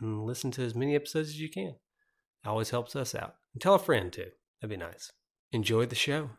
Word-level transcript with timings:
and 0.00 0.24
listen 0.24 0.50
to 0.52 0.62
as 0.62 0.74
many 0.74 0.94
episodes 0.94 1.30
as 1.30 1.40
you 1.40 1.48
can. 1.48 1.74
It 2.44 2.48
always 2.48 2.70
helps 2.70 2.94
us 2.94 3.14
out. 3.14 3.36
And 3.52 3.62
tell 3.62 3.74
a 3.74 3.78
friend 3.78 4.12
too. 4.12 4.30
That'd 4.60 4.78
be 4.78 4.84
nice. 4.84 5.12
Enjoy 5.52 5.86
the 5.86 5.94
show. 5.94 6.30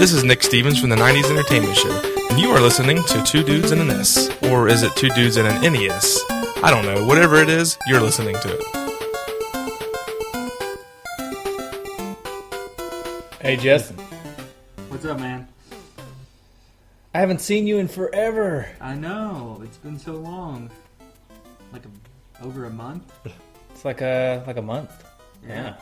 This 0.00 0.14
is 0.14 0.24
Nick 0.24 0.42
Stevens 0.42 0.80
from 0.80 0.88
the 0.88 0.96
90s 0.96 1.30
Entertainment 1.30 1.76
Show, 1.76 1.90
and 2.30 2.40
you 2.40 2.48
are 2.52 2.60
listening 2.60 3.02
to 3.04 3.22
Two 3.22 3.44
Dudes 3.44 3.70
in 3.70 3.80
an 3.82 3.90
S. 3.90 4.30
Or 4.44 4.66
is 4.66 4.82
it 4.82 4.96
Two 4.96 5.10
Dudes 5.10 5.36
in 5.36 5.44
an 5.44 5.60
NES? 5.60 6.24
I 6.62 6.70
don't 6.70 6.86
know. 6.86 7.04
Whatever 7.04 7.36
it 7.36 7.50
is, 7.50 7.76
you're 7.86 8.00
listening 8.00 8.34
to 8.36 8.58
it. 8.58 8.79
Hey, 13.50 13.56
Justin. 13.56 13.96
What's 14.90 15.04
up, 15.04 15.18
man? 15.18 15.48
I 17.12 17.18
haven't 17.18 17.40
seen 17.40 17.66
you 17.66 17.78
in 17.78 17.88
forever. 17.88 18.68
I 18.80 18.94
know 18.94 19.60
it's 19.64 19.76
been 19.76 19.98
so 19.98 20.12
long, 20.12 20.70
like 21.72 21.82
a, 21.84 22.44
over 22.46 22.66
a 22.66 22.70
month. 22.70 23.12
It's 23.70 23.84
like 23.84 24.02
a 24.02 24.44
like 24.46 24.56
a 24.56 24.62
month. 24.62 24.92
Yeah, 25.44 25.74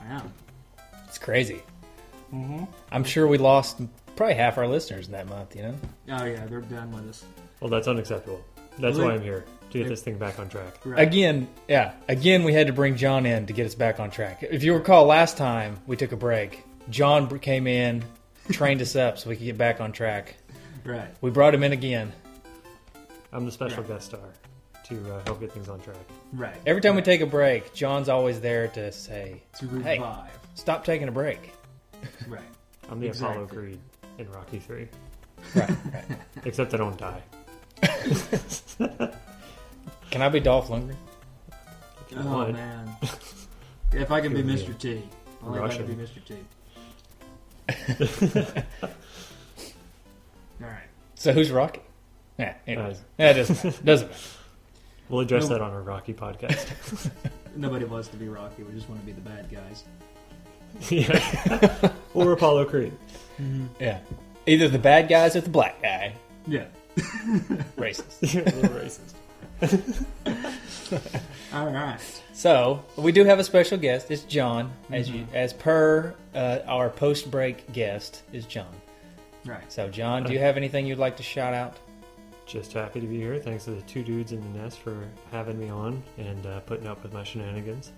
yeah. 0.00 0.22
it's 1.06 1.18
crazy. 1.18 1.62
Mm-hmm. 2.34 2.64
I'm 2.90 3.04
sure 3.04 3.28
we 3.28 3.38
lost 3.38 3.80
probably 4.16 4.34
half 4.34 4.58
our 4.58 4.66
listeners 4.66 5.06
in 5.06 5.12
that 5.12 5.28
month. 5.28 5.54
You 5.54 5.62
know. 5.62 5.74
Oh 6.08 6.24
yeah, 6.24 6.44
they're 6.46 6.62
done 6.62 6.90
with 6.90 7.08
us. 7.08 7.24
Well, 7.60 7.70
that's 7.70 7.86
unacceptable. 7.86 8.44
That's 8.80 8.96
Really? 8.96 9.10
why 9.10 9.14
I'm 9.14 9.22
here 9.22 9.44
to 9.70 9.78
get 9.78 9.86
this 9.88 10.02
thing 10.02 10.18
back 10.18 10.40
on 10.40 10.48
track. 10.48 10.80
Right. 10.84 11.00
Again, 11.00 11.46
yeah. 11.68 11.92
Again, 12.08 12.42
we 12.42 12.52
had 12.52 12.66
to 12.66 12.72
bring 12.72 12.96
John 12.96 13.24
in 13.24 13.46
to 13.46 13.52
get 13.52 13.66
us 13.66 13.76
back 13.76 14.00
on 14.00 14.10
track. 14.10 14.42
If 14.42 14.64
you 14.64 14.74
recall, 14.74 15.04
last 15.04 15.36
time 15.36 15.78
we 15.86 15.96
took 15.96 16.10
a 16.10 16.16
break, 16.16 16.64
John 16.90 17.38
came 17.38 17.66
in, 17.66 18.04
trained 18.50 18.82
us 18.82 18.94
up 18.96 19.18
so 19.18 19.30
we 19.30 19.36
could 19.36 19.44
get 19.44 19.58
back 19.58 19.80
on 19.80 19.92
track. 19.92 20.36
Right. 20.84 21.08
We 21.20 21.30
brought 21.30 21.54
him 21.54 21.62
in 21.64 21.72
again. 21.72 22.12
I'm 23.32 23.44
the 23.46 23.50
special 23.52 23.82
Right. 23.82 23.88
guest 23.94 24.06
star 24.06 24.20
to 24.84 25.14
uh, 25.14 25.22
help 25.24 25.40
get 25.40 25.50
things 25.52 25.68
on 25.68 25.80
track. 25.80 25.96
Right. 26.32 26.56
Every 26.66 26.82
time 26.82 26.94
we 26.94 27.02
take 27.02 27.20
a 27.22 27.26
break, 27.26 27.72
John's 27.74 28.08
always 28.08 28.40
there 28.40 28.68
to 28.68 28.92
say, 28.92 29.42
to 29.58 29.66
Hey. 29.80 30.00
"Stop 30.54 30.84
taking 30.84 31.08
a 31.08 31.12
break." 31.12 31.52
Right. 32.28 32.42
I'm 32.90 33.00
the 33.00 33.08
Apollo 33.08 33.46
Creed 33.46 33.80
in 34.18 34.30
Rocky 34.30 34.58
3. 34.58 34.86
Right. 35.54 35.70
right. 35.70 36.04
Except 36.44 36.74
I 36.74 36.76
don't 36.76 36.98
die. 36.98 37.22
Can 40.10 40.22
I 40.22 40.28
be 40.28 40.38
Dolph 40.40 40.68
Lundgren? 40.68 40.96
Oh 42.16 42.24
want. 42.26 42.52
man. 42.52 42.90
if 43.92 44.10
I 44.12 44.20
can 44.20 44.32
be 44.34 44.42
Could 44.42 44.46
be. 44.48 44.62
Mr. 44.62 44.78
T, 44.78 45.02
only 45.42 45.58
if 45.58 45.64
I 45.64 45.76
can 45.76 45.86
be 45.86 45.94
Mr. 45.94 46.24
T. 46.24 46.36
All 47.88 47.96
right. 50.60 50.82
So 51.14 51.32
who's 51.32 51.50
Rocky? 51.50 51.80
Yeah. 52.38 52.54
Anyways, 52.66 52.98
Uh, 52.98 53.02
yeah, 53.18 53.30
it 53.30 53.34
doesn't 53.34 53.84
doesn't 53.84 54.08
matter. 54.10 54.20
We'll 55.08 55.20
address 55.20 55.44
No. 55.44 55.50
that 55.50 55.60
on 55.62 55.72
our 55.72 55.82
Rocky 55.82 56.14
podcast. 56.14 57.10
Nobody 57.56 57.84
wants 57.84 58.08
to 58.08 58.16
be 58.16 58.28
Rocky. 58.28 58.62
We 58.62 58.72
just 58.74 58.88
want 58.88 59.00
to 59.00 59.06
be 59.06 59.12
the 59.12 59.20
bad 59.20 59.48
guys. 59.50 59.84
yeah. 60.90 61.92
or 62.14 62.32
Apollo 62.32 62.64
Creed. 62.66 62.92
Yeah. 63.78 64.00
Either 64.46 64.68
the 64.68 64.78
bad 64.78 65.08
guys 65.08 65.36
or 65.36 65.40
the 65.42 65.50
black 65.50 65.80
guy. 65.82 66.14
Yeah. 66.46 66.64
Racist. 67.76 68.22
a 68.34 68.44
little 68.60 68.70
racist. 68.70 69.14
All 71.52 71.66
right. 71.70 71.98
So 72.32 72.84
we 72.96 73.12
do 73.12 73.24
have 73.24 73.38
a 73.38 73.44
special 73.44 73.78
guest. 73.78 74.10
It's 74.10 74.22
John, 74.22 74.72
as 74.90 75.08
Mm-hmm. 75.10 75.34
as 75.34 75.52
per 75.52 76.14
uh, 76.34 76.58
our 76.66 76.90
post 76.90 77.30
break 77.30 77.70
guest 77.72 78.22
is 78.32 78.44
John. 78.46 78.72
Right. 79.44 79.70
So 79.72 79.88
John, 79.88 80.24
do 80.24 80.32
you 80.32 80.38
have 80.38 80.56
anything 80.56 80.86
you'd 80.86 80.98
like 80.98 81.16
to 81.18 81.22
shout 81.22 81.54
out? 81.54 81.76
Just 82.46 82.72
happy 82.72 83.00
to 83.00 83.06
be 83.06 83.18
here. 83.18 83.38
Thanks 83.38 83.64
to 83.64 83.70
the 83.72 83.82
two 83.82 84.02
dudes 84.02 84.32
in 84.32 84.40
the 84.52 84.58
nest 84.58 84.78
for 84.80 84.96
having 85.30 85.58
me 85.58 85.68
on 85.70 86.02
and 86.18 86.46
uh, 86.46 86.60
putting 86.60 86.86
up 86.86 87.02
with 87.02 87.12
my 87.12 87.24
shenanigans. 87.24 87.92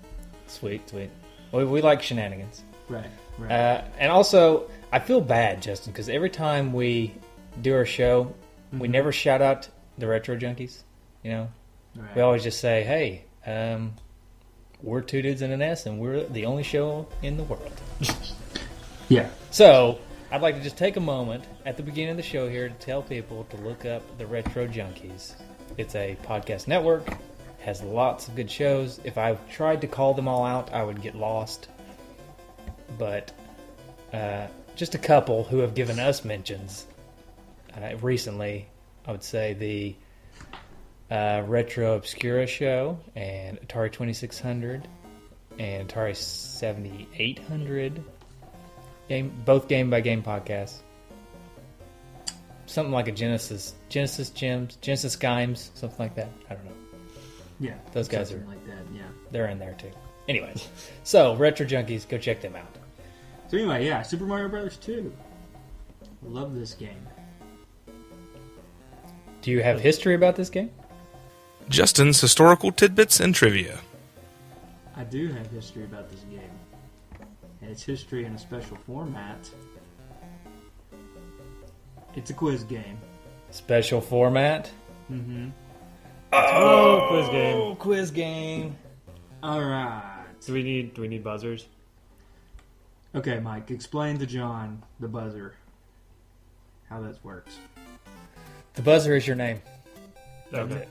Sweet, 0.47 0.89
sweet. 0.89 1.11
We, 1.53 1.65
we 1.65 1.81
like 1.83 2.03
shenanigans. 2.03 2.63
Right. 2.89 3.07
Right. 3.39 3.51
Uh, 3.51 3.85
and 3.99 4.11
also, 4.13 4.71
I 4.93 4.99
feel 5.01 5.21
bad, 5.21 5.61
Justin, 5.63 5.93
because 5.93 6.09
every 6.09 6.31
time 6.31 6.73
we 6.73 7.15
do 7.63 7.75
our 7.75 7.87
show, 7.87 8.35
Mm-hmm. 8.71 8.79
we 8.81 8.89
never 8.89 9.13
shout 9.13 9.41
out 9.41 9.69
the 9.97 10.09
retro 10.09 10.37
junkies. 10.37 10.83
You 11.23 11.31
know, 11.31 11.49
right. 11.97 12.17
we 12.17 12.23
always 12.23 12.43
just 12.43 12.61
say, 12.61 12.83
"Hey, 12.83 13.25
um, 13.47 13.95
we're 14.83 15.01
two 15.01 15.23
dudes 15.23 15.43
in 15.43 15.51
an 15.53 15.63
S, 15.63 15.87
and 15.87 15.99
we're 15.99 16.25
the 16.25 16.47
only 16.47 16.63
show 16.63 17.09
in 17.23 17.37
the 17.37 17.45
world." 17.45 17.81
yeah. 19.09 19.29
So, 19.51 19.99
I'd 20.31 20.43
like 20.43 20.57
to 20.57 20.63
just 20.63 20.77
take 20.77 20.97
a 20.97 21.01
moment 21.01 21.45
at 21.65 21.77
the 21.77 21.83
beginning 21.83 22.11
of 22.11 22.17
the 22.17 22.23
show 22.23 22.49
here 22.49 22.69
to 22.69 22.75
tell 22.75 23.03
people 23.03 23.45
to 23.51 23.57
look 23.59 23.85
up 23.85 24.03
the 24.19 24.27
Retro 24.27 24.67
Junkies. 24.67 25.35
It's 25.79 25.95
a 25.95 26.17
podcast 26.25 26.69
network, 26.69 27.07
has 27.61 27.83
lots 27.83 28.29
of 28.29 28.37
good 28.37 28.51
shows. 28.51 29.01
If 29.05 29.19
I 29.19 29.35
tried 29.51 29.81
to 29.83 29.87
call 29.87 30.15
them 30.15 30.29
all 30.29 30.45
out, 30.45 30.73
I 30.73 30.83
would 30.83 31.03
get 31.03 31.15
lost. 31.15 31.69
But 32.99 33.33
uh, 34.13 34.47
just 34.75 34.95
a 34.95 34.99
couple 34.99 35.45
who 35.45 35.59
have 35.59 35.75
given 35.75 35.99
us 35.99 36.25
mentions 36.25 36.87
uh, 37.75 37.97
recently, 38.01 38.69
I 39.07 39.13
would 39.13 39.23
say 39.23 39.55
the 39.55 39.97
uh, 41.11 41.43
Retro 41.47 41.95
Obscura 41.97 42.47
show 42.47 42.99
and 43.15 43.61
Atari 43.61 43.93
2600 43.93 44.89
and 45.59 45.89
Atari 45.89 46.17
7800 46.17 48.03
game 49.09 49.33
both 49.45 49.69
game 49.69 49.89
by 49.89 50.01
game 50.01 50.23
podcasts 50.23 50.79
something 52.67 52.93
like 52.93 53.07
a 53.07 53.13
genesis 53.13 53.75
genesis 53.89 54.31
gems 54.31 54.77
genesis 54.81 55.15
games 55.15 55.71
something 55.75 55.99
like 56.01 56.15
that 56.17 56.29
i 56.51 56.55
don't 56.55 56.65
know 56.65 56.73
Yeah. 57.61 57.75
Those 57.93 58.09
guys 58.09 58.33
are- 58.33 58.45
like 58.49 58.67
that. 58.67 58.83
Yeah. 58.93 59.03
they're 59.31 59.47
in 59.47 59.59
there 59.61 59.75
too 59.79 59.91
anyways 60.29 60.69
so 61.05 61.37
retro 61.37 61.65
junkies 61.65 62.07
go 62.09 62.19
check 62.19 62.41
them 62.41 62.57
out 62.57 62.67
So 63.49 63.57
anyway, 63.59 63.87
yeah, 63.87 64.03
Super 64.03 64.25
Mario 64.25 64.49
Brothers 64.49 64.77
2. 64.79 65.13
Love 66.25 66.57
this 66.57 66.75
game. 66.75 67.07
do 69.41 69.53
you 69.53 69.63
have 69.63 69.79
history 69.81 70.17
about 70.17 70.35
this 70.35 70.51
game 70.51 70.71
Justin's 71.69 72.21
historical 72.21 72.71
tidbits 72.73 73.21
and 73.21 73.35
trivia. 73.35 73.81
I 74.97 75.05
do 75.05 75.29
have 75.33 75.47
history 75.51 75.85
about 75.85 76.09
this 76.11 76.21
game. 76.31 76.41
And 77.61 77.71
it's 77.71 77.83
history 77.83 78.25
in 78.25 78.33
a 78.35 78.39
special 78.39 78.77
format. 78.87 79.51
It's 82.15 82.31
a 82.31 82.35
quiz 82.35 82.65
game. 82.65 82.99
special 83.51 84.01
format 84.01 84.71
Mm-hmm. 85.13 85.51
Oh, 86.33 87.07
quiz 87.09 87.29
game. 87.29 87.57
oh 87.57 87.75
quiz 87.77 88.11
game 88.11 88.77
Alright. 89.45 90.41
Do 90.45 90.53
we 90.53 90.63
need 90.65 90.95
do 90.95 91.03
we 91.03 91.09
need 91.09 91.23
buzzers? 91.23 91.67
Okay, 93.15 93.39
Mike, 93.39 93.71
explain 93.71 94.19
to 94.19 94.27
John 94.27 94.83
the 94.99 95.07
buzzer. 95.09 95.55
How 96.89 97.01
that 97.03 97.23
works. 97.25 97.57
the 98.75 98.83
buzzer 98.83 99.15
is 99.17 99.27
your 99.27 99.37
name 99.37 99.61
That's 100.51 100.73
Okay. 100.73 100.83
it. 100.83 100.89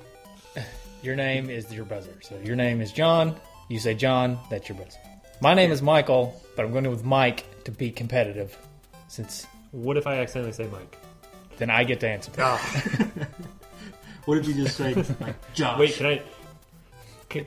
Your 1.05 1.15
name 1.15 1.51
is 1.51 1.71
your 1.71 1.85
buzzer. 1.85 2.17
So 2.23 2.35
your 2.43 2.55
name 2.55 2.81
is 2.81 2.91
John. 2.91 3.35
You 3.69 3.77
say 3.77 3.93
John, 3.93 4.39
that's 4.49 4.67
your 4.67 4.75
buzzer. 4.75 4.97
My 5.39 5.53
name 5.53 5.71
is 5.71 5.83
Michael, 5.83 6.41
but 6.55 6.65
I'm 6.65 6.71
going 6.71 6.89
with 6.89 7.03
Mike 7.03 7.45
to 7.65 7.71
be 7.71 7.91
competitive, 7.91 8.57
since 9.07 9.45
What 9.71 9.97
if 9.97 10.07
I 10.07 10.17
accidentally 10.17 10.53
say 10.53 10.67
Mike? 10.71 10.97
then 11.57 11.69
I 11.69 11.83
get 11.83 11.99
to 11.99 12.09
answer. 12.09 12.31
What 14.25 14.39
if 14.39 14.47
you 14.47 14.55
just 14.55 14.75
say 14.75 14.95
like 15.21 15.35
Josh? 15.53 15.77
Wait, 15.77 15.93
can 15.93 16.05
I? 16.07 16.21
Can, 17.29 17.45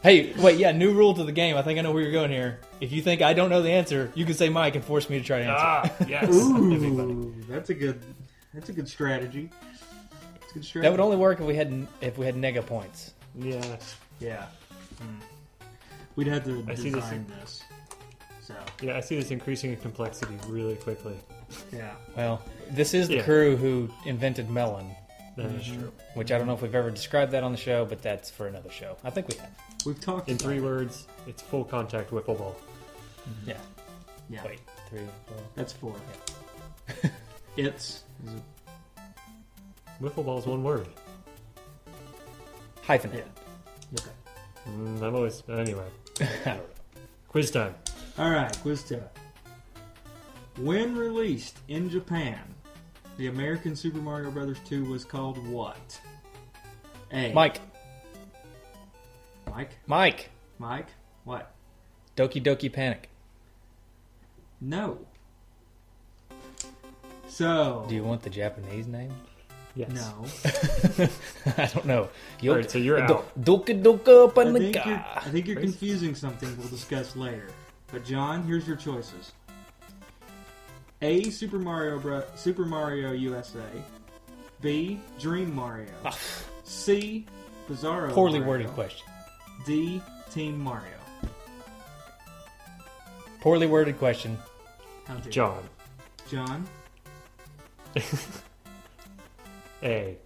Hey, 0.00 0.32
wait, 0.34 0.56
yeah, 0.56 0.70
new 0.70 0.92
rule 0.92 1.14
to 1.14 1.24
the 1.24 1.32
game. 1.32 1.56
I 1.56 1.62
think 1.62 1.80
I 1.80 1.82
know 1.82 1.90
where 1.90 2.00
you're 2.00 2.12
going 2.12 2.30
here. 2.30 2.60
If 2.80 2.92
you 2.92 3.02
think 3.02 3.22
I 3.22 3.32
don't 3.32 3.50
know 3.50 3.60
the 3.62 3.72
answer, 3.72 4.12
you 4.14 4.24
can 4.24 4.34
say 4.34 4.48
Mike 4.48 4.76
and 4.76 4.84
force 4.84 5.10
me 5.10 5.18
to 5.18 5.24
try 5.24 5.38
to 5.38 5.44
answer. 5.46 5.56
ah, 5.58 6.06
yes. 6.06 6.28
That'd 6.28 6.70
be 6.70 6.78
funny. 6.78 7.12
Ooh, 7.12 7.34
that's 7.48 7.70
a 7.70 7.74
good. 7.74 8.00
That's 8.54 8.68
a 8.68 8.72
good 8.72 8.88
strategy. 8.88 9.50
That's 10.56 10.64
good 10.64 10.68
strategy. 10.68 10.86
That 10.88 10.90
would 10.92 11.04
only 11.04 11.16
work 11.16 11.40
if 11.40 11.46
we 11.46 11.54
had 11.56 11.86
if 12.00 12.18
we 12.18 12.26
had 12.26 12.34
nega 12.34 12.64
points. 12.64 13.12
Yeah. 13.38 13.76
Yeah. 14.20 14.46
Hmm. 15.00 15.18
We'd 16.16 16.26
have 16.28 16.44
to 16.44 16.64
I 16.68 16.74
see 16.74 16.90
this 16.90 17.04
design 17.04 17.26
this. 17.40 17.62
So 18.42 18.54
Yeah, 18.80 18.96
I 18.96 19.00
see 19.00 19.16
this 19.16 19.30
increasing 19.30 19.70
in 19.72 19.76
complexity 19.78 20.38
really 20.48 20.76
quickly. 20.76 21.16
yeah. 21.72 21.92
Well, 22.16 22.40
this 22.70 22.94
is 22.94 23.08
the 23.08 23.16
Yeah. 23.16 23.22
crew 23.24 23.56
who 23.56 23.90
invented 24.06 24.48
melon, 24.48 24.90
That 25.36 25.46
is 25.46 25.64
mm-hmm. 25.66 25.80
true. 25.80 25.92
which 26.14 26.32
I 26.32 26.38
don't 26.38 26.46
know 26.46 26.54
if 26.54 26.62
we've 26.62 26.74
ever 26.74 26.90
described 26.90 27.32
that 27.32 27.42
on 27.44 27.52
the 27.52 27.58
show, 27.58 27.84
but 27.84 28.00
that's 28.02 28.30
for 28.30 28.46
another 28.46 28.70
show. 28.70 28.96
I 29.04 29.10
think 29.10 29.28
we 29.28 29.36
have. 29.36 29.50
We've 29.84 30.00
talked 30.00 30.28
In 30.28 30.36
about 30.36 30.44
three 30.46 30.56
it. 30.58 30.62
words, 30.62 31.06
it's 31.26 31.42
full 31.42 31.64
contact 31.64 32.10
wiffle 32.10 32.38
ball. 32.38 32.56
Mm-hmm. 33.28 33.50
Yeah. 33.50 33.56
Yeah. 34.30 34.44
Wait, 34.44 34.60
three, 34.88 35.00
four. 35.26 35.36
That's 35.54 35.72
four. 35.74 35.94
it's 37.56 38.02
is 38.26 38.32
it- 38.32 38.42
Wiffle 40.00 40.24
ball 40.24 40.38
is 40.38 40.46
one 40.46 40.62
word. 40.62 40.88
Hyphenated. 42.82 43.26
okay. 43.98 44.10
Mm, 44.68 45.02
I'm 45.02 45.14
always 45.14 45.42
anyway. 45.48 45.86
I 46.20 46.24
don't 46.24 46.46
know. 46.46 46.60
Quiz 47.28 47.50
time. 47.50 47.74
All 48.18 48.30
right, 48.30 48.56
quiz 48.62 48.82
time. 48.84 49.02
When 50.58 50.96
released 50.96 51.58
in 51.68 51.90
Japan, 51.90 52.40
the 53.16 53.26
American 53.28 53.76
Super 53.76 53.98
Mario 53.98 54.30
Brothers 54.30 54.58
2 54.66 54.84
was 54.84 55.04
called 55.04 55.44
what? 55.48 56.00
A. 57.12 57.32
Mike, 57.32 57.60
Mike. 59.50 59.78
Mike, 59.86 60.30
Mike. 60.58 60.88
What? 61.24 61.52
Doki 62.16 62.42
Doki 62.42 62.72
Panic. 62.72 63.08
No. 64.60 64.98
So. 67.28 67.84
Do 67.88 67.94
you 67.94 68.04
want 68.04 68.22
the 68.22 68.30
Japanese 68.30 68.86
name? 68.86 69.12
Yes. 69.76 69.90
No. 69.92 71.08
I 71.58 71.66
don't 71.66 71.84
know. 71.84 72.08
All 72.48 72.54
right, 72.56 72.70
so 72.70 72.78
you're 72.78 72.98
out. 72.98 73.30
Doka 73.44 73.74
Doka 73.74 74.32
I 74.34 74.52
think, 74.52 74.74
you're, 74.74 75.04
I 75.14 75.20
think 75.30 75.46
you're 75.46 75.60
confusing 75.60 76.14
something 76.14 76.56
we'll 76.56 76.68
discuss 76.68 77.14
later. 77.14 77.48
But 77.92 78.04
John, 78.04 78.42
here's 78.44 78.66
your 78.66 78.76
choices: 78.76 79.32
A. 81.02 81.24
Super 81.30 81.58
Mario 81.58 81.98
Bro- 81.98 82.24
Super 82.36 82.64
Mario 82.64 83.12
USA. 83.12 83.60
B. 84.62 84.98
Dream 85.18 85.54
Mario. 85.54 85.92
Ah. 86.06 86.16
C. 86.64 87.26
Bizarro. 87.68 88.10
Poorly 88.12 88.38
Mario. 88.38 88.48
worded 88.48 88.68
question. 88.68 89.06
D. 89.66 90.00
Team 90.30 90.58
Mario. 90.58 90.96
Poorly 93.42 93.66
worded 93.66 93.98
question. 93.98 94.38
How 95.06 95.14
dare 95.16 95.24
you. 95.26 95.30
John. 95.30 95.68
John. 96.30 96.66
A. 99.82 100.16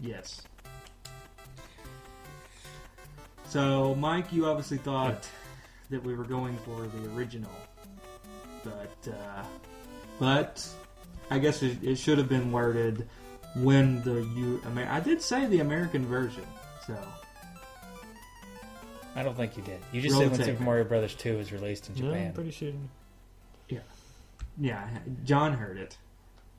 Yes. 0.00 0.42
So, 3.48 3.94
Mike, 3.94 4.32
you 4.32 4.46
obviously 4.46 4.78
thought 4.78 5.28
that 5.90 6.02
we 6.02 6.14
were 6.14 6.24
going 6.24 6.56
for 6.58 6.82
the 6.82 7.08
original, 7.14 7.50
but 8.64 9.12
uh, 9.12 9.44
but 10.18 10.66
I 11.30 11.38
guess 11.38 11.62
it, 11.62 11.82
it 11.82 11.96
should 11.96 12.18
have 12.18 12.28
been 12.28 12.50
worded 12.52 13.08
when 13.54 14.02
the 14.02 14.22
you. 14.36 14.60
Amer- 14.66 14.88
I 14.90 15.00
did 15.00 15.22
say 15.22 15.46
the 15.46 15.60
American 15.60 16.04
version, 16.06 16.44
so 16.86 16.98
I 19.14 19.22
don't 19.22 19.36
think 19.36 19.56
you 19.56 19.62
did. 19.62 19.80
You 19.92 20.00
just 20.02 20.12
Roll 20.14 20.22
said 20.22 20.30
when 20.32 20.40
tape. 20.40 20.48
Super 20.48 20.62
Mario 20.64 20.84
Brothers 20.84 21.14
2 21.14 21.38
was 21.38 21.52
released 21.52 21.88
in 21.88 21.94
No, 21.94 22.10
Japan. 22.10 22.26
I'm 22.28 22.32
pretty 22.34 22.50
sure. 22.50 22.72
Yeah. 23.68 23.78
Yeah, 24.58 24.88
John 25.24 25.54
heard 25.54 25.78
it. 25.78 25.96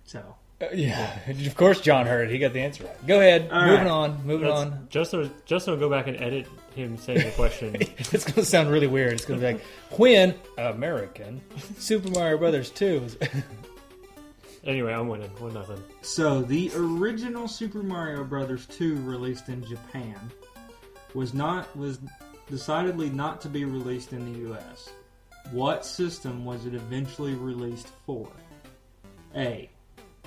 So 0.05 0.35
Uh, 0.59 0.65
yeah, 0.73 1.19
of 1.29 1.55
course 1.55 1.81
John 1.81 2.07
heard 2.07 2.29
it. 2.29 2.33
He 2.33 2.39
got 2.39 2.53
the 2.53 2.61
answer 2.61 2.83
right. 2.83 3.07
Go 3.07 3.19
ahead. 3.19 3.49
All 3.51 3.61
moving 3.61 3.77
right. 3.79 3.87
on. 3.87 4.25
Moving 4.25 4.47
That's, 4.47 4.61
on. 4.61 4.87
Justin, 4.89 5.31
Justin 5.45 5.73
will 5.73 5.79
go 5.79 5.89
back 5.89 6.07
and 6.07 6.19
edit 6.19 6.47
him 6.75 6.97
saying 6.97 7.23
the 7.23 7.31
question. 7.31 7.75
It's 7.97 8.23
going 8.23 8.35
to 8.35 8.45
sound 8.45 8.69
really 8.69 8.87
weird. 8.87 9.13
It's 9.13 9.25
going 9.25 9.39
to 9.39 9.45
be 9.45 9.53
like, 9.53 9.63
when 9.99 10.35
American 10.57 11.41
Super 11.77 12.09
Mario 12.09 12.37
Brothers 12.37 12.69
2 12.71 13.01
was. 13.01 13.17
anyway, 14.63 14.93
I'm 14.93 15.07
winning. 15.07 15.29
One 15.39 15.53
nothing. 15.53 15.83
So 16.01 16.41
the 16.41 16.71
original 16.75 17.47
Super 17.47 17.83
Mario 17.83 18.23
Brothers 18.23 18.65
2 18.67 19.01
released 19.01 19.49
in 19.49 19.63
Japan 19.65 20.19
was 21.13 21.33
not 21.33 21.75
was 21.75 21.99
decidedly 22.49 23.09
not 23.09 23.41
to 23.41 23.49
be 23.49 23.65
released 23.65 24.13
in 24.13 24.31
the 24.31 24.53
US. 24.53 24.89
What 25.51 25.85
system 25.85 26.45
was 26.45 26.65
it 26.65 26.73
eventually 26.73 27.35
released 27.35 27.89
for? 28.05 28.27
A. 29.35 29.69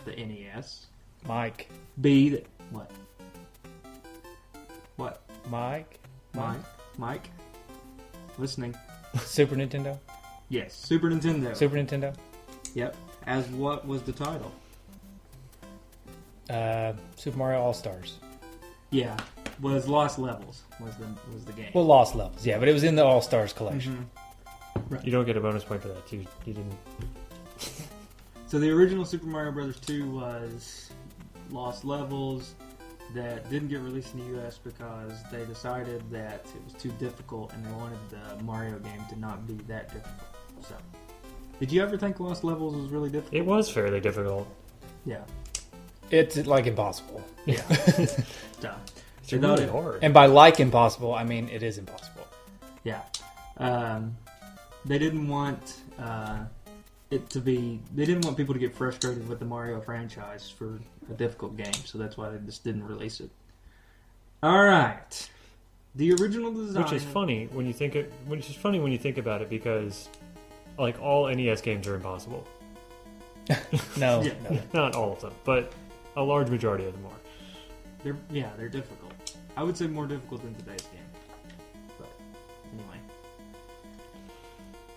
The 0.05 0.12
NES. 0.17 0.87
Mike. 1.26 1.69
B. 2.00 2.31
The, 2.31 2.44
what? 2.70 2.91
What? 4.97 5.23
Mike. 5.49 5.99
Mike? 6.35 6.61
Mike? 6.99 7.31
Listening. 8.38 8.75
Super 9.25 9.56
Nintendo. 9.56 9.99
Yes. 10.49 10.75
Super 10.75 11.08
Nintendo. 11.11 11.56
Super 11.56 11.76
Nintendo. 11.76 12.14
Yep. 12.75 12.97
As 13.26 13.47
what 13.49 13.87
was 13.87 14.02
the 14.02 14.12
title? 14.12 14.52
Uh, 16.49 16.93
Super 17.17 17.38
Mario 17.38 17.61
All 17.61 17.75
Stars. 17.75 18.19
Yeah. 18.91 19.17
Was 19.61 19.87
Lost 19.87 20.19
Levels 20.19 20.62
was 20.81 20.97
the 20.97 21.06
was 21.32 21.44
the 21.44 21.52
game. 21.52 21.70
Well, 21.75 21.85
Lost 21.85 22.14
Levels. 22.14 22.47
Yeah, 22.47 22.58
but 22.58 22.67
it 22.69 22.73
was 22.73 22.82
in 22.82 22.97
the 22.97 23.05
All 23.05 23.20
Stars 23.20 23.52
collection. 23.52 24.11
You 25.05 25.12
don't 25.12 25.26
get 25.26 25.37
a 25.37 25.41
bonus 25.41 25.64
point 25.64 25.82
for 25.82 25.88
that. 25.88 26.11
You, 26.11 26.26
you 26.47 26.55
didn't. 26.55 26.75
So 28.50 28.58
the 28.58 28.69
original 28.70 29.05
Super 29.05 29.26
Mario 29.26 29.52
Brothers 29.52 29.79
2 29.79 30.11
was 30.11 30.91
Lost 31.50 31.85
Levels 31.85 32.56
that 33.14 33.49
didn't 33.49 33.69
get 33.69 33.79
released 33.79 34.12
in 34.14 34.20
the 34.32 34.41
US 34.44 34.58
because 34.58 35.12
they 35.31 35.44
decided 35.44 36.02
that 36.11 36.47
it 36.56 36.64
was 36.64 36.73
too 36.75 36.91
difficult 36.99 37.52
and 37.52 37.64
they 37.64 37.70
wanted 37.70 37.99
the 38.11 38.43
Mario 38.43 38.81
game 38.81 39.05
to 39.08 39.17
not 39.20 39.47
be 39.47 39.55
that 39.69 39.93
difficult. 39.93 40.35
So, 40.62 40.75
did 41.61 41.70
you 41.70 41.81
ever 41.81 41.97
think 41.97 42.19
Lost 42.19 42.43
Levels 42.43 42.75
was 42.75 42.91
really 42.91 43.08
difficult? 43.08 43.35
It 43.40 43.47
was 43.47 43.71
fairly 43.71 44.00
difficult. 44.00 44.49
Yeah. 45.07 45.23
It's 46.11 46.37
like 46.45 46.66
impossible. 46.66 47.23
Yeah. 47.47 47.62
so, 47.69 48.16
It's 49.23 49.30
They 49.30 49.38
thought 49.38 49.61
really 49.61 49.62
it- 49.62 49.71
hard. 49.71 50.00
And 50.02 50.12
by 50.12 50.26
like 50.26 50.59
impossible, 50.59 51.14
I 51.14 51.23
mean 51.23 51.49
it 51.50 51.62
is 51.62 51.78
impossible. 51.78 52.26
yeah. 52.83 53.02
Um, 53.59 54.16
they 54.85 54.99
didn't 54.99 55.28
want 55.28 55.76
uh, 56.00 56.40
it 57.11 57.29
to 57.31 57.40
be. 57.40 57.81
They 57.95 58.05
didn't 58.05 58.25
want 58.25 58.37
people 58.37 58.55
to 58.55 58.61
get 58.61 58.75
frustrated 58.75 59.29
with 59.29 59.38
the 59.38 59.45
Mario 59.45 59.81
franchise 59.81 60.49
for 60.50 60.79
a 61.11 61.14
difficult 61.14 61.57
game, 61.57 61.73
so 61.85 61.99
that's 61.99 62.17
why 62.17 62.31
they 62.31 62.38
just 62.47 62.64
didn't 62.64 62.87
release 62.87 63.21
it. 63.21 63.31
All 64.43 64.64
right. 64.64 65.31
The 65.97 66.12
original 66.14 66.52
design, 66.52 66.83
Which 66.85 66.93
is 66.93 67.02
funny 67.02 67.49
when 67.52 67.67
you 67.67 67.73
think 67.73 67.97
it. 67.97 68.12
Which 68.26 68.49
is 68.49 68.57
funny 68.57 68.79
when 68.79 68.93
you 68.93 68.99
think 68.99 69.19
about 69.19 69.43
it 69.43 69.50
because, 69.50 70.09
like 70.79 71.00
all 71.00 71.26
NES 71.29 71.61
games 71.62 71.87
are 71.88 71.97
impossible. 71.97 72.47
No, 73.97 74.23
Yeah. 74.23 74.33
no. 74.49 74.61
Not 74.73 74.95
all 74.95 75.12
of 75.12 75.21
them, 75.21 75.33
but 75.45 75.73
a 76.17 76.23
large 76.23 76.49
majority 76.49 76.87
of 76.87 76.93
them 76.93 77.07
are. 77.07 77.19
They're 78.05 78.17
yeah, 78.31 78.50
they're 78.57 78.69
difficult. 78.69 79.12
I 79.57 79.62
would 79.64 79.76
say 79.76 79.88
more 79.88 80.07
difficult 80.07 80.43
than 80.43 80.55
today's 80.55 80.83
game. 80.83 81.00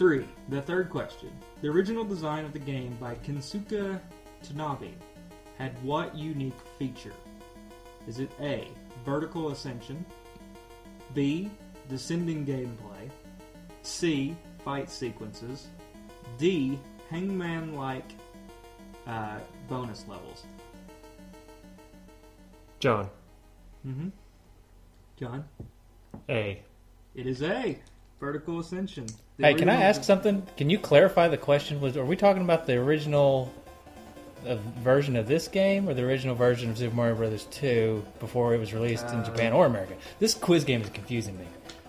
Three. 0.03 0.27
The 0.50 0.62
third 0.62 0.89
question. 0.89 1.31
The 1.62 1.69
original 1.69 2.03
design 2.03 2.43
of 2.43 2.51
the 2.51 2.60
game 2.60 2.98
by 3.00 3.15
Kensuke 3.15 4.01
Tanabe 4.45 4.91
had 5.57 5.81
what 5.81 6.13
unique 6.13 6.60
feature? 6.77 7.13
Is 8.05 8.19
it 8.19 8.29
A. 8.41 8.67
Vertical 9.05 9.51
ascension, 9.51 10.05
B. 11.13 11.50
Descending 11.88 12.45
gameplay, 12.45 13.10
C. 13.81 14.36
Fight 14.65 14.89
sequences, 14.91 15.67
D. 16.38 16.77
Hangman 17.10 17.74
like 17.74 18.12
uh, 19.07 19.38
bonus 19.69 20.03
levels? 20.10 20.43
John, 22.81 23.10
Mm-hmm. 23.88 24.10
John? 25.15 25.45
A. 26.27 26.62
It 27.15 27.25
is 27.25 27.41
A. 27.41 27.79
Vertical 28.20 28.60
ascension. 28.60 29.05
The 29.38 29.48
Hey, 29.48 29.53
can 29.53 29.70
I 29.70 29.82
ask 29.82 30.03
something? 30.03 30.46
Can 30.55 30.70
you 30.70 30.79
clarify 30.79 31.27
the 31.27 31.38
question? 31.38 31.82
Was 31.82 31.98
are 31.98 32.05
we 32.05 32.15
talking 32.15 32.41
about 32.43 32.65
the 32.65 32.75
original 32.75 33.51
uh, 34.48 34.55
version 34.82 35.15
of 35.15 35.27
this 35.27 35.48
game 35.48 35.89
or 35.89 35.93
the 35.93 36.03
original 36.03 36.36
version 36.36 36.70
of 36.70 36.77
Super 36.77 36.96
Mario 36.96 37.15
Brothers 37.15 37.46
2 37.51 38.03
before 38.20 38.53
it 38.53 38.60
was 38.60 38.74
released 38.74 39.08
in 39.08 39.20
Uh, 39.20 39.25
Japan 39.25 39.51
or 39.53 39.65
America? 39.65 39.96
This 40.20 40.34
quiz 40.34 40.63
game 40.63 40.82
is 40.82 40.89
confusing 40.89 41.38
me. 41.38 41.46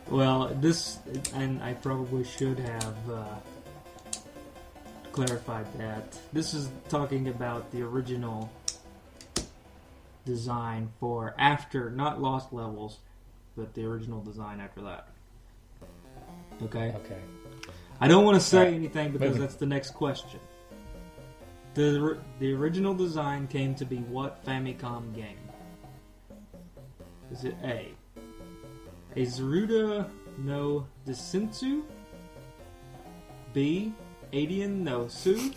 Well, 0.09 0.49
this, 0.61 0.99
and 1.35 1.63
I 1.63 1.75
probably 1.75 2.25
should 2.25 2.59
have 2.59 3.11
uh, 3.11 3.25
clarified 5.13 5.67
that. 5.79 6.19
This 6.33 6.53
is 6.53 6.69
talking 6.89 7.29
about 7.29 7.71
the 7.71 7.83
original 7.83 8.51
design 10.27 10.91
for 11.01 11.35
after, 11.39 11.91
not 11.91 12.21
Lost 12.21 12.53
Levels, 12.53 12.99
but 13.57 13.73
the 13.75 13.85
original 13.85 14.21
design 14.21 14.61
after 14.61 14.81
that. 14.83 15.09
Okay? 16.65 16.95
Okay. 16.97 17.21
I 18.01 18.09
don't 18.09 18.25
want 18.25 18.37
to 18.37 18.41
say 18.41 18.59
Alright. 18.59 18.75
anything 18.75 19.13
because 19.13 19.29
Moving. 19.29 19.41
that's 19.43 19.55
the 19.57 19.67
next 19.67 19.91
question. 19.91 20.41
The, 21.75 22.19
the 22.39 22.53
original 22.53 22.95
design 22.95 23.47
came 23.49 23.75
to 23.77 23.85
be 23.85 23.97
what 23.97 24.45
Famicom 24.45 25.15
game? 25.15 25.39
Is 27.33 27.45
it 27.45 27.57
A? 27.65 27.93
A 29.17 29.27
Zeruda 29.27 30.09
no 30.39 30.87
Desensu? 31.07 31.83
B. 33.53 33.93
Adian 34.33 34.83
no 34.83 35.09
Su? 35.09 35.53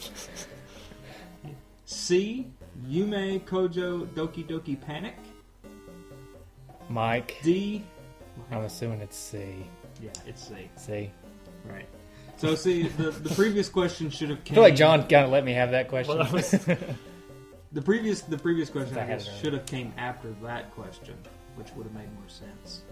C. 1.85 2.47
Yume 2.87 3.41
Kojo 3.41 4.05
Doki 4.07 4.45
Doki 4.45 4.79
Panic? 4.79 5.15
Mike, 6.89 7.37
D. 7.43 7.83
I'm 8.51 8.61
assuming 8.61 9.01
it's 9.01 9.17
C. 9.17 9.65
Yeah, 10.01 10.09
it's 10.25 10.47
C. 10.47 10.69
C. 10.75 11.11
Right. 11.65 11.87
So 12.37 12.53
see, 12.55 12.83
the, 12.83 13.09
the 13.11 13.33
previous 13.33 13.67
question 13.67 14.09
should 14.11 14.29
have 14.29 14.39
I 14.45 14.53
feel 14.53 14.61
like 14.63 14.75
John 14.75 15.01
kind 15.07 15.25
of 15.25 15.31
let 15.31 15.43
me 15.43 15.53
have 15.53 15.71
that 15.71 15.87
question. 15.89 16.17
Well, 16.17 16.23
that 16.25 16.33
was- 16.33 16.51
The 17.73 17.81
previous 17.81 18.21
the 18.21 18.37
previous 18.37 18.69
question 18.69 18.97
I 18.97 19.01
I 19.01 19.03
had 19.05 19.17
guess 19.19 19.27
it 19.27 19.29
earlier. 19.29 19.43
should 19.43 19.53
have 19.53 19.65
came 19.65 19.93
after 19.97 20.31
that 20.43 20.71
question, 20.73 21.15
which 21.55 21.67
would 21.75 21.83
have 21.85 21.93
made 21.93 22.11
more 22.13 22.27
sense. 22.29 22.83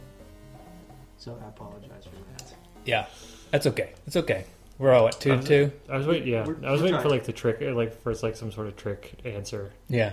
So 1.18 1.38
I 1.44 1.48
apologize 1.48 2.04
for 2.04 2.16
that. 2.38 2.54
yeah, 2.86 3.06
that's 3.52 3.66
okay. 3.68 3.94
It's 4.06 4.18
okay. 4.18 4.44
We're 4.78 4.92
all 4.94 5.08
at 5.08 5.20
two 5.22 5.32
Uh, 5.34 5.42
two. 5.42 5.72
I 5.90 5.96
was 5.98 6.06
waiting. 6.06 6.28
Yeah, 6.28 6.46
We're- 6.46 6.68
I 6.68 6.72
was 6.72 6.82
we're 6.82 6.88
waiting 6.88 6.98
for 7.00 7.04
trying. 7.04 7.12
like 7.20 7.24
the 7.24 7.32
trick, 7.34 7.62
uh, 7.62 7.74
like 7.74 8.00
for 8.02 8.14
like 8.16 8.36
some 8.36 8.52
sort 8.52 8.68
of 8.68 8.76
trick 8.76 9.14
answer. 9.24 9.72
Yeah. 9.88 10.12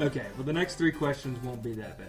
Okay, 0.00 0.26
well 0.36 0.44
the 0.44 0.52
next 0.52 0.74
three 0.74 0.90
questions 0.92 1.38
won't 1.44 1.62
be 1.62 1.74
that 1.74 1.96
bad. 1.96 2.08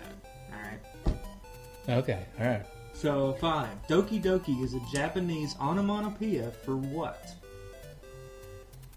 Alright. 1.06 2.00
Okay. 2.04 2.26
All 2.40 2.48
right. 2.48 2.66
So 2.96 3.34
five. 3.34 3.70
Doki 3.88 4.24
Doki 4.24 4.64
is 4.64 4.74
a 4.74 4.80
Japanese 4.92 5.56
onomatopoeia 5.60 6.50
for 6.64 6.78
what? 6.78 7.30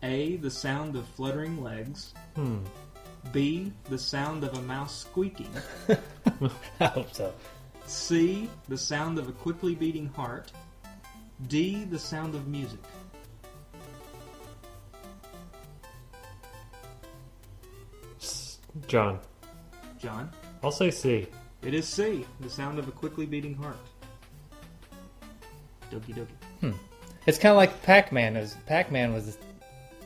A. 0.05 0.37
The 0.37 0.51
sound 0.51 0.95
of 0.95 1.07
fluttering 1.09 1.63
legs. 1.63 2.15
Hmm. 2.37 2.59
B. 3.33 3.73
The 3.91 3.99
sound 3.99 4.45
of 4.45 4.57
a 4.57 4.63
mouse 4.63 4.97
squeaking. 4.97 5.51
I 6.81 6.87
hope 6.87 7.13
so. 7.13 7.35
C. 7.87 8.49
The 8.69 8.79
sound 8.79 9.19
of 9.19 9.29
a 9.29 9.33
quickly 9.33 9.75
beating 9.75 10.07
heart. 10.07 10.53
D. 11.49 11.85
The 11.85 11.99
sound 11.99 12.37
of 12.37 12.47
music. 12.47 12.81
John, 18.87 19.19
John? 19.99 20.31
I'll 20.63 20.71
say 20.71 20.93
C. 20.93 21.27
It 21.63 21.75
is 21.75 21.87
C. 21.89 22.25
The 22.41 22.51
sound 22.51 22.79
of 22.79 22.89
a 22.89 22.93
quickly 22.93 23.27
beating 23.27 23.55
heart. 23.55 23.79
Doki 25.91 26.15
Doki. 26.15 26.27
Hmm. 26.61 26.73
It's 27.27 27.39
kind 27.39 27.51
of 27.51 27.57
like 27.57 27.83
Pac-Man. 27.83 28.37
Is 28.37 28.57
Pac-Man 28.67 29.13
was 29.13 29.37
the, 29.37 29.45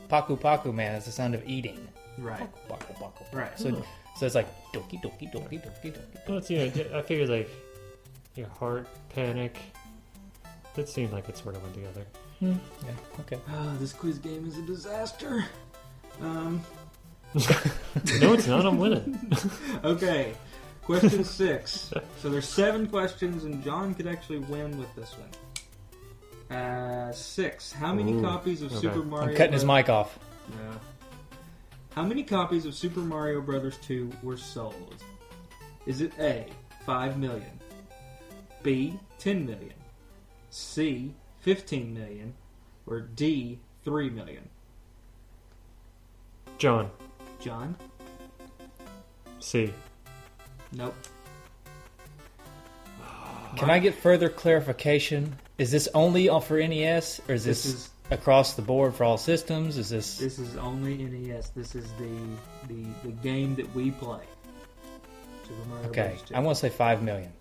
Paku 0.09 0.39
Paku 0.39 0.73
Man 0.73 0.95
is 0.95 1.05
the 1.05 1.11
sound 1.11 1.35
of 1.35 1.47
eating. 1.47 1.87
Right. 2.17 2.49
Paku 2.69 2.95
Paku. 2.95 3.33
Right. 3.33 3.57
So 3.57 3.83
so 4.15 4.25
it's 4.25 4.35
like 4.35 4.47
doki 4.73 5.01
doki 5.01 5.31
doki 5.31 5.61
doki 5.61 5.93
doki. 5.93 6.27
Well, 6.27 6.37
it's, 6.37 6.49
you 6.49 6.57
know, 6.57 6.97
I 6.97 7.01
figured 7.01 7.29
like 7.29 7.49
your 8.35 8.47
heart, 8.47 8.87
panic. 9.09 9.57
That 10.75 10.89
seemed 10.89 11.13
like 11.13 11.29
it 11.29 11.37
sort 11.37 11.55
of 11.55 11.61
went 11.63 11.75
together. 11.75 12.05
Yeah. 12.39 12.55
Okay. 13.21 13.39
Ah, 13.49 13.75
this 13.79 13.93
quiz 13.93 14.19
game 14.19 14.47
is 14.47 14.57
a 14.57 14.63
disaster. 14.63 15.45
Um, 16.21 16.61
No, 18.19 18.33
it's 18.33 18.47
not. 18.47 18.65
I'm 18.65 18.77
winning. 18.77 19.35
okay. 19.83 20.33
Question 20.85 21.23
six. 21.23 21.91
So 22.17 22.29
there's 22.29 22.47
seven 22.47 22.87
questions, 22.87 23.43
and 23.45 23.63
John 23.63 23.93
could 23.93 24.07
actually 24.07 24.39
win 24.39 24.77
with 24.77 24.93
this 24.95 25.15
one. 25.17 26.57
Uh, 26.57 27.11
six. 27.11 27.71
How 27.71 27.93
many 27.93 28.13
Ooh, 28.13 28.21
copies 28.21 28.61
of 28.61 28.71
okay. 28.71 28.81
Super 28.81 29.03
Mario? 29.03 29.29
I'm 29.29 29.35
cutting 29.35 29.53
his 29.53 29.65
mic 29.65 29.89
off. 29.89 30.19
No. 30.51 30.71
How 31.95 32.03
many 32.03 32.23
copies 32.23 32.65
of 32.65 32.73
Super 32.73 33.01
Mario 33.01 33.39
Brothers 33.39 33.77
2 33.77 34.11
were 34.23 34.37
sold? 34.37 35.03
Is 35.85 36.01
it 36.01 36.11
A, 36.19 36.47
5 36.85 37.17
million, 37.19 37.59
B, 38.63 38.99
10 39.19 39.45
million, 39.45 39.73
C, 40.49 41.13
15 41.41 41.93
million, 41.93 42.33
or 42.87 43.01
D, 43.01 43.59
3 43.83 44.09
million? 44.09 44.49
John, 46.57 46.89
John? 47.39 47.75
C. 49.39 49.71
Nope. 50.75 50.95
Can 53.55 53.69
I 53.69 53.79
get 53.79 53.93
further 53.93 54.29
clarification? 54.29 55.35
Is 55.57 55.71
this 55.71 55.87
only 55.93 56.27
for 56.41 56.59
NES, 56.59 57.21
or 57.29 57.35
is 57.35 57.45
this, 57.45 57.63
This 57.63 57.73
is 57.73 57.89
across 58.09 58.55
the 58.55 58.61
board 58.61 58.95
for 58.95 59.03
all 59.03 59.17
systems? 59.17 59.77
Is 59.77 59.89
this? 59.89 60.17
this 60.17 60.39
is 60.39 60.57
only 60.57 60.97
NES. 60.97 61.49
This 61.49 61.75
is 61.75 61.91
the 61.93 62.09
the, 62.67 62.85
the 63.03 63.11
game 63.21 63.55
that 63.55 63.73
we 63.75 63.91
play. 63.91 64.23
Super 65.47 65.69
Mario 65.69 65.89
okay, 65.89 66.01
Brothers 66.01 66.21
2. 66.29 66.35
I 66.35 66.39
want 66.39 66.57
to 66.57 66.61
say 66.61 66.69
five 66.69 67.03
million. 67.03 67.31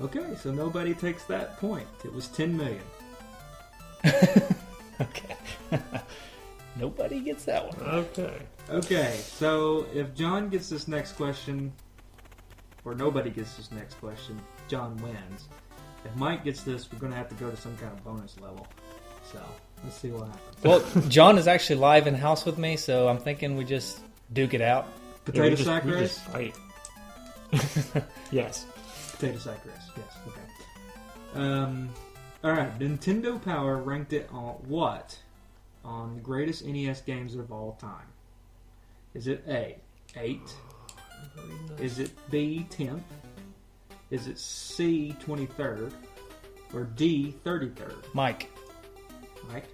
Okay, 0.00 0.34
so 0.36 0.50
nobody 0.50 0.94
takes 0.94 1.24
that 1.24 1.58
point. 1.58 1.86
It 2.04 2.12
was 2.12 2.28
10 2.28 2.56
million. 2.56 2.82
Okay. 5.00 5.36
Nobody 6.76 7.20
gets 7.20 7.44
that 7.44 7.66
one. 7.66 7.88
Okay. 7.88 8.36
Okay, 8.68 9.18
so 9.22 9.86
if 9.94 10.14
John 10.14 10.48
gets 10.48 10.68
this 10.68 10.86
next 10.86 11.12
question, 11.12 11.72
or 12.84 12.94
nobody 12.94 13.30
gets 13.30 13.54
this 13.54 13.70
next 13.72 13.94
question, 13.94 14.38
John 14.68 14.96
wins. 15.02 15.48
If 16.04 16.14
Mike 16.16 16.44
gets 16.44 16.62
this, 16.62 16.90
we're 16.92 16.98
going 16.98 17.12
to 17.12 17.18
have 17.18 17.28
to 17.28 17.34
go 17.34 17.50
to 17.50 17.56
some 17.56 17.76
kind 17.76 17.92
of 17.92 18.02
bonus 18.04 18.36
level. 18.40 18.66
So 19.30 19.38
let's 19.84 19.96
see 19.96 20.10
what 20.10 20.28
happens. 20.28 20.64
Well, 20.64 21.02
John 21.08 21.36
is 21.38 21.46
actually 21.46 21.76
live 21.76 22.06
in 22.06 22.14
house 22.14 22.44
with 22.46 22.56
me, 22.58 22.76
so 22.76 23.08
I'm 23.08 23.18
thinking 23.18 23.56
we 23.56 23.64
just 23.64 24.00
duke 24.32 24.54
it 24.54 24.62
out. 24.62 24.86
Potato 25.24 25.48
Yeah, 25.56 25.64
sack 25.64 25.84
race? 25.84 26.18
fight. 26.18 26.54
yes. 28.30 28.66
Potato 29.12 29.38
sack 29.38 29.64
race. 29.66 29.90
Yes. 29.96 30.16
Okay. 30.28 31.40
Um. 31.40 31.90
All 32.42 32.52
right. 32.52 32.76
Nintendo 32.78 33.42
Power 33.44 33.76
ranked 33.76 34.12
it 34.12 34.28
on 34.32 34.54
what? 34.66 35.18
On 35.84 36.14
the 36.14 36.20
greatest 36.20 36.64
NES 36.64 37.02
games 37.02 37.34
of 37.34 37.52
all 37.52 37.76
time. 37.80 38.06
Is 39.14 39.26
it 39.26 39.44
A, 39.48 39.76
eight? 40.16 40.54
Is 41.78 41.98
it 41.98 42.10
B, 42.30 42.66
tenth? 42.70 43.02
Is 44.10 44.26
it 44.26 44.38
C, 44.38 45.14
twenty 45.20 45.46
third? 45.46 45.92
Or 46.74 46.84
D, 46.84 47.34
thirty 47.44 47.68
third? 47.70 48.06
Mike, 48.12 48.50
Mike, 49.48 49.68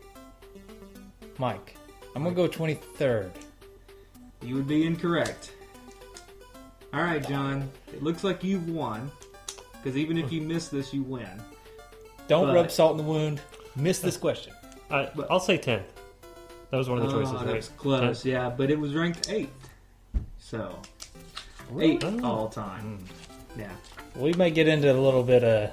Mike, 1.38 1.76
I'm 2.14 2.22
gonna 2.22 2.34
go 2.34 2.48
23rd. 2.48 3.30
you 4.42 4.54
would 4.54 4.68
be 4.68 4.86
incorrect. 4.86 5.52
All 6.94 7.02
right, 7.02 7.26
John. 7.26 7.70
It 7.92 8.02
looks 8.02 8.24
like 8.24 8.42
you've 8.42 8.68
won. 8.68 9.10
Because 9.72 9.96
even 9.96 10.16
if 10.16 10.32
you 10.32 10.40
hmm. 10.40 10.48
miss 10.48 10.68
this, 10.68 10.94
you 10.94 11.02
win. 11.02 11.42
Don't 12.28 12.46
But- 12.46 12.54
rub 12.54 12.70
salt 12.70 12.92
in 12.92 12.96
the 12.98 13.02
wound. 13.04 13.40
Miss 13.76 13.98
this 13.98 14.16
question. 14.16 14.54
I, 14.90 15.10
I'll 15.28 15.40
say 15.40 15.58
tenth. 15.58 15.92
That 16.70 16.78
was 16.78 16.88
one 16.88 16.98
of 16.98 17.08
the 17.08 17.14
oh, 17.14 17.20
choices, 17.20 17.34
oh, 17.34 17.44
right? 17.44 17.52
that's 17.52 17.68
close, 17.68 18.24
yeah, 18.24 18.48
but 18.48 18.70
it 18.70 18.78
was 18.78 18.94
ranked 18.94 19.30
eighth. 19.30 19.68
So, 20.38 20.80
eighth 21.78 22.04
Oh. 22.04 22.20
all 22.24 22.48
time. 22.48 22.98
Yeah. 23.58 23.70
We 24.14 24.32
may 24.34 24.50
get 24.50 24.68
into 24.68 24.90
a 24.90 24.94
little 24.98 25.22
bit 25.22 25.44
of 25.44 25.70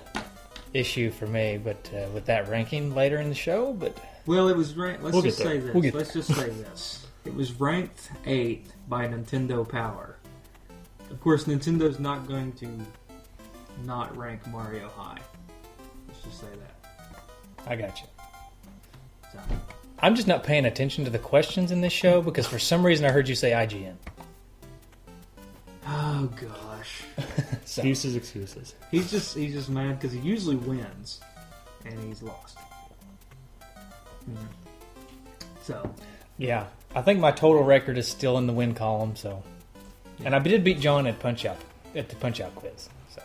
issue 0.73 1.11
for 1.11 1.27
me, 1.27 1.59
but 1.63 1.89
uh, 1.93 2.07
with 2.13 2.25
that 2.25 2.49
ranking 2.49 2.93
later 2.95 3.19
in 3.19 3.29
the 3.29 3.35
show. 3.35 3.73
But 3.73 3.97
Well, 4.25 4.49
it 4.49 4.57
was 4.57 4.75
ranked. 4.75 5.03
Let's 5.03 5.13
We'll 5.13 5.23
just 5.23 5.37
say 5.37 5.59
this. 5.59 5.73
We'll 5.73 5.91
let's 5.93 6.13
just 6.13 6.33
say 6.33 6.49
this. 6.49 7.05
It 7.25 7.33
was 7.33 7.53
ranked 7.59 8.09
eighth 8.25 8.73
by 8.89 9.07
Nintendo 9.07 9.67
Power. 9.67 10.17
Of 11.09 11.21
course, 11.21 11.45
Nintendo's 11.45 11.99
not 11.99 12.27
going 12.27 12.51
to 12.53 12.67
not 13.85 14.15
rank 14.17 14.45
Mario 14.47 14.89
high. 14.89 15.19
Let's 16.07 16.21
just 16.23 16.39
say 16.41 16.47
that. 16.47 17.21
I 17.67 17.75
got 17.75 18.01
you. 18.01 18.07
So, 19.31 19.39
I'm 19.99 20.15
just 20.15 20.27
not 20.27 20.43
paying 20.43 20.65
attention 20.65 21.05
to 21.05 21.09
the 21.11 21.19
questions 21.19 21.71
in 21.71 21.81
this 21.81 21.93
show 21.93 22.21
because 22.21 22.45
for 22.45 22.59
some 22.59 22.85
reason 22.85 23.05
I 23.05 23.11
heard 23.11 23.29
you 23.29 23.35
say 23.35 23.51
IGN. 23.51 23.95
Oh 25.87 26.29
gosh, 26.39 27.03
So, 27.65 27.81
Excuses, 27.81 28.15
excuses. 28.15 28.75
he's 28.91 29.09
just 29.11 29.35
he's 29.37 29.53
just 29.53 29.69
mad 29.69 29.99
because 29.99 30.11
he 30.11 30.19
usually 30.19 30.55
wins, 30.55 31.21
and 31.85 31.97
he's 32.07 32.21
lost. 32.21 32.57
Mhm. 34.29 34.37
So, 35.61 35.93
yeah, 36.37 36.65
I 36.95 37.01
think 37.01 37.19
my 37.19 37.31
total 37.31 37.63
record 37.63 37.97
is 37.97 38.07
still 38.07 38.37
in 38.37 38.47
the 38.47 38.53
win 38.53 38.73
column. 38.73 39.15
So, 39.15 39.43
and 40.25 40.35
I 40.35 40.39
did 40.39 40.63
beat 40.63 40.79
John 40.79 41.07
at 41.07 41.19
Punch 41.19 41.45
Out 41.45 41.57
at 41.95 42.09
the 42.09 42.15
Punch 42.17 42.41
Out 42.41 42.53
quiz. 42.55 42.89
So 43.13 43.21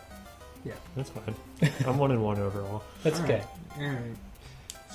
Yeah. 0.65 0.73
That's 0.95 1.09
fine. 1.09 1.35
I'm 1.85 1.97
one 1.97 2.11
and 2.11 2.23
one 2.23 2.39
overall. 2.39 2.83
that's 3.03 3.19
all 3.19 3.25
okay. 3.25 3.43
right, 3.77 3.83
all 3.87 3.89
right. 3.93 4.15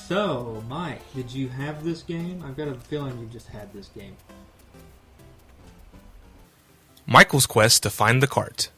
So, 0.06 0.62
Mike, 0.68 1.00
did 1.14 1.30
you 1.32 1.48
have 1.48 1.84
this 1.84 2.02
game? 2.02 2.42
I've 2.46 2.56
got 2.56 2.68
a 2.68 2.74
feeling 2.74 3.18
you 3.18 3.26
just 3.26 3.48
had 3.48 3.72
this 3.72 3.88
game. 3.88 4.16
Michael's 7.06 7.46
quest 7.46 7.82
to 7.82 7.90
find 7.90 8.22
the 8.22 8.26
cart. 8.26 8.70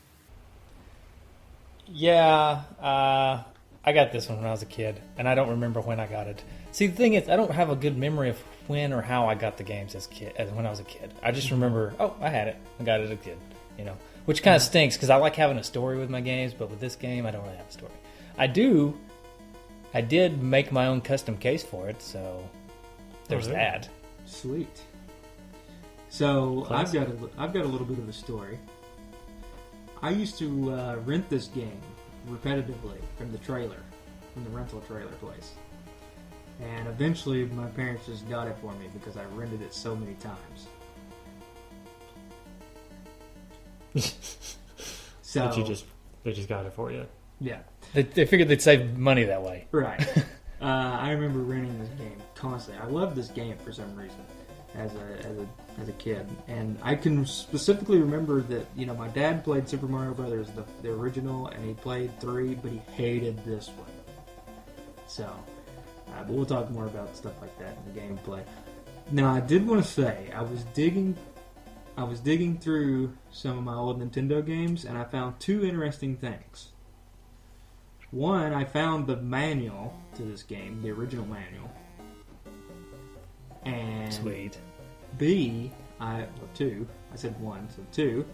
Yeah, 1.88 2.62
uh, 2.80 3.42
I 3.84 3.92
got 3.92 4.10
this 4.12 4.28
one 4.28 4.38
when 4.38 4.46
I 4.46 4.50
was 4.50 4.62
a 4.62 4.66
kid, 4.66 5.00
and 5.16 5.28
I 5.28 5.34
don't 5.34 5.50
remember 5.50 5.80
when 5.80 6.00
I 6.00 6.06
got 6.06 6.26
it. 6.26 6.42
See, 6.72 6.88
the 6.88 6.96
thing 6.96 7.14
is, 7.14 7.28
I 7.28 7.36
don't 7.36 7.52
have 7.52 7.70
a 7.70 7.76
good 7.76 7.96
memory 7.96 8.28
of 8.30 8.38
when 8.66 8.92
or 8.92 9.00
how 9.00 9.28
I 9.28 9.34
got 9.36 9.56
the 9.56 9.62
games 9.62 9.94
as 9.94 10.06
kid, 10.08 10.34
as 10.36 10.50
when 10.50 10.66
I 10.66 10.70
was 10.70 10.80
a 10.80 10.84
kid. 10.84 11.14
I 11.22 11.30
just 11.30 11.50
remember, 11.50 11.94
oh, 12.00 12.14
I 12.20 12.28
had 12.28 12.48
it, 12.48 12.56
I 12.80 12.82
got 12.84 13.00
it 13.00 13.04
as 13.04 13.10
a 13.10 13.16
kid, 13.16 13.38
you 13.78 13.84
know, 13.84 13.96
which 14.24 14.42
kind 14.42 14.56
of 14.56 14.62
stinks 14.62 14.96
because 14.96 15.08
I 15.10 15.16
like 15.16 15.36
having 15.36 15.58
a 15.58 15.64
story 15.64 15.96
with 15.98 16.10
my 16.10 16.20
games, 16.20 16.52
but 16.52 16.68
with 16.68 16.80
this 16.80 16.96
game, 16.96 17.24
I 17.26 17.30
don't 17.30 17.44
really 17.44 17.56
have 17.56 17.68
a 17.68 17.72
story. 17.72 17.92
I 18.36 18.48
do, 18.48 18.98
I 19.94 20.00
did 20.00 20.42
make 20.42 20.72
my 20.72 20.86
own 20.88 21.00
custom 21.00 21.36
case 21.38 21.62
for 21.62 21.88
it, 21.88 22.02
so 22.02 22.46
there's 23.28 23.46
Oh, 23.46 23.52
yeah. 23.52 23.78
that. 23.78 23.88
Sweet. 24.26 24.82
So 26.08 26.66
I've 26.70 26.92
got 26.92 27.08
a, 27.08 27.16
I've 27.38 27.52
got 27.52 27.64
a 27.64 27.68
little 27.68 27.86
bit 27.86 27.98
of 27.98 28.08
a 28.08 28.12
story. 28.12 28.58
I 30.02 30.10
used 30.10 30.38
to 30.38 30.72
uh, 30.72 30.96
rent 31.04 31.28
this 31.28 31.46
game 31.48 31.80
repetitively 32.30 32.98
from 33.16 33.32
the 33.32 33.38
trailer, 33.38 33.82
from 34.34 34.44
the 34.44 34.50
rental 34.50 34.80
trailer 34.82 35.10
place, 35.12 35.54
and 36.60 36.86
eventually 36.88 37.46
my 37.46 37.66
parents 37.68 38.06
just 38.06 38.28
got 38.28 38.46
it 38.46 38.56
for 38.60 38.72
me 38.74 38.88
because 38.92 39.16
I 39.16 39.24
rented 39.34 39.62
it 39.62 39.72
so 39.74 39.96
many 39.96 40.14
times. 40.14 40.66
so 45.22 45.46
But 45.46 45.56
you 45.56 45.64
just 45.64 45.86
they 46.24 46.32
just 46.32 46.48
got 46.48 46.66
it 46.66 46.72
for 46.74 46.90
you. 46.92 47.06
yeah, 47.40 47.60
They, 47.94 48.02
they 48.02 48.26
figured 48.26 48.48
they'd 48.48 48.60
save 48.62 48.96
money 48.98 49.24
that 49.24 49.42
way. 49.42 49.66
Right. 49.70 50.06
uh, 50.60 50.64
I 50.64 51.10
remember 51.12 51.38
renting 51.40 51.78
this 51.78 51.88
game 51.90 52.16
constantly. 52.34 52.82
I 52.82 52.86
loved 52.90 53.16
this 53.16 53.28
game 53.28 53.56
for 53.64 53.72
some 53.72 53.94
reason 53.96 54.24
as 54.74 54.94
a, 54.94 55.26
as 55.26 55.38
a 55.38 55.46
as 55.80 55.88
a 55.88 55.92
kid, 55.92 56.26
and 56.48 56.78
I 56.82 56.94
can 56.94 57.26
specifically 57.26 57.98
remember 57.98 58.40
that 58.42 58.66
you 58.76 58.86
know 58.86 58.94
my 58.94 59.08
dad 59.08 59.44
played 59.44 59.68
Super 59.68 59.86
Mario 59.86 60.14
Brothers 60.14 60.48
the, 60.50 60.64
the 60.82 60.90
original, 60.90 61.48
and 61.48 61.64
he 61.64 61.74
played 61.74 62.18
three, 62.20 62.54
but 62.54 62.70
he 62.70 62.78
hated 62.94 63.44
this 63.44 63.68
one. 63.68 63.90
So, 65.06 65.24
uh, 65.24 66.24
but 66.24 66.28
we'll 66.28 66.46
talk 66.46 66.70
more 66.70 66.86
about 66.86 67.16
stuff 67.16 67.34
like 67.40 67.56
that 67.58 67.76
in 67.76 67.94
the 67.94 68.00
gameplay. 68.00 68.42
Now, 69.10 69.32
I 69.32 69.40
did 69.40 69.66
want 69.66 69.84
to 69.84 69.88
say 69.88 70.30
I 70.34 70.42
was 70.42 70.64
digging. 70.74 71.16
I 71.96 72.04
was 72.04 72.20
digging 72.20 72.58
through 72.58 73.16
some 73.30 73.56
of 73.56 73.64
my 73.64 73.74
old 73.74 74.00
Nintendo 74.00 74.44
games, 74.44 74.84
and 74.84 74.98
I 74.98 75.04
found 75.04 75.40
two 75.40 75.64
interesting 75.64 76.16
things. 76.16 76.72
One, 78.10 78.52
I 78.52 78.64
found 78.64 79.06
the 79.06 79.16
manual 79.16 79.94
to 80.16 80.22
this 80.22 80.42
game, 80.42 80.82
the 80.82 80.90
original 80.90 81.26
manual. 81.26 81.70
And 83.64 84.12
Sweet. 84.12 84.58
B, 85.18 85.70
I 86.00 86.18
well, 86.20 86.48
two. 86.54 86.86
I 87.12 87.16
said 87.16 87.38
one, 87.40 87.68
so 87.70 87.82
two. 87.92 88.24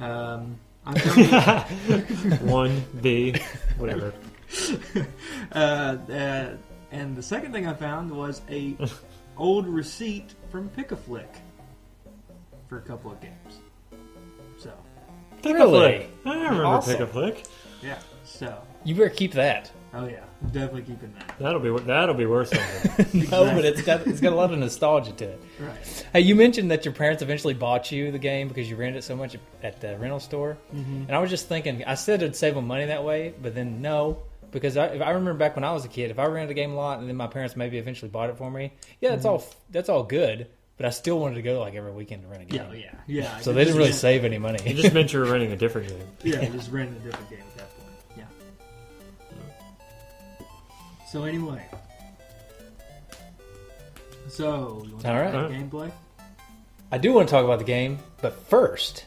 Um, 0.00 0.58
I 0.84 0.98
found 0.98 2.40
One 2.42 2.84
B, 3.00 3.34
whatever. 3.78 4.12
uh, 5.52 5.56
uh, 5.58 6.56
and 6.90 7.16
the 7.16 7.22
second 7.22 7.52
thing 7.52 7.66
I 7.66 7.74
found 7.74 8.10
was 8.10 8.42
a 8.50 8.76
old 9.36 9.66
receipt 9.66 10.34
from 10.50 10.68
Pick 10.70 10.92
a 10.92 10.96
Flick 10.96 11.36
for 12.68 12.78
a 12.78 12.82
couple 12.82 13.12
of 13.12 13.20
games. 13.20 13.60
So 14.58 14.72
Pick 15.42 15.56
a 15.56 15.66
Flick. 15.68 16.10
I 16.24 16.34
remember 16.34 16.66
Awesome. 16.66 16.92
pick 16.92 17.00
a 17.00 17.06
flick. 17.06 17.44
yeah, 17.82 17.98
so 18.24 18.60
You 18.84 18.94
better 18.94 19.08
keep 19.10 19.32
that. 19.32 19.70
oh 19.94 20.06
yeah, 20.06 20.24
definitely 20.52 20.82
keeping 20.82 21.12
that. 21.18 21.34
That'll 21.38 21.60
be 21.60 21.70
that'll 21.84 22.14
be 22.14 22.26
worth 22.26 22.48
something. 22.48 23.22
No, 23.30 23.44
but 23.54 23.64
it's 23.64 23.82
got 23.82 24.06
it's 24.06 24.20
got 24.20 24.32
a 24.32 24.36
lot 24.36 24.52
of 24.52 24.58
nostalgia 24.58 25.12
to 25.12 25.24
it. 25.24 25.40
Right. 25.60 26.06
Hey, 26.12 26.20
you 26.20 26.34
mentioned 26.34 26.70
that 26.70 26.84
your 26.84 26.92
parents 26.94 27.22
eventually 27.22 27.54
bought 27.54 27.90
you 27.92 28.10
the 28.10 28.18
game 28.18 28.48
because 28.48 28.68
you 28.68 28.76
rented 28.76 28.98
it 28.98 29.02
so 29.04 29.14
much 29.16 29.36
at 29.62 29.80
the 29.80 29.96
rental 29.98 30.20
store, 30.20 30.58
Mm-hmm. 30.74 31.02
and 31.08 31.12
I 31.12 31.18
was 31.18 31.30
just 31.30 31.48
thinking, 31.48 31.84
I 31.84 31.94
said 31.94 32.22
it'd 32.22 32.36
save 32.36 32.54
them 32.54 32.66
money 32.66 32.86
that 32.86 33.04
way, 33.04 33.34
but 33.40 33.54
then 33.54 33.80
no, 33.82 34.18
because 34.50 34.76
I, 34.76 34.86
if 34.86 35.02
I 35.02 35.10
remember 35.10 35.34
back 35.34 35.54
when 35.56 35.64
I 35.64 35.72
was 35.72 35.84
a 35.84 35.88
kid, 35.88 36.10
if 36.10 36.18
I 36.18 36.26
rented 36.26 36.50
a 36.50 36.54
game 36.54 36.72
a 36.72 36.76
lot 36.76 36.98
and 36.98 37.08
then 37.08 37.16
my 37.16 37.26
parents 37.28 37.56
maybe 37.56 37.78
eventually 37.78 38.10
bought 38.10 38.28
it 38.30 38.36
for 38.36 38.50
me, 38.50 38.72
yeah, 39.00 39.10
that's 39.10 39.24
all 39.24 39.44
that's 39.70 39.88
all 39.88 40.02
good, 40.02 40.48
but 40.76 40.86
I 40.86 40.90
still 40.90 41.18
wanted 41.18 41.36
to 41.36 41.42
go 41.42 41.60
like 41.60 41.74
every 41.74 41.92
weekend 41.92 42.22
to 42.22 42.28
rent 42.28 42.42
a 42.42 42.46
game. 42.46 42.60
Yeah, 42.72 42.78
yeah, 42.78 42.94
yeah. 43.06 43.38
So 43.38 43.52
they 43.52 43.64
didn't 43.64 43.76
really 43.78 43.90
meant- 43.90 44.00
save 44.00 44.24
any 44.24 44.36
it 44.36 44.40
money. 44.40 44.58
just 44.74 44.92
meant 44.92 45.12
you 45.12 45.20
were 45.20 45.26
renting 45.26 45.52
a 45.52 45.56
different 45.56 45.88
game. 45.88 46.06
Yeah, 46.24 46.44
just 46.50 46.70
renting 46.70 46.96
a 47.00 47.04
different 47.04 47.30
game 47.30 47.38
So 51.12 51.24
anyway, 51.24 51.62
so 54.30 54.82
you 54.86 54.92
want 54.92 55.02
to 55.02 55.08
All 55.08 55.14
talk 55.14 55.22
right. 55.22 55.28
about 55.28 55.50
gameplay? 55.50 55.92
I 56.90 56.96
do 56.96 57.12
want 57.12 57.28
to 57.28 57.30
talk 57.30 57.44
about 57.44 57.58
the 57.58 57.66
game, 57.66 57.98
but 58.22 58.32
first, 58.48 59.04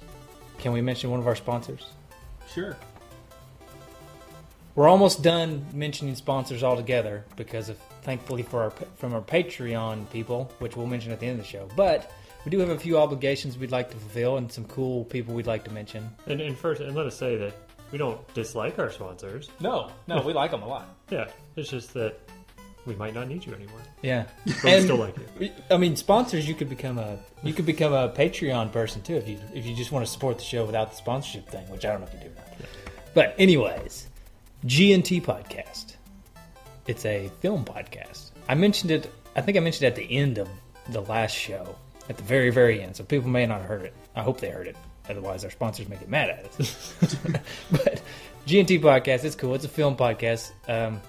can 0.59 0.71
we 0.71 0.81
mention 0.81 1.09
one 1.09 1.19
of 1.19 1.25
our 1.25 1.35
sponsors? 1.35 1.87
Sure. 2.53 2.77
We're 4.75 4.87
almost 4.87 5.23
done 5.23 5.65
mentioning 5.73 6.13
sponsors 6.13 6.61
altogether 6.61 7.25
because 7.37 7.69
of 7.69 7.79
thankfully 8.03 8.43
for 8.43 8.61
our 8.61 8.69
from 8.97 9.15
our 9.15 9.21
Patreon 9.21 10.07
people, 10.11 10.53
which 10.59 10.75
we'll 10.75 10.85
mention 10.85 11.11
at 11.11 11.19
the 11.19 11.25
end 11.25 11.39
of 11.39 11.43
the 11.43 11.51
show. 11.51 11.67
But 11.75 12.11
we 12.45 12.51
do 12.51 12.59
have 12.59 12.69
a 12.69 12.77
few 12.77 12.99
obligations 12.99 13.57
we'd 13.57 13.71
like 13.71 13.89
to 13.89 13.97
fulfill 13.97 14.37
and 14.37 14.51
some 14.51 14.65
cool 14.65 15.05
people 15.05 15.33
we'd 15.33 15.47
like 15.47 15.63
to 15.63 15.71
mention. 15.71 16.07
And, 16.27 16.39
and 16.39 16.55
first, 16.55 16.81
and 16.81 16.95
let 16.95 17.07
us 17.07 17.17
say 17.17 17.35
that 17.37 17.55
we 17.91 17.97
don't 17.97 18.33
dislike 18.33 18.79
our 18.79 18.91
sponsors. 18.91 19.49
No, 19.59 19.91
no, 20.07 20.21
we 20.21 20.33
like 20.33 20.51
them 20.51 20.63
a 20.63 20.67
lot. 20.67 20.87
Yeah, 21.11 21.27
it's 21.55 21.69
just 21.69 21.93
that 21.93 22.17
we 22.87 22.95
might 22.95 23.13
not 23.13 23.27
need 23.27 23.45
you 23.45 23.53
anymore. 23.53 23.79
Yeah, 24.01 24.25
But 24.45 24.63
we 24.63 24.81
still 24.81 24.97
like 24.97 25.15
you. 25.39 25.51
I 25.69 25.77
mean, 25.77 25.95
sponsors. 25.95 26.47
You 26.47 26.55
could 26.55 26.67
become 26.69 26.97
a 26.97 27.19
you 27.43 27.53
could 27.53 27.65
become 27.67 27.93
a 27.93 28.09
Patreon 28.09 28.71
person 28.71 29.01
too 29.03 29.15
if 29.15 29.27
you 29.27 29.37
if 29.53 29.65
you 29.65 29.75
just 29.75 29.91
want 29.91 30.03
to 30.05 30.11
support 30.11 30.37
the 30.39 30.43
show 30.43 30.65
without 30.65 30.89
the 30.91 30.97
sponsorship 30.97 31.47
thing, 31.49 31.67
which 31.69 31.85
I 31.85 31.91
don't 31.91 32.01
know 32.01 32.07
if 32.07 32.13
you 32.13 32.19
do 32.21 32.25
or 32.27 32.35
not. 32.35 32.47
But 33.13 33.35
anyways, 33.37 34.07
G&T 34.65 35.21
podcast. 35.21 35.95
It's 36.87 37.05
a 37.05 37.29
film 37.39 37.65
podcast. 37.65 38.31
I 38.49 38.55
mentioned 38.55 38.91
it. 38.91 39.11
I 39.35 39.41
think 39.41 39.57
I 39.57 39.61
mentioned 39.61 39.83
it 39.85 39.87
at 39.87 39.95
the 39.95 40.11
end 40.17 40.37
of 40.37 40.49
the 40.89 41.01
last 41.01 41.35
show, 41.35 41.75
at 42.09 42.17
the 42.17 42.23
very 42.23 42.49
very 42.49 42.81
end. 42.81 42.95
So 42.95 43.03
people 43.03 43.29
may 43.29 43.45
not 43.45 43.61
have 43.61 43.69
heard 43.69 43.83
it. 43.83 43.93
I 44.15 44.21
hope 44.23 44.39
they 44.39 44.49
heard 44.49 44.67
it. 44.67 44.75
Otherwise, 45.09 45.43
our 45.43 45.51
sponsors 45.51 45.87
may 45.87 45.97
get 45.97 46.09
mad 46.09 46.29
at 46.29 46.59
us. 46.59 46.93
but 47.71 48.01
G&T 48.45 48.79
podcast. 48.79 49.23
It's 49.23 49.35
cool. 49.35 49.55
It's 49.55 49.65
a 49.65 49.69
film 49.69 49.95
podcast. 49.95 50.51
Um, 50.67 51.01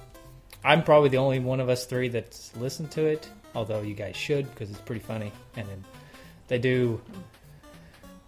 I'm 0.64 0.82
probably 0.82 1.08
the 1.10 1.18
only 1.18 1.38
one 1.38 1.60
of 1.60 1.68
us 1.68 1.86
three 1.86 2.08
that's 2.08 2.54
listened 2.56 2.90
to 2.92 3.04
it, 3.04 3.28
although 3.54 3.82
you 3.82 3.94
guys 3.94 4.16
should 4.16 4.50
because 4.50 4.70
it's 4.70 4.80
pretty 4.80 5.00
funny. 5.00 5.32
And 5.56 5.68
then 5.68 5.84
they 6.48 6.58
do. 6.58 7.00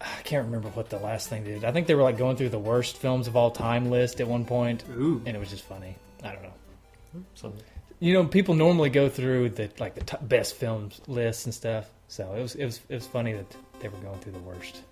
I 0.01 0.23
can't 0.23 0.45
remember 0.45 0.69
what 0.69 0.91
the 0.91 0.99
last 0.99 1.29
thing 1.29 1.43
they 1.43 1.55
did. 1.55 1.65
I 1.65 1.73
think 1.73 1.87
they 1.89 1.95
were 1.95 2.05
like 2.05 2.17
going 2.17 2.37
through 2.37 2.51
the 2.51 2.59
worst 2.59 2.99
films 2.99 3.27
of 3.27 3.37
all 3.37 3.51
time 3.51 3.91
list 3.91 4.21
at 4.21 4.29
one 4.29 4.45
point, 4.45 4.85
Ooh. 4.97 5.21
and 5.27 5.37
it 5.37 5.41
was 5.41 5.51
just 5.51 5.65
funny. 5.65 5.97
I 6.23 6.33
don't 6.33 6.43
know. 6.43 7.25
Something. 7.35 7.63
You 7.99 8.13
know, 8.13 8.25
people 8.25 8.55
normally 8.55 8.91
go 8.91 9.09
through 9.09 9.51
the 9.51 9.71
like 9.81 9.95
the 9.97 10.19
best 10.19 10.55
films 10.55 11.01
lists 11.09 11.47
and 11.47 11.55
stuff. 11.55 11.91
So 12.07 12.33
it 12.35 12.43
was 12.43 12.55
it 12.55 12.65
was 12.65 12.81
it 12.89 12.95
was 12.95 13.07
funny 13.07 13.33
that 13.33 13.57
they 13.81 13.89
were 13.89 13.99
going 13.99 14.19
through 14.21 14.33
the 14.33 14.39
worst. 14.41 14.83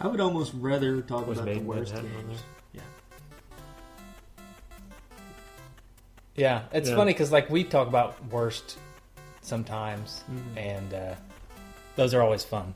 I 0.00 0.06
would 0.06 0.20
almost 0.20 0.52
rather 0.54 1.00
talk 1.02 1.26
Was 1.26 1.38
about 1.38 1.46
made 1.46 1.56
the 1.56 1.60
in 1.60 1.66
worst 1.66 1.94
Manhattan 1.94 2.16
on 2.18 2.26
games. 2.28 2.42
Yeah, 6.36 6.64
it's 6.70 6.90
Yeah. 6.90 6.96
funny 6.96 7.12
because 7.14 7.32
like 7.32 7.48
we 7.48 7.64
talk 7.64 7.88
about 7.88 8.22
worst 8.30 8.76
sometimes, 9.40 10.22
Mhm. 10.30 10.56
and 10.58 10.92
uh, 10.94 11.14
those 11.96 12.12
are 12.12 12.20
always 12.20 12.44
fun 12.44 12.74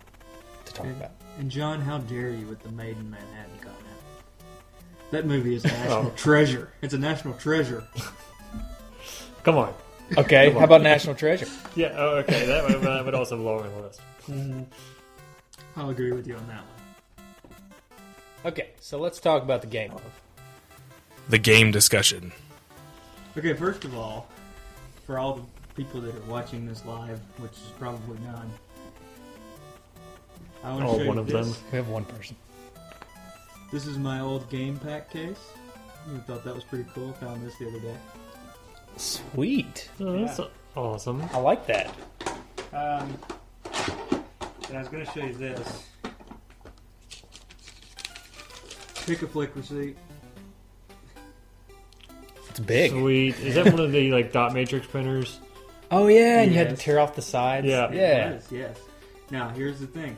to 0.64 0.72
talk 0.72 0.87
And- 0.87 0.96
about. 0.96 1.11
And 1.38 1.50
John, 1.50 1.80
how 1.83 1.98
dare 1.98 2.30
you 2.30 2.46
with 2.46 2.62
the 2.62 2.70
Maid 2.70 2.96
in 2.96 3.11
Manhattan 3.11 3.59
comment? 3.61 3.76
That 5.11 5.26
movie 5.26 5.54
is 5.56 5.64
a 5.64 5.68
national 5.72 6.06
Oh. 6.06 6.12
treasure. 6.16 6.72
It's 6.80 6.94
a 6.94 6.98
national 6.98 7.35
treasure. 7.35 7.85
Come 9.42 9.59
on. 9.59 9.74
Okay, 10.16 10.50
how 10.52 10.64
about 10.64 10.83
National 10.83 11.14
Treasure? 11.14 11.46
Yeah. 11.76 11.92
Oh, 11.96 12.16
okay. 12.16 12.44
That 12.46 12.64
would, 12.64 12.80
that 12.83 13.04
would 13.04 13.14
also 13.14 13.37
belong 13.37 13.61
on 13.61 13.70
the 13.72 13.80
list. 13.83 14.00
I'll 15.76 15.90
agree 15.90 16.11
with 16.12 16.26
you 16.26 16.35
on 16.37 16.46
that 16.48 16.62
one. 16.64 16.80
Okay, 18.44 18.70
so 18.81 18.98
let's 18.98 19.20
talk 19.20 19.42
about 19.42 19.61
the 19.61 19.66
game. 19.66 19.92
The 21.29 21.38
game 21.38 21.70
discussion. 21.70 22.33
Okay, 23.37 23.53
first 23.55 23.85
of 23.85 23.94
all, 23.96 24.29
for 25.07 25.18
all 25.18 25.35
the 25.35 25.42
people 25.74 26.00
that 26.00 26.14
are 26.14 26.20
watching 26.31 26.66
this 26.66 26.85
live, 26.85 27.20
which 27.38 27.53
is 27.53 27.72
probably 27.79 28.18
none, 28.24 28.50
I 30.64 30.70
want 30.72 30.81
to 30.85 30.88
Oh, 30.88 30.98
show 30.98 31.07
one 31.07 31.16
you 31.16 31.20
of 31.22 31.26
this. 31.29 31.46
them. 31.57 31.64
We 31.72 31.76
have 31.76 31.88
one 31.88 32.05
person. 32.05 32.37
This 33.72 33.87
is 33.87 33.98
my 33.98 34.20
old 34.20 34.48
game 34.50 34.79
pack 34.79 35.11
case. 35.11 35.38
I 36.14 36.18
thought 36.20 36.42
that 36.44 36.55
was 36.55 36.64
pretty 36.64 36.87
cool. 36.94 37.12
Found 37.14 37.46
this 37.46 37.57
the 37.59 37.68
other 37.68 37.79
day. 37.81 37.96
Sweet. 38.96 39.88
Oh, 40.00 40.24
that's 40.24 40.40
awesome. 40.76 41.22
I 41.33 41.38
like 41.38 41.66
that. 41.66 41.94
Um, 42.72 43.16
and 44.68 44.76
I 44.76 44.79
was 44.79 44.88
going 44.88 45.05
to 45.07 45.12
show 45.12 45.24
you 45.24 45.35
this. 45.35 45.85
Pick 49.07 49.23
a 49.23 49.27
flick 49.27 49.55
receipt. 49.57 49.97
It's 52.49 52.61
big. 52.61 52.91
Sweet. 52.93 53.39
Is 53.41 53.55
that 53.55 53.67
one 53.67 53.81
of 53.81 53.93
the 53.93 54.11
like 54.11 54.33
dot 54.33 54.53
matrix 54.55 54.87
printers? 54.87 55.39
Oh 55.91 56.07
yeah, 56.07 56.41
and 56.43 56.53
you 56.53 56.59
had 56.59 56.69
to 56.69 56.75
Yes. 56.75 56.83
tear 56.85 57.01
off 57.01 57.15
the 57.17 57.23
sides. 57.23 57.67
Yeah. 57.67 57.89
It 57.89 57.95
yeah. 57.95 58.33
was, 58.35 58.53
yes. 58.53 58.79
Now 59.31 59.49
here's 59.49 59.81
the 59.81 59.87
thing. 59.87 60.17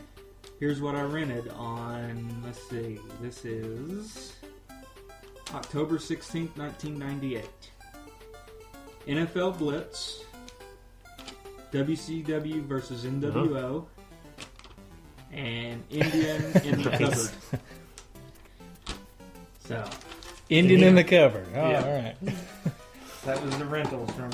Here's 0.60 0.80
what 0.80 0.94
I 0.94 1.02
rented 1.02 1.48
on. 1.48 2.42
Let's 2.44 2.62
see. 2.68 2.98
This 3.20 3.44
is 3.44 4.34
October 5.54 5.98
sixteenth, 5.98 6.56
nineteen 6.56 6.98
ninety-eight. 6.98 7.48
NFL 9.08 9.58
Blitz, 9.58 10.22
WCW 11.72 12.62
versus 12.64 13.04
NWO, 13.04 13.84
and 15.32 15.82
Indian 15.90 16.42
in 16.64 16.82
the 16.82 16.90
Nice. 16.90 16.98
cupboard. 16.98 17.60
So 19.72 19.90
Indian 20.48 20.82
in 20.82 20.94
the 20.94 21.04
cupboard. 21.04 21.46
Oh, 21.54 21.70
Yeah. 21.70 21.84
all 21.84 22.02
right. 22.02 22.16
that 23.24 23.42
was 23.44 23.56
the 23.58 23.64
rentals 23.64 24.10
from 24.12 24.30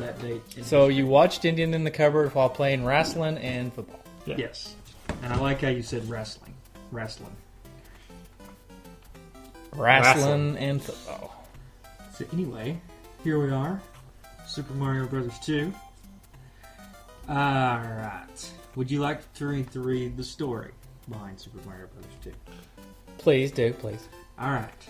that 0.00 0.20
date. 0.20 0.42
So 0.62 0.88
you 0.88 1.06
watched 1.06 1.44
Indian 1.44 1.72
in 1.74 1.84
the 1.84 1.90
cupboard 1.90 2.34
while 2.34 2.48
playing 2.50 2.84
wrestling 2.84 3.38
and 3.38 3.72
football. 3.72 4.00
Yeah. 4.26 4.36
yes, 4.38 4.74
and 5.22 5.32
I 5.32 5.36
like 5.38 5.60
how 5.60 5.68
you 5.68 5.82
said 5.82 6.08
wrestling. 6.08 6.54
Wrestling. 6.90 7.36
Wrestling 9.74 10.56
and 10.58 10.82
football. 10.82 11.46
So 12.16 12.24
anyway, 12.32 12.80
here 13.22 13.44
we 13.44 13.50
are, 13.52 13.80
Super 14.46 14.72
Mario 14.74 15.06
Brothers 15.06 15.38
2. 15.40 15.72
Alright. 17.28 18.52
Would 18.76 18.90
you 18.90 19.00
like 19.00 19.32
to 19.34 19.46
read, 19.46 19.70
to 19.72 19.80
read 19.80 20.16
the 20.16 20.24
story 20.24 20.70
behind 21.08 21.40
Super 21.40 21.58
Mario 21.66 21.86
Brothers 21.88 22.12
2? 22.22 22.32
Please 23.18 23.50
do, 23.50 23.72
please. 23.72 24.08
Alright. 24.40 24.88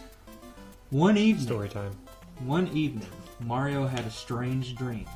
One 0.88 1.18
evening, 1.18 1.46
Story 1.46 1.68
time. 1.68 1.92
one 2.46 2.66
evening, 2.68 3.08
Mario 3.40 3.86
had 3.86 4.06
a 4.06 4.10
strange 4.10 4.74
dream. 4.74 5.06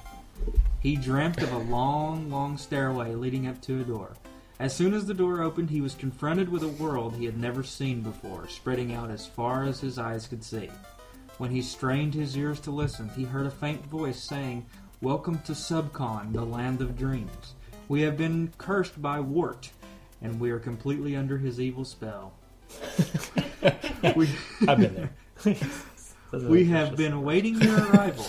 He 0.81 0.97
dreamt 0.97 1.43
of 1.43 1.51
a 1.53 1.59
long, 1.59 2.31
long 2.31 2.59
stairway 2.59 3.15
leading 3.15 3.47
up 3.47 3.61
to 3.63 3.81
a 3.81 3.85
door. 3.85 4.13
As 4.59 4.75
soon 4.75 4.93
as 4.93 5.07
the 5.07 5.15
door 5.15 5.41
opened, 5.41 5.71
he 5.71 5.81
was 5.81 5.95
confronted 5.95 6.51
with 6.51 6.63
a 6.63 6.69
world 6.83 7.15
he 7.17 7.25
had 7.25 7.39
never 7.39 7.63
seen 7.63 8.03
before, 8.03 8.49
spreading 8.49 8.93
out 8.93 9.11
as 9.11 9.27
far 9.27 9.65
as 9.65 9.81
his 9.81 9.99
eyes 9.99 10.27
could 10.27 10.45
see. 10.45 10.69
When 11.39 11.51
he 11.51 11.63
strained 11.63 12.13
his 12.13 12.37
ears 12.37 12.61
to 12.61 12.71
listen, 12.71 13.09
he 13.11 13.25
heard 13.25 13.47
a 13.47 13.51
faint 13.51 13.87
voice 13.87 14.23
saying, 14.23 14.67
Welcome 15.01 15.39
to 15.47 15.53
Subcon, 15.53 16.35
the 16.35 16.45
land 16.45 16.83
of 16.83 16.99
dreams. 16.99 17.55
We 17.89 18.03
have 18.03 18.19
been 18.19 18.53
cursed 18.59 19.01
by 19.01 19.21
Wart, 19.21 19.71
and 20.21 20.39
we 20.39 20.51
are 20.51 20.59
completely 20.59 21.17
under 21.17 21.39
his 21.39 21.61
evil 21.61 21.85
spell. 21.87 22.35
We, 24.17 24.29
I've 24.67 24.79
been 24.79 24.95
there. 24.95 25.57
We 26.33 26.65
have 26.67 26.97
been 26.97 27.13
awaiting 27.13 27.61
your 27.61 27.79
arrival. 27.91 28.27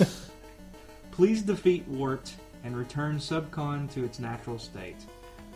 Please 1.11 1.41
defeat 1.41 1.87
Wart 1.87 2.33
and 2.63 2.77
return 2.77 3.17
Subcon 3.17 3.91
to 3.93 4.05
its 4.05 4.19
natural 4.19 4.57
state. 4.57 4.95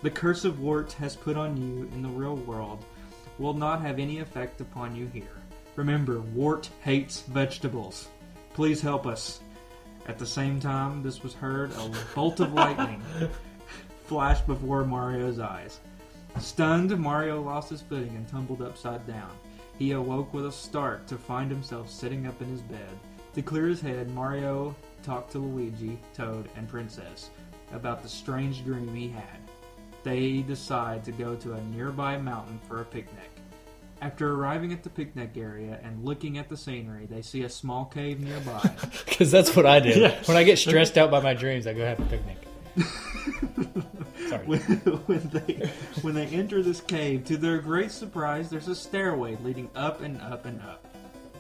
The 0.02 0.10
curse 0.10 0.43
of 0.43 0.60
Wart 0.60 0.91
has 0.93 1.15
put 1.15 1.38
on 1.38 1.56
you 1.56 1.89
in 1.93 2.02
the 2.02 2.10
real 2.10 2.36
world 2.36 2.84
will 3.39 3.54
not 3.54 3.82
have 3.82 4.00
any 4.00 4.19
effect 4.19 4.62
upon 4.62 4.96
you 4.96 5.08
here. 5.08 5.38
Remember, 5.76 6.19
Wart 6.22 6.69
hates 6.82 7.22
vegetables. 7.22 8.10
Please 8.54 8.82
help 8.82 9.08
us. 9.08 9.39
At 10.08 10.19
the 10.19 10.26
same 10.26 10.60
time, 10.60 11.02
this 11.02 11.24
was 11.24 11.34
heard 11.34 11.72
a 11.72 11.91
bolt 12.13 12.41
of 12.41 12.54
lightning 12.54 13.02
flashed 14.06 14.46
before 14.46 14.84
Mario's 14.84 15.39
eyes. 15.39 15.80
Stunned, 16.39 16.98
Mario 16.98 17.41
lost 17.41 17.69
his 17.69 17.82
footing 17.82 18.15
and 18.15 18.28
tumbled 18.28 18.62
upside 18.62 19.06
down. 19.08 19.32
He 19.78 19.91
awoke 19.91 20.34
with 20.34 20.46
a 20.46 20.52
start 20.52 21.08
to 21.08 21.17
find 21.17 21.50
himself 21.50 21.89
sitting 21.89 22.28
up 22.28 22.41
in 22.41 22.50
his 22.50 22.62
bed. 22.62 23.00
To 23.34 23.41
clear 23.41 23.67
his 23.67 23.82
head, 23.82 24.10
Mario 24.10 24.76
talked 25.04 25.32
to 25.32 25.39
Luigi, 25.39 26.00
Toad, 26.13 26.50
and 26.56 26.67
Princess 26.67 27.30
about 27.72 28.04
the 28.04 28.10
strange 28.10 28.63
dream 28.63 28.93
he 28.93 29.10
had. 29.10 29.39
They 30.04 30.41
decide 30.41 31.04
to 31.06 31.12
go 31.12 31.36
to 31.36 31.54
a 31.54 31.62
nearby 31.63 32.17
mountain 32.17 32.60
for 32.67 32.82
a 32.82 32.86
picnic. 32.86 33.30
After 34.02 34.34
arriving 34.34 34.74
at 34.74 34.84
the 34.84 34.89
picnic 34.89 35.32
area 35.38 35.80
and 35.82 36.04
looking 36.04 36.38
at 36.38 36.50
the 36.50 36.58
scenery, 36.58 37.06
they 37.06 37.22
see 37.22 37.43
a 37.43 37.50
small 37.50 37.86
cave 37.86 38.19
nearby. 38.19 38.69
Because 39.06 39.32
that's 39.32 39.56
what 39.56 39.65
I 39.65 39.80
do. 39.80 39.89
Yeah. 40.02 40.22
When 40.26 40.36
I 40.36 40.43
get 40.43 40.58
stressed 40.58 40.98
out 40.98 41.10
by 41.10 41.22
my 41.22 41.34
dreams, 41.34 41.67
I 41.67 41.74
go 41.74 41.86
have 41.86 42.00
a 42.00 42.06
picnic. 42.06 42.38
When, 44.45 44.59
when 44.62 45.29
they 45.29 45.71
when 46.01 46.15
they 46.15 46.25
enter 46.27 46.63
this 46.63 46.81
cave, 46.81 47.23
to 47.25 47.38
their 47.38 47.59
great 47.59 47.91
surprise, 47.91 48.49
there's 48.49 48.67
a 48.67 48.75
stairway 48.75 49.38
leading 49.43 49.69
up 49.75 50.01
and 50.01 50.19
up 50.21 50.45
and 50.45 50.59
up. 50.62 50.83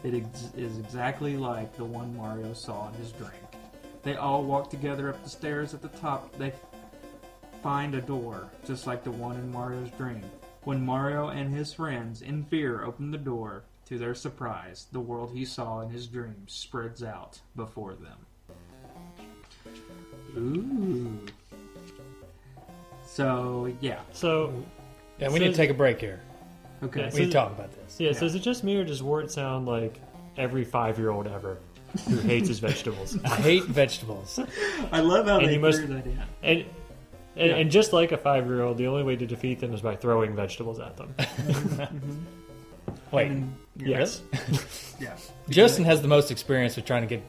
It 0.03 0.13
ex- 0.13 0.49
is 0.55 0.77
exactly 0.77 1.35
like 1.35 1.75
the 1.75 1.85
one 1.85 2.15
Mario 2.15 2.53
saw 2.53 2.89
in 2.89 2.93
his 2.95 3.11
dream. 3.13 3.31
They 4.03 4.15
all 4.15 4.43
walk 4.43 4.69
together 4.69 5.09
up 5.09 5.23
the 5.23 5.29
stairs. 5.29 5.73
At 5.73 5.81
the 5.81 5.87
top, 5.87 6.37
they 6.37 6.53
find 7.63 7.95
a 7.95 8.01
door, 8.01 8.49
just 8.65 8.85
like 8.85 9.03
the 9.03 9.11
one 9.11 9.37
in 9.37 9.51
Mario's 9.51 9.91
dream. 9.91 10.23
When 10.63 10.85
Mario 10.85 11.29
and 11.29 11.53
his 11.53 11.73
friends, 11.73 12.21
in 12.21 12.43
fear, 12.43 12.83
open 12.83 13.11
the 13.11 13.17
door, 13.17 13.63
to 13.85 13.97
their 13.97 14.15
surprise, 14.15 14.87
the 14.91 14.99
world 14.99 15.31
he 15.33 15.45
saw 15.45 15.81
in 15.81 15.89
his 15.89 16.07
dreams 16.07 16.53
spreads 16.53 17.03
out 17.03 17.39
before 17.55 17.95
them. 17.95 18.27
Ooh. 20.37 21.17
So 23.05 23.71
yeah. 23.81 23.99
So, 24.11 24.53
Yeah, 25.19 25.29
we 25.29 25.39
need 25.39 25.49
to 25.49 25.53
take 25.53 25.69
a 25.69 25.73
break 25.75 25.99
here. 25.99 26.19
Okay. 26.83 27.01
Yeah, 27.01 27.11
We 27.13 27.19
need 27.21 27.25
to 27.27 27.31
talk 27.31 27.51
about 27.51 27.71
this. 27.73 27.99
yeah, 27.99 28.11
so 28.11 28.25
is 28.25 28.35
it 28.35 28.39
just 28.39 28.63
me 28.63 28.75
or 28.75 28.83
does 28.83 29.01
Wart 29.01 29.31
sound 29.31 29.65
like 29.67 29.99
every 30.37 30.63
five 30.65 30.97
year 30.97 31.11
old 31.11 31.27
ever 31.27 31.57
who 32.09 32.17
hates 32.31 32.47
his 32.49 32.59
vegetables? 32.59 33.17
I 33.23 33.35
hate 33.35 33.63
vegetables. 33.65 34.39
I 34.91 34.99
love 34.99 35.27
how 35.27 35.39
And 35.39 35.47
they 35.47 35.57
must- 35.57 35.79
threw 35.79 35.87
that 35.87 36.05
in. 36.05 36.19
And, 36.41 36.65
and, 37.35 37.49
Yeah. 37.49 37.55
and 37.55 37.71
just 37.71 37.93
like 37.93 38.11
a 38.11 38.17
five 38.17 38.45
year 38.47 38.61
old, 38.63 38.77
the 38.77 38.87
only 38.87 39.03
way 39.03 39.15
to 39.15 39.25
defeat 39.25 39.59
them 39.59 39.73
is 39.73 39.81
by 39.81 39.95
throwing 39.95 40.35
vegetables 40.35 40.79
at 40.79 40.97
them. 40.97 41.13
Mm-hmm. 41.17 42.13
Wait, 43.11 43.27
And- 43.31 43.55
Yes. 43.77 44.21
Yeah. 44.99 45.15
Justin 45.49 45.83
has 45.85 46.01
the 46.01 46.07
most 46.07 46.29
experience 46.31 46.75
with 46.75 46.85
trying 46.85 47.01
to 47.01 47.07
get 47.07 47.23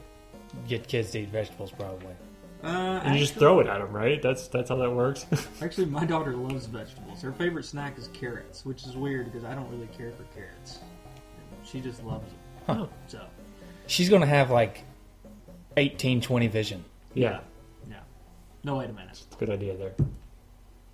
get 0.67 0.87
kids 0.87 1.11
to 1.11 1.19
eat 1.19 1.29
vegetables, 1.29 1.71
probably. 1.71 2.13
Uh, 2.65 2.99
And 3.03 3.13
you 3.13 3.21
just 3.21 3.35
throw 3.35 3.59
it 3.59 3.67
at 3.67 3.77
them, 3.79 3.93
right? 3.93 4.19
That's 4.21 4.47
that's 4.47 4.69
how 4.69 4.75
that 4.77 4.89
works. 4.91 5.25
Actually, 5.61 5.85
my 5.87 6.03
daughter 6.05 6.33
loves 6.35 6.65
vegetables. 6.65 7.21
Her 7.21 7.31
favorite 7.31 7.65
snack 7.65 7.97
is 7.97 8.07
carrots, 8.13 8.65
which 8.65 8.85
is 8.85 8.95
weird 8.97 9.25
because 9.31 9.43
I 9.43 9.53
don't 9.53 9.69
really 9.69 9.87
care 9.97 10.11
for 10.11 10.23
carrots. 10.35 10.79
She 11.63 11.79
just 11.79 12.03
loves 12.03 12.25
them. 12.67 12.77
Huh. 12.77 12.87
So, 13.07 13.21
She's 13.87 14.09
going 14.09 14.21
to 14.21 14.27
have 14.27 14.49
like 14.49 14.83
18, 15.77 16.21
20 16.21 16.47
vision. 16.47 16.83
yeah, 17.13 17.41
yeah. 17.87 17.97
No, 18.63 18.77
wait 18.77 18.89
a 18.89 18.93
minute. 18.93 19.21
good 19.37 19.51
idea 19.51 19.75
there. 19.77 19.93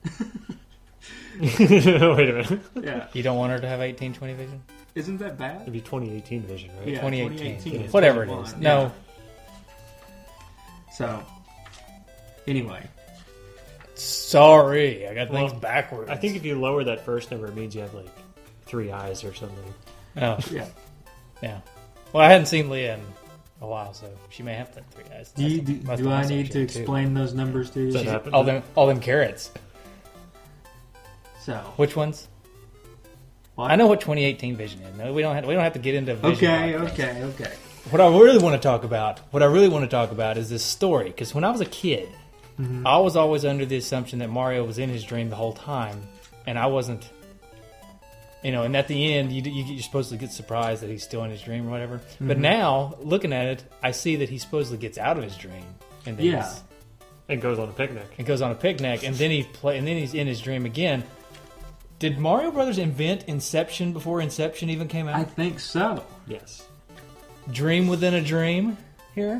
Wait 1.39 1.49
a 1.89 2.33
minute. 2.33 2.59
Yeah. 2.83 3.07
You 3.13 3.23
don't 3.23 3.37
want 3.37 3.53
her 3.53 3.59
to 3.59 3.67
have 3.67 3.79
18, 3.81 4.13
20 4.13 4.33
vision? 4.33 4.61
Isn't 4.93 5.17
that 5.19 5.37
bad? 5.37 5.61
It'd 5.61 5.71
be 5.73 5.79
2018 5.79 6.41
vision, 6.43 6.69
right? 6.77 6.87
Yeah, 6.89 6.95
2018. 7.01 7.37
2018 7.61 7.91
Whatever 7.91 8.23
it 8.23 8.25
21, 8.27 8.45
is. 8.45 8.53
yeah. 8.53 8.59
No, 8.59 8.91
So, 10.91 11.23
anyway. 12.47 12.87
sorry. 13.95 15.07
I 15.07 15.13
got 15.13 15.29
things 15.29 15.53
backwards. 15.53 16.09
I 16.09 16.15
think 16.15 16.35
if 16.35 16.45
you 16.45 16.59
lower 16.59 16.83
that 16.83 17.05
first 17.05 17.31
number, 17.31 17.47
it 17.47 17.55
means 17.55 17.75
you 17.75 17.81
have 17.81 17.93
like 17.93 18.09
three 18.65 18.91
eyes 18.91 19.23
or 19.23 19.33
something. 19.33 19.73
Oh, 20.17 20.37
Yeah. 20.51 20.65
yeah. 21.41 21.59
Well, 22.13 22.23
I 22.23 22.29
hadn't 22.29 22.47
seen 22.47 22.69
Leah 22.69 22.95
in 22.95 23.01
a 23.61 23.67
while, 23.67 23.93
so 23.93 24.07
she 24.29 24.43
may 24.43 24.53
have 24.55 24.73
that 24.75 24.89
three 24.91 25.05
eyes. 25.15 25.31
Do, 25.31 25.43
you, 25.43 25.61
do, 25.61 25.73
that's 25.79 26.01
do 26.01 26.09
I 26.09 26.25
need 26.25 26.47
to 26.47 26.51
true, 26.51 26.67
too. 26.67 26.79
explain 26.79 27.13
those 27.13 27.33
numbers 27.33 27.69
to 27.71 27.79
you? 27.79 27.91
Does 27.91 28.03
that 28.03 28.05
happen? 28.11 28.33
all 28.33 28.43
them 28.43 28.63
all 28.75 28.87
them 28.87 28.99
carrots? 28.99 29.51
So, 31.39 31.55
Which 31.77 31.95
ones? 31.95 32.27
what? 33.55 33.71
I 33.71 33.75
know 33.75 33.87
what 33.87 33.99
2018 34.01 34.55
vision 34.55 34.81
is. 34.81 34.95
No, 34.97 35.11
we 35.13 35.21
don't 35.21 35.35
have 35.35 35.45
we 35.45 35.53
don't 35.53 35.63
have 35.63 35.73
to 35.73 35.79
get 35.79 35.95
into 35.95 36.15
vision. 36.15 36.35
Okay, 36.49 36.73
podcasts. 36.73 36.91
okay, 36.93 37.23
okay. 37.23 37.53
What 37.89 37.99
I 38.01 38.07
really 38.07 38.37
want 38.37 38.61
to 38.61 38.67
talk 38.67 38.83
about, 38.83 39.19
what 39.31 39.41
I 39.41 39.47
really 39.47 39.67
want 39.69 39.83
to 39.83 39.89
talk 39.89 40.11
about, 40.11 40.37
is 40.37 40.49
this 40.49 40.63
story. 40.63 41.05
Because 41.05 41.33
when 41.33 41.43
I 41.43 41.49
was 41.49 41.61
a 41.61 41.65
kid, 41.65 42.09
Mm-hmm. 42.59 42.85
I 42.85 42.97
was 42.97 43.15
always 43.15 43.45
under 43.45 43.65
the 43.65 43.77
assumption 43.77 44.19
that 44.19 44.29
Mario 44.29 44.63
was 44.65 44.77
in 44.77 44.89
his 44.89 45.03
dream 45.03 45.29
the 45.29 45.35
whole 45.35 45.53
time, 45.53 46.01
and 46.45 46.57
I 46.59 46.67
wasn't. 46.67 47.09
You 48.43 48.51
know, 48.51 48.63
and 48.63 48.75
at 48.75 48.87
the 48.87 49.13
end, 49.13 49.31
you, 49.31 49.43
you, 49.43 49.63
you're 49.65 49.83
supposed 49.83 50.09
to 50.09 50.17
get 50.17 50.31
surprised 50.31 50.81
that 50.81 50.89
he's 50.89 51.03
still 51.03 51.23
in 51.23 51.29
his 51.29 51.41
dream 51.43 51.67
or 51.67 51.71
whatever. 51.71 52.01
But 52.19 52.33
Mm-hmm. 52.37 52.41
now, 52.41 52.95
looking 52.99 53.33
at 53.33 53.45
it, 53.45 53.63
I 53.83 53.91
see 53.91 54.15
that 54.17 54.29
he 54.29 54.39
supposedly 54.39 54.79
gets 54.79 54.97
out 54.97 55.17
of 55.17 55.23
his 55.23 55.37
dream, 55.37 55.63
and 56.07 56.17
then 56.17 56.25
Yeah. 56.25 56.49
he's, 56.49 56.63
And 57.29 57.39
goes 57.41 57.59
on 57.59 57.69
a 57.69 57.71
picnic. 57.71 58.07
and 58.17 58.25
goes 58.25 58.41
on 58.41 58.49
a 58.51 58.55
picnic, 58.55 59.03
and 59.03 59.15
then 59.15 59.29
he 59.29 59.43
play, 59.43 59.77
and 59.77 59.87
then 59.87 59.95
he's 59.95 60.15
in 60.15 60.25
his 60.25 60.41
dream 60.41 60.65
again. 60.65 61.03
Did 61.99 62.17
Mario 62.17 62.49
Brothers 62.49 62.79
invent 62.79 63.25
Inception 63.25 63.93
before 63.93 64.21
Inception 64.21 64.71
even 64.71 64.87
came 64.87 65.07
out? 65.07 65.15
I 65.19 65.23
think 65.23 65.59
so. 65.59 66.03
Yes. 66.27 66.63
dream 67.51 67.87
within 67.87 68.15
a 68.15 68.21
dream 68.21 68.75
here. 69.13 69.39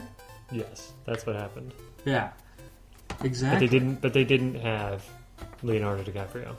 Yes. 0.51 0.91
That's 1.05 1.25
what 1.25 1.35
happened. 1.35 1.73
Yeah. 2.05 2.29
But 3.21 3.59
they 3.59 3.67
didn't. 3.67 4.01
But 4.01 4.13
they 4.13 4.23
didn't 4.23 4.55
have 4.55 5.05
Leonardo 5.63 6.03
DiCaprio. 6.03 6.55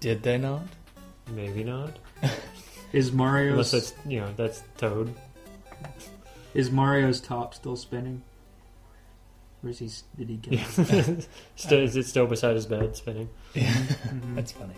Did 0.00 0.22
they 0.22 0.38
not? 0.38 0.62
Maybe 1.30 1.64
not. 1.64 1.98
Unless 2.92 3.12
Mario's 3.12 3.70
that's 3.70 3.94
you 4.06 4.20
know, 4.20 4.32
that's 4.36 4.62
Toad. 4.78 5.14
is 6.54 6.70
Mario's 6.70 7.20
top 7.20 7.54
still 7.54 7.76
spinning? 7.76 8.22
Where's 9.62 9.80
is 9.80 10.04
he? 10.16 10.24
Did 10.24 10.30
he 10.30 10.36
get? 10.36 10.78
it? 10.78 11.28
still, 11.56 11.80
is 11.80 11.96
it 11.96 12.06
still 12.06 12.26
beside 12.26 12.54
his 12.56 12.66
bed 12.66 12.96
spinning? 12.96 13.28
Mhm. 13.54 14.34
That's 14.34 14.52
funny. 14.52 14.74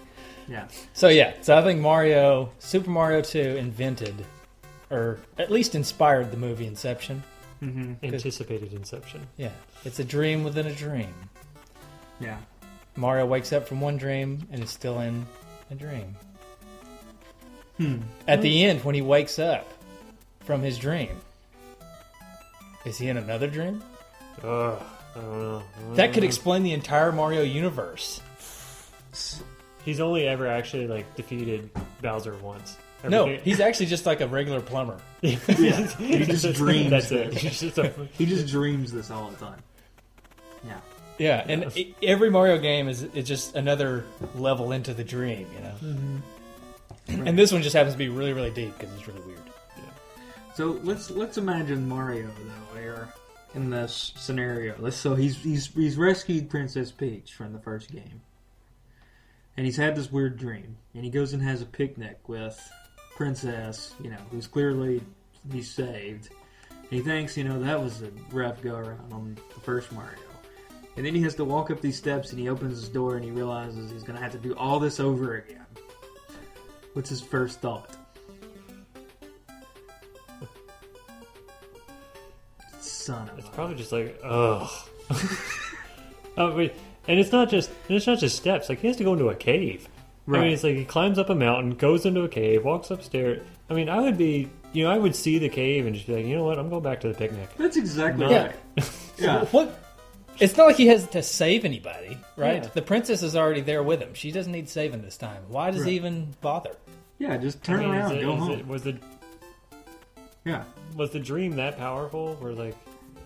yeah. 0.48 0.66
So 0.92 1.08
yeah, 1.08 1.34
so 1.40 1.56
I 1.56 1.62
think 1.62 1.80
Mario, 1.80 2.50
Super 2.58 2.90
Mario 2.90 3.22
2 3.22 3.38
invented, 3.38 4.14
or 4.90 5.18
at 5.38 5.50
least 5.50 5.74
inspired 5.74 6.30
the 6.30 6.36
movie 6.36 6.66
Inception. 6.66 7.22
Mm-hmm. 7.62 8.04
Anticipated 8.04 8.72
Inception. 8.72 9.26
Yeah, 9.36 9.52
it's 9.84 10.00
a 10.00 10.04
dream 10.04 10.42
within 10.42 10.66
a 10.66 10.74
dream. 10.74 11.14
Yeah. 12.18 12.38
Mario 12.96 13.24
wakes 13.24 13.52
up 13.52 13.66
from 13.66 13.80
one 13.80 13.96
dream 13.96 14.46
and 14.50 14.62
is 14.62 14.70
still 14.70 15.00
in 15.00 15.26
a 15.70 15.74
dream. 15.74 16.16
Hmm. 17.78 17.98
At 18.28 18.42
the 18.42 18.64
end, 18.64 18.84
when 18.84 18.94
he 18.94 19.00
wakes 19.00 19.38
up 19.38 19.66
from 20.40 20.60
his 20.62 20.78
dream, 20.78 21.16
is 22.84 22.98
he 22.98 23.08
in 23.08 23.16
another 23.16 23.46
dream? 23.46 23.82
Ugh, 24.42 24.82
I 25.16 25.20
don't 25.20 25.40
know. 25.40 25.62
That 25.94 26.12
could 26.12 26.24
explain 26.24 26.64
the 26.64 26.72
entire 26.72 27.12
Mario 27.12 27.42
universe. 27.42 28.20
He's 29.84 30.00
only 30.00 30.26
ever 30.28 30.46
actually 30.46 30.86
like 30.86 31.14
defeated 31.16 31.70
Bowser 32.02 32.36
once. 32.36 32.76
No, 33.08 33.26
he's 33.26 33.60
actually 33.60 33.86
just 33.86 34.06
like 34.06 34.20
a 34.20 34.26
regular 34.26 34.60
plumber. 34.60 34.98
yeah. 35.20 35.36
He 35.36 36.24
just 36.24 36.52
dreams 36.54 36.90
That's 36.90 37.08
that. 37.08 37.26
it. 37.28 37.34
He's 37.34 37.60
just 37.60 37.78
a, 37.78 37.88
He 38.18 38.26
just 38.26 38.46
dreams 38.48 38.92
this 38.92 39.10
all 39.10 39.30
the 39.30 39.36
time. 39.36 39.58
Yeah. 40.64 40.80
Yeah, 41.18 41.44
and 41.46 41.76
e- 41.76 41.94
every 42.02 42.30
Mario 42.30 42.58
game 42.58 42.88
is, 42.88 43.02
is 43.02 43.26
just 43.26 43.54
another 43.54 44.04
level 44.34 44.72
into 44.72 44.94
the 44.94 45.04
dream, 45.04 45.46
you 45.54 45.60
know. 45.60 45.74
Mm-hmm. 45.82 47.26
And 47.26 47.38
this 47.38 47.52
one 47.52 47.62
just 47.62 47.74
happens 47.74 47.94
to 47.94 47.98
be 47.98 48.08
really, 48.08 48.32
really 48.32 48.50
deep 48.50 48.76
because 48.78 48.94
it's 48.94 49.06
really 49.06 49.20
weird. 49.22 49.40
Yeah. 49.76 49.84
So 50.54 50.80
let's 50.82 51.10
let's 51.10 51.36
imagine 51.36 51.88
Mario 51.88 52.26
though 52.26 52.78
here 52.78 53.08
in 53.54 53.70
this 53.70 54.12
scenario. 54.16 54.74
Let's 54.78 54.96
so 54.96 55.14
he's 55.14 55.36
he's 55.42 55.66
he's 55.66 55.96
rescued 55.96 56.48
Princess 56.48 56.90
Peach 56.90 57.34
from 57.34 57.52
the 57.52 57.58
first 57.58 57.90
game, 57.92 58.22
and 59.56 59.66
he's 59.66 59.76
had 59.76 59.96
this 59.96 60.10
weird 60.10 60.38
dream, 60.38 60.76
and 60.94 61.04
he 61.04 61.10
goes 61.10 61.32
and 61.32 61.42
has 61.42 61.60
a 61.60 61.66
picnic 61.66 62.28
with 62.28 62.70
Princess, 63.16 63.94
you 64.02 64.10
know, 64.10 64.18
who's 64.30 64.46
clearly 64.46 65.02
he's 65.50 65.70
saved. 65.70 66.30
He 66.90 67.00
thinks, 67.00 67.36
you 67.36 67.44
know, 67.44 67.58
that 67.60 67.80
was 67.80 68.02
a 68.02 68.10
rough 68.30 68.60
go 68.62 68.74
around 68.74 69.12
on 69.12 69.36
the 69.54 69.60
first 69.60 69.92
Mario. 69.92 70.18
And 70.96 71.06
then 71.06 71.14
he 71.14 71.22
has 71.22 71.34
to 71.36 71.44
walk 71.44 71.70
up 71.70 71.80
these 71.80 71.96
steps, 71.96 72.30
and 72.30 72.38
he 72.38 72.48
opens 72.50 72.78
his 72.78 72.88
door, 72.88 73.16
and 73.16 73.24
he 73.24 73.30
realizes 73.30 73.90
he's 73.90 74.02
going 74.02 74.16
to 74.16 74.22
have 74.22 74.32
to 74.32 74.38
do 74.38 74.54
all 74.56 74.78
this 74.78 75.00
over 75.00 75.36
again. 75.36 75.64
What's 76.92 77.08
his 77.08 77.22
first 77.22 77.60
thought? 77.60 77.96
Son 82.78 83.28
of 83.30 83.38
it's 83.38 83.48
probably 83.48 83.74
just 83.74 83.90
like 83.90 84.18
ugh. 84.22 84.70
oh 86.36 86.54
wait, 86.54 86.72
and 87.08 87.18
it's 87.18 87.32
not 87.32 87.48
just 87.48 87.70
it's 87.88 88.06
not 88.06 88.18
just 88.18 88.36
steps. 88.36 88.68
Like 88.68 88.80
he 88.80 88.86
has 88.86 88.96
to 88.98 89.04
go 89.04 89.14
into 89.14 89.28
a 89.28 89.34
cave. 89.34 89.88
I 90.26 90.30
Right. 90.30 90.40
mean, 90.42 90.52
it's 90.52 90.62
like 90.64 90.76
he 90.76 90.84
climbs 90.84 91.18
up 91.18 91.30
a 91.30 91.34
mountain, 91.34 91.70
goes 91.74 92.06
into 92.06 92.22
a 92.22 92.28
cave, 92.28 92.64
walks 92.64 92.90
upstairs. 92.90 93.42
I 93.68 93.74
mean, 93.74 93.88
I 93.88 94.00
would 94.00 94.16
be, 94.16 94.48
you 94.72 94.84
know, 94.84 94.90
I 94.90 94.98
would 94.98 95.16
see 95.16 95.38
the 95.38 95.48
cave 95.48 95.84
and 95.86 95.94
just 95.94 96.06
be 96.06 96.14
like, 96.14 96.26
you 96.26 96.36
know 96.36 96.44
what, 96.44 96.58
I'm 96.58 96.68
going 96.68 96.82
back 96.82 97.00
to 97.00 97.08
the 97.08 97.14
picnic. 97.14 97.48
That's 97.56 97.76
exactly 97.76 98.26
No. 98.26 98.30
right. 98.32 98.52
Yeah. 99.18 99.44
What? 99.46 99.78
It's 100.40 100.56
not 100.56 100.66
like 100.66 100.76
he 100.76 100.86
has 100.86 101.06
to 101.08 101.22
save 101.22 101.64
anybody, 101.64 102.16
right? 102.36 102.62
Yeah. 102.62 102.68
The 102.72 102.82
princess 102.82 103.22
is 103.22 103.36
already 103.36 103.60
there 103.60 103.82
with 103.82 104.00
him. 104.00 104.14
She 104.14 104.32
doesn't 104.32 104.50
need 104.50 104.68
saving 104.68 105.02
this 105.02 105.16
time. 105.16 105.42
Why 105.48 105.70
does 105.70 105.82
Right. 105.82 105.90
he 105.90 105.96
even 105.96 106.28
bother? 106.40 106.70
Yeah, 107.18 107.36
just 107.36 107.58
I 107.62 107.66
turn 107.66 107.80
mean, 107.80 107.90
around, 107.90 108.16
it- 108.16 108.22
go 108.22 108.34
home. 108.36 108.50
it- 108.52 108.66
was 108.66 108.82
the 108.84 108.96
Yeah. 110.44 110.64
was 110.96 111.10
the 111.10 111.20
dream 111.20 111.56
that 111.56 111.78
powerful? 111.78 112.34
Where 112.40 112.52
like, 112.52 112.74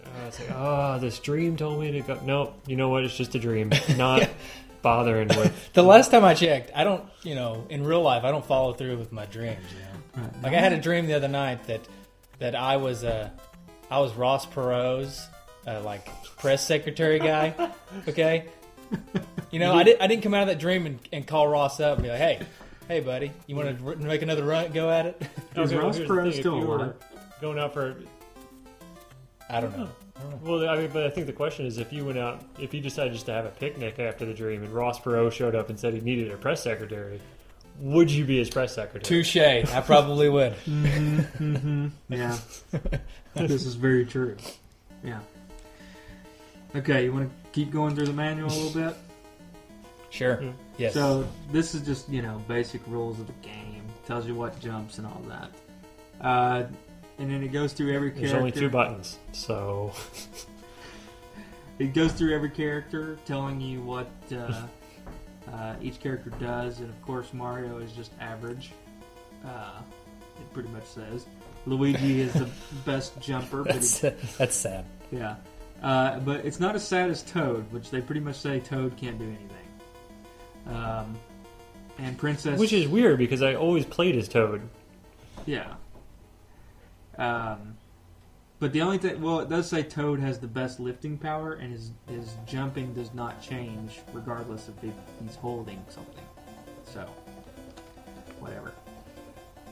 uh, 0.05 0.09
it's 0.29 0.41
like, 0.41 0.51
ah, 0.53 0.99
this 0.99 1.19
dream 1.19 1.57
told 1.57 1.81
me 1.81 1.93
to 1.93 2.01
go. 2.01 2.19
No, 2.25 2.53
you 2.67 2.77
know 2.77 2.89
what? 2.89 3.05
It's 3.05 3.17
just 3.17 3.35
a 3.35 3.39
dream. 3.39 3.71
Not 3.97 4.29
bothering 4.87 5.29
with. 5.29 5.71
The 5.75 5.83
last 5.83 6.11
time 6.13 6.25
I 6.25 6.35
checked, 6.35 6.71
I 6.75 6.85
don't, 6.85 7.05
you 7.25 7.35
know, 7.35 7.67
in 7.69 7.85
real 7.85 8.03
life, 8.03 8.23
I 8.25 8.31
don't 8.31 8.45
follow 8.47 8.73
through 8.73 8.97
with 8.99 9.11
my 9.13 9.27
dreams. 9.27 9.65
You 9.73 9.81
know, 9.81 10.29
Right. 10.29 10.43
like 10.45 10.53
I 10.55 10.61
had 10.61 10.73
a 10.73 10.81
dream 10.81 11.07
the 11.07 11.15
other 11.15 11.29
night 11.29 11.65
that 11.67 11.81
that 12.39 12.55
I 12.55 12.77
was 12.79 13.03
uh, 13.05 13.29
I 13.91 13.99
was 13.99 14.15
Ross 14.15 14.47
Perot's 14.47 15.27
uh, 15.67 15.81
like 15.83 16.09
press 16.39 16.65
secretary 16.65 17.19
guy. 17.19 17.55
Okay, 18.09 18.47
you 19.51 19.59
know, 19.59 19.75
I 19.75 19.83
didn't 19.83 20.01
I 20.03 20.07
didn't 20.07 20.23
come 20.23 20.33
out 20.35 20.43
of 20.43 20.49
that 20.49 20.59
dream 20.59 20.87
and, 20.87 20.99
and 21.13 21.27
call 21.27 21.49
Ross 21.49 21.81
up 21.81 21.99
and 21.99 22.05
be 22.05 22.09
like, 22.11 22.19
hey, 22.19 22.41
hey, 22.89 23.01
buddy, 23.01 23.33
you 23.47 23.57
want 23.57 23.79
to 23.79 23.97
make 23.97 24.23
another 24.23 24.45
run 24.45 24.71
go 24.73 24.89
at 24.91 25.07
it? 25.07 25.23
Is 25.57 25.73
Okay, 25.73 25.77
Ross 25.77 25.97
here's 25.97 26.09
the 26.09 26.15
Perot 26.15 26.33
thing, 26.33 26.41
still 26.41 26.59
you 26.59 26.73
alive? 26.73 26.95
Going 27.41 27.59
out 27.59 27.75
for 27.75 27.97
I 29.51 29.61
don't 29.61 29.77
know. 29.77 29.89
Well, 30.43 30.69
I 30.69 30.77
mean, 30.77 30.91
but 30.93 31.05
I 31.05 31.11
think 31.11 31.27
the 31.27 31.33
question 31.33 31.67
is 31.67 31.79
if 31.79 31.93
you 31.93 32.05
went 32.05 32.19
out, 32.19 32.43
if 32.59 32.73
you 32.73 32.81
decided 32.81 33.13
just 33.13 33.27
to 33.27 33.33
have 33.33 33.45
a 33.45 33.51
picnic 33.51 33.99
after 33.99 34.25
the 34.25 34.35
dream, 34.35 34.63
and 34.63 34.73
Ross 34.73 34.99
Perot 34.99 35.33
showed 35.33 35.55
up 35.55 35.69
and 35.69 35.79
said 35.79 35.95
he 35.95 36.01
needed 36.01 36.31
a 36.33 36.37
press 36.37 36.63
secretary, 36.63 37.21
would 37.81 38.11
you 38.11 38.25
be 38.25 38.39
his 38.39 38.49
press 38.49 38.75
secretary? 38.75 39.03
Touche. 39.03 39.37
I 39.37 39.81
probably 39.81 40.29
would. 40.29 40.55
Yeah. 42.09 42.39
this 43.35 43.67
is 43.67 43.75
very 43.75 44.07
true. 44.07 44.37
Yeah. 45.05 45.21
Okay, 46.75 47.05
you 47.05 47.13
want 47.13 47.31
to 47.31 47.51
keep 47.53 47.71
going 47.71 47.95
through 47.95 48.07
the 48.07 48.13
manual 48.13 48.49
a 48.49 48.53
little 48.53 48.89
bit? 48.89 48.97
Sure. 50.11 50.43
Yeah. 50.43 50.53
Yes. 50.79 50.95
So 50.95 51.27
this 51.53 51.75
is 51.75 51.83
just 51.83 52.09
you 52.09 52.23
know 52.23 52.43
basic 52.49 52.81
rules 52.87 53.21
of 53.21 53.27
the 53.27 53.33
game. 53.43 53.83
Tells 54.07 54.27
you 54.27 54.35
what 54.35 54.59
jumps 54.61 54.99
and 54.99 55.07
all 55.07 55.23
that. 55.29 55.51
Uh, 56.21 56.65
and 57.19 57.31
then 57.31 57.43
it 57.43 57.49
goes 57.49 57.73
through 57.73 57.95
every 57.95 58.11
There's 58.11 58.31
character. 58.33 58.39
only 58.39 58.53
two 58.53 58.69
buttons, 58.71 59.19
so 59.33 59.93
It 61.79 61.93
goes 61.93 62.13
through 62.13 62.35
every 62.35 62.49
character, 62.51 63.19
telling 63.27 63.61
you 63.61 63.83
what 63.83 64.09
uh, 64.33 64.63
uh, 65.53 65.75
each 65.83 66.01
character 66.01 66.31
does, 66.41 66.81
and 66.81 66.89
of 66.89 67.03
course 67.03 67.33
Mario 67.35 67.79
is 67.79 67.93
just 67.93 68.13
average. 68.19 68.73
Uh, 69.45 69.81
it 70.39 70.53
pretty 70.55 70.71
much 70.71 70.87
says. 70.87 71.27
Luigi 71.67 72.21
is 72.23 72.33
the 72.33 72.49
best 72.87 73.21
jumper, 73.21 73.63
but 73.63 73.75
that's 73.75 74.01
he, 74.01 74.11
that's 74.39 74.55
sad. 74.57 74.85
yeah. 75.11 75.37
Uh, 75.83 76.19
but 76.21 76.47
it's 76.47 76.59
not 76.59 76.75
as 76.75 76.87
sad 76.87 77.11
as 77.11 77.23
Toad, 77.23 77.71
which 77.71 77.91
they 77.91 78.01
pretty 78.01 78.21
much 78.23 78.37
say 78.37 78.61
Toad 78.61 78.97
can't 78.97 79.19
do 79.19 79.27
anything. 79.27 80.75
Um, 80.75 81.19
and 81.99 82.17
Princess, 82.17 82.59
which 82.59 82.73
is 82.73 82.89
weird 82.89 83.19
because 83.19 83.43
I 83.43 83.55
always 83.55 83.85
played 83.85 84.17
as 84.17 84.29
Toad. 84.29 84.63
Yeah. 85.45 85.75
Um, 87.19 87.77
but 88.59 88.73
the 88.73 88.81
only 88.81 88.99
thing, 88.99 89.21
well, 89.21 89.41
it 89.41 89.49
does 89.49 89.69
say 89.69 89.83
Toad 89.83 90.21
has 90.21 90.39
the 90.39 90.47
best 90.47 90.81
lifting 90.81 91.19
power, 91.19 91.55
and 91.55 91.73
his 91.73 91.91
his 92.09 92.35
jumping 92.47 92.95
does 92.95 93.13
not 93.13 93.43
change 93.43 94.01
regardless 94.13 94.69
if 94.69 94.81
he, 94.83 94.93
he's 95.23 95.37
holding 95.37 95.83
something. 95.89 96.25
So, 96.85 97.01
whatever. 98.41 98.73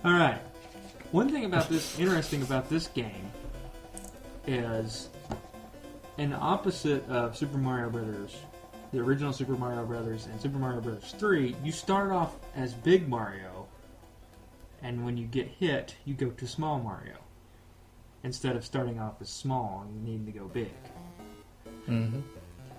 All 0.05 0.13
right. 0.13 0.41
One 1.13 1.31
thing 1.31 1.45
about 1.45 1.69
this 1.69 1.99
interesting 1.99 2.43
about 2.43 2.69
this 2.69 2.89
game 2.89 3.31
is, 4.47 5.09
an 6.19 6.35
opposite 6.35 7.09
of 7.09 7.37
Super 7.37 7.57
Mario 7.57 7.89
Brothers, 7.89 8.37
the 8.93 9.01
original 9.01 9.33
Super 9.33 9.57
Mario 9.57 9.87
Brothers 9.87 10.27
and 10.27 10.39
Super 10.41 10.59
Mario 10.59 10.81
Brothers 10.81 11.15
Three, 11.19 11.57
you 11.65 11.73
start 11.73 12.11
off 12.11 12.37
as 12.55 12.75
Big 12.75 13.09
Mario 13.09 13.67
and 14.85 15.03
when 15.03 15.17
you 15.17 15.27
get 15.27 15.49
hit, 15.49 15.97
you 16.05 16.13
go 16.13 16.29
to 16.29 16.47
small 16.47 16.79
Mario. 16.79 17.17
Instead 18.25 18.57
of 18.57 18.65
starting 18.65 18.99
off 18.99 19.15
as 19.21 19.29
small 19.29 19.85
and 19.87 20.03
needing 20.05 20.27
to 20.27 20.33
go 20.33 20.47
big. 20.47 20.71
Mm-hmm. 21.89 22.21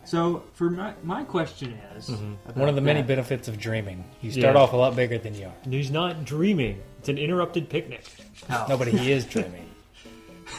So, 0.03 0.43
for 0.53 0.69
my, 0.69 0.93
my 1.03 1.23
question 1.23 1.73
is 1.95 2.09
Mhm. 2.09 2.55
One 2.55 2.67
of 2.69 2.75
the 2.75 2.81
many 2.81 3.01
that. 3.01 3.07
benefits 3.07 3.47
of 3.47 3.57
dreaming. 3.57 4.03
You 4.21 4.31
start 4.31 4.55
Yeah. 4.55 4.61
off 4.61 4.73
a 4.73 4.75
lot 4.77 4.95
bigger 4.95 5.17
than 5.17 5.33
you 5.35 5.45
are. 5.47 5.53
And 5.63 5.73
he's 5.73 5.89
not 5.91 6.25
dreaming; 6.25 6.81
it's 6.99 7.09
an 7.09 7.17
interrupted 7.17 7.69
picnic. 7.69 8.03
Oh. 8.49 8.65
No, 8.69 8.77
but 8.77 8.87
he 8.87 9.11
is 9.11 9.25
dreaming. 9.35 9.67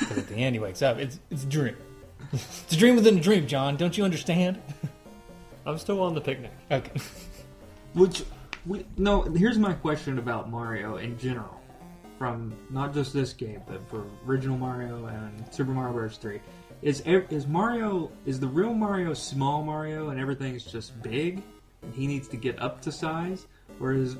Because 0.01 0.18
at 0.18 0.29
the 0.29 0.35
end 0.37 0.55
he 0.57 0.61
wakes 0.61 0.83
up. 0.83 0.99
It's 0.99 1.18
it's 1.31 1.44
a 1.44 1.46
dream. 1.46 1.77
It's 2.33 2.72
a 2.72 2.77
dream 2.77 2.96
within 2.96 3.18
a 3.18 3.20
dream, 3.20 3.46
John. 3.46 3.77
Don't 3.77 3.96
you 3.96 4.05
understand? 4.05 4.61
I'm 5.66 5.79
still 5.79 6.01
on 6.01 6.14
the 6.14 6.20
picnic. 6.20 6.51
Okay. 6.70 6.90
Which, 7.94 8.25
we, 8.66 8.85
no, 8.96 9.22
here's 9.22 9.59
my 9.59 9.72
question 9.75 10.18
about 10.18 10.51
Mario 10.51 10.96
in 10.96 11.16
general, 11.18 11.56
from 12.19 12.55
not 12.71 12.95
just 12.95 13.13
this 13.13 13.33
game, 13.33 13.61
but 13.67 13.81
for 13.91 14.05
original 14.27 14.57
Mario 14.57 15.07
and 15.07 15.45
Super 15.53 15.73
Mario 15.73 15.93
Bros. 15.93 16.17
Three. 16.17 16.41
Is 16.83 17.01
is 17.03 17.47
Mario 17.47 18.11
is 18.27 18.39
the 18.41 18.47
real 18.47 18.75
Mario 18.75 19.15
small 19.15 19.63
Mario 19.63 20.11
and 20.11 20.21
everything's 20.21 20.65
just 20.65 21.01
big, 21.03 21.43
and 21.83 21.95
he 21.95 22.07
needs 22.07 22.29
to 22.29 22.37
get 22.37 22.61
up 22.61 22.81
to 22.83 22.93
size, 22.93 23.47
or 23.81 23.93
is 23.93 24.17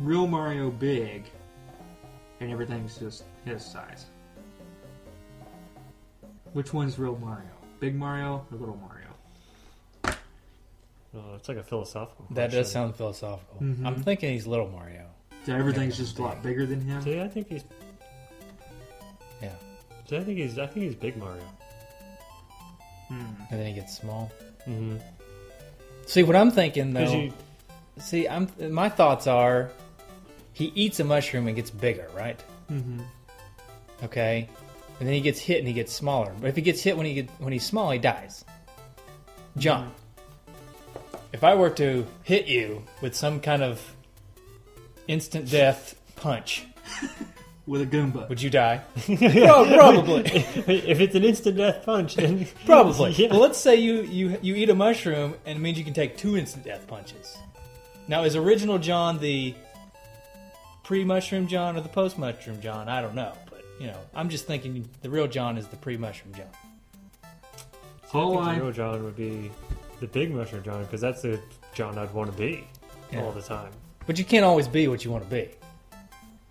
real 0.00 0.26
Mario 0.26 0.70
big, 0.70 1.24
and 2.40 2.50
everything's 2.50 2.96
just 2.98 3.24
his 3.44 3.64
size? 3.64 4.06
Which 6.52 6.72
one's 6.72 6.98
real 6.98 7.16
Mario? 7.16 7.50
Big 7.80 7.94
Mario 7.94 8.46
or 8.50 8.56
little 8.58 8.76
Mario? 8.76 9.08
Oh, 11.16 11.34
it's 11.36 11.48
like 11.48 11.58
a 11.58 11.62
philosophical. 11.62 12.26
That 12.30 12.50
does 12.50 12.72
sound 12.72 12.96
philosophical. 12.96 13.58
Mhm. 13.60 13.86
I'm 13.86 14.02
thinking 14.02 14.32
he's 14.32 14.46
little 14.46 14.68
Mario. 14.68 15.06
So 15.44 15.54
everything's 15.54 15.96
just 15.96 16.18
a 16.18 16.22
lot 16.22 16.42
bigger 16.42 16.66
than 16.66 16.80
him. 16.80 17.02
See, 17.02 17.20
I 17.20 17.28
think 17.28 17.48
he's. 17.48 17.64
Yeah. 19.42 19.50
See, 20.08 20.16
I 20.16 20.24
think 20.24 20.38
he's. 20.38 20.58
I 20.58 20.66
think 20.66 20.86
he's 20.86 20.94
Big 20.94 21.16
Mario. 21.16 21.42
and 23.10 23.36
then 23.50 23.66
he 23.66 23.72
gets 23.74 23.96
small. 23.96 24.32
Mm-hmm. 24.66 24.96
See 26.06 26.22
what 26.22 26.36
I'm 26.36 26.50
thinking 26.50 26.92
though. 26.92 27.12
You, 27.12 27.32
See, 27.98 28.26
I'm 28.26 28.48
my 28.58 28.88
thoughts 28.88 29.26
are, 29.26 29.70
he 30.52 30.72
eats 30.74 30.98
a 30.98 31.04
mushroom 31.04 31.46
and 31.46 31.54
gets 31.54 31.70
bigger, 31.70 32.08
right? 32.14 32.42
Mm-hmm. 32.70 33.00
Okay, 34.02 34.48
and 34.98 35.08
then 35.08 35.14
he 35.14 35.20
gets 35.20 35.38
hit 35.38 35.58
and 35.58 35.68
he 35.68 35.74
gets 35.74 35.92
smaller. 35.92 36.32
But 36.40 36.48
if 36.48 36.56
he 36.56 36.62
gets 36.62 36.82
hit 36.82 36.96
when 36.96 37.06
he 37.06 37.14
get, 37.14 37.30
when 37.38 37.52
he's 37.52 37.64
small, 37.64 37.90
he 37.90 37.98
dies. 37.98 38.44
John, 39.56 39.92
if 41.32 41.44
I 41.44 41.54
were 41.54 41.70
to 41.70 42.04
hit 42.24 42.46
you 42.46 42.82
with 43.00 43.14
some 43.14 43.40
kind 43.40 43.62
of 43.62 43.80
instant 45.08 45.50
death 45.50 45.94
punch, 46.16 46.64
With 47.66 47.80
a 47.82 47.86
Goomba. 47.86 48.28
would 48.28 48.40
you 48.42 48.50
die? 48.50 48.82
Pro- 49.06 49.16
probably, 49.76 50.22
if 50.26 51.00
it's 51.00 51.14
an 51.14 51.24
instant 51.24 51.56
death 51.56 51.84
punch, 51.84 52.16
then 52.16 52.46
probably. 52.66 53.12
Yeah. 53.18 53.30
Well, 53.30 53.40
let's 53.40 53.58
say 53.58 53.76
you 53.76 54.02
you 54.02 54.38
you 54.42 54.54
eat 54.54 54.70
a 54.70 54.74
mushroom 54.74 55.34
and 55.46 55.58
it 55.58 55.60
means 55.60 55.78
you 55.78 55.84
can 55.84 55.94
take 55.94 56.16
two 56.16 56.36
instant 56.36 56.64
death 56.64 56.86
punches. 56.86 57.36
Now, 58.08 58.24
is 58.24 58.36
original 58.36 58.78
John 58.78 59.18
the 59.18 59.54
pre-mushroom 60.82 61.46
John 61.48 61.76
or 61.76 61.80
the 61.80 61.88
post-mushroom 61.88 62.60
John? 62.60 62.88
I 62.88 63.00
don't 63.00 63.14
know, 63.14 63.32
but 63.50 63.62
you 63.80 63.86
know, 63.86 63.98
I'm 64.14 64.28
just 64.28 64.46
thinking 64.46 64.86
the 65.02 65.08
real 65.10 65.26
John 65.26 65.56
is 65.56 65.66
the 65.68 65.76
pre-mushroom 65.76 66.34
John. 66.34 66.46
I 67.22 67.28
All 68.18 68.34
think 68.34 68.46
I, 68.46 68.54
the 68.56 68.60
real 68.62 68.72
John 68.72 69.02
would 69.04 69.16
be 69.16 69.50
the 70.00 70.06
big 70.06 70.30
mushroom 70.32 70.62
John 70.62 70.82
because 70.84 71.00
that's 71.00 71.22
the 71.22 71.40
John 71.74 71.96
I'd 71.98 72.12
want 72.12 72.30
to 72.30 72.36
be 72.36 72.68
Yeah. 73.10 73.22
all 73.22 73.32
the 73.32 73.42
time. 73.42 73.70
But 74.06 74.18
you 74.18 74.24
can't 74.24 74.44
always 74.44 74.68
be 74.68 74.88
what 74.88 75.04
you 75.04 75.10
want 75.10 75.24
to 75.24 75.30
be. 75.30 75.48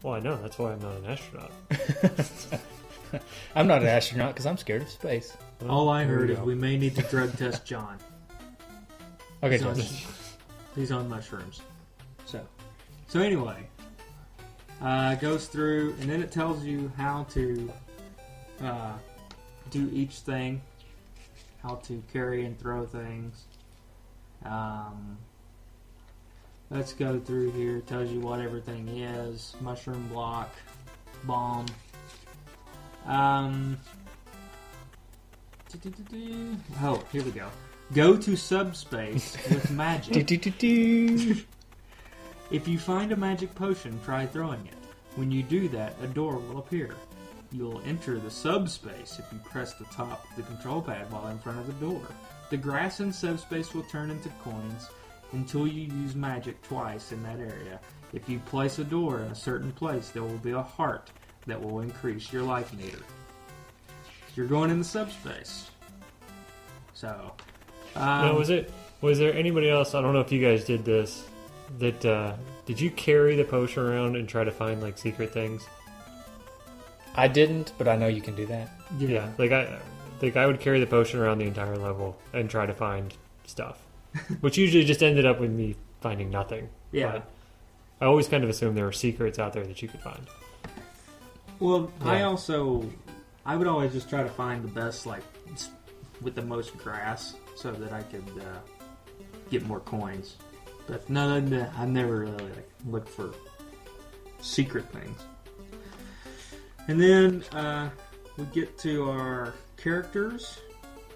Well, 0.02 0.13
I 0.13 0.20
know 0.20 0.36
that's 0.42 0.58
why 0.58 0.74
I'm 0.74 0.80
not 0.80 0.96
an 0.98 1.06
astronaut. 1.06 1.52
I'm 3.56 3.68
not 3.68 3.82
an 3.82 3.88
astronaut 3.88 4.34
because 4.34 4.46
I'm 4.46 4.58
scared 4.58 4.82
of 4.82 4.89
space. 4.89 5.38
all 5.70 5.88
I 5.88 6.04
heard 6.04 6.30
we 6.30 6.34
is 6.36 6.39
we 6.42 6.56
may 6.56 6.78
need 6.78 6.96
to 6.96 7.04
drug 7.04 7.38
test 7.38 7.66
John. 7.66 7.98
Okay, 9.44 9.58
He's 9.58 9.66
on, 9.66 9.82
he's 10.74 10.92
on 10.94 11.10
mushrooms. 11.10 11.60
So, 12.24 12.39
so 13.10 13.20
anyway, 13.20 13.68
uh, 14.82 15.16
goes 15.16 15.48
through 15.48 15.96
and 16.00 16.10
then 16.10 16.24
it 16.24 16.32
tells 16.32 16.63
you 16.63 16.89
how 16.96 17.26
to 17.32 17.70
uh, 18.63 18.94
do 19.70 19.89
each 19.92 20.20
thing, 20.20 20.62
how 21.62 21.76
to 21.76 22.02
carry 22.13 22.46
and 22.46 22.58
throw 22.58 22.86
things. 22.86 23.44
Um, 24.46 25.18
let's 26.74 26.94
go 26.94 27.20
through 27.20 27.52
here. 27.52 27.78
It 27.78 27.88
tells 27.88 28.10
you 28.10 28.20
what 28.20 28.40
everything 28.40 28.88
is: 28.88 29.56
mushroom 29.62 30.08
block, 30.08 30.50
bomb. 31.24 31.68
Um. 33.06 33.78
Oh, 36.82 37.04
here 37.12 37.24
we 37.24 37.32
go. 37.32 37.48
Go 37.94 38.18
to 38.18 38.36
subspace 38.36 39.38
with 39.50 39.72
magic. 39.72 40.14
If 42.52 42.68
you 42.68 42.78
find 42.78 43.12
a 43.12 43.16
magic 43.16 43.54
potion, 43.56 44.00
try 44.04 44.26
throwing 44.26 44.66
it. 44.68 44.74
When 45.16 45.32
you 45.32 45.44
do 45.44 45.68
that, 45.70 45.96
a 46.02 46.08
door 46.08 46.38
will 46.38 46.60
appear. 46.60 46.96
You'll 47.52 47.82
enter 47.86 48.20
the 48.20 48.32
subspace 48.32 49.20
if 49.20 49.26
you 49.32 49.40
press 49.40 49.74
the 49.76 49.86
top 49.86 50.26
of 50.30 50.36
the 50.36 50.44
control 50.44 50.82
pad 50.82 51.12
while 51.12 51.28
in 51.28 51.40
front 51.40 51.60
of 51.60 51.68
the 51.68 51.86
door. 51.86 52.02
The 52.50 52.58
grass 52.58 53.00
in 53.00 53.14
subspace 53.14 53.74
will 53.74 53.84
turn 53.84 54.10
into 54.10 54.30
coins 54.44 54.90
until 55.34 55.67
you 55.67 55.84
use 55.93 56.15
magic 56.15 56.62
twice 56.62 57.12
in 57.12 57.22
that 57.24 57.39
area. 57.39 57.80
If 58.13 58.30
you 58.30 58.39
place 58.39 58.80
a 58.80 58.84
door 58.84 59.19
in 59.19 59.32
a 59.32 59.36
certain 59.36 59.72
place, 59.72 60.10
there 60.10 60.24
will 60.24 60.38
be 60.38 60.52
a 60.52 60.62
heart 60.62 61.10
that 61.48 61.62
will 61.62 61.82
increase 61.82 62.32
your 62.32 62.43
life 62.43 62.74
meter. 62.74 63.00
You're 64.36 64.48
going 64.48 64.69
in 64.69 64.80
the 64.80 64.86
subspace. 64.86 65.69
So, 66.93 67.34
um, 67.96 68.26
now, 68.26 68.38
was 68.38 68.50
it? 68.50 68.72
Was 69.02 69.19
there 69.19 69.34
anybody 69.34 69.69
else? 69.69 69.93
I 69.93 70.02
don't 70.02 70.13
know 70.13 70.22
if 70.22 70.32
you 70.32 70.41
guys 70.41 70.63
did 70.63 70.86
this. 70.86 71.28
That 71.80 72.06
uh, 72.06 72.36
did 72.65 72.80
you 72.80 72.91
carry 72.91 73.36
the 73.36 73.43
potion 73.43 73.84
around 73.84 74.15
and 74.15 74.28
try 74.28 74.43
to 74.43 74.52
find 74.52 74.82
like 74.82 74.98
secret 74.98 75.34
things? 75.34 75.67
I 77.15 77.28
didn't, 77.28 77.74
but 77.78 77.88
I 77.88 77.96
know 77.96 78.08
you 78.08 78.22
can 78.22 78.36
do 78.36 78.46
that. 78.48 78.69
Yeah, 78.98 79.30
like 79.38 79.52
I, 79.52 79.80
like 80.22 80.36
I 80.36 80.48
would 80.48 80.60
carry 80.60 80.80
the 80.80 80.88
potion 80.88 81.19
around 81.19 81.39
the 81.39 81.46
entire 81.46 81.78
level 81.78 82.17
and 82.32 82.50
try 82.50 82.65
to 82.65 82.74
find 82.74 83.13
stuff, 83.46 83.83
which 84.41 84.58
usually 84.58 84.84
just 84.84 85.04
ended 85.04 85.26
up 85.26 85.39
with 85.39 85.52
me 85.52 85.76
finding 86.02 86.30
nothing. 86.30 86.69
yeah. 86.91 87.12
But 87.12 87.30
I 88.02 88.06
always 88.06 88.28
kind 88.28 88.43
of 88.43 88.49
assumed 88.49 88.76
there 88.76 88.86
were 88.86 88.91
secrets 88.91 89.39
out 89.39 89.54
there 89.54 89.65
that 89.65 89.82
you 89.82 89.88
could 89.88 90.02
find. 90.02 90.28
Well, 91.60 91.91
I 92.02 92.23
also 92.23 92.86
I 93.45 93.56
would 93.56 93.67
always 93.67 93.93
just 93.93 94.10
try 94.10 94.23
to 94.23 94.30
find 94.30 94.63
the 94.63 94.67
best 94.67 95.06
like 95.06 95.23
with 96.21 96.36
the 96.36 96.41
most 96.41 96.78
grass 96.78 97.36
so 97.56 97.71
that 97.71 97.93
I 97.93 98.02
could 98.04 98.28
uh, 98.39 98.60
get 99.49 99.65
more 99.65 99.80
coins. 99.82 100.36
But 100.88 101.10
no, 101.10 101.36
I 101.78 101.86
never 101.86 102.19
really 102.19 102.43
like 102.43 102.69
look 102.88 103.08
for 103.08 103.32
secret 104.41 104.86
things. 104.91 105.21
And 106.88 106.99
then 106.99 107.43
uh, 107.54 107.89
we 108.38 108.43
get 108.45 108.78
to 108.80 109.10
our 109.10 109.54
characters, 109.78 110.60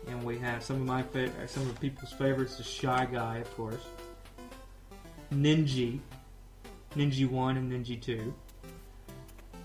and 0.09 0.23
we 0.23 0.37
have 0.39 0.63
some 0.63 0.77
of 0.77 0.81
my 0.83 1.03
fa- 1.03 1.31
some 1.47 1.67
of 1.69 1.79
people's 1.79 2.13
favorites. 2.13 2.57
The 2.57 2.63
shy 2.63 3.05
guy, 3.11 3.37
of 3.37 3.55
course. 3.55 3.85
Ninja, 5.33 5.99
Ninja 6.95 7.29
One 7.29 7.57
and 7.57 7.71
Ninja 7.71 8.01
Two. 8.01 8.33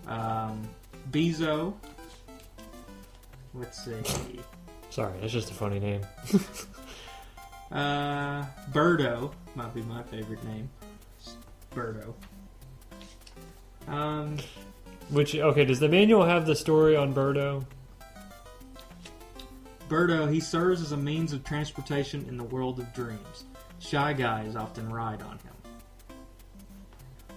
Um, 0.07 0.63
Beezo. 1.11 1.75
Let's 3.55 3.85
see. 3.85 4.41
Sorry, 4.91 5.13
that's 5.21 5.33
just 5.33 5.51
a 5.51 5.55
funny 5.55 5.79
name. 5.81 6.01
Uh, 7.73 8.45
Birdo 8.73 9.33
might 9.55 9.73
be 9.75 9.81
my 9.83 10.03
favorite 10.03 10.45
name. 10.45 10.69
Birdo. 11.75 12.13
Um, 13.89 14.37
Which 15.09 15.35
okay, 15.35 15.65
does 15.65 15.81
the 15.81 15.89
manual 15.89 16.25
have 16.25 16.45
the 16.45 16.55
story 16.55 16.97
on 16.97 17.15
Birdo? 17.15 17.65
Birdo, 19.93 20.33
he 20.33 20.41
serves 20.41 20.81
as 20.81 20.93
a 20.93 20.97
means 20.97 21.35
of 21.35 21.45
transportation 21.45 22.25
in 22.27 22.39
the 22.39 22.45
world 22.45 22.79
of 22.81 22.91
dreams. 22.95 23.45
Shy 23.79 24.15
guys 24.15 24.57
often 24.57 24.91
ride 24.91 25.21
on 25.21 25.39
him. 25.41 25.53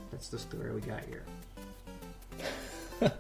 That's 0.10 0.30
the 0.30 0.40
story 0.40 0.74
we 0.74 0.80
got 0.80 1.04
here. 1.04 1.26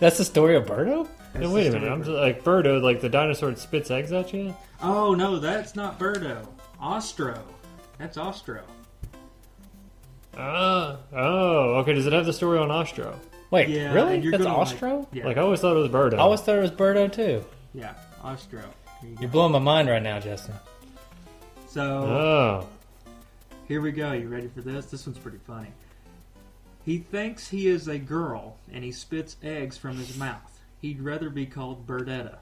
That's 0.00 0.18
the 0.18 0.24
story 0.24 0.56
of 0.56 0.64
Birdo? 0.66 1.06
No, 1.36 1.52
wait 1.52 1.68
a 1.68 1.70
minute. 1.70 1.88
I'm 1.90 2.00
just, 2.02 2.10
like 2.10 2.42
Birdo, 2.42 2.82
like 2.82 3.00
the 3.00 3.08
dinosaur 3.08 3.50
that 3.50 3.60
spits 3.60 3.92
eggs 3.92 4.10
at 4.12 4.32
you. 4.32 4.56
Oh 4.82 5.14
no, 5.14 5.38
that's 5.38 5.76
not 5.76 5.98
Birdo. 5.98 6.46
Ostro. 6.80 7.40
That's 7.98 8.16
Ostro. 8.16 8.62
Ah, 10.36 10.98
oh, 11.12 11.74
okay. 11.80 11.92
Does 11.94 12.06
it 12.06 12.12
have 12.12 12.26
the 12.26 12.32
story 12.32 12.58
on 12.58 12.70
Ostro? 12.70 13.18
Wait, 13.50 13.68
Yeah, 13.68 13.92
really? 13.92 14.18
That's 14.20 14.42
gonna 14.42 14.56
like- 14.56 14.68
Ostro? 14.68 15.06
Yeah, 15.12 15.26
Like 15.26 15.36
I 15.36 15.40
always 15.42 15.60
thought 15.60 15.76
it 15.76 15.80
was 15.80 15.90
Birdo. 15.90 16.14
I 16.14 16.18
always 16.18 16.40
thought 16.40 16.56
it 16.56 16.62
was 16.62 16.70
Birdo 16.72 17.12
too. 17.12 17.44
yeah, 17.74 17.94
Ostro. 18.22 18.62
Here 19.00 19.10
you 19.10 19.14
go. 19.16 19.20
You're 19.22 19.30
blowing 19.30 19.52
my 19.52 19.58
mind 19.58 19.88
right 19.88 20.02
now, 20.02 20.18
Justin. 20.20 20.54
So 21.68 21.82
Oh, 21.82 22.68
Here 23.66 23.80
we 23.80 23.92
go. 23.92 24.12
You 24.12 24.28
ready 24.28 24.48
for 24.48 24.60
this? 24.62 24.86
This 24.86 25.06
one's 25.06 25.18
pretty 25.18 25.38
funny. 25.46 25.68
He 26.84 26.98
thinks 26.98 27.48
he 27.48 27.68
is 27.68 27.86
a 27.88 27.98
girl 27.98 28.56
and 28.72 28.82
he 28.82 28.92
spits 28.92 29.36
eggs 29.42 29.76
from 29.76 29.96
his 29.98 30.16
mouth. 30.16 30.58
He'd 30.80 31.00
rather 31.02 31.28
be 31.30 31.44
called 31.46 31.86
Birdetta. 31.86 32.38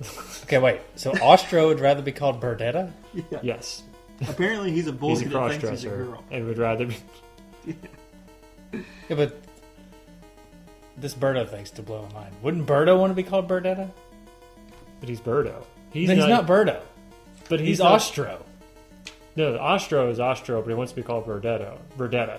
Okay, 0.42 0.58
wait. 0.58 0.80
So 0.94 1.12
Ostro 1.22 1.68
would 1.68 1.80
rather 1.80 2.02
be 2.02 2.12
called 2.12 2.40
Birdetta? 2.40 2.92
yes. 3.42 3.82
Apparently, 4.28 4.70
he's 4.70 4.86
a 4.86 4.92
boy 4.92 5.08
He's 5.10 5.22
a 5.22 5.24
that 5.24 5.32
cross 5.32 5.50
thinks 5.52 5.68
he's 5.70 5.84
a 5.84 5.88
dresser 5.88 6.04
girl. 6.04 6.24
and 6.30 6.46
would 6.46 6.58
rather 6.58 6.86
be. 6.86 6.96
Yeah, 9.08 9.16
but 9.16 9.40
this 10.98 11.14
Birdo 11.14 11.48
thing's 11.48 11.70
to 11.72 11.82
blow 11.82 12.06
my 12.12 12.20
mind. 12.20 12.34
Wouldn't 12.42 12.66
Birdo 12.66 12.98
want 12.98 13.10
to 13.10 13.14
be 13.14 13.22
called 13.22 13.48
Birdetta? 13.48 13.90
But 15.00 15.08
he's 15.08 15.20
Birdo. 15.20 15.62
He's, 15.92 16.08
No, 16.08 16.14
he's 16.14 16.26
not, 16.26 16.46
Birdo. 16.46 16.80
But 17.48 17.60
He's, 17.60 17.68
he's, 17.68 17.78
not- 17.78 17.92
Ostro. 17.92 18.44
No, 19.36 19.56
Ostro 19.58 20.10
is 20.10 20.18
Ostro, 20.18 20.62
but 20.62 20.68
he 20.68 20.74
wants 20.74 20.92
to 20.92 20.96
be 20.96 21.02
called 21.02 21.26
Birdetto. 21.26 21.78
Birdetta. 21.98 22.38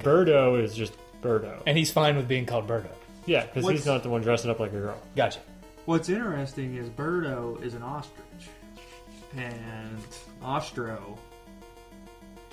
Birdo 0.00 0.60
is 0.62 0.74
just 0.74 0.92
Birdo. 1.22 1.62
And 1.66 1.78
he's 1.78 1.90
fine 1.92 2.16
with 2.16 2.26
being 2.28 2.44
called 2.44 2.66
Birdo. 2.66 2.88
Yeah, 3.26 3.46
because 3.46 3.68
he's 3.70 3.86
not 3.86 4.02
the 4.02 4.10
one 4.10 4.20
dressing 4.22 4.50
up 4.50 4.58
like 4.60 4.72
a 4.72 4.78
girl. 4.78 5.00
Gotcha. 5.16 5.38
What's 5.86 6.08
interesting 6.08 6.76
is 6.76 6.88
Birdo 6.88 7.62
is 7.62 7.74
an 7.74 7.82
ostrich. 7.82 8.48
And 9.36 9.98
Ostro, 10.42 11.16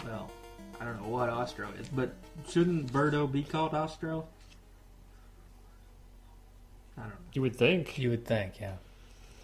well, 0.06 0.32
I 0.80 0.86
don't 0.86 1.02
know 1.02 1.10
what 1.10 1.30
Ostro 1.30 1.68
is, 1.80 1.88
but 1.90 2.14
shouldn't 2.50 2.92
Birdo 2.92 3.30
be 3.32 3.44
called 3.44 3.74
Ostro? 3.74 4.26
I 7.02 7.04
don't 7.06 7.10
know. 7.10 7.16
You 7.34 7.42
would 7.42 7.56
think. 7.56 7.98
You 7.98 8.10
would 8.12 8.26
think, 8.26 8.60
yeah. 8.60 8.74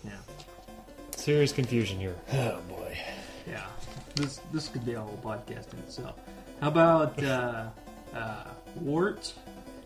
Yeah. 0.05 0.11
Serious 1.15 1.51
confusion 1.51 1.99
here. 1.99 2.15
Oh 2.33 2.59
boy. 2.69 2.97
Yeah, 3.47 3.65
this 4.15 4.39
this 4.53 4.67
could 4.69 4.85
be 4.85 4.93
a 4.93 5.01
whole 5.01 5.19
podcast 5.23 5.73
in 5.73 5.79
itself. 5.79 6.15
How 6.61 6.67
about 6.69 7.21
uh, 7.23 7.67
uh, 8.15 8.43
Wart 8.81 9.33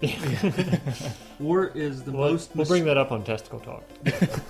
Wart 1.40 1.76
is 1.76 2.04
the 2.04 2.12
We'll, 2.12 2.32
most. 2.32 2.56
we'll 2.56 2.66
bring 2.66 2.86
that 2.86 2.98
up 2.98 3.12
on 3.12 3.24
Testicle 3.24 3.60
Talk. 3.60 3.84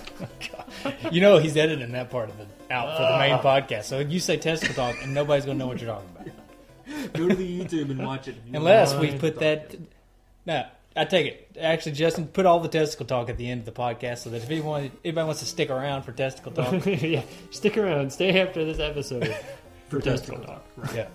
You 1.12 1.20
know 1.20 1.38
he's 1.38 1.58
editing 1.58 1.92
that 1.92 2.10
part 2.10 2.30
of 2.30 2.40
it 2.40 2.48
out 2.72 2.96
for 2.96 3.04
the 3.04 3.18
main 3.20 3.38
podcast. 3.40 3.84
So 3.84 4.00
you 4.00 4.20
say 4.20 4.38
testicle 4.38 4.74
talk, 4.76 4.96
and 5.04 5.14
nobody's 5.14 5.46
gonna 5.46 5.60
know 5.60 5.68
what 5.68 5.82
you're 5.82 5.94
talking 5.94 6.10
about. 6.16 7.14
Go 7.14 7.28
to 7.28 7.36
the 7.36 7.60
YouTube 7.62 7.90
and 7.92 8.04
watch 8.06 8.28
it. 8.30 8.36
Unless 8.54 8.96
we 8.96 9.12
put 9.18 9.40
that. 9.40 9.76
No, 10.46 10.66
I 10.96 11.06
take 11.06 11.28
it. 11.28 11.58
Actually, 11.60 11.94
Justin, 11.94 12.28
put 12.28 12.46
all 12.46 12.60
the 12.60 12.68
testicle 12.68 13.06
talk 13.06 13.30
at 13.30 13.38
the 13.38 13.50
end 13.50 13.60
of 13.60 13.66
the 13.66 13.72
podcast, 13.72 14.20
so 14.20 14.30
that 14.32 14.44
if 14.44 14.50
anyone, 14.50 14.92
anybody 15.06 15.26
wants 15.26 15.40
to 15.40 15.46
stick 15.46 15.70
around 15.70 16.04
for 16.04 16.12
testicle 16.12 16.52
talk, 16.52 16.86
yeah, 16.86 17.24
stick 17.50 17.78
around. 17.78 18.12
Stay 18.12 18.42
after 18.42 18.66
this 18.66 18.80
episode 18.80 19.34
for 19.90 20.02
Testicle 20.02 20.44
Talk. 20.44 20.66
Right. 20.76 20.96
yeah. 20.96 21.08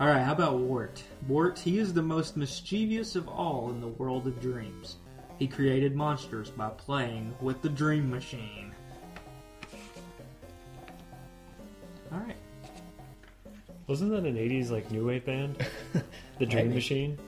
All 0.00 0.08
right. 0.08 0.22
How 0.22 0.32
about 0.32 0.58
Wart? 0.58 1.02
Wart. 1.28 1.58
He 1.58 1.78
is 1.78 1.92
the 1.92 2.02
most 2.02 2.36
mischievous 2.36 3.16
of 3.16 3.28
all 3.28 3.70
in 3.70 3.80
the 3.80 3.88
world 3.88 4.26
of 4.26 4.40
dreams. 4.40 4.96
He 5.38 5.46
created 5.46 5.94
monsters 5.94 6.50
by 6.50 6.70
playing 6.70 7.34
with 7.40 7.60
the 7.60 7.68
Dream 7.68 8.10
Machine. 8.10 8.72
All 12.12 12.20
right. 12.20 12.36
Wasn't 13.86 14.10
that 14.10 14.24
an 14.24 14.36
'80s 14.36 14.70
like 14.70 14.90
new 14.90 15.06
wave 15.06 15.26
band, 15.26 15.66
the 16.38 16.46
Dream 16.46 16.72
Machine? 16.72 17.18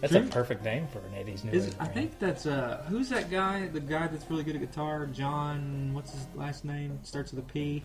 That's 0.00 0.12
Dream- 0.12 0.24
a 0.26 0.30
perfect 0.30 0.64
name 0.64 0.86
for 0.88 0.98
an 1.00 1.12
'80s 1.14 1.44
new 1.44 1.50
Is 1.52 1.64
wave 1.66 1.74
I 1.78 1.84
band. 1.84 1.94
think 1.94 2.18
that's 2.18 2.46
uh 2.46 2.84
who's 2.88 3.08
that 3.10 3.30
guy? 3.30 3.68
The 3.68 3.80
guy 3.80 4.06
that's 4.06 4.28
really 4.30 4.44
good 4.44 4.54
at 4.56 4.60
guitar, 4.62 5.06
John. 5.06 5.90
What's 5.92 6.12
his 6.12 6.26
last 6.34 6.64
name? 6.64 6.98
Starts 7.02 7.32
with 7.32 7.44
a 7.44 7.52
P. 7.52 7.82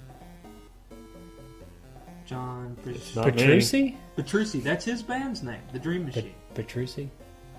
John 2.25 2.75
Pris- 2.81 3.15
Not. 3.15 3.25
Petrucci. 3.35 3.97
Petrucci. 4.15 4.59
That's 4.61 4.83
his 4.85 5.03
band's 5.03 5.43
name. 5.43 5.61
The 5.73 5.79
Dream 5.79 6.05
Pet- 6.05 6.15
Machine. 6.15 6.33
Petrucci. 6.55 7.09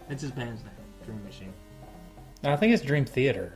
That's 0.08 0.22
his 0.22 0.30
band's 0.32 0.62
name. 0.64 0.72
Dream 1.04 1.22
Machine. 1.24 1.52
No, 2.42 2.52
I 2.52 2.56
think 2.56 2.72
it's 2.74 2.82
Dream 2.82 3.04
Theater. 3.04 3.52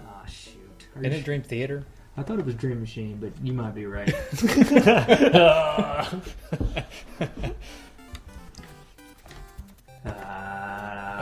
Ah 0.00 0.24
shoot. 0.26 0.52
Are 0.94 1.00
you 1.00 1.06
Isn't 1.08 1.18
it 1.18 1.22
sh- 1.22 1.24
Dream 1.24 1.42
Theater? 1.42 1.84
I 2.16 2.22
thought 2.22 2.38
it 2.38 2.44
was 2.44 2.54
Dream 2.56 2.78
Machine, 2.78 3.16
but 3.18 3.32
you 3.42 3.54
might 3.54 3.74
be 3.74 3.86
right. 3.86 4.14
Ah. 5.34 6.14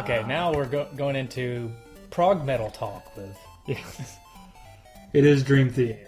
Okay, 0.01 0.24
now 0.26 0.53
we're 0.53 0.66
go- 0.66 0.88
going 0.96 1.16
into 1.16 1.70
prog 2.11 2.44
metal 2.44 2.70
talk 2.70 3.16
with. 3.16 3.36
Yes. 3.66 4.16
it 5.12 5.24
is 5.24 5.42
Dream 5.44 5.70
Theater. 5.70 6.07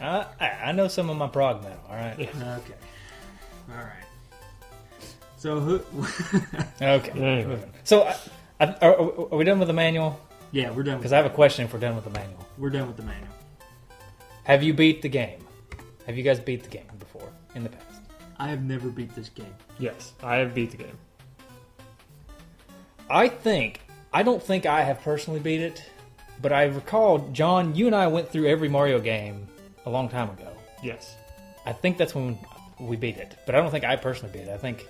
I, 0.00 0.26
I 0.40 0.48
I 0.66 0.72
know 0.72 0.88
some 0.88 1.10
of 1.10 1.16
my 1.16 1.26
prog 1.26 1.62
metal. 1.62 1.80
All 1.88 1.96
right. 1.96 2.18
Okay. 2.18 2.32
All 3.70 3.76
right. 3.76 4.04
So 5.38 5.60
who? 5.60 5.80
Okay. 6.82 7.10
Anyway. 7.10 7.44
moving. 7.44 7.70
So, 7.84 8.04
I, 8.06 8.16
I, 8.60 8.74
are, 8.82 8.94
are 8.94 9.36
we 9.36 9.44
done 9.44 9.58
with 9.58 9.68
the 9.68 9.74
manual? 9.74 10.18
yeah, 10.52 10.70
we're 10.70 10.82
done. 10.82 10.94
With, 10.94 11.02
Because 11.02 11.12
I 11.12 11.16
have 11.16 11.26
a 11.26 11.30
question. 11.30 11.64
If 11.64 11.72
we're 11.72 11.80
done 11.80 11.94
with 11.94 12.04
the 12.04 12.10
manual, 12.10 12.46
we're 12.56 12.70
done 12.70 12.86
with 12.86 12.96
the 12.96 13.02
manual. 13.02 13.28
have 14.44 14.62
you 14.62 14.72
beat 14.74 15.02
the 15.02 15.08
game? 15.08 15.44
Have 16.06 16.16
you 16.16 16.22
guys 16.24 16.40
beat 16.40 16.62
the 16.62 16.70
game 16.70 16.86
before 16.98 17.28
in 17.54 17.62
the 17.64 17.68
past? 17.68 17.87
I 18.38 18.48
have 18.48 18.62
never 18.62 18.88
beat 18.88 19.14
this 19.14 19.28
game. 19.28 19.54
Yes, 19.78 20.12
I 20.22 20.36
have 20.36 20.54
beat 20.54 20.70
the 20.70 20.76
game. 20.76 20.98
I 23.10 23.28
think 23.28 23.80
I 24.12 24.22
don't 24.22 24.42
think 24.42 24.66
I 24.66 24.82
have 24.82 25.00
personally 25.02 25.40
beat 25.40 25.60
it, 25.60 25.82
but 26.40 26.52
I 26.52 26.64
recall 26.64 27.18
John, 27.32 27.74
you 27.74 27.86
and 27.86 27.96
I 27.96 28.06
went 28.06 28.28
through 28.28 28.46
every 28.46 28.68
Mario 28.68 29.00
game 29.00 29.48
a 29.86 29.90
long 29.90 30.08
time 30.08 30.30
ago. 30.30 30.50
Yes. 30.82 31.16
I 31.66 31.72
think 31.72 31.98
that's 31.98 32.14
when 32.14 32.38
we 32.78 32.96
beat 32.96 33.16
it, 33.16 33.36
but 33.46 33.54
I 33.54 33.60
don't 33.60 33.70
think 33.70 33.84
I 33.84 33.96
personally 33.96 34.32
beat 34.32 34.48
it. 34.48 34.50
I 34.50 34.56
think 34.56 34.86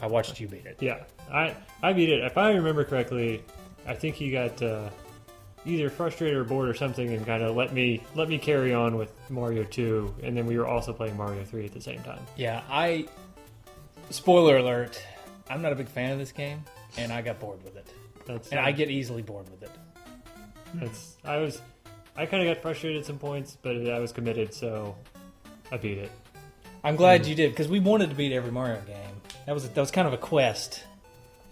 I 0.00 0.06
watched 0.06 0.40
you 0.40 0.48
beat 0.48 0.66
it. 0.66 0.76
Yeah, 0.80 1.04
I 1.30 1.54
I 1.82 1.92
beat 1.92 2.08
it. 2.08 2.24
If 2.24 2.36
I 2.36 2.52
remember 2.52 2.84
correctly, 2.84 3.42
I 3.86 3.94
think 3.94 4.16
he 4.16 4.30
got 4.30 4.60
uh, 4.62 4.90
either 5.66 5.90
frustrated 5.90 6.36
or 6.36 6.44
bored 6.44 6.68
or 6.68 6.74
something, 6.74 7.12
and 7.12 7.24
kind 7.26 7.42
of 7.42 7.54
let 7.56 7.72
me 7.72 8.02
let 8.14 8.28
me 8.28 8.38
carry 8.38 8.72
on 8.74 8.96
with 8.96 9.12
Mario 9.30 9.64
Two, 9.64 10.14
and 10.22 10.36
then 10.36 10.46
we 10.46 10.56
were 10.58 10.66
also 10.66 10.92
playing 10.92 11.16
Mario 11.16 11.44
Three 11.44 11.64
at 11.66 11.72
the 11.72 11.80
same 11.80 12.02
time. 12.02 12.20
Yeah, 12.36 12.62
I. 12.70 13.06
Spoiler 14.10 14.56
alert: 14.58 15.00
I'm 15.48 15.62
not 15.62 15.72
a 15.72 15.76
big 15.76 15.88
fan 15.88 16.12
of 16.12 16.18
this 16.18 16.32
game, 16.32 16.64
and 16.98 17.12
I 17.12 17.22
got 17.22 17.38
bored 17.38 17.62
with 17.62 17.76
it, 17.76 17.86
That's 18.26 18.48
and 18.50 18.58
I 18.58 18.72
get 18.72 18.90
easily 18.90 19.22
bored 19.22 19.48
with 19.50 19.62
it. 19.62 19.70
that's 20.74 21.16
I 21.24 21.36
was 21.38 21.60
I 22.16 22.26
kind 22.26 22.46
of 22.46 22.52
got 22.54 22.60
frustrated 22.62 23.00
at 23.00 23.06
some 23.06 23.18
points, 23.18 23.56
but 23.62 23.76
I 23.88 23.98
was 24.00 24.10
committed, 24.12 24.52
so 24.52 24.96
I 25.70 25.76
beat 25.76 25.98
it. 25.98 26.10
I'm 26.82 26.96
glad 26.96 27.26
you 27.26 27.34
did 27.34 27.50
because 27.52 27.68
we 27.68 27.78
wanted 27.78 28.10
to 28.10 28.16
beat 28.16 28.32
every 28.32 28.50
Mario 28.50 28.80
game. 28.82 28.96
That 29.46 29.52
was 29.52 29.68
that 29.68 29.80
was 29.80 29.90
kind 29.92 30.08
of 30.08 30.12
a 30.14 30.18
quest, 30.18 30.82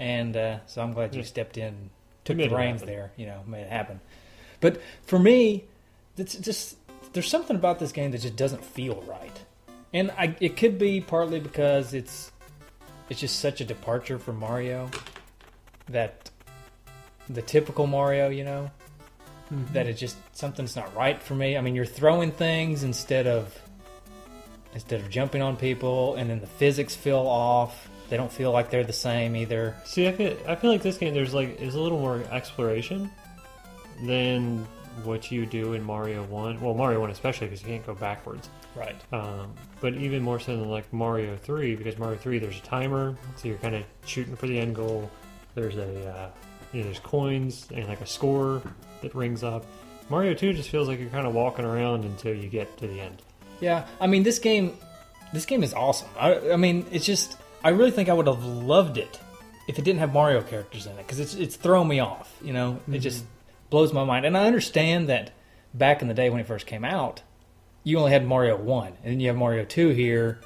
and 0.01 0.37
uh, 0.37 0.59
so 0.67 0.83
I'm 0.83 0.95
glad 0.95 1.15
you 1.15 1.21
Yeah. 1.21 1.27
stepped 1.27 1.59
in, 1.59 1.91
took 2.29 2.37
the 2.37 2.55
reins 2.55 2.83
there. 2.83 3.13
You 3.17 3.27
know, 3.27 3.43
made 3.47 3.63
it 3.63 3.71
happen. 3.71 4.01
But 4.61 4.81
for 5.07 5.19
me, 5.19 5.65
it's 6.17 6.35
just 6.37 6.77
there's 7.13 7.29
something 7.29 7.57
about 7.57 7.79
this 7.79 7.93
game 7.93 8.11
that 8.11 8.21
just 8.21 8.37
doesn't 8.37 8.65
feel 8.65 9.03
right, 9.03 9.37
and 9.93 10.11
I, 10.13 10.37
it 10.41 10.57
could 10.57 10.79
be 10.79 11.01
partly 11.01 11.41
because 11.41 11.95
it's 11.95 12.33
it's 13.09 13.21
just 13.21 13.41
such 13.41 13.61
a 13.61 13.65
departure 13.65 14.19
from 14.19 14.39
Mario 14.39 14.91
that 15.89 16.31
the 17.29 17.43
typical 17.43 17.87
Mario, 17.87 18.29
you 18.29 18.45
know, 18.45 18.71
that 19.73 19.87
it 19.87 19.95
just 19.95 20.17
something's 20.37 20.77
not 20.77 20.95
right 20.95 21.23
for 21.23 21.35
me. 21.35 21.57
I 21.57 21.61
mean, 21.61 21.75
you're 21.75 21.87
throwing 21.87 22.33
things 22.33 22.83
instead 22.83 23.27
of 23.27 23.59
instead 24.75 25.01
of 25.01 25.09
jumping 25.09 25.41
on 25.41 25.57
people, 25.57 26.17
and 26.17 26.29
then 26.29 26.41
the 26.41 26.47
physics 26.47 26.95
feel 26.95 27.19
off. 27.19 27.89
They 28.09 28.17
don't 28.17 28.33
feel 28.33 28.53
like 28.53 28.71
they're 28.71 28.85
the 28.85 28.93
same 28.93 29.37
either. 29.37 29.77
See, 29.85 30.09
I 30.09 30.13
feel 30.13 30.37
I 30.47 30.55
feel 30.55 30.71
like 30.71 30.83
this 30.83 30.97
game 30.99 31.15
there's 31.15 31.35
like 31.35 31.61
is 31.61 31.75
a 31.75 31.81
little 31.81 31.99
more 31.99 32.23
exploration 32.31 33.11
than 34.03 34.67
what 35.05 35.31
you 35.31 35.47
do 35.47 35.75
in 35.75 35.83
Mario 35.83 36.25
One. 36.25 36.61
Well, 36.61 36.75
Mario 36.75 37.01
One 37.01 37.11
especially 37.11 37.49
because 37.49 37.63
you 37.63 37.69
can't 37.69 37.87
go 37.87 37.95
backwards. 37.95 38.49
Right. 38.75 38.97
Um, 39.13 39.55
but 39.81 39.95
even 39.95 40.23
more 40.23 40.39
so 40.39 40.57
than 40.57 40.69
like 40.69 40.93
Mario 40.93 41.37
3, 41.37 41.75
because 41.75 41.99
Mario 41.99 42.17
3 42.17 42.39
there's 42.39 42.59
a 42.59 42.63
timer, 42.63 43.17
so 43.37 43.49
you're 43.49 43.59
kind 43.59 43.75
of 43.75 43.85
shooting 44.07 44.37
for 44.37 44.47
the 44.47 44.59
end 44.59 44.77
goal. 44.77 45.11
There's 45.55 45.77
a 45.77 46.11
uh, 46.11 46.31
you 46.73 46.81
know, 46.81 46.85
there's 46.85 47.01
coins 47.01 47.67
and 47.75 47.87
like 47.89 48.01
a 48.01 48.07
score 48.07 48.63
that 49.03 49.15
rings 49.15 49.43
up. 49.43 49.65
Mario 50.09 50.35
2 50.35 50.53
just 50.55 50.71
feels 50.71 50.89
like 50.89 50.99
you're 50.99 51.11
kind 51.11 51.27
of 51.27 51.35
walking 51.35 51.65
around 51.65 52.05
until 52.05 52.35
you 52.35 52.49
get 52.49 52.75
to 52.79 52.87
the 52.87 53.01
end. 53.01 53.23
Yeah. 53.61 53.87
I 54.01 54.07
mean, 54.07 54.23
this 54.23 54.39
game, 54.39 54.77
this 55.33 55.45
game 55.45 55.63
is 55.63 55.75
awesome. 55.75 56.09
I, 56.19 56.53
I 56.53 56.57
mean, 56.57 56.87
it's 56.91 57.05
just. 57.05 57.37
I 57.65 57.71
really 57.71 57.91
think 57.91 58.09
I 58.09 58.13
would 58.13 58.27
have 58.27 58.45
loved 58.45 58.99
it 58.99 59.19
if 59.67 59.79
it 59.79 59.85
didn't 59.85 60.01
have 60.01 60.13
Mario 60.13 60.43
characters 60.43 60.87
in 60.87 60.93
it 60.93 60.99
because 60.99 61.21
it's 61.21 61.35
it's 61.35 61.57
thrown 61.57 61.89
me 61.89 62.01
off. 62.01 62.35
You 62.43 62.53
know, 62.53 62.81
it 62.87 62.91
mm-hmm. 62.91 63.01
just 63.01 63.25
blows 63.71 63.93
my 63.93 64.05
mind. 64.05 64.27
And 64.27 64.37
I 64.37 64.47
understand 64.47 65.09
that 65.09 65.33
back 65.75 66.03
in 66.03 66.09
the 66.09 66.15
day 66.15 66.31
when 66.31 66.41
it 66.41 66.47
first 66.47 66.67
came 66.67 66.85
out, 66.85 67.23
you 67.85 67.99
only 67.99 68.13
had 68.13 68.27
Mario 68.27 68.57
One, 68.57 68.93
and 69.03 69.13
then 69.13 69.21
you 69.21 69.29
have 69.29 69.37
Mario 69.37 69.65
Two 69.65 69.91
here. 69.91 70.41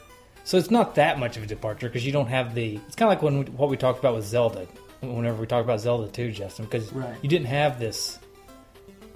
So 0.45 0.59
it's 0.59 0.71
not 0.71 0.97
that 0.97 1.19
much 1.21 1.37
of 1.37 1.45
a 1.45 1.47
departure 1.47 1.89
because 1.89 2.05
you 2.05 2.13
don't 2.13 2.27
have 2.27 2.55
the. 2.55 2.77
It's 2.87 2.97
kind 2.97 3.13
of 3.13 3.17
like 3.17 3.23
when 3.23 3.47
what 3.57 3.69
we 3.69 3.77
talked 3.77 4.01
about 4.01 4.15
with 4.15 4.25
Zelda. 4.25 4.67
Whenever 5.01 5.41
we 5.41 5.49
talked 5.49 5.65
about 5.65 5.81
Zelda 5.81 6.07
2, 6.07 6.31
Justin, 6.31 6.65
because 6.65 6.93
Right. 6.93 7.17
you 7.23 7.29
didn't 7.29 7.49
have 7.49 7.81
this 7.81 8.21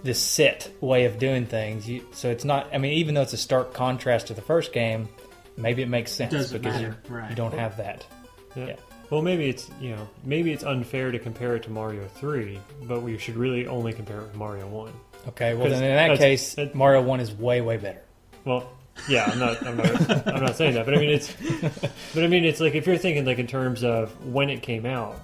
this 0.02 0.20
set 0.20 0.68
way 0.80 1.04
of 1.04 1.18
doing 1.18 1.46
things. 1.46 1.88
You, 1.88 2.04
so 2.12 2.30
it's 2.30 2.44
not. 2.44 2.68
I 2.72 2.78
mean, 2.78 2.94
even 2.94 3.14
though 3.14 3.22
it's 3.22 3.32
a 3.32 3.38
stark 3.38 3.72
contrast 3.72 4.28
to 4.28 4.34
the 4.34 4.42
first 4.42 4.72
game, 4.72 5.08
maybe 5.56 5.82
it 5.82 5.88
makes 5.88 6.12
sense 6.12 6.32
Doesn't 6.32 6.62
because 6.62 6.80
matter, 6.80 6.96
you 7.08 7.14
right. 7.14 7.30
you 7.30 7.36
don't 7.36 7.54
have 7.54 7.76
that. 7.78 8.06
Yeah. 8.54 8.66
Yeah. 8.68 8.76
Well, 9.10 9.22
maybe 9.22 9.48
it's 9.48 9.70
you 9.80 9.90
know 9.94 10.08
maybe 10.24 10.52
it's 10.52 10.64
unfair 10.64 11.12
to 11.12 11.18
compare 11.18 11.54
it 11.56 11.62
to 11.64 11.70
Mario 11.70 12.06
3, 12.16 12.58
but 12.84 13.02
we 13.02 13.16
should 13.18 13.36
really 13.36 13.66
only 13.66 13.92
compare 13.92 14.18
it 14.18 14.22
with 14.22 14.34
Mario 14.36 14.66
1. 14.66 14.92
Okay, 15.28 15.54
Well, 15.54 15.68
then 15.68 15.82
in 15.82 15.94
that 16.08 16.18
case, 16.18 16.54
that- 16.54 16.74
Mario 16.74 17.02
One 17.02 17.20
is 17.20 17.32
way 17.32 17.60
way 17.60 17.76
better. 17.76 18.02
Well, 18.44 18.70
yeah, 19.08 19.24
I'm 19.30 19.38
not, 19.38 19.64
I'm 19.66 19.76
not, 19.76 20.26
I'm 20.28 20.42
not 20.44 20.56
saying 20.56 20.74
that, 20.74 20.86
but 20.86 20.94
I 20.94 20.98
mean 20.98 21.10
it's, 21.10 21.32
but 22.14 22.24
I 22.24 22.26
mean 22.28 22.44
it's 22.44 22.60
like 22.60 22.74
if 22.74 22.86
you're 22.86 22.96
thinking 22.98 23.24
like 23.24 23.38
in 23.38 23.46
terms 23.46 23.84
of 23.84 24.10
when 24.26 24.48
it 24.50 24.62
came 24.62 24.86
out, 24.86 25.16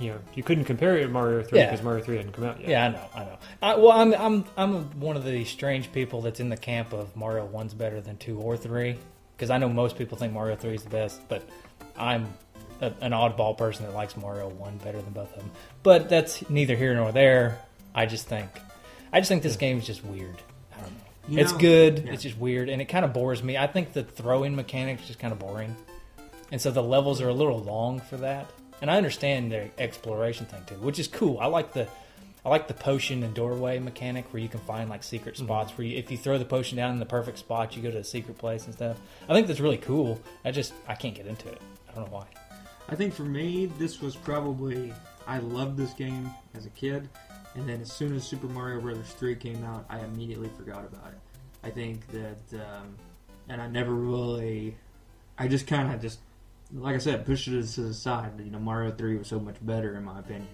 you 0.00 0.10
know, 0.10 0.18
you 0.34 0.42
couldn't 0.42 0.64
compare 0.64 0.96
it 0.98 1.02
to 1.02 1.08
Mario 1.08 1.42
3 1.42 1.58
Yeah. 1.58 1.70
because 1.70 1.84
Mario 1.84 2.02
3 2.04 2.16
hadn't 2.16 2.32
come 2.32 2.44
out 2.44 2.60
yet. 2.60 2.68
Yeah, 2.68 2.84
I 2.84 2.88
know, 2.88 3.08
I 3.14 3.24
know. 3.24 3.38
I, 3.62 3.74
well, 3.76 3.92
I'm 3.92 4.12
I'm 4.14 4.44
I'm 4.56 5.00
one 5.00 5.16
of 5.16 5.24
the 5.24 5.44
strange 5.44 5.92
people 5.92 6.20
that's 6.22 6.40
in 6.40 6.48
the 6.48 6.56
camp 6.56 6.92
of 6.92 7.14
Mario 7.14 7.44
One's 7.46 7.72
better 7.74 8.00
than 8.00 8.16
two 8.16 8.38
or 8.40 8.56
three 8.56 8.96
because 9.42 9.50
I 9.50 9.58
know 9.58 9.68
most 9.68 9.98
people 9.98 10.16
think 10.16 10.32
Mario 10.32 10.54
Three 10.54 10.76
is 10.76 10.84
the 10.84 10.90
best, 10.90 11.20
but 11.28 11.42
I'm 11.96 12.32
a, 12.80 12.92
an 13.00 13.10
oddball 13.10 13.58
person 13.58 13.84
that 13.86 13.92
likes 13.92 14.16
Mario 14.16 14.48
One 14.50 14.76
better 14.76 15.02
than 15.02 15.12
both 15.12 15.32
of 15.32 15.40
them. 15.40 15.50
But 15.82 16.08
that's 16.08 16.48
neither 16.48 16.76
here 16.76 16.94
nor 16.94 17.10
there. 17.10 17.58
I 17.92 18.06
just 18.06 18.28
think, 18.28 18.48
I 19.12 19.18
just 19.18 19.28
think 19.28 19.42
this 19.42 19.56
game 19.56 19.78
is 19.78 19.84
just 19.84 20.04
weird. 20.04 20.36
I 20.76 20.80
don't 20.82 20.90
know. 20.92 20.96
You 21.26 21.38
it's 21.40 21.50
know- 21.50 21.58
good. 21.58 22.04
yeah. 22.06 22.12
It's 22.12 22.22
just 22.22 22.38
weird, 22.38 22.68
and 22.68 22.80
it 22.80 22.84
kind 22.84 23.04
of 23.04 23.12
bores 23.12 23.42
me. 23.42 23.58
I 23.58 23.66
think 23.66 23.94
the 23.94 24.04
throwing 24.04 24.54
mechanics 24.54 25.08
just 25.08 25.18
kind 25.18 25.32
of 25.32 25.40
boring, 25.40 25.74
and 26.52 26.60
so 26.60 26.70
the 26.70 26.80
levels 26.84 27.20
are 27.20 27.28
a 27.28 27.34
little 27.34 27.58
long 27.60 27.98
for 27.98 28.18
that. 28.18 28.46
And 28.80 28.88
I 28.92 28.96
understand 28.96 29.50
the 29.50 29.70
exploration 29.76 30.46
thing 30.46 30.62
too, 30.68 30.76
which 30.76 31.00
is 31.00 31.08
cool. 31.08 31.40
I 31.40 31.46
like 31.46 31.72
the, 31.72 31.88
I 32.44 32.48
like 32.48 32.66
the 32.66 32.74
potion 32.74 33.22
and 33.22 33.32
doorway 33.34 33.78
mechanic 33.78 34.32
where 34.32 34.42
you 34.42 34.48
can 34.48 34.60
find 34.60 34.90
like 34.90 35.04
secret 35.04 35.36
spots 35.36 35.76
where 35.78 35.86
you, 35.86 35.96
if 35.96 36.10
you 36.10 36.18
throw 36.18 36.38
the 36.38 36.44
potion 36.44 36.76
down 36.76 36.90
in 36.90 36.98
the 36.98 37.06
perfect 37.06 37.38
spot, 37.38 37.76
you 37.76 37.82
go 37.82 37.90
to 37.90 37.98
a 37.98 38.04
secret 38.04 38.36
place 38.36 38.64
and 38.64 38.74
stuff. 38.74 38.96
I 39.28 39.32
think 39.32 39.46
that's 39.46 39.60
really 39.60 39.78
cool. 39.78 40.20
I 40.44 40.50
just 40.50 40.72
I 40.88 40.94
can't 40.94 41.14
get 41.14 41.26
into 41.26 41.48
it. 41.48 41.60
I 41.88 41.94
don't 41.94 42.10
know 42.10 42.16
why. 42.16 42.26
I 42.88 42.96
think 42.96 43.14
for 43.14 43.22
me, 43.22 43.66
this 43.78 44.00
was 44.00 44.16
probably 44.16 44.92
I 45.26 45.38
loved 45.38 45.76
this 45.76 45.92
game 45.92 46.30
as 46.54 46.66
a 46.66 46.70
kid, 46.70 47.08
and 47.54 47.68
then 47.68 47.80
as 47.80 47.92
soon 47.92 48.14
as 48.16 48.24
Super 48.24 48.48
Mario 48.48 48.80
Brothers 48.80 49.12
3 49.12 49.36
came 49.36 49.64
out, 49.64 49.84
I 49.88 50.00
immediately 50.00 50.50
forgot 50.56 50.84
about 50.84 51.12
it. 51.12 51.18
I 51.62 51.70
think 51.70 52.06
that, 52.08 52.60
um, 52.60 52.96
and 53.48 53.62
I 53.62 53.68
never 53.68 53.94
really, 53.94 54.76
I 55.38 55.46
just 55.46 55.68
kind 55.68 55.94
of 55.94 56.00
just, 56.00 56.18
like 56.74 56.96
I 56.96 56.98
said, 56.98 57.24
pushed 57.24 57.46
it 57.46 57.64
to 57.64 57.82
the 57.82 57.94
side. 57.94 58.32
You 58.38 58.50
know, 58.50 58.58
Mario 58.58 58.90
3 58.90 59.16
was 59.18 59.28
so 59.28 59.38
much 59.38 59.56
better 59.62 59.96
in 59.96 60.04
my 60.04 60.18
opinion, 60.18 60.48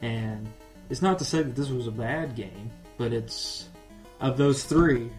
and 0.00 0.48
it's 0.90 1.02
not 1.02 1.18
to 1.18 1.24
say 1.24 1.42
that 1.42 1.54
this 1.54 1.68
was 1.70 1.86
a 1.86 1.90
bad 1.92 2.34
game, 2.34 2.70
but 2.96 3.12
it's 3.12 3.68
of 4.20 4.36
those 4.36 4.64
three, 4.64 5.10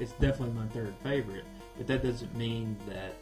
it's 0.00 0.12
definitely 0.12 0.54
my 0.54 0.66
third 0.68 0.94
favorite. 1.02 1.44
But 1.76 1.86
that 1.88 2.02
doesn't 2.02 2.34
mean 2.36 2.76
that 2.88 3.14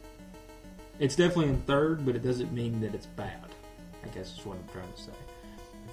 it's 0.99 1.15
definitely 1.15 1.49
in 1.53 1.61
third, 1.63 2.05
but 2.05 2.15
it 2.15 2.23
doesn't 2.23 2.51
mean 2.51 2.81
that 2.81 2.93
it's 2.93 3.05
bad. 3.07 3.45
I 4.03 4.07
guess 4.09 4.37
is 4.37 4.45
what 4.45 4.57
I'm 4.57 4.67
trying 4.73 4.91
to 4.91 5.01
say. 5.01 5.11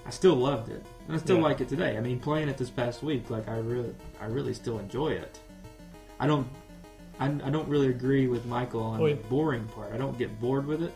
I 0.07 0.11
still 0.11 0.35
loved 0.35 0.71
it, 0.71 0.85
and 1.07 1.17
I 1.17 1.19
still 1.21 1.37
Yeah. 1.37 1.43
like 1.45 1.61
it 1.61 1.69
today. 1.69 1.97
I 1.97 2.01
mean, 2.01 2.19
playing 2.19 2.49
it 2.49 2.57
this 2.57 2.71
past 2.71 3.03
week, 3.03 3.31
like 3.31 3.49
I 3.49 3.59
really, 3.59 3.95
I 4.21 4.27
really 4.27 4.55
still 4.55 4.79
enjoy 4.79 5.11
it. 5.11 5.39
I 6.19 6.27
don't, 6.27 6.47
I, 7.19 7.27
I 7.27 7.51
don't 7.51 7.69
really 7.69 7.89
agree 7.89 8.27
with 8.27 8.45
Michael 8.47 8.83
on 8.83 8.99
the 8.99 9.15
boring 9.29 9.67
part. 9.69 9.93
I 9.93 9.97
don't 9.99 10.19
get 10.19 10.41
bored 10.41 10.67
with 10.67 10.83
it, 10.83 10.95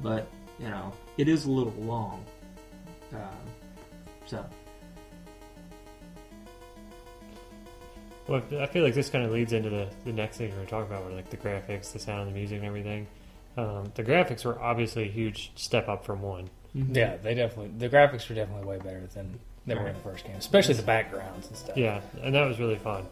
but 0.00 0.26
you 0.58 0.68
know, 0.68 0.92
it 1.18 1.28
is 1.28 1.44
a 1.46 1.50
little 1.50 1.72
long. 1.78 2.24
Um, 3.12 3.20
so 4.26 4.44
Well, 8.26 8.42
I 8.58 8.66
feel 8.66 8.82
like 8.82 8.94
this 8.94 9.10
kind 9.10 9.24
of 9.24 9.32
leads 9.32 9.52
into 9.52 9.68
the, 9.68 9.88
the 10.04 10.12
next 10.12 10.38
thing 10.38 10.48
we're 10.48 10.56
going 10.56 10.66
to 10.66 10.70
talk 10.70 10.86
about, 10.86 11.04
where 11.04 11.14
like 11.14 11.28
the 11.28 11.36
graphics, 11.36 11.92
the 11.92 11.98
sound, 11.98 12.28
the 12.28 12.32
music, 12.32 12.58
and 12.58 12.66
everything. 12.66 13.06
Um, 13.56 13.92
the 13.94 14.02
graphics 14.02 14.44
were 14.44 14.60
obviously 14.60 15.04
a 15.04 15.10
huge 15.10 15.52
step 15.56 15.88
up 15.88 16.04
from 16.04 16.22
one. 16.22 16.48
Yeah, 16.74 17.16
they 17.18 17.34
definitely 17.34 17.72
the 17.78 17.88
graphics 17.88 18.28
were 18.28 18.34
definitely 18.34 18.66
way 18.66 18.78
better 18.78 19.06
than 19.14 19.38
they 19.66 19.74
were 19.76 19.86
in 19.86 19.94
the 19.94 20.00
first 20.00 20.24
game, 20.24 20.34
especially 20.36 20.74
the 20.74 20.82
backgrounds 20.82 21.46
and 21.46 21.56
stuff. 21.56 21.76
Yeah, 21.76 22.00
and 22.22 22.34
that 22.34 22.48
was 22.48 22.58
really 22.58 22.78
fun. 22.78 23.06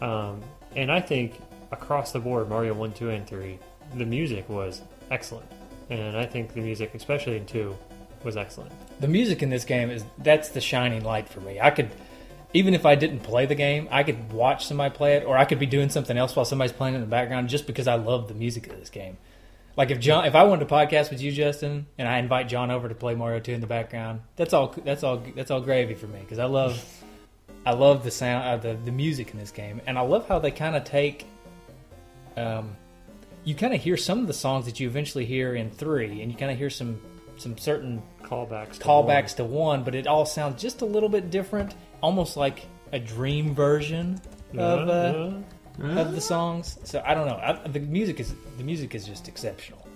Um, 0.00 0.40
and 0.74 0.90
I 0.90 1.00
think 1.00 1.38
across 1.70 2.12
the 2.12 2.20
board, 2.20 2.48
Mario 2.48 2.72
1, 2.72 2.92
2, 2.94 3.10
and 3.10 3.26
3, 3.26 3.58
the 3.96 4.06
music 4.06 4.48
was 4.48 4.80
excellent. 5.10 5.46
And 5.90 6.16
I 6.16 6.24
think 6.24 6.54
the 6.54 6.60
music, 6.60 6.94
especially 6.94 7.36
in 7.36 7.44
2, 7.44 7.76
was 8.24 8.36
excellent. 8.36 8.72
The 9.00 9.08
music 9.08 9.42
in 9.42 9.50
this 9.50 9.64
game 9.64 9.90
is 9.90 10.04
that's 10.18 10.50
the 10.50 10.60
shining 10.60 11.04
light 11.04 11.28
for 11.28 11.40
me. 11.40 11.60
I 11.60 11.70
could 11.70 11.90
even 12.54 12.74
if 12.74 12.84
I 12.84 12.94
didn't 12.94 13.20
play 13.20 13.46
the 13.46 13.54
game, 13.54 13.88
I 13.90 14.02
could 14.02 14.32
watch 14.32 14.66
somebody 14.66 14.94
play 14.94 15.16
it 15.16 15.24
or 15.24 15.38
I 15.38 15.44
could 15.44 15.58
be 15.58 15.66
doing 15.66 15.88
something 15.88 16.16
else 16.16 16.36
while 16.36 16.44
somebody's 16.44 16.72
playing 16.72 16.94
in 16.94 17.00
the 17.00 17.06
background 17.06 17.48
just 17.48 17.66
because 17.66 17.88
I 17.88 17.94
love 17.94 18.28
the 18.28 18.34
music 18.34 18.66
of 18.66 18.78
this 18.78 18.90
game. 18.90 19.16
Like 19.76 19.90
if 19.90 20.00
John 20.00 20.26
if 20.26 20.34
I 20.34 20.44
wanted 20.44 20.68
to 20.68 20.74
podcast 20.74 21.10
with 21.10 21.22
you 21.22 21.32
Justin 21.32 21.86
and 21.96 22.06
I 22.06 22.18
invite 22.18 22.48
John 22.48 22.70
over 22.70 22.88
to 22.88 22.94
play 22.94 23.14
Mario 23.14 23.40
2 23.40 23.52
in 23.52 23.60
the 23.60 23.66
background, 23.66 24.20
that's 24.36 24.52
all 24.52 24.74
that's 24.84 25.02
all 25.02 25.22
that's 25.34 25.50
all 25.50 25.60
gravy 25.60 25.94
for 25.94 26.06
me 26.06 26.20
because 26.20 26.38
I 26.38 26.44
love 26.44 26.82
I 27.64 27.72
love 27.72 28.04
the 28.04 28.10
sound 28.10 28.44
uh, 28.46 28.56
the 28.58 28.74
the 28.74 28.92
music 28.92 29.32
in 29.32 29.38
this 29.38 29.50
game 29.50 29.80
and 29.86 29.96
I 29.96 30.02
love 30.02 30.28
how 30.28 30.38
they 30.38 30.50
kind 30.50 30.76
of 30.76 30.84
take 30.84 31.24
um 32.36 32.76
you 33.44 33.54
kind 33.54 33.74
of 33.74 33.80
hear 33.80 33.96
some 33.96 34.20
of 34.20 34.26
the 34.26 34.34
songs 34.34 34.66
that 34.66 34.78
you 34.78 34.86
eventually 34.86 35.24
hear 35.24 35.54
in 35.54 35.70
3 35.70 36.20
and 36.20 36.30
you 36.30 36.36
kind 36.36 36.52
of 36.52 36.58
hear 36.58 36.70
some 36.70 37.00
some 37.38 37.56
certain 37.56 38.02
Callbacks. 38.32 38.78
To 38.78 38.84
callbacks 38.84 39.36
to 39.36 39.44
one, 39.44 39.84
but 39.84 39.94
it 39.94 40.06
all 40.06 40.24
sounds 40.24 40.60
just 40.60 40.82
a 40.82 40.86
little 40.86 41.08
bit 41.08 41.30
different, 41.30 41.74
almost 42.00 42.36
like 42.36 42.66
a 42.92 42.98
dream 42.98 43.54
version 43.54 44.20
of 44.56 44.88
uh, 44.88 44.92
Uh, 44.92 45.32
uh, 45.82 46.00
of 46.00 46.14
the 46.14 46.20
songs. 46.20 46.78
So 46.84 47.02
I 47.04 47.14
don't 47.14 47.26
know. 47.26 47.36
I, 47.36 47.68
the 47.68 47.80
music 47.80 48.20
is 48.20 48.34
the 48.56 48.64
music 48.64 48.94
is 48.94 49.06
just 49.06 49.28
exceptional. 49.28 49.86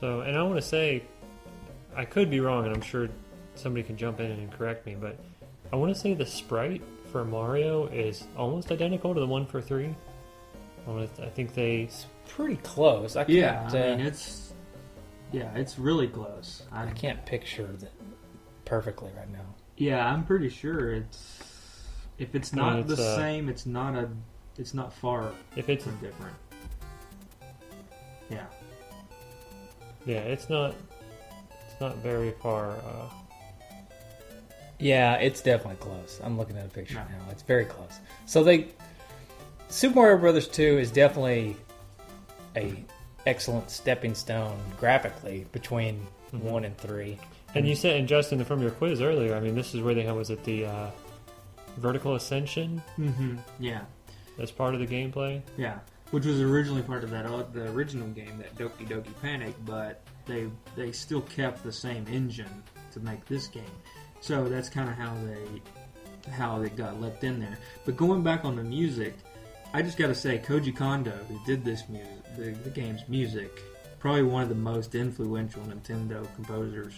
So, 0.00 0.20
and 0.20 0.36
I 0.36 0.42
want 0.42 0.56
to 0.56 0.62
say, 0.62 1.02
I 1.94 2.04
could 2.04 2.30
be 2.30 2.40
wrong, 2.40 2.66
and 2.66 2.74
I'm 2.74 2.82
sure 2.82 3.08
somebody 3.54 3.82
can 3.82 3.96
jump 3.96 4.20
in 4.20 4.30
and 4.30 4.52
correct 4.52 4.84
me, 4.86 4.94
but 4.94 5.18
I 5.72 5.76
want 5.76 5.94
to 5.94 5.98
say 5.98 6.12
the 6.12 6.26
sprite 6.26 6.82
for 7.10 7.24
Mario 7.24 7.86
is 7.86 8.24
almost 8.36 8.70
identical 8.70 9.14
to 9.14 9.20
the 9.20 9.26
one 9.26 9.46
for 9.46 9.62
3. 9.62 9.86
I, 10.86 10.90
wanna, 10.90 11.08
I 11.22 11.28
think 11.30 11.54
they. 11.54 11.82
It's 11.82 12.06
pretty 12.28 12.56
close. 12.56 13.16
I 13.16 13.24
can't. 13.24 13.30
yeah, 13.30 13.70
I 13.72 13.92
uh, 13.92 13.96
mean 13.96 14.06
it's 14.06 14.45
yeah, 15.32 15.52
it's 15.54 15.78
really 15.78 16.08
close. 16.08 16.62
I, 16.72 16.84
I 16.86 16.90
can't 16.92 17.24
picture 17.26 17.66
that 17.66 17.92
perfectly 18.64 19.10
right 19.16 19.30
now. 19.30 19.44
Yeah, 19.76 20.06
I'm 20.06 20.24
pretty 20.24 20.48
sure 20.48 20.92
it's 20.94 21.42
if 22.18 22.34
it's 22.34 22.52
I 22.52 22.56
mean, 22.56 22.64
not 22.66 22.78
it's, 22.90 22.96
the 22.96 23.02
uh, 23.02 23.16
same, 23.16 23.48
it's 23.48 23.66
not 23.66 23.94
a 23.94 24.08
it's 24.58 24.72
not 24.74 24.92
far 24.92 25.30
If 25.54 25.68
it's. 25.68 25.84
from 25.84 25.96
different. 25.98 26.34
Yeah. 28.30 28.46
Yeah, 30.06 30.18
it's 30.20 30.48
not. 30.48 30.74
It's 31.70 31.80
not 31.80 31.96
very 31.98 32.30
far. 32.42 32.70
Uh, 32.70 33.08
Yeah, 34.78 35.14
it's 35.16 35.42
definitely 35.42 35.76
close. 35.76 36.20
I'm 36.24 36.38
looking 36.38 36.56
at 36.56 36.64
a 36.66 36.68
picture 36.68 36.94
No. 36.94 37.00
now. 37.02 37.30
It's 37.30 37.42
very 37.42 37.64
close. 37.66 37.98
So 38.24 38.42
they 38.42 38.68
Super 39.68 39.96
Mario 39.96 40.18
Brothers 40.18 40.48
2 40.48 40.78
is 40.78 40.90
definitely 40.90 41.56
a 42.56 42.84
excellent 43.26 43.70
stepping 43.70 44.14
stone 44.14 44.58
graphically 44.78 45.46
between 45.52 46.06
Mhm. 46.32 46.40
1 46.42 46.64
and 46.64 46.76
3. 46.78 47.18
and 47.54 47.66
you 47.66 47.74
said, 47.74 47.96
and 47.96 48.06
Justin, 48.08 48.44
from 48.44 48.60
your 48.60 48.70
quiz 48.72 49.00
earlier, 49.00 49.34
I 49.34 49.40
mean, 49.40 49.54
this 49.54 49.74
is 49.74 49.80
where 49.80 49.94
they 49.94 50.02
had, 50.02 50.14
was 50.14 50.30
it 50.30 50.44
the 50.44 50.66
uh, 50.66 50.90
vertical 51.78 52.14
ascension 52.14 52.82
Mm-hmm. 52.98 53.36
Yeah. 53.58 53.82
as 54.38 54.50
part 54.50 54.74
of 54.74 54.80
the 54.80 54.86
gameplay? 54.86 55.40
Yeah. 55.56 55.78
Which 56.10 56.24
was 56.26 56.40
originally 56.40 56.82
part 56.82 57.02
of 57.02 57.10
that 57.10 57.26
o- 57.26 57.46
the 57.52 57.70
original 57.72 58.08
game, 58.08 58.38
that 58.38 58.54
Doki 58.56 58.86
Doki 58.86 59.12
Panic, 59.22 59.54
but 59.64 60.02
they 60.26 60.48
they 60.76 60.92
still 60.92 61.22
kept 61.22 61.64
the 61.64 61.72
same 61.72 62.06
engine 62.08 62.62
to 62.92 63.00
make 63.00 63.24
this 63.26 63.46
game. 63.48 63.64
So 64.20 64.48
that's 64.48 64.68
kind 64.68 64.88
of 64.88 64.94
how 64.96 65.14
they 65.24 66.30
how 66.30 66.58
they 66.60 66.68
got 66.68 67.00
left 67.00 67.24
in 67.24 67.40
there. 67.40 67.58
But 67.84 67.96
going 67.96 68.22
back 68.22 68.44
on 68.44 68.54
the 68.56 68.62
music, 68.62 69.14
I 69.72 69.82
just 69.82 69.98
got 69.98 70.06
to 70.06 70.14
say 70.14 70.38
Koji 70.38 70.74
Kondo, 70.74 71.12
who 71.28 71.38
did 71.44 71.64
this 71.64 71.88
music, 71.88 72.36
the, 72.36 72.50
the 72.50 72.70
game's 72.70 73.06
music, 73.08 73.62
probably 73.98 74.22
one 74.22 74.42
of 74.42 74.48
the 74.48 74.54
most 74.54 74.94
influential 74.94 75.62
Nintendo 75.62 76.26
composers 76.34 76.94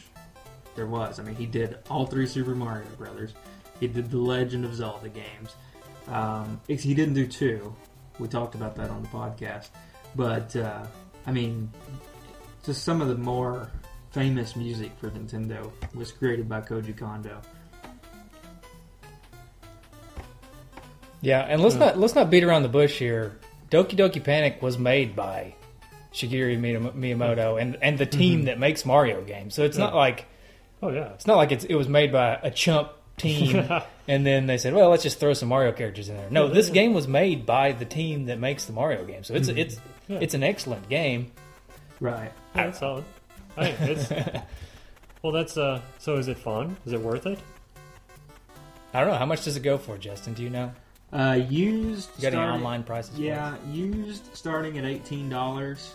there 0.76 0.86
was. 0.86 1.18
I 1.18 1.24
mean, 1.24 1.34
he 1.34 1.46
did 1.46 1.78
all 1.90 2.06
three 2.06 2.26
Super 2.26 2.54
Mario 2.54 2.86
Brothers. 2.96 3.34
He 3.80 3.88
did 3.88 4.10
the 4.10 4.18
Legend 4.18 4.64
of 4.64 4.74
Zelda 4.74 5.08
games. 5.08 5.54
Um, 6.06 6.60
he 6.66 6.94
didn't 6.94 7.14
do 7.14 7.26
two. 7.26 7.74
We 8.18 8.28
talked 8.28 8.54
about 8.54 8.76
that 8.76 8.90
on 8.90 9.02
the 9.02 9.08
podcast. 9.08 9.68
But 10.14 10.54
uh, 10.56 10.86
I 11.26 11.32
mean, 11.32 11.70
just 12.64 12.84
some 12.84 13.00
of 13.00 13.08
the 13.08 13.16
more 13.16 13.70
famous 14.10 14.56
music 14.56 14.92
for 14.98 15.10
Nintendo 15.10 15.70
was 15.94 16.12
created 16.12 16.48
by 16.48 16.60
Koji 16.60 16.96
Kondo. 16.96 17.40
Yeah, 21.20 21.40
and 21.40 21.60
let's 21.62 21.74
Hmm. 21.74 21.80
not 21.80 21.98
let's 21.98 22.14
not 22.14 22.30
beat 22.30 22.44
around 22.44 22.62
the 22.62 22.68
bush 22.68 22.98
here. 22.98 23.38
Doki 23.70 23.96
Doki 23.96 24.22
Panic 24.22 24.62
was 24.62 24.78
made 24.78 25.14
by 25.16 25.54
Shigeru 26.12 26.58
Miyamoto 26.94 27.60
and 27.60 27.76
and 27.82 27.98
the 27.98 28.06
team 28.06 28.44
that 28.44 28.58
makes 28.58 28.84
Mario 28.84 29.22
games. 29.22 29.54
So 29.54 29.64
it's 29.64 29.76
not 29.78 29.88
Mm-hmm. 29.90 29.96
Like 29.98 30.26
Oh, 30.82 30.90
yeah. 30.90 31.08
it's 31.14 31.26
not 31.26 31.36
like 31.36 31.50
it's, 31.50 31.64
it 31.64 31.74
was 31.74 31.88
made 31.88 32.12
by 32.12 32.38
a 32.42 32.50
chump 32.52 32.90
team 33.16 33.64
and 34.08 34.24
then 34.24 34.46
they 34.46 34.58
said, 34.58 34.74
"Well, 34.74 34.90
let's 34.90 35.02
just 35.02 35.18
throw 35.18 35.32
some 35.34 35.48
Mario 35.48 35.72
characters 35.72 36.08
in 36.08 36.16
there." 36.16 36.28
No, 36.30 36.46
Yeah, 36.46 36.54
this 36.54 36.68
yeah. 36.68 36.74
game 36.74 36.94
was 36.94 37.08
made 37.08 37.44
by 37.46 37.72
the 37.72 37.84
team 37.84 38.26
that 38.26 38.38
makes 38.38 38.64
the 38.66 38.72
Mario 38.72 39.04
game. 39.04 39.24
So 39.24 39.34
it's 39.34 39.48
it's 39.48 39.74
Mm-hmm. 39.76 40.12
Yeah. 40.14 40.18
it's 40.22 40.34
an 40.34 40.42
excellent 40.44 40.88
game. 40.88 41.32
Right. 42.00 42.32
Yeah, 42.54 42.66
that's 42.66 42.78
solid. 42.78 43.04
Hey, 43.56 43.74
it's, 43.80 44.08
well, 45.22 45.32
that's 45.32 45.58
uh. 45.58 45.80
So, 45.98 46.14
is 46.16 46.28
it 46.28 46.38
fun? 46.38 46.76
Is 46.86 46.92
it 46.92 47.00
worth 47.00 47.26
it? 47.26 47.38
I 48.94 49.00
don't 49.00 49.10
know 49.10 49.18
how 49.18 49.26
much 49.26 49.44
does 49.44 49.56
it 49.56 49.62
go 49.64 49.76
for, 49.78 49.98
Justin? 49.98 50.32
Do 50.34 50.42
you 50.44 50.48
know? 50.50 50.72
Uh, 51.12 51.40
used. 51.48 52.10
You 52.16 52.30
got 52.30 52.34
any 52.34 52.42
online 52.52 52.82
prices? 52.84 53.14
for 53.16 53.22
it? 53.22 53.24
Yeah, 53.26 53.56
used 53.70 54.34
starting 54.36 54.76
at 54.78 54.84
eighteen 54.84 55.28
dollars. 55.28 55.94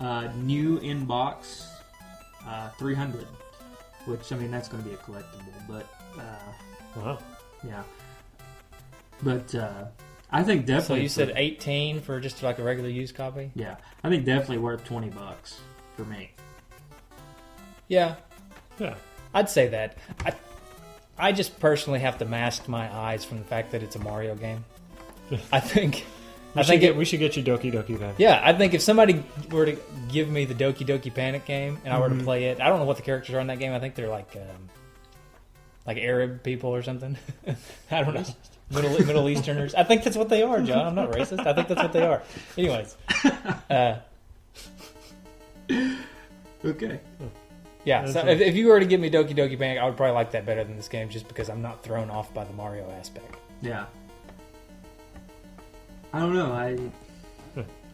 Uh, 0.00 0.28
new 0.36 0.78
in 0.78 1.04
box, 1.04 1.66
uh, 2.46 2.68
three 2.78 2.94
hundred. 2.94 3.26
Which 4.06 4.32
I 4.32 4.36
mean, 4.36 4.50
that's 4.50 4.68
going 4.68 4.82
to 4.82 4.88
be 4.88 4.94
a 4.94 4.98
collectible, 4.98 5.66
but 5.68 5.86
uh, 6.18 7.00
Wow. 7.00 7.18
yeah. 7.66 7.82
But 9.22 9.54
uh, 9.54 9.86
I 10.30 10.42
think 10.42 10.66
definitely. 10.66 11.08
So 11.08 11.22
you 11.22 11.28
said 11.28 11.30
for- 11.30 11.38
18 11.38 12.00
for 12.02 12.20
just 12.20 12.42
like 12.42 12.58
a 12.58 12.62
regular 12.62 12.90
used 12.90 13.14
copy? 13.14 13.50
Yeah, 13.54 13.76
I 14.04 14.10
think 14.10 14.24
definitely 14.26 14.58
worth 14.58 14.84
twenty 14.84 15.08
bucks 15.10 15.58
for 15.96 16.04
me. 16.04 16.30
Yeah, 17.88 18.16
Yeah. 18.78 18.94
I'd 19.32 19.48
say 19.50 19.68
that. 19.68 19.96
I, 20.24 20.32
I 21.18 21.32
just 21.32 21.58
personally 21.60 22.00
have 22.00 22.18
to 22.18 22.24
mask 22.24 22.68
my 22.68 22.92
eyes 22.94 23.24
from 23.24 23.38
the 23.38 23.44
fact 23.44 23.72
that 23.72 23.82
it's 23.82 23.96
a 23.96 23.98
Mario 24.00 24.34
game. 24.34 24.64
I 25.52 25.60
think. 25.60 26.04
We 26.54 26.60
I 26.60 26.64
think 26.64 26.80
get, 26.82 26.90
it, 26.90 26.96
we 26.96 27.04
should 27.04 27.18
get 27.18 27.36
you 27.36 27.42
Doki 27.42 27.72
Doki 27.72 27.98
then. 27.98 28.14
Yeah, 28.18 28.40
I 28.42 28.52
think 28.52 28.74
if 28.74 28.82
somebody 28.82 29.24
were 29.50 29.66
to 29.66 29.76
give 30.08 30.28
me 30.28 30.44
the 30.44 30.54
Doki 30.54 30.86
Doki 30.86 31.12
Panic 31.12 31.44
game 31.46 31.78
and 31.84 31.92
I 31.92 31.98
were 31.98 32.08
to 32.08 32.14
Mhm. 32.14 32.22
play 32.24 32.44
it, 32.44 32.60
I 32.60 32.68
don't 32.68 32.78
know 32.78 32.84
what 32.84 32.96
the 32.96 33.02
characters 33.02 33.34
are 33.34 33.40
in 33.40 33.48
that 33.48 33.58
game. 33.58 33.72
I 33.72 33.80
think 33.80 33.94
they're 33.96 34.08
like 34.08 34.36
um, 34.36 34.68
like 35.86 35.96
Arab 35.98 36.42
people 36.44 36.70
or 36.70 36.82
something. 36.82 37.16
I 37.90 38.02
don't 38.02 38.14
know. 38.14 38.24
Middle 38.70 38.90
Middle 39.04 39.28
Easterners. 39.28 39.74
I 39.74 39.82
think 39.84 40.04
that's 40.04 40.16
what 40.16 40.28
they 40.28 40.42
are, 40.42 40.60
John. 40.62 40.86
I'm 40.86 40.94
not 40.94 41.10
racist. 41.10 41.44
I 41.46 41.52
think 41.54 41.68
that's 41.68 41.82
what 41.82 41.92
they 41.92 42.02
are. 42.06 42.22
Anyways, 42.56 42.96
uh, 43.70 43.96
Okay. 46.64 47.00
Yeah. 47.84 48.06
So 48.06 48.26
if, 48.26 48.40
if 48.40 48.54
you 48.56 48.68
were 48.68 48.80
to 48.80 48.86
give 48.86 49.00
me 49.00 49.10
Doki 49.10 49.34
Doki 49.36 49.58
Panic, 49.58 49.78
I 49.78 49.84
would 49.86 49.96
probably 49.96 50.14
like 50.14 50.30
that 50.32 50.44
better 50.46 50.64
than 50.64 50.76
this 50.76 50.88
game, 50.88 51.08
just 51.08 51.28
because 51.28 51.48
I'm 51.50 51.62
not 51.62 51.82
thrown 51.82 52.10
off 52.10 52.32
by 52.34 52.44
the 52.44 52.52
Mario 52.52 52.90
aspect. 52.90 53.36
Yeah. 53.62 53.86
I 56.12 56.20
don't 56.20 56.34
know. 56.34 56.52
I 56.52 56.78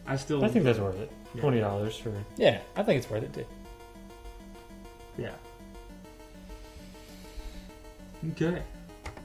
I 0.07 0.15
still 0.15 0.43
I 0.43 0.47
think 0.47 0.65
that's 0.65 0.79
worth 0.79 0.99
it. 0.99 1.11
Yeah. 1.35 1.41
Twenty 1.41 1.59
dollars 1.59 1.97
for 1.97 2.11
Yeah, 2.37 2.59
I 2.75 2.83
think 2.83 2.97
it's 2.99 3.09
worth 3.09 3.23
it 3.23 3.33
too. 3.33 3.45
yeah. 5.17 5.31
Okay. 8.31 8.61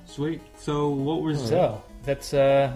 Sweet. 0.06 0.40
So 0.58 0.88
what 0.88 1.20
was 1.22 1.48
So 1.48 1.82
that's. 2.04 2.32
uh 2.32 2.74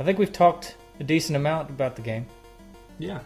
I 0.00 0.04
think 0.04 0.18
we've 0.18 0.32
talked 0.32 0.76
a 1.00 1.04
decent 1.04 1.36
amount 1.36 1.70
about 1.70 1.94
the 1.96 2.02
game. 2.02 2.26
yeah. 2.98 3.20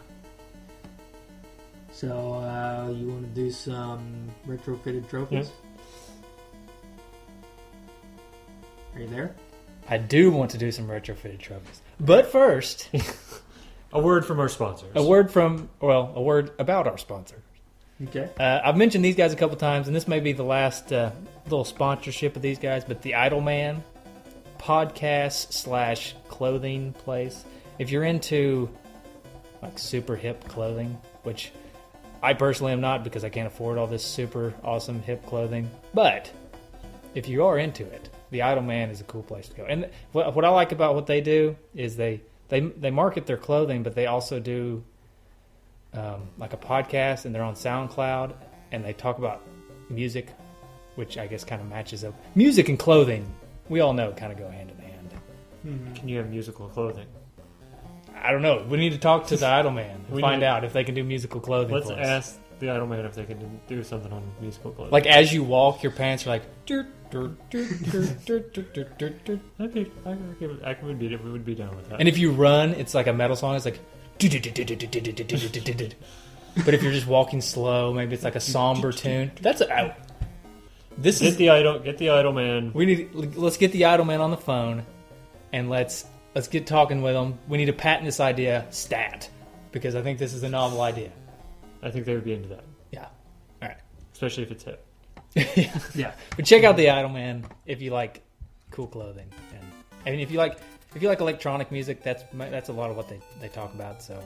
So 1.97 2.35
uh, 2.35 2.91
you 2.91 3.07
want 3.07 3.23
to 3.23 3.41
do 3.41 3.49
some 3.49 4.29
retrofitted 4.47 5.09
trophies? 5.09 5.49
Are 8.93 9.01
you 9.01 9.07
there? 9.07 9.35
I 9.89 9.97
do 9.97 10.29
want 10.29 10.51
to 10.51 10.59
do 10.59 10.71
some 10.71 10.85
retrofitted 10.87 11.39
trophies, 11.39 11.81
but 11.99 12.31
first, 12.31 12.91
a 13.93 13.99
word 13.99 14.27
from 14.27 14.39
our 14.39 14.47
sponsors. 14.47 14.91
a 14.93 15.01
word 15.01 15.31
from 15.31 15.69
well, 15.81 16.13
a 16.15 16.21
word 16.21 16.51
about 16.59 16.85
our 16.85 16.99
sponsor. 16.99 17.41
Okay. 18.03 18.29
Uh, 18.39 18.59
I've 18.63 18.77
mentioned 18.77 19.03
these 19.03 19.15
guys 19.15 19.33
a 19.33 19.35
couple 19.35 19.57
times, 19.57 19.87
and 19.87 19.95
this 19.95 20.07
may 20.07 20.19
be 20.19 20.33
the 20.33 20.43
last 20.43 20.93
uh, 20.93 21.09
little 21.45 21.65
sponsorship 21.65 22.35
of 22.35 22.43
these 22.43 22.59
guys, 22.59 22.85
but 22.85 23.01
the 23.01 23.15
Idle 23.15 23.41
Man 23.41 23.83
podcast 24.59 25.51
slash 25.51 26.13
clothing 26.27 26.93
place. 26.93 27.43
If 27.79 27.89
you're 27.89 28.03
into 28.03 28.69
like 29.63 29.79
super 29.79 30.15
hip 30.15 30.47
clothing, 30.47 30.95
which 31.23 31.51
I 32.21 32.33
personally 32.33 32.73
am 32.73 32.81
not 32.81 33.03
because 33.03 33.23
I 33.23 33.29
can't 33.29 33.47
afford 33.47 33.77
all 33.77 33.87
this 33.87 34.03
super 34.03 34.53
awesome 34.63 35.01
hip 35.01 35.25
clothing, 35.25 35.69
but 35.93 36.31
if 37.13 37.27
you 37.27 37.45
are 37.45 37.57
into 37.57 37.85
it, 37.85 38.09
the 38.31 38.41
Idle 38.41 38.63
Man 38.63 38.89
is 38.89 39.01
a 39.01 39.03
cool 39.05 39.23
place 39.23 39.47
to 39.49 39.55
go. 39.55 39.65
And 39.65 39.89
what, 40.11 40.35
what 40.35 40.45
I 40.45 40.49
like 40.49 40.71
about 40.71 40.95
what 40.95 41.07
they 41.07 41.21
do 41.21 41.55
is 41.75 41.95
they 41.95 42.21
they 42.49 42.61
they 42.61 42.91
market 42.91 43.25
their 43.25 43.37
clothing, 43.37 43.83
but 43.83 43.95
they 43.95 44.07
also 44.07 44.39
do 44.39 44.83
um, 45.93 46.27
like 46.37 46.53
a 46.53 46.57
podcast, 46.57 47.25
and 47.25 47.33
they're 47.33 47.43
on 47.43 47.55
SoundCloud, 47.55 48.33
and 48.71 48.83
they 48.83 48.93
talk 48.93 49.17
about 49.17 49.41
music, 49.89 50.29
which 50.95 51.17
I 51.17 51.27
guess 51.27 51.43
kind 51.43 51.61
of 51.61 51.67
matches 51.67 52.03
up. 52.03 52.13
Music 52.35 52.69
and 52.69 52.77
clothing, 52.77 53.25
we 53.69 53.79
all 53.79 53.93
know, 53.93 54.11
kind 54.11 54.31
of 54.31 54.37
go 54.37 54.49
hand 54.49 54.71
in 54.71 54.77
hand. 54.77 55.95
Can 55.95 56.07
you 56.07 56.17
have 56.17 56.29
musical 56.29 56.67
clothing? 56.69 57.07
I 58.23 58.31
don't 58.31 58.41
know. 58.41 58.65
We 58.67 58.77
need 58.77 58.91
to 58.93 58.97
talk 58.97 59.27
to 59.27 59.37
the 59.37 59.47
Idle 59.47 59.71
Man 59.71 59.95
and 60.05 60.09
We 60.15 60.21
find 60.21 60.41
need- 60.41 60.47
out 60.47 60.63
if 60.63 60.73
they 60.73 60.83
can 60.83 60.95
do 60.95 61.03
musical 61.03 61.39
clothing. 61.39 61.73
Let's 61.73 61.87
for 61.89 61.93
us. 61.99 62.07
ask 62.07 62.39
the 62.59 62.69
Idle 62.69 62.87
Man 62.87 63.05
if 63.05 63.13
they 63.15 63.25
can 63.25 63.59
do 63.67 63.83
something 63.83 64.11
on 64.11 64.23
musical 64.41 64.71
clothing. 64.71 64.91
Like 64.91 65.05
as 65.05 65.31
you 65.33 65.43
walk, 65.43 65.83
your 65.83 65.91
pants 65.91 66.25
are 66.25 66.31
like. 66.31 66.43
"Dur, 66.65 66.87
dur, 67.11 67.31
dur, 67.49 67.65
dur, 67.91 68.05
dur, 68.25 68.39
dur, 68.39 68.63
dur, 68.73 68.83
dur, 68.97 69.09
dur." 69.25 69.39
That'd 69.57 69.73
be, 69.73 69.91
I, 70.05 70.15
could- 70.39 70.61
I 70.63 70.75
would 70.83 70.99
be, 70.99 71.15
we 71.15 71.31
would 71.31 71.45
be 71.45 71.55
down 71.55 71.75
with 71.75 71.89
that. 71.89 71.99
And 71.99 72.07
if 72.09 72.17
you 72.17 72.31
run, 72.31 72.71
it's 72.73 72.93
like 72.93 73.07
a 73.07 73.13
metal 73.13 73.35
song. 73.35 73.55
It's 73.55 73.65
like. 73.65 73.79
"Du, 74.19 74.27
du, 74.29 74.39
du, 74.39 74.49
du, 74.51 74.63
du, 74.65 74.75
du, 74.75 74.87
du, 74.87 75.01
du, 75.01 75.11
du, 75.13 75.23
du, 75.37 75.49
du, 75.49 75.59
du, 75.61 75.73
du." 75.73 75.95
But 76.65 76.73
if 76.73 76.81
you're 76.81 76.91
just 76.91 77.05
walking 77.07 77.39
slow, 77.39 77.93
maybe 77.93 78.15
it's 78.15 78.23
like 78.23 78.35
a 78.35 78.39
somber 78.39 78.91
tune. 78.91 79.31
That's 79.41 79.61
a. 79.61 79.71
I- 79.71 79.95
This 80.97 81.19
get 81.19 81.27
is 81.27 81.37
the 81.37 81.51
idle, 81.51 81.77
get 81.77 81.99
the 81.99 82.09
Idle 82.09 82.33
Man. 82.33 82.71
We 82.73 82.85
need 82.87 83.13
let's 83.13 83.57
get 83.57 83.71
the 83.71 83.85
idle 83.85 84.05
man 84.05 84.19
on 84.19 84.31
the 84.31 84.37
phone, 84.37 84.83
and 85.53 85.69
let's 85.69 86.05
let's 86.37 86.47
get 86.47 86.67
talking 86.67 87.01
with 87.01 87.15
them. 87.15 87.39
We 87.47 87.57
need 87.57 87.65
to 87.65 87.73
patent 87.73 88.05
this 88.05 88.19
idea 88.19 88.67
stat 88.69 89.27
because 89.71 89.95
I 89.95 90.03
think 90.03 90.19
this 90.19 90.35
is 90.35 90.43
a 90.43 90.49
novel 90.49 90.81
idea. 90.81 91.09
I 91.81 91.89
think 91.89 92.05
they 92.05 92.13
would 92.13 92.25
be 92.25 92.33
into 92.33 92.49
that, 92.49 92.63
Yeah. 92.91 93.07
All 93.59 93.69
right. 93.69 93.77
especially 94.13 94.43
if 94.43 94.51
it's 94.51 94.63
hip. 94.63 94.85
Yeah. 95.55 95.79
Yeah. 95.95 96.11
But 96.35 96.45
check 96.45 96.63
out 96.63 96.77
the 96.77 96.91
idle 96.91 97.09
man 97.09 97.43
if 97.65 97.81
you 97.81 97.89
like 97.89 98.21
cool 98.69 98.85
clothing, 98.85 99.27
and 99.51 99.65
I 100.05 100.11
mean 100.11 100.19
if 100.19 100.29
you 100.29 100.37
like 100.37 100.59
if 100.93 101.01
you 101.01 101.09
like 101.09 101.21
electronic 101.21 101.71
music, 101.71 102.03
that's 102.03 102.23
that's 102.35 102.69
a 102.69 102.73
lot 102.73 102.91
of 102.91 102.97
what 102.97 103.09
they, 103.09 103.19
they 103.41 103.47
talk 103.47 103.73
about. 103.73 104.03
So. 104.03 104.23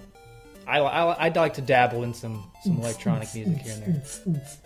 I, 0.68 0.80
I, 0.80 1.26
I'd 1.26 1.36
like 1.36 1.56
to 1.56 1.62
dabble 1.62 2.04
in 2.04 2.14
some, 2.14 2.50
some 2.64 2.78
electronic 2.78 3.34
music 3.34 3.58
here 3.64 3.74
and 3.74 4.04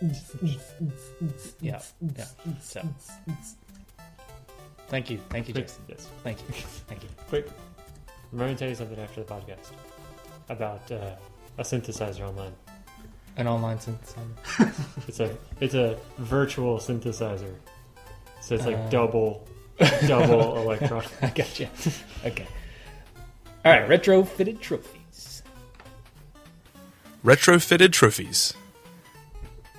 there. 0.02 0.56
Yeah, 1.62 1.80
yeah. 2.14 2.26
So, 2.60 2.86
thank 4.88 5.10
you, 5.10 5.18
thank 5.30 5.48
you, 5.48 5.54
Quick, 5.54 5.66
Jason. 5.66 5.82
yes. 5.88 6.08
Thank 6.22 6.38
you, 6.40 6.46
thank 6.88 7.02
you. 7.02 7.08
Quick, 7.28 7.48
I'm 8.32 8.38
going 8.38 8.54
to 8.54 8.58
tell 8.58 8.68
you 8.68 8.74
something 8.74 8.98
after 8.98 9.22
the 9.22 9.32
podcast 9.32 9.72
about 10.48 10.90
uh, 10.92 11.16
a 11.58 11.62
synthesizer 11.62 12.26
online. 12.28 12.52
An 13.38 13.46
online 13.48 13.78
synthesizer. 13.78 15.08
It's 15.08 15.20
a 15.20 15.36
it's 15.60 15.74
a 15.74 15.98
virtual 16.18 16.78
synthesizer, 16.78 17.54
so 18.40 18.54
it's 18.54 18.64
like 18.64 18.76
Uh. 18.76 18.88
double 18.88 19.46
double 20.06 20.56
electronic. 20.62 21.08
I 21.22 21.28
gotcha. 21.30 21.68
Okay. 22.24 22.46
All 23.64 23.72
right, 23.72 23.86
retrofitted 23.88 24.60
trophies. 24.60 25.42
Retrofitted 27.24 27.92
trophies. 27.92 28.54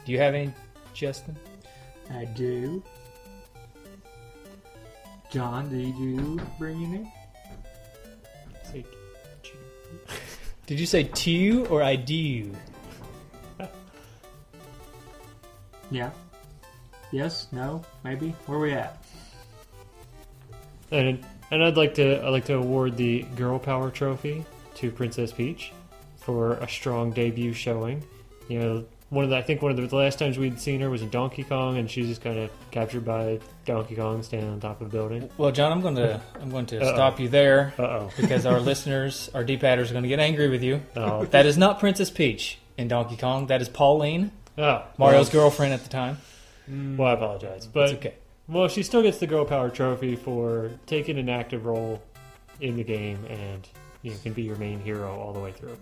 Do 0.05 0.11
you 0.11 0.19
have 0.19 0.35
any, 0.35 0.53
Justin? 0.93 1.35
I 2.13 2.25
do. 2.25 2.83
John, 5.31 5.69
did 5.69 5.95
you 5.97 6.39
bring 6.57 6.83
any? 6.85 7.13
It's 8.61 8.73
like, 8.73 8.85
Did 10.65 10.79
you 10.79 10.85
say 10.85 11.03
to 11.03 11.65
or 11.69 11.83
I 11.83 11.95
do? 11.95 12.51
Yeah. 15.89 16.09
Yes? 17.13 17.47
No? 17.53 17.81
Maybe? 18.03 18.35
Where 18.45 18.59
we 18.59 18.73
at? 18.73 19.01
and 20.91 21.23
and 21.51 21.63
I'd 21.63 21.77
like 21.77 21.95
to 21.95 22.21
I'd 22.25 22.29
like 22.29 22.45
to 22.45 22.55
award 22.55 22.97
the 22.97 23.23
Girl 23.35 23.57
Power 23.59 23.89
Trophy 23.89 24.43
to 24.75 24.91
Princess 24.91 25.31
Peach 25.31 25.71
for 26.17 26.53
a 26.55 26.67
strong 26.67 27.11
debut 27.11 27.53
showing. 27.53 28.03
You 28.49 28.59
know, 28.59 28.85
one 29.09 29.23
of 29.23 29.29
the 29.29 29.37
I 29.37 29.41
think 29.41 29.61
one 29.61 29.71
of 29.71 29.77
the, 29.77 29.87
the 29.87 29.95
last 29.95 30.19
times 30.19 30.37
we'd 30.37 30.59
seen 30.59 30.81
her 30.81 30.89
was 30.89 31.01
in 31.01 31.09
Donkey 31.09 31.43
Kong, 31.43 31.77
and 31.77 31.89
she's 31.89 32.07
just 32.07 32.21
kind 32.21 32.37
of 32.37 32.51
captured 32.71 33.05
by 33.05 33.39
Donkey 33.65 33.95
Kong 33.95 34.21
standing 34.23 34.49
on 34.49 34.59
top 34.59 34.81
of 34.81 34.87
a 34.87 34.89
building. 34.89 35.29
Well, 35.37 35.51
John, 35.51 35.71
I'm 35.71 35.81
going 35.81 35.95
to 35.95 36.19
I'm 36.41 36.49
going 36.49 36.65
to 36.67 36.79
Uh-oh. 36.81 36.93
stop 36.93 37.19
you 37.19 37.29
there 37.29 37.73
Uh 37.79 37.83
oh. 37.83 38.11
because 38.17 38.45
our 38.45 38.59
listeners, 38.71 39.29
our 39.33 39.43
D-padders, 39.43 39.89
are 39.89 39.93
going 39.93 40.03
to 40.03 40.09
get 40.09 40.19
angry 40.19 40.49
with 40.49 40.63
you. 40.63 40.81
Oh. 40.95 41.25
That 41.25 41.45
is 41.45 41.57
not 41.57 41.79
Princess 41.79 42.09
Peach 42.09 42.57
in 42.77 42.87
Donkey 42.87 43.15
Kong. 43.17 43.47
That 43.47 43.61
is 43.61 43.69
Pauline, 43.69 44.31
Oh, 44.57 44.83
Mario's 44.97 45.29
girlfriend 45.29 45.73
at 45.73 45.83
the 45.83 45.89
time. 45.89 46.17
Well, 46.67 47.07
I 47.07 47.13
apologize, 47.13 47.65
but 47.67 47.83
It's 47.89 47.93
okay. 47.93 48.15
well, 48.47 48.67
she 48.67 48.83
still 48.83 49.01
gets 49.03 49.19
the 49.19 49.27
Girl 49.27 49.45
Power 49.45 49.69
Trophy 49.69 50.15
for 50.17 50.71
taking 50.85 51.17
an 51.17 51.29
active 51.29 51.65
role 51.65 52.01
in 52.59 52.75
the 52.75 52.83
game, 52.83 53.23
and 53.29 53.65
you 54.01 54.11
know, 54.11 54.17
can 54.21 54.33
be 54.33 54.41
your 54.43 54.57
main 54.57 54.79
hero 54.81 55.17
all 55.17 55.31
the 55.31 55.39
way 55.39 55.51
through. 55.53 55.77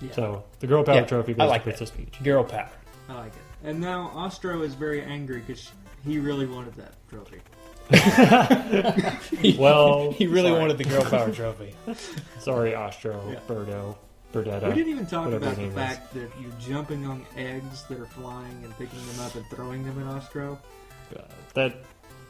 Yeah. 0.00 0.12
So 0.12 0.44
the 0.60 0.66
Girl 0.66 0.84
Power 0.84 0.96
Yeah, 0.96 1.04
Trophy 1.04 1.32
I 1.32 1.36
goes 1.36 1.50
like 1.50 1.62
to 1.64 1.70
that. 1.70 1.76
Princess 1.78 1.90
Peach. 1.96 2.22
Girl 2.22 2.44
power. 2.44 2.68
I 3.08 3.14
like 3.14 3.32
it. 3.32 3.68
And 3.68 3.80
now 3.80 4.10
Ostro 4.14 4.62
is 4.62 4.74
very 4.74 5.02
angry 5.02 5.38
because 5.40 5.70
he 6.04 6.18
really 6.18 6.46
wanted 6.46 6.74
that 6.74 6.94
trophy. 7.08 7.40
Well, 9.58 10.10
He 10.12 10.26
really 10.26 10.48
sorry. 10.50 10.60
wanted 10.60 10.78
the 10.78 10.84
girl 10.84 11.04
power 11.04 11.30
trophy. 11.32 11.74
Sorry, 12.40 12.74
Ostro, 12.74 13.22
Yeah. 13.32 13.38
Birdo, 13.48 13.96
Birdetta. 14.32 14.68
we 14.68 14.74
didn't 14.74 14.88
even 14.92 15.06
talk 15.06 15.26
whatever 15.26 15.44
about 15.46 15.58
your 15.58 15.70
the 15.70 15.76
name 15.76 15.90
is. 15.90 15.96
fact 15.96 16.14
that 16.14 16.30
you're 16.40 16.52
jumping 16.60 17.06
on 17.06 17.24
eggs 17.36 17.84
that 17.84 17.98
are 18.00 18.06
flying 18.06 18.60
and 18.64 18.76
picking 18.78 18.98
them 19.06 19.20
up 19.24 19.34
and 19.34 19.44
throwing 19.46 19.84
them 19.84 20.00
at 20.06 20.14
Ostro. 20.16 20.58
Uh, 21.16 21.20
that 21.54 21.76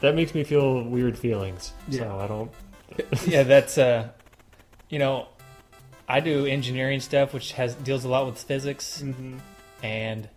that 0.01 0.15
makes 0.15 0.35
me 0.35 0.45
feel 0.45 0.83
weird 0.85 1.19
feelings. 1.19 1.73
Yeah. 1.89 2.01
So 2.01 2.19
I 2.21 2.27
don't. 2.27 2.51
yeah, 3.27 3.43
that's 3.43 3.79
uh, 3.79 4.09
you 4.91 4.99
know, 4.99 5.27
I 6.09 6.21
do 6.21 6.47
engineering 6.47 7.01
stuff, 7.01 7.33
which 7.35 7.53
has 7.53 7.75
deals 7.75 8.05
a 8.05 8.09
lot 8.09 8.27
with 8.27 8.39
physics, 8.39 9.03
Mm-hmm. 9.05 9.39
and 9.83 10.29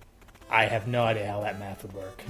I 0.50 0.66
have 0.66 0.88
no 0.88 1.04
idea 1.04 1.28
how 1.28 1.42
that 1.42 1.60
math 1.60 1.84
would 1.84 1.94
work. 1.94 2.24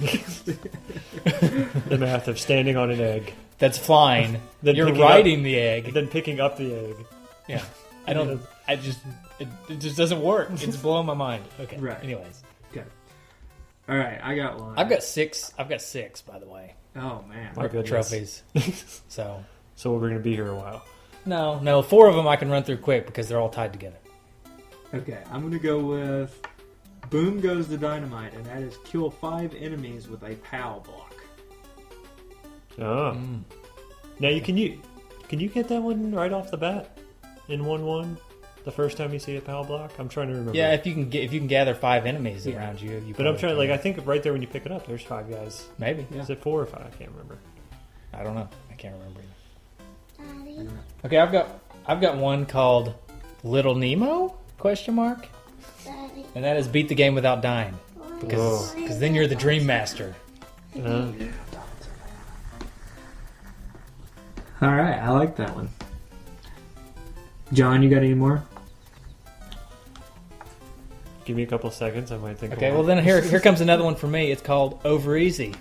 The 1.24 1.96
math 1.98 2.28
of 2.28 2.38
standing 2.38 2.76
on 2.76 2.90
an 2.90 3.00
egg, 3.00 3.34
That's 3.58 3.78
flying. 3.78 4.40
Then 4.62 4.76
You're 4.76 4.86
picking 4.88 5.02
up- 5.02 5.08
riding 5.10 5.42
the 5.42 5.56
egg. 5.58 5.92
then 5.94 6.06
picking 6.08 6.38
up 6.40 6.56
the 6.58 6.74
egg. 6.74 6.96
Yeah, 7.48 7.64
I 8.06 8.12
don't. 8.12 8.40
I 8.68 8.76
just 8.76 9.00
it, 9.38 9.48
it 9.68 9.78
just 9.80 9.96
doesn't 9.96 10.20
work. 10.22 10.50
It's 10.52 10.76
blowing 10.82 11.06
my 11.06 11.14
mind. 11.14 11.44
Okay. 11.58 11.78
Right. 11.78 12.02
Anyways, 12.02 12.42
Okay. 12.70 12.84
All 13.88 13.96
right, 13.96 14.20
I 14.22 14.36
got 14.36 14.60
one. 14.60 14.78
I've 14.78 14.88
got 14.90 15.02
six. 15.02 15.52
I've 15.58 15.68
got 15.68 15.80
six, 15.82 16.20
by 16.22 16.38
the 16.38 16.46
way, 16.46 16.74
Oh 16.94 17.24
man. 17.28 17.52
My 17.56 17.68
goodness. 17.68 17.88
trophies. 17.88 18.42
so 19.08 19.42
So 19.76 19.92
we're 19.92 20.00
going 20.00 20.14
to 20.14 20.20
be 20.20 20.34
here 20.34 20.48
a 20.48 20.54
while. 20.54 20.84
No, 21.30 21.58
no, 21.60 21.80
four 21.82 22.08
of 22.08 22.16
them 22.16 22.26
I 22.28 22.36
can 22.36 22.50
run 22.50 22.64
through 22.64 22.78
quick 22.78 23.06
because 23.06 23.28
they're 23.28 23.40
all 23.40 23.48
tied 23.48 23.72
together. 23.72 23.96
Okay, 24.92 25.18
I'm 25.30 25.42
gonna 25.42 25.58
go 25.60 25.78
with 25.78 26.40
Boom 27.10 27.40
Goes 27.40 27.68
the 27.68 27.78
Dynamite, 27.78 28.34
and 28.34 28.44
that 28.46 28.58
is 28.62 28.76
kill 28.84 29.10
five 29.10 29.54
enemies 29.54 30.08
with 30.08 30.22
a 30.24 30.34
POW 30.36 30.80
block. 30.84 31.14
Oh. 32.78 33.14
Mm. 33.16 33.42
Now 34.18 34.28
you 34.28 34.40
can 34.40 34.56
you 34.56 34.80
can 35.28 35.38
you 35.40 35.48
get 35.48 35.68
that 35.68 35.80
one 35.82 36.12
right 36.14 36.32
off 36.32 36.50
the 36.50 36.56
bat 36.56 36.98
in 37.48 37.64
one 37.64 37.84
one? 37.86 38.16
The 38.64 38.70
first 38.70 38.98
time 38.98 39.12
you 39.12 39.18
see 39.18 39.36
a 39.36 39.40
POW 39.40 39.62
block, 39.64 39.92
I'm 39.98 40.08
trying 40.08 40.26
to 40.28 40.34
remember. 40.34 40.56
Yeah, 40.56 40.72
if 40.74 40.84
you 40.84 40.92
can 40.92 41.08
get 41.08 41.22
if 41.24 41.32
you 41.32 41.40
can 41.40 41.48
gather 41.48 41.74
five 41.74 42.04
enemies 42.06 42.46
Yeah. 42.46 42.56
around 42.56 42.80
you, 42.82 42.90
you 43.06 43.14
but 43.14 43.26
I'm 43.26 43.34
probably 43.34 43.38
trying. 43.38 43.56
Like. 43.56 43.70
I 43.70 43.76
think 43.76 44.06
right 44.06 44.22
there 44.22 44.32
when 44.32 44.42
you 44.42 44.48
pick 44.48 44.66
it 44.66 44.72
up, 44.72 44.86
there's 44.86 45.02
five 45.02 45.30
guys. 45.30 45.66
maybe 45.78 46.06
Yeah. 46.10 46.22
Is 46.22 46.30
it 46.30 46.42
four 46.42 46.60
or 46.60 46.66
five? 46.66 46.86
I 46.92 46.96
can't 46.96 47.10
remember. 47.12 47.38
I 48.12 48.22
don't 48.24 48.34
know. 48.34 48.48
I 48.70 48.74
can't 48.74 48.94
remember. 48.96 49.19
Either. 50.60 50.70
Okay, 51.04 51.18
I've 51.18 51.32
got 51.32 51.60
I've 51.86 52.00
got 52.00 52.16
one 52.16 52.46
called 52.46 52.94
Little 53.42 53.74
Nemo 53.74 54.36
question 54.58 54.94
mark, 54.94 55.26
and 56.34 56.44
that 56.44 56.56
is 56.56 56.68
beat 56.68 56.88
the 56.88 56.94
game 56.94 57.14
without 57.14 57.42
dying 57.42 57.78
because 58.20 58.74
because 58.74 58.98
then 58.98 59.14
you're 59.14 59.26
the 59.26 59.34
dream 59.34 59.66
master. 59.66 60.14
Uh, 60.76 61.10
All 64.62 64.74
right, 64.74 64.98
I 64.98 65.10
like 65.10 65.36
that 65.36 65.54
one. 65.54 65.70
John, 67.52 67.82
you 67.82 67.88
got 67.90 67.98
any 67.98 68.14
more? 68.14 68.44
give 71.30 71.36
me 71.36 71.42
a 71.44 71.46
couple 71.46 71.70
seconds. 71.70 72.10
I 72.10 72.18
might 72.18 72.38
think. 72.38 72.52
Okay, 72.54 72.70
one. 72.70 72.78
well 72.78 72.86
then 72.86 73.02
here 73.02 73.20
here 73.20 73.40
comes 73.40 73.60
another 73.60 73.84
one 73.84 73.94
for 73.94 74.08
me. 74.08 74.32
It's 74.32 74.42
called 74.42 74.80
Over 74.84 75.16
Easy, 75.16 75.54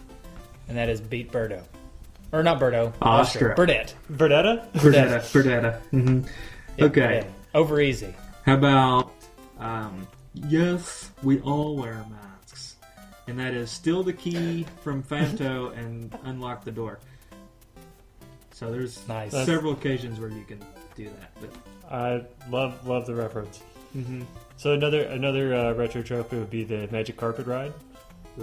and 0.68 0.78
that 0.78 0.90
is 0.90 1.00
beat 1.00 1.32
Birdo, 1.32 1.62
or 2.32 2.44
not 2.44 2.60
Birdo, 2.60 2.94
Oscar. 3.02 3.56
Burdette. 3.56 3.94
Verdetta. 4.10 4.68
Verdetta. 4.74 5.20
Verdetta. 5.22 5.80
hmm 5.92 6.22
Yeah, 6.78 6.86
Okay. 6.86 7.16
yeah. 7.26 7.58
Over 7.60 7.82
Easy. 7.82 8.14
How 8.46 8.54
about, 8.56 9.12
um, 9.60 10.08
yes, 10.34 11.12
we 11.24 11.40
all 11.42 11.76
wear 11.76 12.06
masks. 12.10 12.76
And 13.28 13.40
that 13.40 13.54
is 13.54 13.70
still 13.72 14.04
the 14.04 14.14
key 14.14 14.66
from 14.84 15.02
Phanto 15.04 15.70
and 15.70 16.16
unlock 16.24 16.64
the 16.64 16.72
door. 16.72 17.00
So 18.52 18.72
there's 18.72 19.08
Nice. 19.08 19.32
several 19.32 19.74
occasions 19.74 20.20
where 20.20 20.30
you 20.30 20.44
can 20.44 20.60
do 20.96 21.06
that. 21.06 21.32
But 21.40 21.50
I 21.92 22.22
love 22.50 22.86
love 22.88 23.06
the 23.06 23.16
reference. 23.16 23.62
mm-hmm. 23.96 24.22
So 24.58 24.74
another 24.74 25.04
another 25.04 25.54
uh, 25.56 25.74
retro 25.74 26.02
trophy 26.02 26.38
would 26.38 26.50
be 26.50 26.64
the 26.66 26.88
magic 26.92 27.18
carpet 27.18 27.48
ride. 27.48 27.74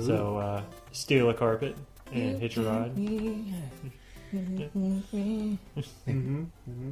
So 0.01 0.39
uh, 0.39 0.63
steal 0.93 1.31
a 1.31 1.35
carpet 1.35 1.77
and 2.13 2.41
hitch 2.41 2.57
a 2.57 2.63
ride. 2.63 2.95
Mm-hmm. 2.95 3.55
Mm-hmm. 6.09 6.91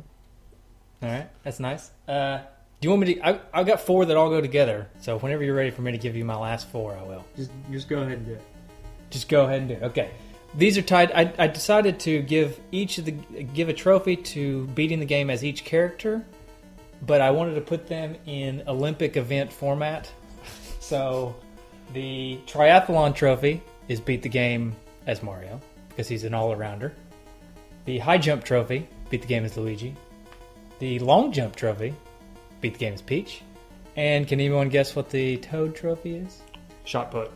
All 1.03 1.09
right, 1.09 1.29
that's 1.43 1.61
nice. 1.61 1.91
Uh, 2.09 2.39
do 2.81 2.87
you 2.87 2.91
want 2.91 3.07
me 3.07 3.15
to? 3.15 3.27
I, 3.27 3.41
I've 3.53 3.67
got 3.67 3.81
four 3.81 4.05
that 4.05 4.17
all 4.17 4.31
go 4.31 4.41
together. 4.41 4.89
So 5.01 5.19
whenever 5.19 5.43
you're 5.43 5.55
ready 5.55 5.71
for 5.71 5.83
me 5.83 5.93
to 5.93 5.99
give 5.99 6.17
you 6.17 6.25
my 6.25 6.37
last 6.37 6.69
four, 6.69 6.97
I 6.97 7.03
will. 7.03 7.25
Just, 7.37 7.51
just 7.71 7.89
go 7.89 8.01
ahead 8.01 8.19
and 8.19 8.27
do 8.27 8.33
it. 8.33 8.43
Just 9.11 9.29
go 9.29 9.45
ahead 9.45 9.61
and 9.61 9.69
do 9.69 9.75
it. 9.75 9.83
Okay. 9.83 10.11
These 10.57 10.79
are 10.79 10.83
tied. 10.83 11.11
I, 11.13 11.33
I 11.39 11.47
decided 11.49 11.99
to 12.01 12.23
give 12.23 12.61
each 12.71 12.99
of 12.99 13.07
the 13.07 13.13
give 13.13 13.69
a 13.69 13.73
trophy 13.73 14.17
to 14.17 14.67
beating 14.69 15.01
the 15.01 15.07
game 15.07 15.29
as 15.29 15.45
each 15.45 15.65
character, 15.65 16.25
but 17.03 17.21
I 17.21 17.31
wanted 17.31 17.55
to 17.55 17.61
put 17.61 17.87
them 17.87 18.17
in 18.27 18.63
Olympic 18.67 19.17
event 19.17 19.53
format. 19.53 20.11
So, 20.81 21.35
the 21.95 22.39
triathlon 22.47 23.15
trophy 23.15 23.63
is 23.89 24.01
beat 24.01 24.21
the 24.21 24.29
game 24.29 24.77
as 25.07 25.23
Mario 25.23 25.61
because 25.89 26.09
he's 26.09 26.25
an 26.25 26.35
all-arounder. 26.35 26.93
The 27.85 27.99
high 27.99 28.19
jump 28.19 28.45
trophy 28.45 28.89
beat 29.11 29.23
the 29.23 29.29
game 29.29 29.45
as 29.45 29.57
Luigi. 29.57 29.95
The 30.79 30.99
long 30.99 31.33
jump 31.33 31.55
trophy 31.57 31.95
beat 32.61 32.73
the 32.75 32.79
game 32.79 32.95
as 32.95 33.03
Peach. 33.03 33.43
And 33.97 34.27
can 34.27 34.41
anyone 34.41 34.69
guess 34.71 34.97
what 34.97 35.11
the 35.11 35.37
Toad 35.39 35.77
trophy 35.77 36.17
is? 36.17 36.41
Shot 36.85 37.11
put. 37.11 37.31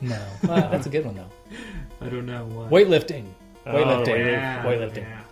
No, 0.00 0.18
Well, 0.44 0.70
that's 0.70 0.86
a 0.86 0.90
good 0.90 1.04
one 1.04 1.14
though. 1.16 1.28
I 2.00 2.08
don't 2.08 2.24
know 2.24 2.46
what. 2.46 2.70
Weightlifting. 2.70 3.26
Oh, 3.66 3.74
Weightlifting. 3.74 4.06
weightlifting. 4.06 4.26
Yeah, 4.26 4.64
Weightlifting. 4.64 4.96
yeah. 4.96 5.22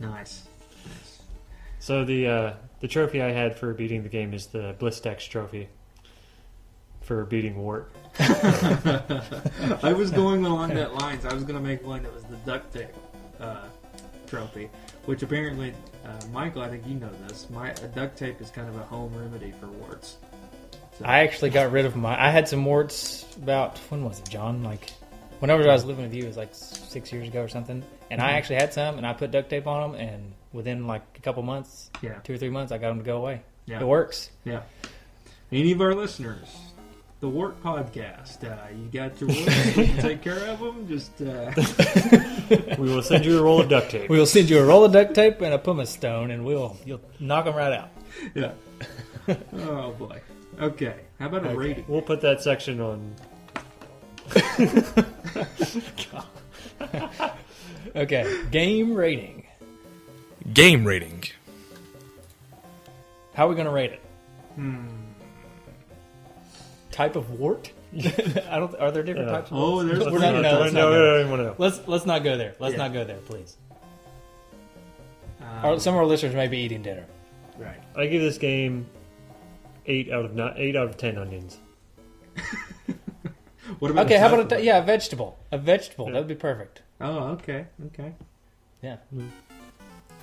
Nice. 0.00 0.44
So 1.78 2.04
the 2.04 2.26
uh, 2.26 2.54
the 2.80 2.88
trophy 2.88 3.20
I 3.20 3.30
had 3.32 3.56
for 3.58 3.74
beating 3.74 4.02
the 4.02 4.08
game 4.08 4.32
is 4.32 4.46
the 4.46 4.74
Blistex 4.78 5.28
trophy 5.28 5.68
for 7.06 7.24
beating 7.24 7.56
Wart. 7.56 7.90
I 8.18 9.92
was 9.96 10.10
going 10.10 10.44
along 10.44 10.74
that 10.74 10.94
lines. 10.94 11.24
I 11.24 11.32
was 11.32 11.44
going 11.44 11.54
to 11.56 11.62
make 11.66 11.86
one 11.86 12.02
that 12.02 12.12
was 12.12 12.24
the 12.24 12.36
duct 12.38 12.72
tape 12.74 12.88
uh, 13.40 13.66
trophy, 14.26 14.68
which 15.04 15.22
apparently, 15.22 15.72
uh, 16.04 16.08
Michael, 16.32 16.62
I 16.62 16.68
think 16.68 16.86
you 16.86 16.94
know 16.96 17.10
this. 17.26 17.48
My 17.50 17.72
duct 17.94 18.18
tape 18.18 18.40
is 18.40 18.50
kind 18.50 18.68
of 18.68 18.76
a 18.76 18.82
home 18.84 19.14
remedy 19.16 19.52
for 19.60 19.68
warts. 19.68 20.16
So, 20.98 21.04
I 21.04 21.20
actually 21.20 21.50
got 21.50 21.70
rid 21.70 21.84
of 21.84 21.94
my. 21.94 22.20
I 22.20 22.30
had 22.30 22.48
some 22.48 22.64
warts 22.64 23.24
about 23.36 23.78
when 23.90 24.02
was 24.04 24.18
it, 24.18 24.28
John? 24.28 24.64
Like 24.64 24.90
whenever 25.40 25.62
I 25.68 25.72
was 25.72 25.84
living 25.84 26.04
with 26.04 26.14
you, 26.14 26.24
it 26.24 26.28
was 26.28 26.36
like 26.36 26.54
six 26.54 27.12
years 27.12 27.28
ago 27.28 27.42
or 27.42 27.48
something. 27.48 27.82
And 28.10 28.20
I 28.20 28.32
actually 28.32 28.56
had 28.56 28.72
some, 28.72 28.96
and 28.98 29.06
I 29.06 29.12
put 29.12 29.30
duct 29.30 29.50
tape 29.50 29.66
on 29.66 29.92
them, 29.92 30.00
and 30.00 30.32
within 30.52 30.86
like 30.86 31.02
a 31.16 31.20
couple 31.20 31.42
months, 31.42 31.90
yeah, 32.02 32.14
two 32.24 32.34
or 32.34 32.38
three 32.38 32.50
months, 32.50 32.72
I 32.72 32.78
got 32.78 32.88
them 32.88 32.98
to 32.98 33.04
go 33.04 33.18
away. 33.18 33.42
yeah, 33.66 33.80
It 33.80 33.86
works. 33.86 34.30
yeah. 34.44 34.62
Any 35.52 35.70
of 35.72 35.80
our 35.80 35.94
listeners, 35.94 36.48
the 37.26 37.32
Wart 37.36 37.60
Podcast, 37.60 38.44
uh, 38.44 38.68
you 38.70 38.86
got 38.92 39.20
your 39.20 39.28
warts, 39.30 39.76
you 39.76 39.84
can 39.84 39.98
take 39.98 40.22
care 40.22 40.46
of 40.46 40.60
them. 40.60 40.86
Just 40.86 41.20
uh, 41.20 41.50
We 42.78 42.88
will 42.88 43.02
send 43.02 43.24
you 43.24 43.40
a 43.40 43.42
roll 43.42 43.60
of 43.60 43.68
duct 43.68 43.90
tape. 43.90 44.08
We'll 44.08 44.26
send 44.26 44.48
you 44.48 44.60
a 44.60 44.64
roll 44.64 44.84
of 44.84 44.92
duct 44.92 45.12
tape 45.12 45.40
and 45.40 45.52
a 45.52 45.58
pumice 45.58 45.90
stone, 45.90 46.30
and 46.30 46.44
we'll 46.44 46.76
you'll 46.84 47.00
knock 47.18 47.46
them 47.46 47.56
right 47.56 47.72
out. 47.72 47.88
yeah. 48.34 48.52
Oh 49.58 49.90
boy. 49.98 50.20
Okay. 50.60 51.00
How 51.18 51.26
about 51.26 51.44
a 51.44 51.48
Okay. 51.48 51.56
rating? 51.56 51.84
We'll 51.88 52.00
put 52.02 52.20
that 52.20 52.40
section 52.42 52.80
on. 52.80 53.12
Okay, 57.94 58.42
game 58.50 58.94
rating. 58.94 59.46
Game 60.52 60.86
rating. 60.86 61.24
How 63.32 63.46
are 63.46 63.48
we 63.48 63.54
going 63.54 63.66
to 63.66 63.72
rate 63.72 63.92
it? 63.92 64.02
Hmm. 64.56 64.86
Type 66.96 67.14
of 67.14 67.38
wart? 67.38 67.70
I 67.94 68.58
don't. 68.58 68.74
Are 68.76 68.90
there 68.90 69.02
different 69.02 69.28
Yeah. 69.28 69.34
types? 69.36 69.50
Of 69.50 69.56
Oh, 69.58 69.82
there's 69.84 69.98
We're 69.98 70.04
not- 70.04 70.12
three. 70.12 70.20
no, 70.20 70.40
no, 70.40 70.60
let's 70.60 70.72
no, 70.72 71.26
not 71.28 71.36
no. 71.38 71.54
Let's 71.58 71.86
let's 71.86 72.06
not 72.06 72.24
go 72.24 72.38
there. 72.38 72.54
Let's 72.58 72.72
Yeah. 72.72 72.78
not 72.78 72.94
go 72.94 73.04
there, 73.04 73.18
please. 73.18 73.58
Um, 75.42 75.64
Or 75.64 75.78
some 75.78 75.92
of 75.94 76.00
our 76.00 76.06
listeners 76.06 76.34
may 76.34 76.48
be 76.48 76.56
eating 76.58 76.80
dinner. 76.82 77.04
right. 77.58 77.76
I 77.94 78.06
give 78.06 78.22
this 78.22 78.38
game 78.38 78.86
eight 79.84 80.10
out 80.10 80.24
of 80.24 80.34
not 80.34 80.58
eight 80.58 80.74
out 80.74 80.88
of 80.88 80.96
ten 80.96 81.18
onions. 81.18 81.58
What 83.80 83.90
about 83.90 84.06
Okay, 84.06 84.16
how 84.16 84.32
about 84.32 84.52
a 84.52 84.62
yeah, 84.62 84.78
a 84.78 84.82
vegetable? 84.82 85.38
A 85.50 85.58
vegetable 85.58 86.06
that 86.06 86.14
would 86.14 86.28
be 86.28 86.36
perfect. 86.36 86.82
Oh, 87.00 87.30
okay, 87.32 87.66
okay. 87.86 88.14
Yeah. 88.80 88.96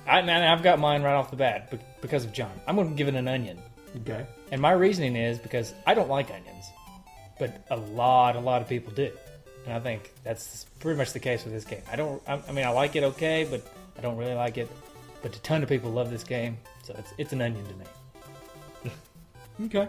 I 0.06 0.22
man, 0.22 0.42
I've 0.42 0.62
got 0.62 0.78
mine 0.78 1.02
right 1.02 1.12
off 1.12 1.30
the 1.30 1.36
bat 1.36 1.70
be- 1.70 1.78
because 2.00 2.24
of 2.24 2.32
John. 2.32 2.50
I'm 2.66 2.74
going 2.76 2.88
to 2.88 2.94
give 2.94 3.06
it 3.06 3.14
an 3.14 3.28
onion, 3.28 3.58
Okay. 4.02 4.26
and 4.50 4.60
my 4.60 4.72
reasoning 4.72 5.14
is 5.16 5.38
because 5.38 5.72
I 5.86 5.94
don't 5.94 6.08
like 6.08 6.30
onions, 6.30 6.64
but 7.38 7.64
a 7.70 7.76
lot, 7.76 8.34
a 8.36 8.40
lot 8.40 8.60
of 8.60 8.68
people 8.68 8.92
do, 8.92 9.10
and 9.64 9.72
I 9.74 9.80
think 9.80 10.12
that's 10.24 10.64
pretty 10.80 10.98
much 10.98 11.12
the 11.12 11.20
case 11.20 11.44
with 11.44 11.52
this 11.52 11.64
game. 11.64 11.82
I 11.90 11.96
don't. 11.96 12.20
I, 12.26 12.40
I 12.48 12.52
mean, 12.52 12.64
I 12.66 12.70
like 12.70 12.96
it 12.96 13.04
okay, 13.04 13.46
but 13.48 13.64
I 13.96 14.00
don't 14.00 14.16
really 14.16 14.34
like 14.34 14.58
it. 14.58 14.68
But 15.22 15.36
a 15.36 15.40
ton 15.40 15.62
of 15.62 15.68
people 15.68 15.90
love 15.90 16.10
this 16.10 16.24
game, 16.24 16.58
so 16.82 16.94
it's 16.98 17.12
it's 17.18 17.32
an 17.32 17.40
onion 17.42 17.64
to 17.66 17.74
me. 17.74 17.84
Okay. 19.66 19.88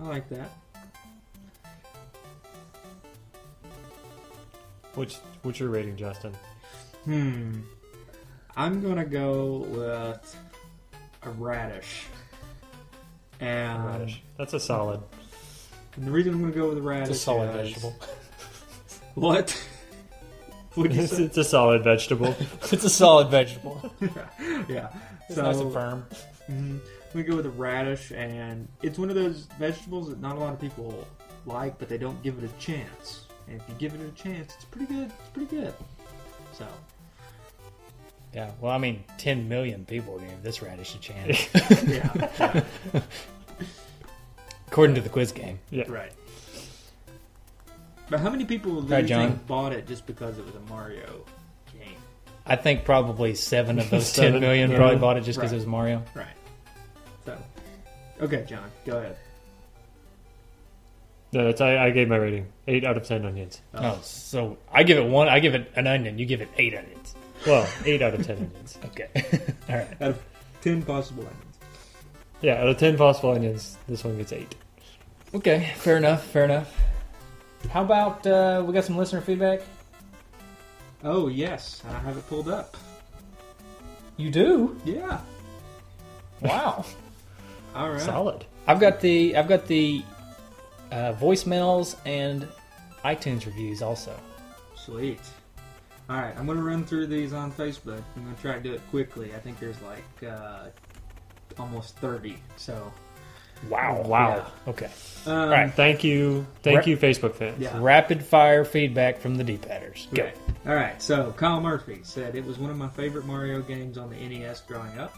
I 0.00 0.02
like 0.02 0.26
that. 0.30 0.50
Which 4.94 5.16
what's 5.42 5.60
your 5.60 5.68
rating, 5.68 5.96
Justin? 5.96 6.34
Hmm. 7.04 7.60
I'm 8.56 8.80
gonna 8.82 9.04
go 9.04 9.66
with 9.68 10.36
a 11.22 11.30
radish. 11.30 12.06
And, 13.40 13.84
Radish. 13.84 14.22
That's 14.38 14.52
a 14.54 14.60
solid. 14.60 15.00
and 15.96 16.06
the 16.06 16.10
reason 16.10 16.34
I'm 16.34 16.40
gonna 16.40 16.52
go 16.52 16.68
with 16.70 16.78
radish 16.78 17.10
It's 17.10 17.18
a 17.18 17.22
solid 17.22 17.50
is- 17.50 17.56
vegetable. 17.56 17.96
What? 19.14 19.56
It's, 20.76 21.12
it's 21.20 21.36
a 21.36 21.44
solid 21.44 21.84
vegetable. 21.84 22.34
it's 22.72 22.82
a 22.84 22.90
solid 22.90 23.28
vegetable. 23.28 23.94
yeah. 24.68 24.88
It's 25.28 25.36
nice 25.38 25.56
and 25.58 25.72
firm. 25.72 26.04
mhm. 26.50 26.80
I'm 26.80 26.80
gonna 27.12 27.22
go 27.24 27.36
with 27.36 27.46
a 27.46 27.50
radish, 27.50 28.10
and 28.10 28.66
it's 28.82 28.98
one 28.98 29.08
of 29.08 29.14
those 29.14 29.46
vegetables 29.56 30.08
that 30.08 30.20
not 30.20 30.34
a 30.34 30.40
lot 30.40 30.52
of 30.52 30.60
people 30.60 31.06
like, 31.46 31.78
but 31.78 31.88
they 31.88 31.96
don't 31.98 32.20
give 32.24 32.42
it 32.42 32.50
a 32.50 32.52
chance. 32.60 33.26
And 33.46 33.60
if 33.60 33.68
you 33.68 33.74
give 33.78 33.94
it 33.94 34.00
a 34.04 34.10
chance, 34.20 34.52
it's 34.56 34.64
pretty 34.64 34.92
good. 34.92 35.12
It's 35.20 35.28
pretty 35.32 35.54
good. 35.56 35.72
So, 36.52 36.66
Yeah. 38.34 38.50
Well, 38.60 38.72
I 38.72 38.78
mean, 38.78 39.04
10 39.18 39.48
million 39.48 39.84
people 39.84 40.18
gave 40.18 40.42
this 40.42 40.60
radish 40.60 40.94
a 40.94 40.98
chance, 40.98 41.48
yeah, 41.86 42.28
yeah, 42.40 42.62
according 44.66 44.96
to 44.96 45.00
the 45.00 45.08
quiz 45.08 45.30
game. 45.32 45.58
Yeah. 45.70 45.84
right. 45.88 46.12
But 48.10 48.20
how 48.20 48.30
many 48.30 48.44
people 48.44 48.82
do 48.82 48.92
Right, 48.92 49.08
you 49.08 49.16
think 49.16 49.46
bought 49.46 49.72
it 49.72 49.86
just 49.86 50.06
because 50.06 50.38
it 50.38 50.44
was 50.44 50.54
a 50.54 50.60
Mario 50.70 51.24
game? 51.72 51.94
I 52.44 52.56
think 52.56 52.84
probably 52.84 53.34
seven 53.34 53.78
of 53.78 53.88
those 53.90 54.06
Seven, 54.12 54.32
10 54.34 54.40
million 54.40 54.70
yeah. 54.70 54.76
probably 54.76 54.96
bought 54.98 55.16
it 55.16 55.22
just 55.24 55.38
because 55.38 55.52
Right. 55.52 55.56
it 55.56 55.60
was 55.60 55.66
Mario. 55.66 56.02
Right. 56.14 56.26
So, 57.24 57.38
okay, 58.20 58.44
John, 58.46 58.70
go 58.84 58.98
ahead. 58.98 59.16
No, 61.32 61.48
it's, 61.48 61.60
I, 61.60 61.86
I 61.86 61.90
gave 61.90 62.08
my 62.08 62.16
rating 62.16 62.46
eight 62.68 62.84
out 62.84 62.96
of 62.96 63.04
ten 63.04 63.24
onions. 63.26 63.60
Oh, 63.74 63.98
so 64.02 64.56
I 64.72 64.84
give 64.84 64.98
it 64.98 65.08
one. 65.10 65.28
I 65.28 65.40
give 65.40 65.56
it 65.56 65.72
an 65.74 65.88
onion. 65.88 66.16
You 66.16 66.26
give 66.26 66.40
it 66.40 66.48
eight 66.58 66.76
onions. 66.76 67.03
Well, 67.46 67.68
eight 67.84 68.00
out 68.02 68.14
of 68.14 68.26
ten 68.26 68.36
onions. 68.36 68.78
Okay. 68.86 69.08
All 69.68 69.76
right. 69.76 69.88
Out 70.00 70.10
of 70.10 70.22
ten 70.62 70.82
possible 70.82 71.24
onions. 71.24 71.58
Yeah, 72.40 72.60
out 72.60 72.68
of 72.68 72.78
ten 72.78 72.96
possible 72.96 73.32
onions, 73.32 73.76
this 73.86 74.04
one 74.04 74.16
gets 74.16 74.32
eight. 74.32 74.54
Okay. 75.34 75.72
Fair 75.76 75.96
enough. 75.96 76.24
Fair 76.24 76.44
enough. 76.44 76.74
How 77.70 77.82
about 77.82 78.26
uh, 78.26 78.62
we 78.66 78.72
got 78.72 78.84
some 78.84 78.96
listener 78.96 79.20
feedback? 79.20 79.60
Oh 81.02 81.28
yes, 81.28 81.82
I 81.88 81.98
have 81.98 82.16
it 82.16 82.26
pulled 82.28 82.48
up. 82.48 82.76
You 84.16 84.30
do. 84.30 84.80
Yeah. 84.84 85.20
Wow. 86.40 86.84
All 87.74 87.90
right. 87.90 88.00
Solid. 88.00 88.44
I've 88.66 88.80
got 88.80 89.00
the 89.00 89.36
I've 89.36 89.48
got 89.48 89.66
the 89.66 90.02
uh, 90.92 91.12
voicemails 91.14 91.96
and 92.06 92.48
iTunes 93.04 93.44
reviews 93.44 93.82
also. 93.82 94.18
Sweet. 94.76 95.20
All 96.08 96.16
right, 96.16 96.36
I'm 96.36 96.46
gonna 96.46 96.62
run 96.62 96.84
through 96.84 97.06
these 97.06 97.32
on 97.32 97.50
Facebook. 97.52 98.02
I'm 98.16 98.24
gonna 98.24 98.36
try 98.40 98.54
to 98.54 98.60
do 98.60 98.74
it 98.74 98.82
quickly. 98.90 99.34
I 99.34 99.38
think 99.38 99.58
there's 99.58 99.80
like 99.82 100.30
uh, 100.30 100.66
almost 101.58 101.96
30. 101.96 102.36
So. 102.56 102.92
Wow. 103.70 104.02
Wow. 104.04 104.46
Okay. 104.68 104.90
Um, 105.26 105.48
right. 105.48 105.72
Thank 105.72 106.04
you, 106.04 106.46
thank 106.62 106.80
Ra- 106.80 106.84
you, 106.84 106.96
Facebook 106.98 107.34
fans. 107.34 107.58
Yeah. 107.58 107.78
Rapid 107.80 108.22
fire 108.22 108.64
feedback 108.64 109.20
from 109.20 109.36
the 109.36 109.44
D-padders. 109.44 110.08
Go. 110.12 110.24
Okay. 110.24 110.34
All 110.66 110.74
right. 110.74 111.00
So 111.00 111.32
Kyle 111.38 111.60
Murphy 111.60 112.00
said 112.02 112.34
it 112.34 112.44
was 112.44 112.58
one 112.58 112.70
of 112.70 112.76
my 112.76 112.88
favorite 112.88 113.24
Mario 113.24 113.62
games 113.62 113.96
on 113.96 114.10
the 114.10 114.16
NES 114.16 114.60
growing 114.62 114.98
up. 114.98 115.14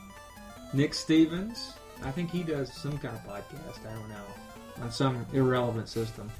Nick 0.72 0.94
Stevens, 0.94 1.72
I 2.04 2.12
think 2.12 2.30
he 2.30 2.44
does 2.44 2.72
some 2.72 2.98
kind 2.98 3.16
of 3.16 3.24
podcast. 3.24 3.84
I 3.88 3.94
don't 3.94 4.08
know 4.08 4.24
on 4.82 4.90
some 4.90 5.26
irrelevant 5.32 5.88
system, 5.88 6.30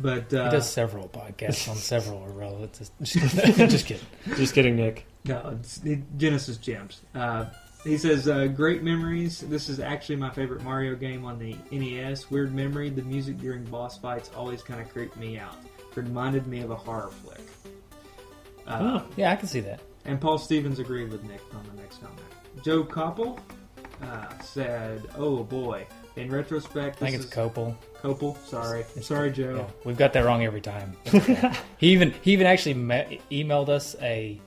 but 0.00 0.32
uh, 0.32 0.44
He 0.46 0.50
does 0.50 0.70
several 0.70 1.08
podcasts 1.08 1.68
on 1.68 1.76
several 1.94 2.24
irrelevant. 2.26 2.80
Just 3.02 3.14
kidding. 3.32 3.68
Just 3.68 3.86
kidding. 3.86 4.06
Just 4.36 4.54
kidding, 4.54 4.76
Nick. 4.76 5.06
No, 5.24 5.56
it's 5.60 5.82
it, 5.84 6.00
Genesis 6.16 6.56
Gems. 6.56 7.02
Uh, 7.14 7.46
he 7.84 7.96
says, 7.98 8.28
uh, 8.28 8.46
"Great 8.46 8.82
memories. 8.82 9.40
This 9.40 9.68
is 9.68 9.78
actually 9.80 10.16
my 10.16 10.30
favorite 10.30 10.62
Mario 10.62 10.94
game 10.96 11.24
on 11.24 11.38
the 11.38 11.56
NES. 11.70 12.30
Weird 12.30 12.54
memory. 12.54 12.90
The 12.90 13.02
music 13.02 13.38
during 13.38 13.64
boss 13.64 13.98
fights 13.98 14.30
always 14.36 14.62
kind 14.62 14.80
of 14.80 14.88
creeped 14.92 15.16
me 15.16 15.38
out. 15.38 15.56
Reminded 15.94 16.46
me 16.46 16.60
of 16.60 16.70
a 16.70 16.76
horror 16.76 17.10
flick." 17.22 17.40
Uh, 18.66 19.02
Yeah, 19.16 19.32
I 19.32 19.36
can 19.36 19.48
see 19.48 19.60
that. 19.60 19.80
And 20.04 20.20
Paul 20.20 20.38
Stevens 20.38 20.78
agreed 20.78 21.10
with 21.10 21.22
Nick 21.24 21.40
on 21.54 21.64
the 21.74 21.80
next 21.80 22.00
comment. 22.00 22.20
Joe 22.64 22.82
Koppel 22.84 23.38
uh, 24.02 24.38
said, 24.42 25.02
"Oh 25.16 25.42
boy." 25.44 25.86
In 26.16 26.30
retrospect, 26.32 26.96
I 26.96 27.06
think 27.06 27.14
it's 27.16 27.26
is 27.26 27.30
Copel. 27.30 27.76
Copel. 28.02 28.36
Sorry, 28.46 28.84
I'm 28.96 29.02
sorry, 29.02 29.30
Joe. 29.30 29.56
Yeah, 29.56 29.64
we've 29.84 29.96
got 29.96 30.12
that 30.12 30.24
wrong 30.24 30.44
every 30.44 30.60
time. 30.60 30.96
he 31.78 31.88
even 31.90 32.12
he 32.22 32.32
even 32.32 32.46
actually 32.46 32.74
me- 32.74 33.20
emailed 33.30 33.68
us 33.68 33.96
a 34.00 34.40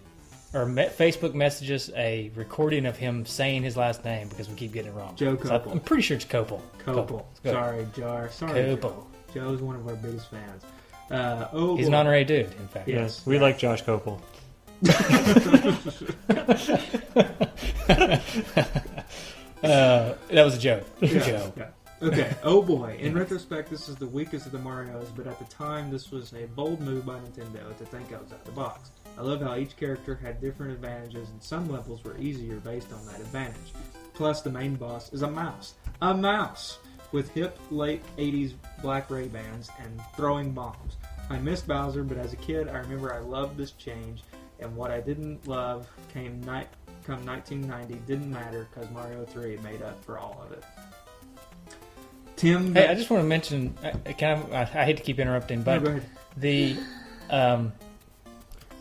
or 0.53 0.65
me- 0.65 0.87
Facebook 0.87 1.33
messages 1.33 1.89
a 1.95 2.31
recording 2.35 2.85
of 2.85 2.97
him 2.97 3.25
saying 3.25 3.63
his 3.63 3.75
last 3.77 4.03
name 4.05 4.27
because 4.29 4.49
we 4.49 4.55
keep 4.55 4.71
getting 4.73 4.91
it 4.91 4.95
wrong. 4.95 5.15
Joe 5.15 5.37
So 5.41 5.55
I- 5.55 5.59
Copel. 5.59 5.71
I'm 5.71 5.79
pretty 5.79 6.03
sure 6.03 6.15
it's 6.15 6.25
Copel. 6.25 6.61
Copel. 6.85 7.25
Good. 7.43 7.53
Sorry, 7.53 7.87
Jar. 7.95 8.29
Sorry, 8.31 8.53
Copel. 8.61 8.81
Joe. 8.81 9.07
Joe's 9.33 9.61
one 9.61 9.75
of 9.77 9.87
our 9.87 9.95
biggest 9.95 10.29
fans. 10.29 10.63
Uh, 11.09 11.47
oh, 11.53 11.75
He's 11.77 11.87
an 11.87 11.93
honorary 11.93 12.23
dude, 12.23 12.51
in 12.59 12.67
fact. 12.69 12.87
Yeah. 12.87 13.01
Yes, 13.01 13.25
we 13.25 13.37
like 13.39 13.57
Josh 13.57 13.83
Copel. 13.83 14.19
Uh, 19.63 20.15
that 20.31 20.43
was 20.43 20.55
a 20.55 20.59
joke. 20.59 20.83
Yeah, 21.01 21.19
Joe. 21.19 21.53
yeah. 21.55 21.67
Okay. 22.01 22.33
Oh 22.43 22.61
boy. 22.61 22.97
In 22.99 23.13
retrospect, 23.13 23.69
this 23.69 23.87
is 23.87 23.95
the 23.95 24.07
weakest 24.07 24.47
of 24.47 24.51
the 24.51 24.57
Mario's, 24.57 25.09
but 25.15 25.27
at 25.27 25.37
the 25.37 25.45
time, 25.45 25.91
this 25.91 26.11
was 26.11 26.33
a 26.33 26.47
bold 26.47 26.81
move 26.81 27.05
by 27.05 27.19
Nintendo 27.19 27.77
to 27.77 27.85
think 27.85 28.11
outside 28.11 28.43
the 28.45 28.51
box. 28.51 28.91
I 29.17 29.21
love 29.21 29.41
how 29.41 29.55
each 29.55 29.77
character 29.77 30.15
had 30.15 30.41
different 30.41 30.71
advantages, 30.71 31.29
and 31.29 31.43
some 31.43 31.69
levels 31.69 32.03
were 32.03 32.17
easier 32.17 32.55
based 32.57 32.91
on 32.91 33.05
that 33.05 33.19
advantage. 33.19 33.73
Plus, 34.13 34.41
the 34.41 34.49
main 34.49 34.75
boss 34.75 35.13
is 35.13 35.21
a 35.21 35.29
mouse. 35.29 35.75
A 36.01 36.13
mouse 36.13 36.79
with 37.11 37.29
hip 37.33 37.57
late 37.69 38.01
80s 38.17 38.53
black 38.81 39.09
Ray 39.11 39.27
Bans 39.27 39.69
and 39.79 40.01
throwing 40.15 40.51
bombs. 40.51 40.97
I 41.29 41.37
missed 41.37 41.67
Bowser, 41.67 42.03
but 42.03 42.17
as 42.17 42.33
a 42.33 42.37
kid, 42.37 42.67
I 42.67 42.77
remember 42.77 43.13
I 43.13 43.19
loved 43.19 43.57
this 43.57 43.71
change, 43.71 44.23
and 44.59 44.75
what 44.75 44.91
I 44.91 45.01
didn't 45.01 45.47
love 45.47 45.87
came 46.13 46.41
night. 46.41 46.69
Come 47.03 47.25
1990, 47.25 48.05
didn't 48.05 48.31
matter 48.31 48.67
because 48.73 48.89
Mario 48.91 49.25
3 49.25 49.57
made 49.57 49.81
up 49.81 50.03
for 50.03 50.19
all 50.19 50.43
of 50.45 50.51
it. 50.51 50.63
Tim, 52.41 52.73
Hey, 52.73 52.87
I 52.87 52.95
just 52.95 53.09
want 53.11 53.21
to 53.23 53.27
mention. 53.27 53.75
I, 53.83 53.89
I 53.89 54.33
I, 54.51 54.61
I 54.61 54.85
hate 54.85 54.97
to 54.97 55.03
keep 55.03 55.19
interrupting, 55.19 55.61
but 55.61 55.83
go 55.83 55.99
the 56.37 56.75
um, 57.29 57.71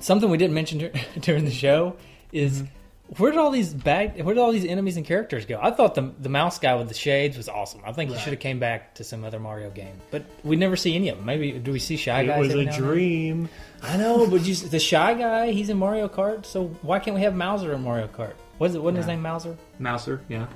something 0.00 0.30
we 0.30 0.38
didn't 0.38 0.54
mention 0.54 0.90
during 1.20 1.44
the 1.44 1.50
show 1.50 1.96
is 2.32 2.62
Mm-hmm. 2.62 3.22
where 3.22 3.32
did 3.32 3.38
all 3.40 3.50
these 3.50 3.74
bad 3.74 4.24
where 4.24 4.34
did 4.34 4.40
all 4.40 4.52
these 4.52 4.64
enemies 4.64 4.96
and 4.96 5.04
characters 5.04 5.44
go? 5.44 5.58
I 5.60 5.72
thought 5.72 5.94
the 5.94 6.10
the 6.20 6.28
mouse 6.30 6.58
guy 6.58 6.74
with 6.76 6.88
the 6.88 6.94
shades 6.94 7.36
was 7.36 7.48
awesome. 7.50 7.82
I 7.84 7.92
think 7.92 8.10
he 8.10 8.16
should 8.18 8.32
have 8.32 8.40
came 8.40 8.60
back 8.60 8.94
to 8.94 9.04
some 9.04 9.24
other 9.24 9.38
Mario 9.40 9.68
game, 9.70 9.94
but 10.10 10.22
we 10.44 10.56
never 10.56 10.76
see 10.76 10.94
any 10.96 11.08
of 11.10 11.16
them. 11.18 11.26
Maybe 11.26 11.52
do 11.58 11.70
we 11.72 11.80
see 11.80 11.96
shy 11.98 12.22
It 12.22 12.38
was 12.38 12.48
every 12.50 12.62
a 12.62 12.64
now 12.66 12.72
and 12.72 12.82
then? 12.82 12.88
dream. 12.90 13.48
I 13.82 13.96
know, 13.98 14.26
but 14.26 14.42
you, 14.42 14.54
the 14.54 14.78
shy 14.78 15.12
guy, 15.14 15.50
he's 15.50 15.68
in 15.70 15.76
Mario 15.78 16.08
Kart. 16.08 16.46
So 16.46 16.68
why 16.82 16.98
can't 16.98 17.14
we 17.16 17.22
have 17.22 17.34
Mouser 17.34 17.72
in 17.74 17.82
Mario 17.82 18.06
Kart? 18.06 18.34
Was 18.58 18.74
it? 18.74 18.82
Wasn't 18.82 18.96
his 18.98 19.06
name 19.08 19.22
Mauser? 19.22 19.56
Mouser, 19.80 20.20
yeah. 20.28 20.46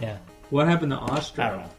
Yeah, 0.00 0.18
What 0.50 0.68
happened 0.68 0.92
to 0.92 0.98
Ostro? 0.98 1.42
I 1.44 1.48
don't 1.50 1.58
know. 1.60 1.70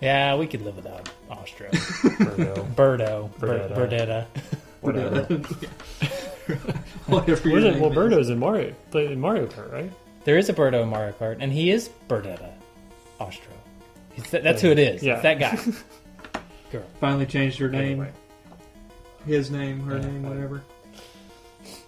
Yeah, 0.00 0.36
we 0.36 0.46
could 0.46 0.62
live 0.62 0.76
without 0.76 1.10
Ostro, 1.30 1.68
Birdo. 1.70 2.74
Birdo, 2.74 3.38
Bur- 3.38 3.68
Birdetta. 3.68 4.26
Birdetta. 4.26 4.26
Whatever. 4.80 5.24
Whatever 7.06 7.48
your 7.48 7.56
Was 7.56 7.64
it? 7.64 7.70
name 7.72 7.80
Well, 7.80 7.90
is. 7.90 7.96
Birdo's 7.96 8.30
in 8.30 8.38
Mario, 8.38 8.74
played 8.90 9.10
in 9.10 9.20
Mario 9.20 9.46
Kart, 9.46 9.70
right? 9.72 9.92
There 10.24 10.38
is 10.38 10.48
a 10.48 10.54
Birdo 10.54 10.82
in 10.82 10.88
Mario 10.88 11.12
Kart, 11.12 11.36
and 11.40 11.52
he 11.52 11.70
is 11.70 11.90
Birdetta 12.08 12.50
Ostro. 13.18 13.52
He's 14.14 14.28
th- 14.30 14.42
that's 14.42 14.62
who 14.62 14.70
it 14.70 14.78
is. 14.78 15.02
Yeah. 15.02 15.14
It's 15.14 15.22
that 15.22 15.38
guy. 15.38 15.58
Girl. 16.72 16.82
Finally 17.00 17.26
changed 17.26 17.58
her 17.58 17.68
name. 17.68 18.00
Anyway. 18.00 18.12
His 19.26 19.50
name, 19.50 19.80
her 19.80 19.96
Yeah, 19.98 20.06
name, 20.06 20.22
whatever. 20.22 20.62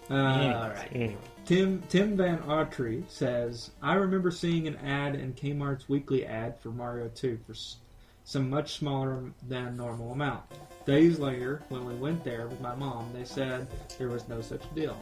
Uh, 0.09 0.13
all 0.15 0.69
right. 0.69 0.89
Anyway, 0.93 1.17
Tim 1.45 1.81
Tim 1.89 2.15
Van 2.17 2.39
Autry 2.43 3.03
says, 3.09 3.71
I 3.81 3.95
remember 3.95 4.29
seeing 4.31 4.67
an 4.67 4.75
ad 4.77 5.15
in 5.15 5.33
Kmart's 5.33 5.89
weekly 5.89 6.25
ad 6.25 6.59
for 6.59 6.69
Mario 6.69 7.07
2 7.09 7.39
for 7.45 7.53
s- 7.53 7.77
some 8.23 8.49
much 8.49 8.73
smaller 8.77 9.23
than 9.47 9.75
normal 9.77 10.11
amount. 10.11 10.43
Days 10.85 11.19
later, 11.19 11.61
when 11.69 11.85
we 11.85 11.95
went 11.95 12.23
there 12.23 12.47
with 12.47 12.59
my 12.61 12.75
mom, 12.75 13.09
they 13.13 13.23
said 13.23 13.67
there 13.97 14.09
was 14.09 14.27
no 14.27 14.41
such 14.41 14.61
deal. 14.75 14.97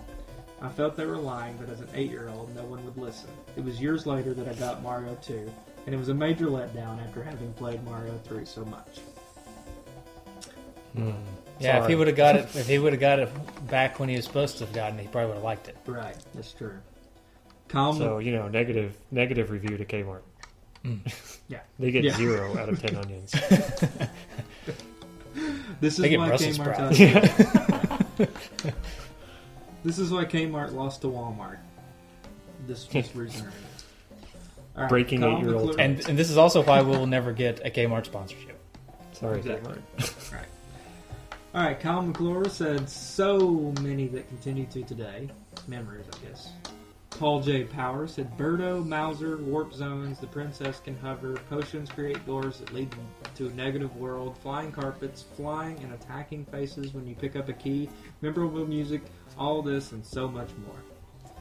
I 0.62 0.70
felt 0.70 0.96
they 0.96 1.08
were 1.08 1.18
lying, 1.18 1.58
but 1.58 1.70
as 1.70 1.80
an 1.82 1.88
eight 1.96 2.12
year 2.12 2.30
old, 2.30 2.56
no 2.56 2.64
one 2.64 2.86
would 2.86 2.98
listen. 2.98 3.30
It 3.56 3.64
was 3.64 3.82
years 3.82 4.06
later 4.06 4.34
that 4.36 4.48
I 4.48 4.54
got 4.54 4.84
Mario 4.84 5.18
2, 5.24 5.52
and 5.86 5.96
it 5.96 5.98
was 5.98 6.10
a 6.10 6.14
major 6.14 6.46
letdown 6.46 7.04
after 7.04 7.24
having 7.24 7.52
played 7.54 7.84
Mario 7.84 8.16
3 8.26 8.46
so 8.46 8.64
much. 8.66 9.00
Hmm. 10.96 11.12
Yeah, 11.60 11.82
if 11.82 11.88
he 11.88 11.96
would 11.96 12.08
have 12.08 12.16
got 12.16 12.36
it, 12.36 12.44
if 12.56 12.68
he 12.68 12.78
would 12.78 12.94
have 12.94 13.00
got 13.00 13.20
it 13.20 13.30
back 13.68 14.00
when 14.00 14.10
he 14.10 14.16
was 14.16 14.26
supposed 14.26 14.58
to 14.58 14.66
have 14.66 14.74
gotten 14.74 15.00
it, 15.00 15.04
he 15.04 15.08
probably 15.08 15.30
would 15.30 15.36
have 15.36 15.44
liked 15.44 15.68
it. 15.68 15.78
Right, 15.86 16.18
that's 16.36 16.54
true. 16.54 16.78
Calm. 17.68 17.98
so 17.98 18.18
you 18.20 18.34
know, 18.34 18.50
negative 18.50 18.98
negative 19.12 19.50
review 19.50 19.78
to 19.78 19.86
Kmart. 19.86 20.22
Mm. 20.86 21.00
Yeah. 21.48 21.60
They 21.80 21.92
get 21.92 22.04
Yeah. 22.04 22.16
zero 22.16 22.58
out 22.58 22.70
of 22.70 22.82
ten 22.82 22.96
onions. 22.96 23.34
This 25.80 25.94
is 25.94 26.00
They 26.00 26.10
get 26.10 26.20
why 26.20 26.28
Brussels 26.28 26.58
Kmart. 26.58 26.94
sprouts. 27.34 28.32
This 29.84 29.98
is 29.98 30.12
why 30.12 30.26
Kmart 30.26 30.74
lost 30.74 31.02
to 31.02 31.08
Walmart. 31.08 31.58
This 32.68 32.92
was 32.94 33.16
reason. 33.16 33.48
All 34.76 34.84
right, 34.84 34.90
Breaking 34.90 35.24
eight-year-old 35.24 35.80
And, 35.80 36.00
and 36.08 36.18
this 36.20 36.30
is 36.30 36.38
also 36.38 36.62
why 36.64 36.82
we 36.84 36.96
will 36.96 37.08
never 37.08 37.32
get 37.34 37.66
a 37.66 37.70
Kmart 37.72 38.06
sponsorship. 38.06 38.60
Sorry, 39.14 39.40
Exactly. 39.40 39.74
Kmart. 39.98 40.32
Right. 40.34 40.46
All 41.56 41.64
right, 41.64 41.80
Kyle 41.80 42.02
McClure 42.04 42.48
said 42.48 42.88
so 42.90 43.74
many 43.82 44.08
that 44.10 44.28
continue 44.30 44.66
to 44.68 44.84
today. 44.84 45.30
Memories, 45.68 46.06
I 46.14 46.28
guess. 46.28 46.50
Paul 47.12 47.42
J. 47.42 47.66
Power 47.66 48.08
said 48.08 48.36
Birdo, 48.38 48.84
Mouser, 48.86 49.38
warp 49.38 49.74
zones, 49.74 50.20
the 50.20 50.28
princess 50.28 50.80
can 50.80 50.98
hover, 50.98 51.36
potions 51.50 51.90
create 51.90 52.26
doors 52.26 52.58
that 52.58 52.74
lead 52.74 52.94
to 53.36 53.48
a 53.48 53.52
negative 53.52 53.96
world, 53.96 54.38
flying 54.40 54.72
carpets, 54.72 55.24
flying 55.36 55.78
and 55.84 55.94
attacking 55.94 56.46
faces 56.46 56.94
when 56.94 57.06
you 57.06 57.14
pick 57.14 57.36
up 57.36 57.48
a 57.48 57.54
key, 57.54 57.90
memorable 58.22 58.66
music, 58.66 59.04
all 59.38 59.62
this 59.62 59.92
and 59.92 60.04
so 60.04 60.28
much 60.28 60.50
more. 60.66 61.34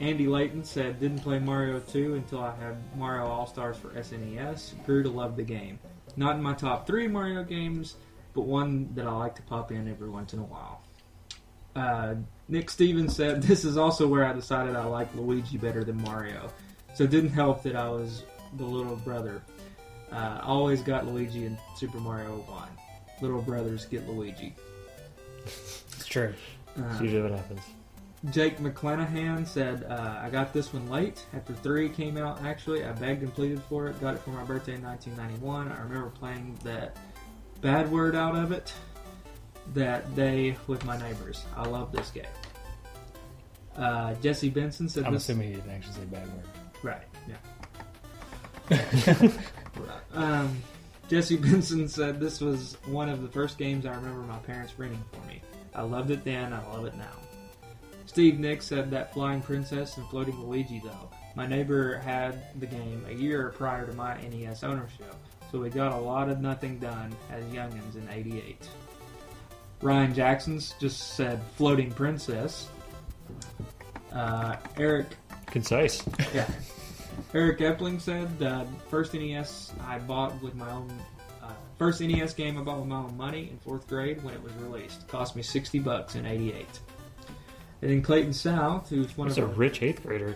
Andy 0.00 0.26
Layton 0.26 0.62
said, 0.62 1.00
didn't 1.00 1.20
play 1.20 1.38
Mario 1.38 1.80
2 1.80 2.14
until 2.14 2.40
I 2.40 2.54
had 2.56 2.76
Mario 2.96 3.26
All 3.26 3.46
Stars 3.46 3.78
for 3.78 3.88
SNES. 3.88 4.84
Grew 4.84 5.02
to 5.02 5.08
love 5.08 5.36
the 5.36 5.42
game. 5.42 5.78
Not 6.16 6.36
in 6.36 6.42
my 6.42 6.52
top 6.52 6.86
three 6.86 7.08
Mario 7.08 7.42
games, 7.42 7.96
but 8.34 8.42
one 8.42 8.92
that 8.94 9.06
I 9.06 9.12
like 9.12 9.34
to 9.36 9.42
pop 9.42 9.72
in 9.72 9.88
every 9.88 10.10
once 10.10 10.34
in 10.34 10.40
a 10.40 10.44
while. 10.44 10.82
Uh, 11.74 12.16
Nick 12.48 12.70
Stevens 12.70 13.14
said, 13.14 13.42
This 13.42 13.64
is 13.64 13.76
also 13.76 14.06
where 14.06 14.24
I 14.24 14.32
decided 14.32 14.76
I 14.76 14.84
like 14.84 15.12
Luigi 15.14 15.58
better 15.58 15.84
than 15.84 16.00
Mario. 16.02 16.50
So 16.94 17.04
it 17.04 17.10
didn't 17.10 17.30
help 17.30 17.62
that 17.64 17.76
I 17.76 17.88
was 17.88 18.22
the 18.56 18.64
little 18.64 18.96
brother. 18.96 19.42
Uh, 20.10 20.40
always 20.42 20.82
got 20.82 21.06
Luigi 21.06 21.44
in 21.46 21.58
Super 21.76 21.98
Mario 21.98 22.38
1. 22.46 22.68
Little 23.20 23.42
brothers 23.42 23.84
get 23.86 24.08
Luigi. 24.08 24.54
It's 25.96 26.04
true. 26.04 26.34
Uh, 26.76 26.82
That's 26.82 27.00
usually 27.00 27.22
what 27.22 27.32
happens. 27.32 27.60
Jake 28.30 28.58
McClanahan 28.58 29.46
said, 29.46 29.84
uh, 29.84 30.20
I 30.22 30.28
got 30.28 30.52
this 30.52 30.72
one 30.72 30.88
late. 30.90 31.24
After 31.34 31.54
3 31.54 31.88
came 31.88 32.18
out, 32.18 32.44
actually. 32.44 32.84
I 32.84 32.92
begged 32.92 33.22
and 33.22 33.32
pleaded 33.32 33.62
for 33.62 33.86
it. 33.86 34.00
Got 34.00 34.14
it 34.14 34.20
for 34.20 34.30
my 34.30 34.44
birthday 34.44 34.74
in 34.74 34.82
1991. 34.82 35.72
I 35.72 35.82
remember 35.82 36.10
playing 36.10 36.58
that 36.64 36.96
bad 37.60 37.90
word 37.90 38.14
out 38.14 38.36
of 38.36 38.52
it 38.52 38.74
that 39.74 40.14
day 40.14 40.56
with 40.66 40.84
my 40.84 40.98
neighbors. 40.98 41.44
I 41.56 41.66
love 41.66 41.92
this 41.92 42.10
game. 42.10 42.24
Uh, 43.76 44.14
Jesse 44.14 44.48
Benson 44.48 44.88
said 44.88 45.04
I'm 45.04 45.12
this. 45.12 45.24
assuming 45.24 45.48
he 45.48 45.54
didn't 45.54 45.70
actually 45.70 45.94
say 45.94 46.04
bad 46.04 46.28
word. 46.28 46.44
Right, 46.82 47.02
yeah. 47.28 47.36
um, 50.14 50.62
Jesse 51.08 51.36
Benson 51.36 51.88
said 51.88 52.18
this 52.18 52.40
was 52.40 52.76
one 52.86 53.08
of 53.08 53.22
the 53.22 53.28
first 53.28 53.58
games 53.58 53.86
I 53.86 53.94
remember 53.94 54.20
my 54.22 54.38
parents 54.38 54.72
renting 54.78 55.04
for 55.12 55.24
me. 55.26 55.42
I 55.74 55.82
loved 55.82 56.10
it 56.10 56.24
then, 56.24 56.52
I 56.52 56.66
love 56.72 56.86
it 56.86 56.96
now. 56.96 57.12
Steve 58.06 58.38
Nick 58.38 58.62
said 58.62 58.90
that 58.92 59.12
Flying 59.12 59.42
Princess 59.42 59.96
and 59.98 60.08
Floating 60.08 60.40
Luigi, 60.40 60.80
though. 60.82 61.10
My 61.34 61.46
neighbor 61.46 61.98
had 61.98 62.58
the 62.58 62.66
game 62.66 63.04
a 63.08 63.12
year 63.12 63.52
prior 63.56 63.86
to 63.86 63.92
my 63.92 64.16
NES 64.22 64.64
ownership, 64.64 65.14
so 65.52 65.60
we 65.60 65.68
got 65.68 65.92
a 65.92 65.96
lot 65.96 66.30
of 66.30 66.40
nothing 66.40 66.78
done 66.78 67.14
as 67.30 67.44
youngins 67.46 67.94
in 67.96 68.08
88. 68.08 68.66
Ryan 69.82 70.14
Jackson's 70.14 70.74
just 70.80 71.14
said 71.14 71.40
Floating 71.56 71.90
Princess. 71.92 72.68
Uh, 74.12 74.56
Eric 74.78 75.06
Concise. 75.46 76.02
yeah. 76.34 76.48
Eric 77.34 77.58
Epling 77.58 78.00
said 78.00 78.38
the 78.38 78.66
first 78.88 79.12
NES 79.14 79.72
I 79.86 79.98
bought 79.98 80.40
with 80.42 80.54
my 80.54 80.70
own 80.70 80.90
uh, 81.42 81.50
first 81.78 82.00
NES 82.00 82.32
game 82.34 82.58
I 82.58 82.62
bought 82.62 82.78
with 82.78 82.88
my 82.88 82.96
own 82.96 83.16
money 83.16 83.48
in 83.50 83.58
fourth 83.58 83.86
grade 83.88 84.22
when 84.24 84.32
it 84.34 84.42
was 84.42 84.52
released. 84.54 85.06
cost 85.08 85.36
me 85.36 85.42
sixty 85.42 85.78
bucks 85.78 86.14
in 86.14 86.24
'88. 86.26 86.66
And 87.82 87.90
then 87.90 88.02
Clayton 88.02 88.32
South, 88.32 88.88
who's 88.88 89.16
one 89.18 89.28
He's 89.28 89.36
of 89.38 89.44
a 89.44 89.46
our, 89.48 89.52
rich 89.54 89.82
eighth 89.82 90.02
grader. 90.02 90.34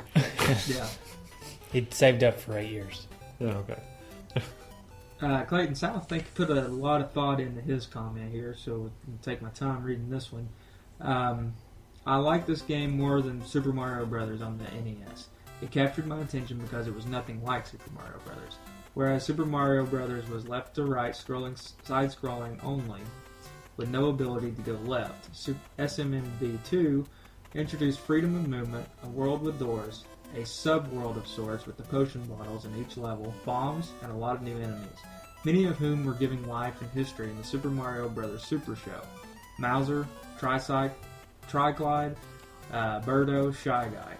yeah, 0.69 0.87
He'd 1.73 1.93
saved 1.95 2.23
up 2.23 2.39
for 2.39 2.59
eight 2.59 2.71
years. 2.71 3.07
Oh, 3.41 3.47
okay. 3.47 3.79
Uh, 5.23 5.45
Clayton 5.45 5.75
South, 5.75 6.05
I 6.05 6.07
think 6.07 6.35
put 6.35 6.51
a 6.51 6.63
lot 6.69 7.01
of 7.01 7.13
thought 7.13 7.41
into 7.41 7.61
his 7.61 7.87
comment 7.87 8.33
here, 8.33 8.55
so 8.57 8.91
take 9.23 9.43
my 9.43 9.51
time 9.51 9.83
reading 9.83 10.11
this 10.11 10.33
one. 10.33 10.49
Um, 11.01 11.55
I 12.07 12.17
like 12.17 12.47
this 12.47 12.63
game 12.63 12.97
more 12.97 13.21
than 13.21 13.45
Super 13.45 13.73
Mario 13.73 14.07
Brothers 14.07 14.41
on 14.41 14.59
the 14.59 14.65
NES. 14.65 15.29
It 15.63 15.71
captured 15.71 16.07
my 16.07 16.21
attention 16.21 16.59
because 16.59 16.87
it 16.87 16.95
was 16.95 17.07
nothing 17.07 17.45
like 17.45 17.67
Super 17.67 17.91
Mario 17.91 18.19
Brothers. 18.25 18.57
Whereas 18.95 19.25
Super 19.25 19.45
Mario 19.45 19.85
Brothers 19.85 20.29
was 20.29 20.49
left 20.49 20.75
to 20.77 20.85
right, 20.85 21.13
scrolling, 21.13 21.59
side 21.87 22.11
scrolling 22.11 22.59
only, 22.65 23.01
with 23.77 23.91
no 23.91 24.09
ability 24.09 24.53
to 24.53 24.63
go 24.63 24.73
left. 24.85 25.35
Su- 25.37 25.57
SMMB2 25.79 27.07
introduced 27.55 28.01
freedom 28.01 28.37
of 28.37 28.49
movement, 28.49 28.87
a 29.03 29.09
world 29.09 29.43
with 29.43 29.59
doors, 29.59 30.05
a 30.37 30.45
sub-world 30.45 31.17
of 31.17 31.27
sorts 31.27 31.67
with 31.67 31.77
the 31.77 31.83
potion 31.83 32.23
bottles 32.25 32.65
in 32.65 32.77
each 32.81 32.97
level, 32.97 33.35
bombs, 33.45 33.93
and 34.03 34.13
a 34.13 34.17
lot 34.17 34.37
of 34.37 34.43
new 34.43 34.57
enemies, 34.57 34.99
many 35.45 35.65
of 35.67 35.77
whom 35.77 36.05
were 36.05 36.15
giving 36.15 36.47
life 36.47 36.81
and 36.81 36.91
history 36.91 37.31
in 37.31 37.37
the 37.37 37.45
Super 37.45 37.69
Mario 37.69 38.09
Bros. 38.09 38.43
Super 38.43 38.77
Show. 38.77 39.01
Mouser, 39.59 40.07
Tricycle, 40.39 40.97
Tryclyde, 41.49 42.17
uh, 42.73 43.01
Birdo, 43.01 43.55
Shy 43.55 43.89
Guy. 43.89 44.17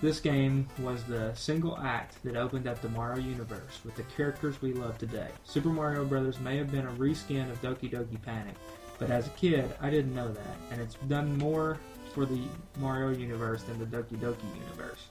This 0.00 0.20
game 0.20 0.68
was 0.80 1.02
the 1.04 1.32
single 1.34 1.78
act 1.78 2.22
that 2.24 2.36
opened 2.36 2.66
up 2.66 2.82
the 2.82 2.88
Mario 2.90 3.22
universe 3.22 3.80
with 3.84 3.96
the 3.96 4.02
characters 4.02 4.60
we 4.60 4.72
love 4.72 4.98
today. 4.98 5.28
Super 5.44 5.70
Mario 5.70 6.04
Bros. 6.04 6.38
may 6.40 6.56
have 6.58 6.70
been 6.70 6.86
a 6.86 6.92
reskin 6.92 7.50
of 7.50 7.60
Doki 7.62 7.90
Doki 7.90 8.20
Panic, 8.22 8.54
but 8.98 9.10
as 9.10 9.26
a 9.26 9.30
kid, 9.30 9.74
I 9.80 9.90
didn't 9.90 10.14
know 10.14 10.30
that, 10.30 10.56
and 10.70 10.80
it's 10.80 10.96
done 11.08 11.38
more 11.38 11.78
for 12.12 12.26
the 12.26 12.42
Mario 12.78 13.16
universe 13.16 13.62
than 13.62 13.78
the 13.78 13.86
Doki 13.86 14.16
Doki 14.18 14.44
universe, 14.60 15.08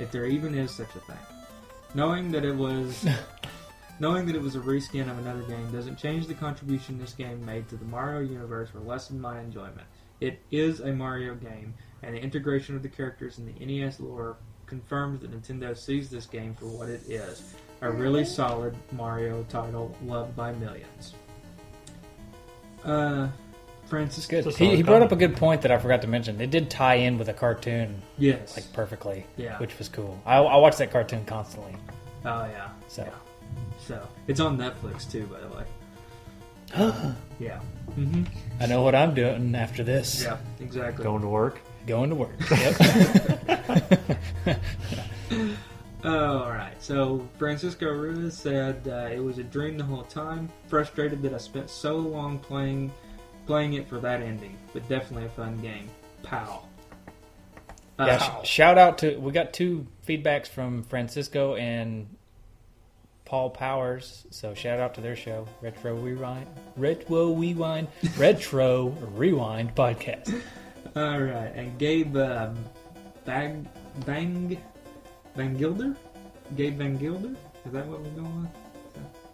if 0.00 0.10
there 0.10 0.24
even 0.24 0.54
is 0.54 0.70
such 0.70 0.94
a 0.96 1.00
thing. 1.00 1.16
Knowing 1.94 2.30
that 2.32 2.44
it 2.44 2.54
was 2.54 3.06
knowing 4.00 4.26
that 4.26 4.34
it 4.34 4.42
was 4.42 4.56
a 4.56 4.60
reskin 4.60 5.10
of 5.10 5.18
another 5.18 5.42
game 5.42 5.70
doesn't 5.70 5.96
change 5.96 6.26
the 6.26 6.34
contribution 6.34 6.98
this 6.98 7.12
game 7.12 7.44
made 7.44 7.68
to 7.68 7.76
the 7.76 7.84
Mario 7.84 8.20
universe 8.20 8.70
or 8.74 8.80
lessen 8.80 9.20
my 9.20 9.40
enjoyment. 9.40 9.86
It 10.20 10.40
is 10.50 10.80
a 10.80 10.92
Mario 10.92 11.34
game, 11.34 11.74
and 12.02 12.14
the 12.14 12.20
integration 12.20 12.76
of 12.76 12.82
the 12.82 12.88
characters 12.88 13.38
in 13.38 13.46
the 13.46 13.64
NES 13.64 14.00
lore 14.00 14.36
confirms 14.66 15.20
that 15.20 15.32
Nintendo 15.32 15.76
sees 15.76 16.10
this 16.10 16.26
game 16.26 16.54
for 16.54 16.66
what 16.66 16.88
it 16.88 17.02
is 17.08 17.54
a 17.82 17.90
really 17.90 18.24
solid 18.24 18.76
Mario 18.92 19.42
title 19.44 19.96
loved 20.04 20.36
by 20.36 20.52
millions. 20.52 21.14
Uh, 22.84 23.28
Francis, 23.90 24.24
Good. 24.26 24.46
It's 24.46 24.58
a 24.58 24.64
He, 24.64 24.76
he 24.76 24.82
brought 24.82 25.02
up 25.02 25.10
a 25.12 25.16
good 25.16 25.36
point 25.36 25.62
that 25.62 25.70
I 25.72 25.78
forgot 25.78 26.00
to 26.02 26.08
mention. 26.08 26.40
It 26.40 26.50
did 26.50 26.70
tie 26.70 26.94
in 26.94 27.18
with 27.18 27.28
a 27.28 27.32
cartoon 27.34 28.00
Yes. 28.18 28.56
like 28.56 28.72
perfectly, 28.72 29.26
Yeah. 29.36 29.58
which 29.58 29.76
was 29.78 29.88
cool. 29.88 30.18
I, 30.24 30.36
I 30.38 30.56
watched 30.56 30.78
that 30.78 30.90
cartoon 30.92 31.24
constantly. 31.26 31.74
oh 32.24 32.44
yeah. 32.46 32.68
So 32.88 33.06
So 33.86 34.00
it's 34.28 34.40
on 34.40 34.56
Netflix 34.56 35.10
too, 35.10 35.26
by 35.26 35.40
the 35.40 35.48
way. 35.48 35.64
Yeah. 37.40 37.58
Mm-hmm. 37.98 38.22
I 38.62 38.66
know 38.66 38.82
what 38.82 38.94
I'm 38.94 39.12
doing 39.14 39.54
after 39.56 39.82
this. 39.82 40.22
Yeah. 40.22 40.36
Exactly. 40.60 41.02
Going 41.02 41.22
to 41.22 41.28
work. 41.28 41.60
Going 41.86 42.10
to 42.10 42.16
work. 42.16 42.30
Yep. 44.46 44.60
Oh, 46.02 46.38
all 46.38 46.50
right. 46.50 46.72
So 46.82 47.28
Francisco 47.38 47.86
Ruiz 47.92 48.34
said 48.34 48.88
uh, 48.88 49.10
it 49.12 49.18
was 49.22 49.36
a 49.36 49.42
dream 49.42 49.76
the 49.76 49.84
whole 49.84 50.04
time. 50.04 50.48
Frustrated 50.68 51.20
that 51.22 51.34
I 51.34 51.36
spent 51.38 51.68
so 51.68 51.96
long 51.98 52.38
playing 52.38 52.90
playing 53.50 53.72
it 53.72 53.88
for 53.88 53.98
that 53.98 54.22
ending, 54.22 54.56
but 54.72 54.88
definitely 54.88 55.26
a 55.26 55.30
fun 55.30 55.60
game. 55.60 55.90
Pow. 56.22 56.62
Uh, 57.98 58.06
yeah, 58.06 58.18
sh- 58.18 58.48
shout 58.48 58.78
out 58.78 58.98
to 58.98 59.16
we 59.16 59.32
got 59.32 59.52
two 59.52 59.88
feedbacks 60.06 60.46
from 60.46 60.84
Francisco 60.84 61.56
and 61.56 62.06
Paul 63.24 63.50
Powers. 63.50 64.24
So 64.30 64.54
shout 64.54 64.78
out 64.78 64.94
to 64.94 65.00
their 65.00 65.16
show, 65.16 65.48
Retro 65.60 65.96
Rewind, 65.96 66.46
Retro 66.76 67.32
Rewind, 67.32 67.88
Retro 68.16 68.90
Rewind 69.16 69.74
podcast. 69.74 70.32
all 70.94 71.20
right. 71.20 71.50
And 71.52 71.76
Gabe 71.76 72.16
uh, 72.16 72.50
Bag 73.24 73.66
Bang 74.06 74.62
Van 75.34 75.56
Gilder, 75.56 75.96
Gabe 76.56 76.78
Van 76.78 76.96
Gilder. 76.96 77.34
Is 77.66 77.72
that 77.72 77.84
what 77.88 78.00
we're 78.00 78.10
going 78.10 78.48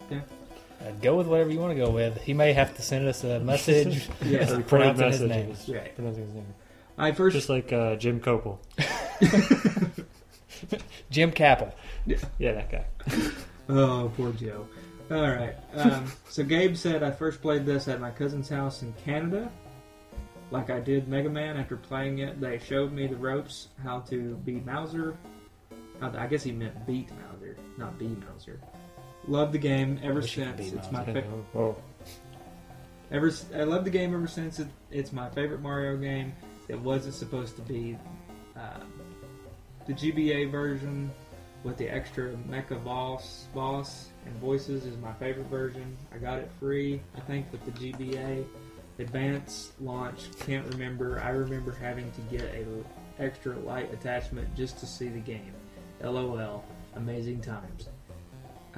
with? 0.09 0.46
Uh, 0.81 0.91
go 1.03 1.17
with 1.17 1.27
whatever 1.27 1.51
you 1.51 1.59
want 1.59 1.77
to 1.77 1.83
go 1.85 1.91
with. 1.91 2.21
He 2.21 2.35
may 2.35 2.53
have 2.53 2.77
to 2.77 2.83
send 2.83 3.09
us 3.09 3.25
a 3.25 3.41
message 3.53 4.09
Yes. 4.25 4.53
pronouncing 4.67 5.07
his 5.11 5.21
name. 5.23 5.55
Right. 5.69 5.95
Pronouncing 5.95 6.25
his 6.27 6.35
name. 6.35 6.55
I 6.99 7.13
first 7.13 7.35
Just 7.35 7.49
like 7.49 7.73
uh, 7.73 7.97
Jim 7.97 8.21
Copel. 8.21 8.59
Jim 11.11 11.31
Capel. 11.33 11.75
Yeah, 12.07 12.53
that 12.53 12.71
guy. 12.71 12.85
Oh, 13.69 14.11
poor 14.17 14.33
Joe. 14.33 14.67
All 15.11 15.21
right. 15.31 15.55
Um, 15.75 16.11
so 16.29 16.43
Gabe 16.43 16.75
said 16.77 17.03
I 17.03 17.11
first 17.11 17.41
played 17.43 17.65
this 17.67 17.87
at 17.89 18.01
my 18.01 18.11
cousin's 18.11 18.49
house 18.49 18.83
in 18.83 18.93
Canada. 19.05 19.51
Like 20.51 20.71
I 20.71 20.81
did 20.81 21.09
Mega 21.09 21.29
Man. 21.29 21.57
After 21.57 21.77
playing 21.77 22.19
it, 22.21 22.41
they 22.41 22.59
showed 22.59 22.93
me 22.93 23.07
the 23.07 23.17
ropes 23.17 23.69
how 23.83 24.01
to 24.01 24.37
be 24.45 24.61
Mouser. 24.61 25.17
I 26.01 26.27
guess 26.27 26.43
he 26.43 26.53
meant 26.53 26.87
beat 26.87 27.09
Mouser, 27.11 27.57
not 27.79 27.99
be 27.99 28.07
Mouser. 28.09 28.61
Love 29.29 29.53
the 29.53 29.59
game 29.59 29.99
ever 30.03 30.15
Wish 30.21 30.37
you 30.37 30.45
could 30.45 30.57
since. 30.59 30.71
be 30.71 30.77
It's 30.79 30.91
my 30.93 31.01
Mouser. 31.01 31.13
favorite. 31.13 31.45
Oh, 31.55 31.77
Ever, 33.11 33.29
s- 33.29 33.47
I 33.55 33.63
love 33.65 33.85
the 33.85 33.91
game 33.91 34.15
ever 34.15 34.27
since. 34.27 34.59
It, 34.59 34.67
it's 34.91 35.13
my 35.13 35.29
favorite 35.31 35.61
Mario 35.63 35.97
game. 35.97 36.33
It 36.69 36.79
wasn't 36.81 37.15
supposed 37.15 37.55
to 37.57 37.63
be 37.63 37.97
um, 38.57 38.93
the 39.87 39.93
GBA 39.93 40.51
version 40.51 41.11
with 41.63 41.77
the 41.77 41.89
extra 41.89 42.33
mecha 42.49 42.83
boss, 42.85 43.47
boss 43.55 44.09
and 44.27 44.35
voices 44.37 44.85
is 44.87 44.97
my 44.99 45.13
favorite 45.15 45.47
version. 45.47 45.97
I 46.13 46.19
got 46.19 46.39
it 46.39 46.51
free, 46.59 47.01
I 47.17 47.21
think, 47.21 47.47
with 47.53 47.65
the 47.65 47.71
GBA 47.73 48.45
Advance 48.99 49.73
launch. 49.81 50.29
Can't 50.41 50.67
remember. 50.73 51.21
I 51.21 51.29
remember 51.31 51.73
having 51.73 52.11
to 52.13 52.21
get 52.23 52.43
a 52.55 52.61
l- 52.63 52.85
extra 53.19 53.57
light 53.61 53.93
attachment 53.93 54.53
just 54.57 54.79
to 54.81 54.87
see 54.87 55.09
the 55.09 55.21
game. 55.21 55.53
LOL. 56.03 56.65
Amazing 56.95 57.41
times. 57.43 57.89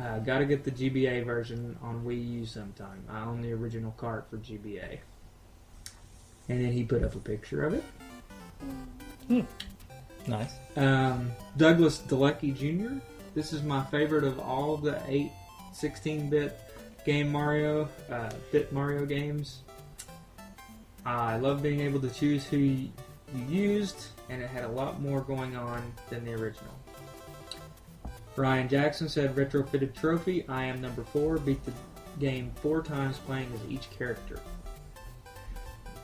Uh, 0.00 0.18
Got 0.20 0.38
to 0.38 0.44
get 0.46 0.64
the 0.64 0.70
GBA 0.70 1.24
version 1.24 1.76
on 1.82 2.04
Wii 2.04 2.32
U 2.34 2.46
sometime. 2.46 3.02
I 3.10 3.24
own 3.24 3.42
the 3.42 3.52
original 3.52 3.92
cart 3.92 4.26
for 4.30 4.38
GBA. 4.38 4.98
And 6.48 6.64
then 6.64 6.72
he 6.72 6.84
put 6.84 7.02
up 7.02 7.14
a 7.14 7.18
picture 7.18 7.64
of 7.64 7.74
it. 7.74 7.84
Nice. 10.26 10.52
Um, 10.76 11.32
Douglas 11.56 12.02
Delecki 12.06 12.54
Jr. 12.54 13.00
This 13.34 13.52
is 13.52 13.62
my 13.62 13.84
favorite 13.84 14.24
of 14.24 14.38
all 14.38 14.76
the 14.76 15.00
8 15.06 15.30
16-bit 15.74 16.58
game 17.04 17.30
Mario, 17.30 17.88
uh, 18.10 18.30
bit 18.52 18.72
Mario 18.72 19.06
games. 19.06 19.62
I 21.04 21.36
love 21.38 21.62
being 21.62 21.80
able 21.80 22.00
to 22.00 22.10
choose 22.10 22.44
who 22.44 22.56
you 22.56 22.90
used, 23.48 24.08
and 24.28 24.42
it 24.42 24.48
had 24.48 24.64
a 24.64 24.68
lot 24.68 25.00
more 25.00 25.20
going 25.22 25.56
on 25.56 25.92
than 26.10 26.24
the 26.24 26.32
original. 26.32 26.77
Ryan 28.38 28.68
Jackson 28.68 29.08
said 29.08 29.34
retrofitted 29.34 29.94
trophy. 29.94 30.46
I 30.48 30.64
am 30.64 30.80
number 30.80 31.02
four. 31.02 31.38
Beat 31.38 31.64
the 31.64 31.72
game 32.18 32.52
four 32.62 32.82
times 32.82 33.18
playing 33.18 33.52
as 33.54 33.70
each 33.70 33.90
character. 33.90 34.40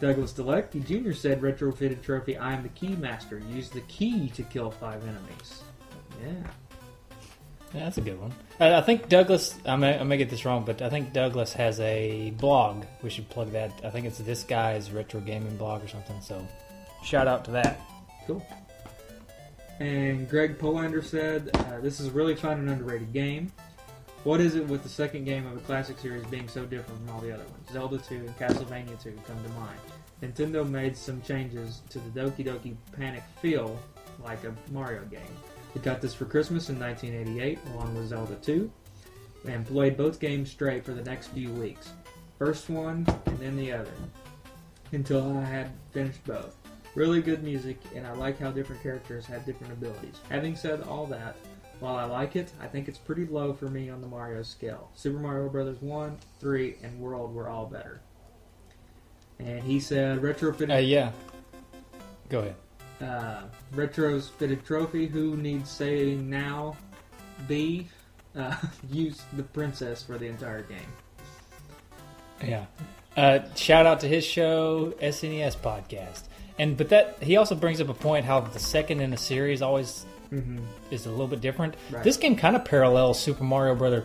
Douglas 0.01 0.33
Delecty 0.33 0.85
Jr. 0.85 1.13
said 1.13 1.41
retrofitted 1.41 2.03
trophy. 2.03 2.37
I 2.37 2.53
am 2.53 2.63
the 2.63 2.69
key 2.71 2.97
master. 2.97 3.41
Use 3.51 3.71
the 3.71 3.81
key 3.83 4.29
to 4.31 4.43
kill 4.43 4.71
five 4.71 5.03
enemies. 5.03 5.63
Yeah. 6.21 6.51
Yeah, 7.73 7.85
that's 7.85 7.99
a 7.99 8.03
good 8.03 8.21
one. 8.21 8.33
I, 8.61 8.75
I 8.75 8.81
think 8.83 9.09
Douglas. 9.09 9.57
I 9.67 9.75
may, 9.77 9.99
I 9.99 10.03
may 10.05 10.17
get 10.17 10.31
this 10.31 10.45
wrong, 10.45 10.65
but 10.65 10.83
I 10.83 10.89
think 10.91 11.13
Douglas 11.13 11.53
has 11.55 11.81
a 11.81 12.31
blog. 12.33 12.85
We 13.03 13.11
should 13.11 13.29
plug 13.31 13.51
that. 13.53 13.73
I 13.83 13.91
think 13.91 14.07
it's 14.07 14.19
this 14.19 14.45
guy's 14.45 14.93
retro 14.93 15.21
gaming 15.21 15.57
blog 15.57 15.83
or 15.83 15.89
something. 15.89 16.21
So, 16.21 16.47
shout 17.03 17.27
out 17.27 17.45
to 17.47 17.51
that. 17.53 17.81
Cool. 18.27 18.47
And 19.81 20.29
Greg 20.29 20.59
Polander 20.59 21.03
said, 21.03 21.51
uh, 21.55 21.81
"This 21.81 22.01
is 22.01 22.09
a 22.09 22.11
really 22.13 22.37
fun 22.37 22.59
and 22.59 22.71
underrated 22.71 23.13
game. 23.13 23.53
What 24.25 24.41
is 24.41 24.55
it 24.55 24.67
with 24.67 24.83
the 24.83 24.89
second 24.89 25.25
game 25.25 25.47
of 25.47 25.57
a 25.57 25.61
classic 25.61 25.99
series 25.99 26.25
being 26.27 26.49
so 26.49 26.65
different 26.65 27.01
from 27.01 27.15
all 27.15 27.21
the 27.21 27.33
other 27.33 27.45
ones? 27.45 27.71
Zelda 27.71 27.99
2 27.99 28.15
and 28.15 28.39
Castlevania 28.39 29.03
2 29.03 29.13
come 29.27 29.43
to 29.43 29.51
mind. 29.51 29.79
Nintendo 30.23 30.67
made 30.67 30.97
some 30.97 31.21
changes 31.21 31.83
to 31.91 31.99
the 31.99 32.21
Doki 32.21 32.45
Doki 32.45 32.75
Panic 32.93 33.23
feel 33.43 33.79
like 34.23 34.43
a 34.45 34.55
Mario 34.73 35.05
game. 35.07 35.21
We 35.75 35.81
got 35.83 36.01
this 36.01 36.15
for 36.15 36.25
Christmas 36.25 36.71
in 36.71 36.79
1988, 36.79 37.59
along 37.75 37.95
with 37.95 38.09
Zelda 38.09 38.37
2, 38.37 38.71
and 39.47 39.67
played 39.67 39.97
both 39.97 40.21
games 40.21 40.51
straight 40.51 40.85
for 40.85 40.93
the 40.93 41.03
next 41.03 41.29
few 41.29 41.51
weeks. 41.51 41.91
First 42.39 42.71
one 42.71 43.07
and 43.27 43.39
then 43.39 43.57
the 43.57 43.73
other, 43.73 43.93
until 44.93 45.37
I 45.37 45.45
had 45.45 45.71
finished 45.93 46.25
both. 46.25 46.57
Really 46.95 47.21
good 47.21 47.43
music, 47.43 47.79
and 47.95 48.07
I 48.07 48.13
like 48.13 48.39
how 48.39 48.51
different 48.53 48.83
characters 48.83 49.27
have 49.27 49.45
different 49.45 49.73
abilities. 49.73 50.15
Having 50.31 50.57
said 50.57 50.83
all 50.83 51.07
that, 51.07 51.35
while 51.81 51.97
I 51.97 52.05
like 52.05 52.37
it, 52.37 52.53
I 52.61 52.67
think 52.69 52.87
it's 52.87 52.99
pretty 52.99 53.27
low 53.27 53.53
for 53.53 53.67
me 53.67 53.91
on 53.91 54.01
the 54.01 54.07
Mario 54.07 54.43
scale. 54.45 54.91
Super 54.95 55.19
Mario 55.19 55.49
Bros. 55.49 55.81
1, 55.81 56.17
3, 56.41 56.77
and 56.85 57.01
World 57.01 57.35
were 57.35 57.49
all 57.49 57.67
better. 57.67 58.01
And 59.41 59.61
he 59.65 59.81
said 59.81 60.21
retrofitted 60.21 60.73
Uh, 60.73 60.79
yeah. 60.79 61.11
Go 62.29 62.41
ahead. 62.41 62.55
uh, 63.03 63.43
retro's 63.73 64.29
fitted 64.29 64.65
trophy. 64.65 65.07
Who 65.09 65.37
needs 65.37 65.69
saying 65.71 66.31
now? 66.31 66.77
B. 67.49 67.89
Uh, 68.37 68.55
use 68.91 69.21
the 69.33 69.43
princess 69.43 70.01
for 70.03 70.17
the 70.17 70.27
entire 70.27 70.63
game. 70.63 70.79
Yeah. 72.43 72.67
Uh, 73.17 73.41
shout 73.57 73.85
out 73.87 74.01
to 74.01 74.09
his 74.09 74.25
show, 74.25 74.95
SNES 75.03 75.57
podcast. 75.57 76.23
And 76.59 76.77
but 76.77 76.89
that 76.91 77.17
he 77.23 77.37
also 77.37 77.55
brings 77.55 77.81
up 77.81 77.89
a 77.89 77.95
point 77.95 78.25
how 78.27 78.41
the 78.41 78.59
second 78.59 79.01
in 79.01 79.13
a 79.13 79.17
series 79.19 79.63
always 79.63 80.07
Mm-hmm. 80.33 80.59
is 80.91 81.07
a 81.07 81.11
little 81.11 81.29
bit 81.29 81.41
different. 81.41 81.75
Right. 81.93 82.03
This 82.03 82.17
game 82.17 82.35
kind 82.35 82.57
of 82.57 82.65
parallels 82.65 83.21
Super 83.21 83.45
Mario 83.45 83.75
Brothers 83.77 84.05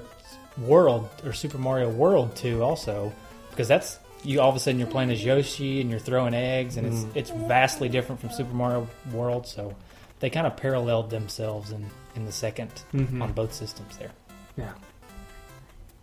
World 0.60 1.10
or 1.26 1.34
Super 1.34 1.58
Mario 1.58 1.90
World 1.90 2.36
2 2.36 2.62
also 2.62 3.12
because 3.50 3.68
that's 3.68 3.98
you 4.24 4.40
all 4.42 4.50
of 4.50 4.56
a 4.56 4.60
sudden 4.60 4.80
you're 4.80 4.90
playing 4.90 5.10
as 5.10 5.24
Yoshi 5.24 5.82
and 5.82 5.90
you're 5.90 5.98
throwing 6.00 6.34
eggs 6.36 6.78
and 6.78 6.86
it's 6.86 7.06
it's 7.16 7.30
vastly 7.48 7.90
different 7.90 8.20
from 8.22 8.30
Super 8.32 8.54
Mario 8.54 8.88
World 9.12 9.48
so 9.48 9.74
they 10.20 10.30
kind 10.30 10.46
of 10.46 10.56
paralleled 10.58 11.10
themselves 11.10 11.72
in 11.72 11.86
in 12.16 12.26
the 12.26 12.32
2nd 12.32 12.70
Mhm. 12.94 13.24
on 13.24 13.32
both 13.32 13.54
systems 13.54 13.98
there. 13.98 14.12
Yeah. 14.58 14.74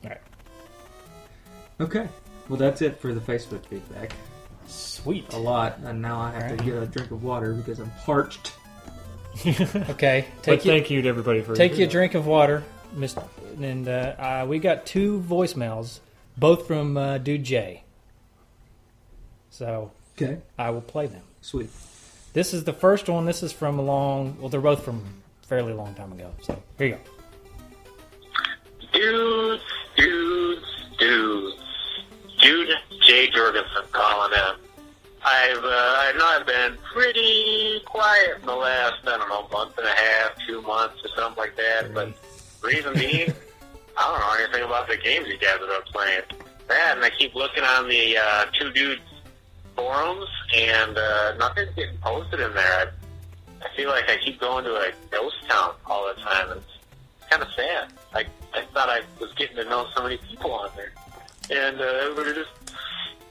All 0.03 0.11
right. 0.11 0.21
Okay. 1.81 2.09
Well, 2.49 2.59
that's 2.59 2.81
it 2.83 2.99
for 3.01 3.13
the 3.13 3.21
Facebook 3.21 3.65
feedback. 3.67 4.13
Sweet. 4.67 5.33
A 5.33 5.39
lot, 5.39 5.79
and 5.85 6.01
now 6.03 6.21
I 6.21 6.31
have 6.33 6.43
Alright. 6.43 6.59
to 6.59 6.65
get 6.65 6.75
a 6.75 6.87
drink 6.87 7.11
of 7.11 7.23
water 7.23 7.53
because 7.55 7.79
I'm 7.79 7.91
parched. 8.05 8.53
Okay, 9.47 10.25
But 10.37 10.43
take 10.43 10.65
you, 10.65 10.71
thank 10.71 10.91
you 10.91 11.03
to 11.03 11.09
everybody 11.09 11.43
for 11.43 11.55
take 11.55 11.77
you 11.77 11.85
a 11.85 11.89
drink 11.89 12.15
of 12.15 12.27
water, 12.27 12.65
Mr. 12.95 13.23
And 13.61 13.87
uh, 13.87 14.15
uh, 14.19 14.47
we 14.49 14.59
got 14.59 14.87
two 14.87 15.21
voicemails, 15.29 16.01
both 16.39 16.67
from 16.67 16.97
uh, 16.97 17.19
Dude 17.19 17.45
Jay. 17.45 17.83
So 19.51 19.91
Okay. 20.17 20.39
I 20.59 20.71
will 20.71 20.81
play 20.81 21.07
them. 21.07 21.21
Sweet. 21.43 21.69
This 22.33 22.55
is 22.55 22.65
the 22.65 22.73
first 22.73 23.09
one. 23.11 23.27
This 23.27 23.43
is 23.43 23.53
from 23.53 23.79
a 23.79 23.83
long. 23.83 24.39
Well, 24.41 24.49
they're 24.49 24.61
both 24.61 24.83
from 24.83 25.05
a 25.43 25.47
fairly 25.47 25.75
long 25.75 25.95
time 25.95 26.13
ago. 26.13 26.31
So 26.43 26.61
here 26.79 26.87
you 26.87 26.95
go. 26.95 27.01
Dudes, 28.93 29.63
dudes, 29.97 30.67
dudes. 30.99 31.63
Dude 32.47 32.69
J. 33.01 33.29
Jorgensen 33.31 33.83
calling 33.91 34.33
in. 34.33 34.55
I've, 35.25 35.65
uh, 35.65 35.69
I 35.69 36.13
know 36.17 36.27
I've 36.27 36.47
been 36.47 36.79
pretty 36.95 37.81
quiet 37.85 38.39
in 38.39 38.47
the 38.47 38.55
last, 38.55 38.99
I 39.05 39.19
don't 39.19 39.29
know, 39.29 39.49
month 39.51 39.77
and 39.77 39.87
a 39.89 39.91
half, 39.91 40.31
two 40.47 40.63
months 40.63 41.05
or 41.05 41.09
something 41.17 41.43
like 41.43 41.57
that, 41.57 41.93
but 41.93 42.15
reason 42.63 42.95
being, 42.95 43.35
I 43.99 44.01
don't 44.01 44.21
know 44.21 44.45
anything 44.45 44.63
about 44.63 44.87
the 44.87 44.97
games 44.97 45.27
you 45.27 45.39
guys 45.39 45.59
have 45.59 45.69
been 45.69 45.93
playing. 45.93 46.23
That, 46.69 46.97
and 46.97 47.05
I 47.05 47.11
keep 47.11 47.35
looking 47.35 47.65
on 47.65 47.89
the, 47.89 48.17
uh, 48.17 48.45
Two 48.53 48.71
Dudes 48.71 49.03
forums, 49.75 50.29
and, 50.57 50.97
uh, 50.97 51.35
nothing's 51.39 51.75
getting 51.75 51.99
posted 51.99 52.39
in 52.39 52.55
there. 52.55 52.93
I, 53.61 53.67
I 53.67 53.77
feel 53.77 53.91
like 53.91 54.09
I 54.09 54.19
keep 54.25 54.39
going 54.39 54.65
to 54.67 54.77
a 54.77 54.93
ghost 55.11 55.35
town 55.49 55.75
all 55.87 56.07
the 56.15 56.21
time, 56.21 56.57
it's 56.57 57.29
kind 57.29 57.43
of 57.43 57.49
sad. 57.57 57.93
I, 58.15 58.25
I 58.55 58.63
thought 58.73 58.89
I 58.89 59.01
was 59.19 59.33
getting 59.35 59.57
to 59.57 59.65
know 59.65 59.89
so 59.97 60.05
many 60.05 60.19
people 60.19 60.53
on 60.53 60.71
there. 60.77 60.93
And 61.51 61.81
uh, 61.81 61.85
everybody 61.85 62.35
just 62.35 62.51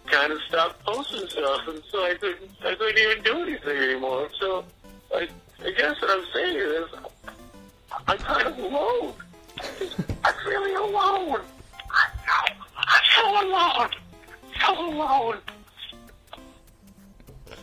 kind 0.08 0.32
of 0.32 0.40
stopped 0.48 0.84
posting 0.86 1.28
stuff, 1.28 1.68
and 1.68 1.82
so 1.92 2.06
I 2.06 2.14
couldn't, 2.16 2.50
I 2.64 2.76
couldn't 2.76 2.98
even 2.98 3.24
do 3.24 3.42
anything 3.42 3.78
anymore. 3.78 4.30
So 4.40 4.64
I, 5.14 5.28
I 5.64 5.72
guess 5.72 6.02
what 6.02 6.12
I'm 6.12 6.26
saying 6.34 6.58
is, 6.58 6.86
I'm 8.08 8.18
kind 8.18 8.48
of 8.48 8.58
alone. 8.60 9.14
I'm 10.24 10.34
really 10.48 10.74
alone. 10.76 11.42
I 11.92 12.08
know. 12.26 12.64
I'm 12.78 13.04
so 13.16 13.48
alone. 13.48 13.90
So 14.66 14.90
alone. 14.90 15.38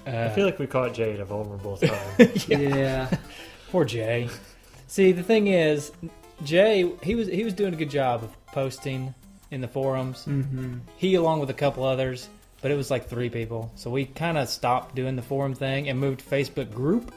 I 0.07 0.29
feel 0.31 0.45
like 0.47 0.59
we 0.59 0.67
caught 0.67 0.95
Jay 0.95 1.15
at 1.15 1.21
a 1.21 1.25
vulnerable 1.25 1.77
time. 1.77 2.31
Yeah. 2.49 3.09
Poor 3.71 3.85
Jay. 3.85 4.29
See, 4.87 5.13
the 5.13 5.23
thing 5.23 5.47
is, 5.47 5.93
Jay 6.45 6.93
he 7.03 7.15
was 7.15 7.29
he 7.29 7.45
was 7.45 7.55
doing 7.55 7.73
a 7.73 7.77
good 7.77 7.91
job 7.91 8.23
of 8.23 8.47
posting 8.49 9.15
in 9.53 9.61
the 9.61 9.69
forums. 9.69 10.25
mm-hmm. 10.27 10.79
He 10.97 11.15
along 11.15 11.41
with 11.41 11.51
a 11.51 11.55
couple 11.55 11.85
others, 11.85 12.29
but 12.61 12.71
it 12.71 12.77
was 12.77 12.91
like 12.91 13.09
three 13.09 13.31
people. 13.31 13.71
So 13.77 13.91
we 13.91 14.07
kind 14.07 14.39
of 14.39 14.49
stopped 14.49 14.95
doing 14.95 15.15
the 15.17 15.23
forum 15.23 15.55
thing 15.55 15.89
and 15.89 15.99
moved 15.99 16.21
to 16.21 16.27
Facebook 16.27 16.73
group. 16.75 17.13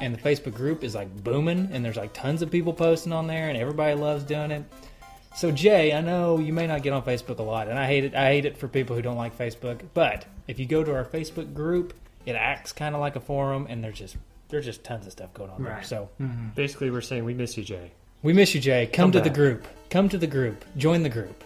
And 0.00 0.14
the 0.14 0.18
Facebook 0.20 0.54
group 0.54 0.84
is 0.84 0.94
like 0.94 1.24
booming, 1.24 1.70
and 1.72 1.84
there's 1.84 1.96
like 1.96 2.12
tons 2.12 2.40
of 2.42 2.52
people 2.52 2.72
posting 2.72 3.12
on 3.12 3.26
there, 3.26 3.48
and 3.48 3.58
everybody 3.58 3.94
loves 3.94 4.22
doing 4.22 4.52
it. 4.52 4.62
So 5.34 5.50
Jay, 5.50 5.92
I 5.92 6.00
know 6.00 6.38
you 6.38 6.52
may 6.52 6.68
not 6.68 6.82
get 6.84 6.92
on 6.92 7.02
Facebook 7.02 7.38
a 7.38 7.42
lot, 7.42 7.66
and 7.68 7.76
I 7.76 7.86
hate 7.86 8.04
it. 8.04 8.14
I 8.14 8.26
hate 8.26 8.44
it 8.44 8.56
for 8.56 8.68
people 8.68 8.94
who 8.94 9.02
don't 9.02 9.16
like 9.16 9.36
Facebook. 9.36 9.80
But 9.94 10.24
if 10.46 10.60
you 10.60 10.66
go 10.66 10.84
to 10.84 10.94
our 10.94 11.04
Facebook 11.04 11.52
group, 11.52 11.94
it 12.26 12.32
acts 12.36 12.72
kind 12.72 12.94
of 12.94 13.00
like 13.00 13.16
a 13.16 13.20
forum, 13.20 13.66
and 13.68 13.82
there's 13.82 13.98
just 13.98 14.16
there's 14.50 14.64
just 14.64 14.84
tons 14.84 15.04
of 15.06 15.12
stuff 15.12 15.34
going 15.34 15.50
on 15.50 15.64
there. 15.64 15.72
Right. 15.74 15.86
So 15.86 16.08
Basically, 16.54 16.90
we're 16.92 17.00
saying 17.00 17.24
we 17.24 17.34
miss 17.34 17.56
you, 17.58 17.64
Jay. 17.64 17.90
we 18.22 18.32
miss 18.32 18.54
you, 18.54 18.60
Jay. 18.60 18.86
Come, 18.86 19.10
Come 19.10 19.12
to 19.12 19.20
the 19.20 19.34
group. 19.34 19.66
Come 19.90 20.08
to 20.10 20.18
the 20.18 20.26
group. 20.28 20.64
Join 20.76 21.02
the 21.02 21.08
group. 21.08 21.42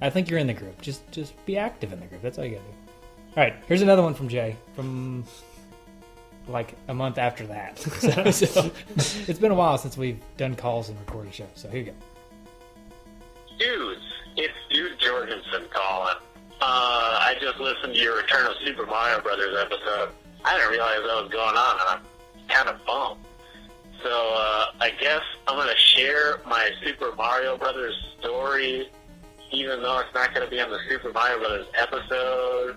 I 0.00 0.10
think 0.10 0.30
you're 0.30 0.38
in 0.38 0.46
the 0.46 0.54
group. 0.54 0.80
Just 0.80 1.10
just 1.12 1.34
be 1.46 1.56
active 1.58 1.92
in 1.92 2.00
the 2.00 2.06
group. 2.06 2.22
That's 2.22 2.38
all 2.38 2.44
you 2.44 2.56
gotta 2.56 2.64
do. 2.64 2.74
All 3.36 3.44
right, 3.44 3.54
here's 3.68 3.82
another 3.82 4.02
one 4.02 4.14
from 4.14 4.28
Jay 4.28 4.56
from 4.74 5.24
like 6.48 6.74
a 6.88 6.94
month 6.94 7.18
after 7.18 7.46
that. 7.46 7.78
So, 8.00 8.30
so 8.30 8.70
it's 9.28 9.38
been 9.38 9.52
a 9.52 9.54
while 9.54 9.78
since 9.78 9.96
we've 9.96 10.20
done 10.36 10.56
calls 10.56 10.88
and 10.88 10.98
recorded 10.98 11.34
shows. 11.34 11.48
So 11.54 11.68
here 11.68 11.80
you 11.80 11.86
go. 11.86 11.94
Dudes, 13.58 14.00
it's 14.36 14.54
Dude 14.70 14.98
Jorgensen 14.98 15.66
calling. 15.70 16.16
Uh, 16.62 17.18
I 17.20 17.36
just 17.40 17.58
listened 17.58 17.94
to 17.94 18.00
your 18.00 18.16
Return 18.16 18.46
of 18.46 18.52
Super 18.64 18.86
Mario 18.86 19.20
Brothers 19.20 19.56
episode. 19.60 20.10
I 20.44 20.56
didn't 20.56 20.70
realize 20.70 20.98
that 21.00 21.22
was 21.22 21.30
going 21.30 21.56
on, 21.56 21.80
and 21.80 21.88
I'm 21.88 22.02
kind 22.48 22.68
of 22.68 22.84
bummed. 22.86 23.20
So 24.02 24.08
uh, 24.10 24.66
I 24.80 24.90
guess 24.98 25.22
I'm 25.46 25.58
to 25.66 25.76
share 25.76 26.40
my 26.46 26.70
Super 26.82 27.14
Mario 27.16 27.56
Brothers 27.58 27.94
story, 28.18 28.88
even 29.52 29.82
though 29.82 29.98
it's 30.00 30.14
not 30.14 30.34
going 30.34 30.44
to 30.44 30.50
be 30.50 30.60
on 30.60 30.70
the 30.70 30.78
Super 30.88 31.12
Mario 31.12 31.38
Brothers 31.38 31.66
episode. 31.78 32.76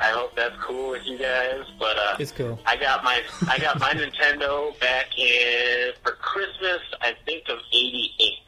I 0.00 0.08
hope 0.12 0.34
that's 0.34 0.56
cool 0.62 0.92
with 0.92 1.04
you 1.04 1.18
guys, 1.18 1.62
but 1.78 1.96
uh, 1.98 2.16
It's 2.18 2.32
cool. 2.32 2.58
I 2.64 2.76
got 2.76 3.04
my 3.04 3.22
I 3.48 3.58
got 3.58 3.78
my 3.78 3.92
Nintendo 3.94 4.78
back 4.80 5.06
in 5.18 5.92
for 6.02 6.12
Christmas. 6.12 6.80
I 7.02 7.14
think 7.26 7.48
of 7.50 7.58
'88. 7.72 8.38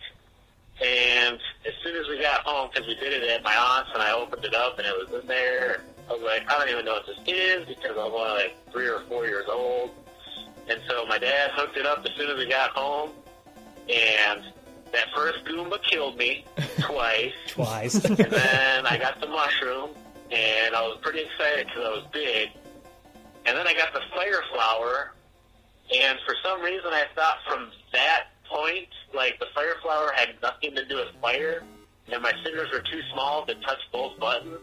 And 0.83 1.39
as 1.67 1.75
soon 1.85 1.95
as 1.97 2.09
we 2.09 2.21
got 2.21 2.41
home, 2.41 2.71
because 2.73 2.89
we 2.89 2.95
did 2.95 3.23
it 3.23 3.31
at 3.31 3.43
my 3.45 3.55
aunt's, 3.55 3.91
and 3.93 4.03
I 4.03 4.13
opened 4.13 4.45
it 4.45 4.55
up, 4.55 4.79
and 4.79 4.87
it 4.87 4.95
was 4.97 5.21
in 5.23 5.29
there. 5.29 5.83
I 6.09 6.15
was 6.15 6.23
like, 6.23 6.51
I 6.51 6.59
don't 6.59 6.71
even 6.71 6.85
know 6.87 6.95
what 6.95 7.07
this 7.07 7.19
is 7.27 7.67
because 7.67 7.97
I 7.97 8.05
was 8.05 8.13
only 8.17 8.45
like 8.45 8.73
three 8.73 8.89
or 8.89 9.01
four 9.01 9.27
years 9.27 9.47
old. 9.51 9.91
And 10.69 10.81
so 10.89 11.07
my 11.07 11.19
dad 11.19 11.51
hooked 11.53 11.77
it 11.77 11.87
up 11.87 12.05
as 12.05 12.13
soon 12.17 12.31
as 12.31 12.37
we 12.39 12.49
got 12.49 12.71
home, 12.71 13.11
and 13.89 14.43
that 14.93 15.07
first 15.15 15.45
Goomba 15.45 15.83
killed 15.83 16.17
me 16.17 16.45
twice. 16.81 17.33
Twice. 17.49 18.05
And 18.05 18.17
then 18.17 18.87
I 18.87 18.99
got 18.99 19.21
the 19.21 19.27
mushroom, 19.27 19.91
and 20.31 20.75
I 20.75 20.83
was 20.83 20.99
pretty 21.03 21.21
excited 21.21 21.67
because 21.67 21.85
I 21.85 21.91
was 21.91 22.07
big. 22.13 22.51
And 23.47 23.57
then 23.57 23.67
I 23.67 23.75
got 23.75 23.93
the 23.93 24.01
fire 24.15 24.43
flower, 24.53 25.13
and 25.95 26.19
for 26.25 26.35
some 26.45 26.63
reason 26.63 26.93
I 26.93 27.05
thought 27.15 27.39
from 27.49 27.71
that 27.93 28.29
point, 28.49 28.89
like 29.15 29.39
the 29.41 29.47
fire 29.55 29.75
flower 29.83 30.13
had 30.15 30.31
nothing 30.43 30.75
to 30.77 30.85
do 30.87 30.97
with 30.97 31.09
fire, 31.21 31.65
and 32.13 32.23
my 32.23 32.33
fingers 32.45 32.69
were 32.73 32.81
too 32.81 33.01
small 33.13 33.45
to 33.47 33.55
touch 33.57 33.79
both 33.93 34.19
buttons. 34.21 34.59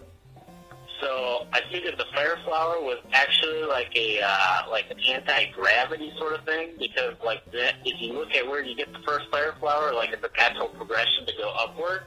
So 1.01 1.47
I 1.53 1.61
figured 1.71 1.97
the 1.97 2.05
fire 2.13 2.37
flower 2.43 2.81
was 2.81 2.99
actually 3.13 3.63
like 3.63 3.95
a 3.95 4.19
uh, 4.21 4.63
like 4.69 4.91
an 4.91 4.99
anti 5.07 5.45
gravity 5.51 6.11
sort 6.17 6.33
of 6.33 6.43
thing 6.43 6.71
because 6.77 7.15
like 7.23 7.49
that, 7.51 7.75
if 7.85 8.01
you 8.01 8.13
look 8.13 8.33
at 8.35 8.45
where 8.45 8.63
you 8.63 8.75
get 8.75 8.91
the 8.91 8.99
first 8.99 9.29
fire 9.31 9.55
flower, 9.59 9.93
like 9.93 10.11
it's 10.11 10.23
a 10.23 10.29
natural 10.37 10.67
progression 10.69 11.25
to 11.25 11.33
go 11.37 11.53
upward. 11.57 12.03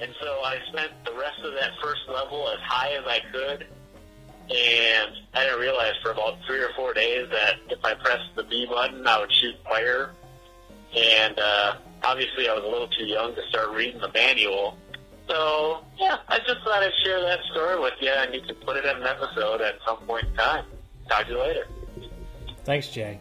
And 0.00 0.12
so 0.20 0.40
I 0.44 0.58
spent 0.68 0.92
the 1.04 1.12
rest 1.12 1.40
of 1.44 1.54
that 1.54 1.70
first 1.82 2.02
level 2.08 2.48
as 2.48 2.58
high 2.60 2.92
as 2.92 3.04
I 3.06 3.20
could, 3.32 3.66
and 4.50 5.12
I 5.34 5.44
didn't 5.44 5.60
realize 5.60 5.94
for 6.02 6.10
about 6.10 6.38
three 6.46 6.60
or 6.60 6.70
four 6.76 6.92
days 6.94 7.28
that 7.30 7.56
if 7.70 7.84
I 7.84 7.94
pressed 7.94 8.34
the 8.36 8.44
B 8.44 8.66
button, 8.66 9.06
I 9.06 9.20
would 9.20 9.32
shoot 9.32 9.54
fire. 9.64 10.10
And 10.96 11.38
uh, 11.38 11.76
obviously, 12.04 12.48
I 12.48 12.54
was 12.54 12.64
a 12.64 12.68
little 12.68 12.88
too 12.88 13.06
young 13.06 13.34
to 13.34 13.42
start 13.48 13.70
reading 13.70 14.00
the 14.00 14.10
manual. 14.12 14.76
So, 15.28 15.80
yeah, 15.98 16.18
I 16.28 16.38
just 16.38 16.60
thought 16.64 16.82
I'd 16.82 16.92
share 17.04 17.20
that 17.22 17.38
story 17.52 17.80
with 17.80 17.94
you, 18.00 18.10
and 18.10 18.34
you 18.34 18.42
can 18.42 18.56
put 18.56 18.76
it 18.76 18.84
in 18.84 18.96
an 18.96 19.02
episode 19.04 19.60
at 19.62 19.76
some 19.86 19.98
point 20.06 20.26
in 20.28 20.34
time. 20.36 20.64
Talk 21.08 21.26
to 21.26 21.32
you 21.32 21.38
later. 21.38 21.66
Thanks, 22.64 22.88
Jay. 22.88 23.20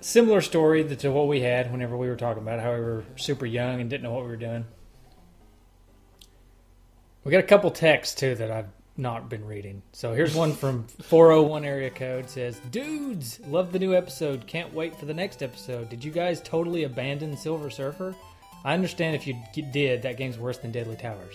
Similar 0.00 0.40
story 0.40 0.84
to 0.96 1.10
what 1.12 1.28
we 1.28 1.40
had 1.40 1.70
whenever 1.70 1.96
we 1.96 2.08
were 2.08 2.16
talking 2.16 2.42
about 2.42 2.60
how 2.60 2.72
we 2.74 2.80
were 2.80 3.04
super 3.16 3.46
young 3.46 3.80
and 3.80 3.88
didn't 3.88 4.02
know 4.02 4.12
what 4.12 4.24
we 4.24 4.30
were 4.30 4.36
doing. 4.36 4.64
We 7.24 7.30
got 7.30 7.38
a 7.38 7.44
couple 7.44 7.70
texts 7.70 8.16
too 8.16 8.34
that 8.34 8.50
I've 8.50 8.68
not 8.96 9.28
been 9.28 9.44
reading. 9.44 9.82
So 9.92 10.12
here's 10.12 10.34
one 10.34 10.54
from 10.54 10.86
401 11.02 11.64
area 11.64 11.88
code 11.90 12.28
says, 12.28 12.58
"Dudes, 12.70 13.38
love 13.46 13.70
the 13.72 13.78
new 13.78 13.94
episode. 13.94 14.46
Can't 14.46 14.74
wait 14.74 14.96
for 14.96 15.06
the 15.06 15.14
next 15.14 15.40
episode. 15.42 15.88
Did 15.88 16.04
you 16.04 16.10
guys 16.10 16.40
totally 16.40 16.82
abandon 16.82 17.36
Silver 17.36 17.70
Surfer? 17.70 18.14
I 18.64 18.74
understand 18.74 19.16
if 19.16 19.26
you 19.26 19.36
did, 19.72 20.02
that 20.02 20.16
game's 20.16 20.38
worse 20.38 20.58
than 20.58 20.72
Deadly 20.72 20.96
Towers." 20.96 21.34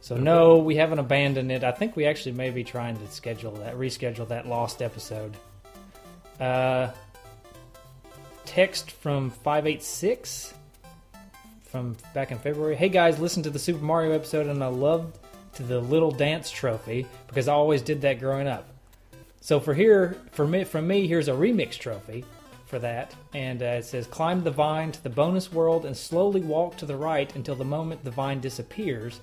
So 0.00 0.16
no, 0.16 0.58
we 0.58 0.76
haven't 0.76 1.00
abandoned 1.00 1.50
it. 1.50 1.64
I 1.64 1.72
think 1.72 1.96
we 1.96 2.06
actually 2.06 2.32
may 2.32 2.50
be 2.50 2.62
trying 2.62 2.96
to 2.96 3.06
schedule 3.08 3.50
that, 3.56 3.74
reschedule 3.74 4.28
that 4.28 4.46
lost 4.46 4.80
episode. 4.80 5.36
Uh, 6.38 6.90
text 8.44 8.92
from 8.92 9.30
586 9.30 10.54
from 11.64 11.96
back 12.14 12.30
in 12.30 12.38
February. 12.38 12.76
Hey 12.76 12.88
guys, 12.88 13.18
listen 13.18 13.42
to 13.42 13.50
the 13.50 13.58
Super 13.58 13.84
Mario 13.84 14.12
episode 14.12 14.46
and 14.46 14.62
I 14.62 14.68
loved 14.68 15.18
to 15.54 15.62
the 15.62 15.80
little 15.80 16.10
dance 16.10 16.50
trophy 16.50 17.06
because 17.26 17.48
I 17.48 17.52
always 17.54 17.82
did 17.82 18.02
that 18.02 18.20
growing 18.20 18.46
up. 18.46 18.68
So 19.40 19.60
for 19.60 19.74
here, 19.74 20.16
for 20.32 20.46
me, 20.46 20.64
from 20.64 20.86
me, 20.86 21.06
here's 21.06 21.28
a 21.28 21.32
remix 21.32 21.78
trophy 21.78 22.24
for 22.76 22.80
that, 22.80 23.14
and 23.32 23.62
uh, 23.62 23.78
it 23.80 23.86
says 23.86 24.06
climb 24.06 24.44
the 24.44 24.50
vine 24.50 24.92
to 24.92 25.02
the 25.02 25.08
bonus 25.08 25.50
world 25.50 25.86
and 25.86 25.96
slowly 25.96 26.42
walk 26.42 26.76
to 26.76 26.84
the 26.84 26.94
right 26.94 27.34
until 27.34 27.54
the 27.54 27.64
moment 27.64 28.04
the 28.04 28.10
vine 28.10 28.38
disappears. 28.38 29.20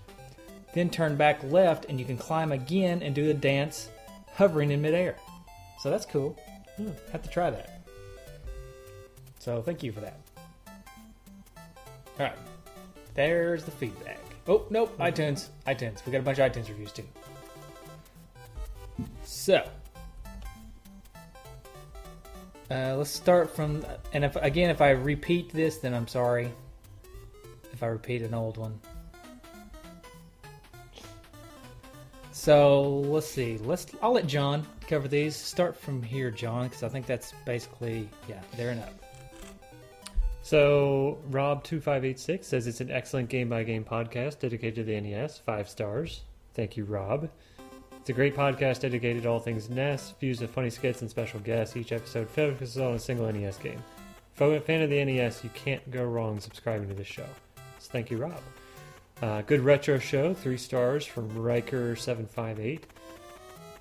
Then 0.73 0.89
turn 0.89 1.15
back 1.15 1.43
left 1.43 1.85
and 1.85 1.99
you 1.99 2.05
can 2.05 2.17
climb 2.17 2.51
again 2.51 3.03
and 3.03 3.13
do 3.13 3.27
the 3.27 3.33
dance 3.35 3.89
hovering 4.33 4.71
in 4.71 4.81
midair. 4.81 5.17
So 5.81 5.91
that's 5.91 6.07
cool. 6.07 6.35
Hmm, 6.77 6.89
have 7.11 7.21
to 7.21 7.29
try 7.29 7.51
that. 7.51 7.85
So 9.37 9.61
thank 9.61 9.83
you 9.83 9.91
for 9.91 9.99
that. 9.99 10.19
All 12.17 12.25
right, 12.25 12.37
there's 13.13 13.65
the 13.65 13.71
feedback. 13.71 14.19
Oh 14.47 14.65
nope, 14.71 14.97
iTunes, 14.97 15.49
iTunes. 15.67 16.03
We 16.07 16.11
got 16.11 16.21
a 16.21 16.23
bunch 16.23 16.39
of 16.39 16.51
iTunes 16.51 16.69
reviews 16.69 16.91
too. 16.91 17.05
So, 19.23 19.63
uh, 22.73 22.95
let's 22.97 23.11
start 23.11 23.55
from. 23.55 23.85
And 24.13 24.25
if 24.25 24.35
again, 24.37 24.69
if 24.69 24.81
I 24.81 24.91
repeat 24.91 25.51
this, 25.53 25.77
then 25.77 25.93
I'm 25.93 26.07
sorry. 26.07 26.51
If 27.71 27.83
I 27.83 27.87
repeat 27.87 28.21
an 28.23 28.33
old 28.33 28.57
one. 28.57 28.79
So 32.31 32.99
let's 33.01 33.27
see. 33.27 33.57
Let's. 33.59 33.85
I'll 34.01 34.13
let 34.13 34.25
John 34.25 34.65
cover 34.87 35.07
these. 35.07 35.35
Start 35.35 35.77
from 35.77 36.01
here, 36.01 36.31
John, 36.31 36.67
because 36.67 36.83
I 36.83 36.89
think 36.89 37.05
that's 37.05 37.33
basically 37.45 38.09
yeah, 38.27 38.41
there 38.57 38.71
and 38.71 38.79
up. 38.79 38.93
So 40.41 41.19
Rob2586 41.31 42.43
says 42.43 42.67
it's 42.67 42.81
an 42.81 42.91
excellent 42.91 43.29
game 43.29 43.49
by 43.49 43.63
game 43.63 43.85
podcast 43.85 44.39
dedicated 44.39 44.75
to 44.75 44.83
the 44.83 44.99
NES. 44.99 45.37
Five 45.37 45.69
stars. 45.69 46.23
Thank 46.53 46.75
you, 46.75 46.85
Rob. 46.85 47.29
It's 48.03 48.09
a 48.09 48.13
great 48.13 48.35
podcast 48.35 48.81
dedicated 48.81 49.23
to 49.23 49.29
all 49.29 49.39
things 49.39 49.69
NES, 49.69 50.11
fused 50.19 50.41
with 50.41 50.51
funny 50.51 50.69
skits 50.69 50.99
and 50.99 51.09
special 51.09 51.39
guests. 51.39 51.77
Each 51.77 51.93
episode 51.93 52.29
focuses 52.29 52.77
on 52.77 52.95
a 52.95 52.99
single 52.99 53.31
NES 53.31 53.55
game. 53.59 53.81
If 54.35 54.41
you're 54.41 54.57
a 54.57 54.59
fan 54.59 54.81
of 54.81 54.89
the 54.89 55.05
NES, 55.05 55.41
you 55.41 55.49
can't 55.53 55.89
go 55.89 56.03
wrong 56.03 56.37
subscribing 56.41 56.89
to 56.89 56.93
this 56.93 57.07
show. 57.07 57.25
So 57.79 57.89
thank 57.93 58.11
you, 58.11 58.17
Rob. 58.17 58.41
Uh, 59.21 59.41
good 59.43 59.61
retro 59.61 59.99
show, 59.99 60.33
three 60.33 60.57
stars 60.57 61.05
from 61.05 61.29
Riker758. 61.29 62.81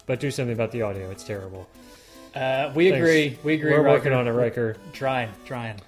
But 0.07 0.21
do 0.21 0.31
something 0.31 0.55
about 0.55 0.71
the 0.71 0.83
audio, 0.83 1.11
it's 1.11 1.25
terrible. 1.25 1.69
Uh, 2.33 2.71
we 2.77 2.91
Thanks. 2.91 3.03
agree. 3.03 3.39
We 3.43 3.55
agree. 3.55 3.73
We're 3.73 3.83
working 3.83 4.13
on 4.13 4.29
it, 4.29 4.31
Riker. 4.31 4.77
Trying, 4.93 5.31
trying. 5.45 5.81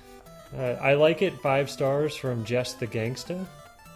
Uh, 0.52 0.76
I 0.82 0.94
like 0.94 1.22
it. 1.22 1.40
Five 1.40 1.70
stars 1.70 2.16
from 2.16 2.44
Jess 2.44 2.72
the 2.72 2.88
Gangsta. 2.88 3.46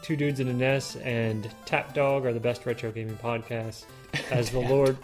Two 0.02 0.14
dudes 0.14 0.38
in 0.38 0.46
a 0.46 0.54
nest 0.54 0.96
and 0.98 1.50
Tap 1.66 1.92
Dog 1.92 2.24
are 2.24 2.32
the 2.32 2.38
best 2.38 2.66
retro 2.66 2.92
gaming 2.92 3.16
podcasts. 3.16 3.84
As 4.30 4.50
the 4.50 4.60
Lord, 4.60 4.96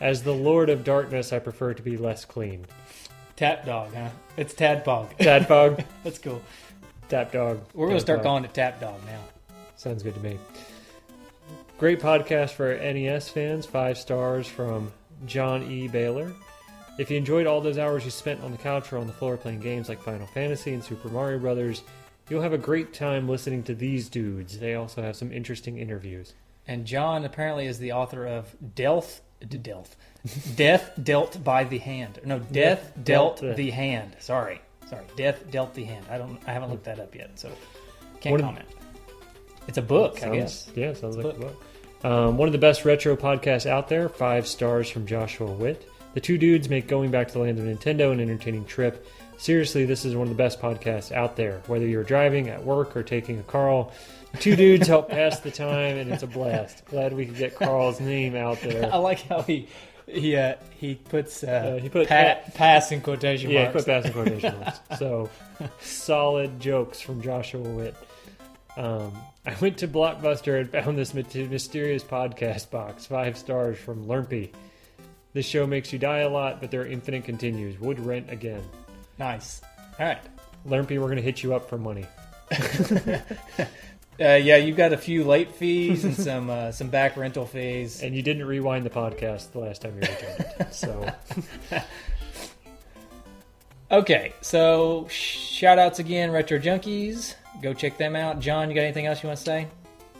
as 0.00 0.22
the 0.22 0.34
Lord 0.34 0.70
of 0.70 0.84
Darkness, 0.84 1.32
I 1.32 1.38
prefer 1.38 1.74
to 1.74 1.82
be 1.82 1.96
less 1.96 2.24
clean. 2.24 2.66
Tap 3.36 3.64
dog, 3.64 3.94
huh? 3.94 4.10
It's 4.36 4.54
Tadpog. 4.54 5.16
Tap 5.18 5.48
Dog, 5.48 5.82
That's 6.04 6.18
cool. 6.18 6.42
Tap 7.08 7.32
Dog. 7.32 7.60
We're 7.74 7.88
gonna 7.88 8.00
start 8.00 8.22
calling 8.22 8.44
it 8.44 8.52
Tap 8.52 8.80
Dog 8.80 9.00
now. 9.06 9.20
Sounds 9.76 10.02
good 10.02 10.14
to 10.14 10.20
me. 10.20 10.38
Great 11.78 12.00
podcast 12.00 12.50
for 12.50 12.74
NES 12.76 13.30
fans. 13.30 13.64
Five 13.64 13.96
stars 13.96 14.46
from 14.46 14.92
John 15.24 15.62
E. 15.62 15.88
Baylor. 15.88 16.32
If 16.98 17.10
you 17.10 17.16
enjoyed 17.16 17.46
all 17.46 17.62
those 17.62 17.78
hours 17.78 18.04
you 18.04 18.10
spent 18.10 18.42
on 18.42 18.52
the 18.52 18.58
couch 18.58 18.92
or 18.92 18.98
on 18.98 19.06
the 19.06 19.12
floor 19.14 19.38
playing 19.38 19.60
games 19.60 19.88
like 19.88 20.02
Final 20.02 20.26
Fantasy 20.26 20.74
and 20.74 20.84
Super 20.84 21.08
Mario 21.08 21.38
Brothers, 21.38 21.82
you'll 22.28 22.42
have 22.42 22.52
a 22.52 22.58
great 22.58 22.92
time 22.92 23.26
listening 23.26 23.62
to 23.62 23.74
these 23.74 24.10
dudes. 24.10 24.58
They 24.58 24.74
also 24.74 25.00
have 25.00 25.16
some 25.16 25.32
interesting 25.32 25.78
interviews. 25.78 26.34
And 26.70 26.86
John 26.86 27.24
apparently 27.24 27.66
is 27.66 27.80
the 27.80 27.92
author 27.92 28.26
of 28.28 28.54
Death, 28.76 29.22
D- 29.46 29.58
Death, 29.58 29.96
Death 30.54 30.92
Dealt 31.02 31.42
by 31.42 31.64
the 31.64 31.78
Hand. 31.78 32.20
No, 32.24 32.38
Death 32.38 32.92
Dealt 33.02 33.40
Dealt 33.40 33.56
the- 33.56 33.70
Hand. 33.70 34.14
Sorry, 34.20 34.60
sorry, 34.88 35.04
Death 35.16 35.50
Dealt 35.50 35.74
the 35.74 35.82
Hand. 35.84 36.06
I 36.08 36.16
don't, 36.16 36.38
I 36.46 36.52
haven't 36.52 36.70
looked 36.70 36.84
that 36.84 37.00
up 37.00 37.12
yet, 37.14 37.36
so 37.38 37.50
can't 38.20 38.34
What- 38.34 38.42
comment. 38.42 38.68
It's 39.66 39.78
a 39.78 39.82
book, 39.82 40.22
I 40.22 40.28
guess. 40.36 40.70
Yeah, 40.76 40.92
sounds 40.94 41.16
like 41.16 41.24
Book. 41.24 41.36
a 41.38 41.40
book. 41.40 41.64
Um, 42.04 42.38
one 42.38 42.46
of 42.48 42.52
the 42.52 42.58
best 42.58 42.84
retro 42.84 43.16
podcasts 43.16 43.66
out 43.66 43.88
there. 43.88 44.08
Five 44.08 44.46
stars 44.46 44.88
from 44.88 45.06
Joshua 45.06 45.50
Witt. 45.50 45.88
The 46.14 46.20
two 46.20 46.38
dudes 46.38 46.68
make 46.68 46.86
going 46.86 47.10
back 47.10 47.26
to 47.28 47.32
the 47.34 47.40
land 47.40 47.58
of 47.58 47.64
Nintendo 47.64 48.12
an 48.12 48.20
entertaining 48.20 48.64
trip. 48.64 49.06
Seriously, 49.38 49.84
this 49.86 50.04
is 50.04 50.14
one 50.14 50.28
of 50.28 50.28
the 50.30 50.40
best 50.42 50.60
podcasts 50.60 51.10
out 51.12 51.34
there. 51.36 51.62
Whether 51.66 51.86
you're 51.86 52.04
driving, 52.04 52.48
at 52.48 52.64
work, 52.64 52.96
or 52.96 53.02
taking 53.02 53.38
a 53.40 53.42
Carl, 53.42 53.92
two 54.38 54.56
dudes 54.56 54.86
help 54.86 55.08
pass 55.10 55.40
the 55.40 55.50
time, 55.50 55.96
and 55.96 56.10
it's 56.12 56.22
a 56.22 56.26
blast. 56.26 56.84
Glad 56.86 57.12
we 57.12 57.26
could 57.26 57.36
get 57.36 57.56
Carl's 57.56 58.00
name 58.00 58.36
out 58.36 58.60
there. 58.60 58.88
I 58.92 58.96
like 58.98 59.20
how 59.22 59.42
he 59.42 59.68
he 60.06 60.36
uh, 60.36 60.54
he 60.78 60.94
puts 60.94 61.42
uh, 61.44 61.74
Uh, 61.76 61.80
he 61.80 61.88
put 61.88 62.08
pa- 62.08 62.36
pa- 62.44 62.50
pass 62.54 62.90
in 62.92 63.00
quotation 63.00 63.50
Yeah, 63.50 63.64
marks. 63.64 63.76
put 63.84 63.86
pass 63.86 64.04
in 64.06 64.12
quotation 64.12 64.58
marks. 64.60 64.80
So, 64.98 65.28
solid 65.80 66.60
jokes 66.60 67.00
from 67.00 67.22
Joshua 67.22 67.60
Witt. 67.60 67.94
Um, 68.76 69.12
I 69.46 69.54
went 69.60 69.78
to 69.78 69.88
Blockbuster 69.88 70.60
and 70.60 70.70
found 70.70 70.96
this 70.98 71.12
mysterious 71.14 72.04
podcast 72.04 72.70
box. 72.70 73.06
Five 73.06 73.36
stars 73.36 73.78
from 73.78 74.06
Lurmpy. 74.06 74.50
This 75.32 75.46
show 75.46 75.66
makes 75.66 75.92
you 75.92 75.98
die 75.98 76.18
a 76.20 76.28
lot, 76.28 76.60
but 76.60 76.70
there 76.70 76.80
are 76.82 76.86
infinite 76.86 77.24
continues. 77.24 77.78
Would 77.80 78.00
rent 78.00 78.30
again. 78.30 78.62
Nice. 79.18 79.60
All 79.98 80.06
right. 80.06 80.18
Lurmpy, 80.66 80.98
we're 80.98 81.06
going 81.06 81.16
to 81.16 81.22
hit 81.22 81.42
you 81.42 81.54
up 81.54 81.68
for 81.68 81.78
money. 81.78 82.04
Uh, 84.20 84.34
yeah, 84.34 84.56
you've 84.56 84.76
got 84.76 84.92
a 84.92 84.98
few 84.98 85.24
late 85.24 85.50
fees 85.54 86.04
and 86.04 86.14
some 86.14 86.50
uh, 86.50 86.70
some 86.72 86.88
back 86.88 87.16
rental 87.16 87.46
fees. 87.46 88.02
And 88.02 88.14
you 88.14 88.22
didn't 88.22 88.44
rewind 88.44 88.84
the 88.84 88.90
podcast 88.90 89.52
the 89.52 89.60
last 89.60 89.80
time 89.82 89.94
you 89.94 90.00
returned. 90.00 90.66
so, 90.72 91.10
Okay, 93.90 94.32
so 94.40 95.08
shout 95.10 95.78
outs 95.78 95.98
again, 95.98 96.30
Retro 96.30 96.58
Junkies. 96.58 97.34
Go 97.60 97.74
check 97.74 97.98
them 97.98 98.14
out. 98.14 98.38
John, 98.40 98.68
you 98.68 98.74
got 98.74 98.82
anything 98.82 99.06
else 99.06 99.22
you 99.22 99.28
want 99.28 99.38
to 99.38 99.44
say? 99.44 99.66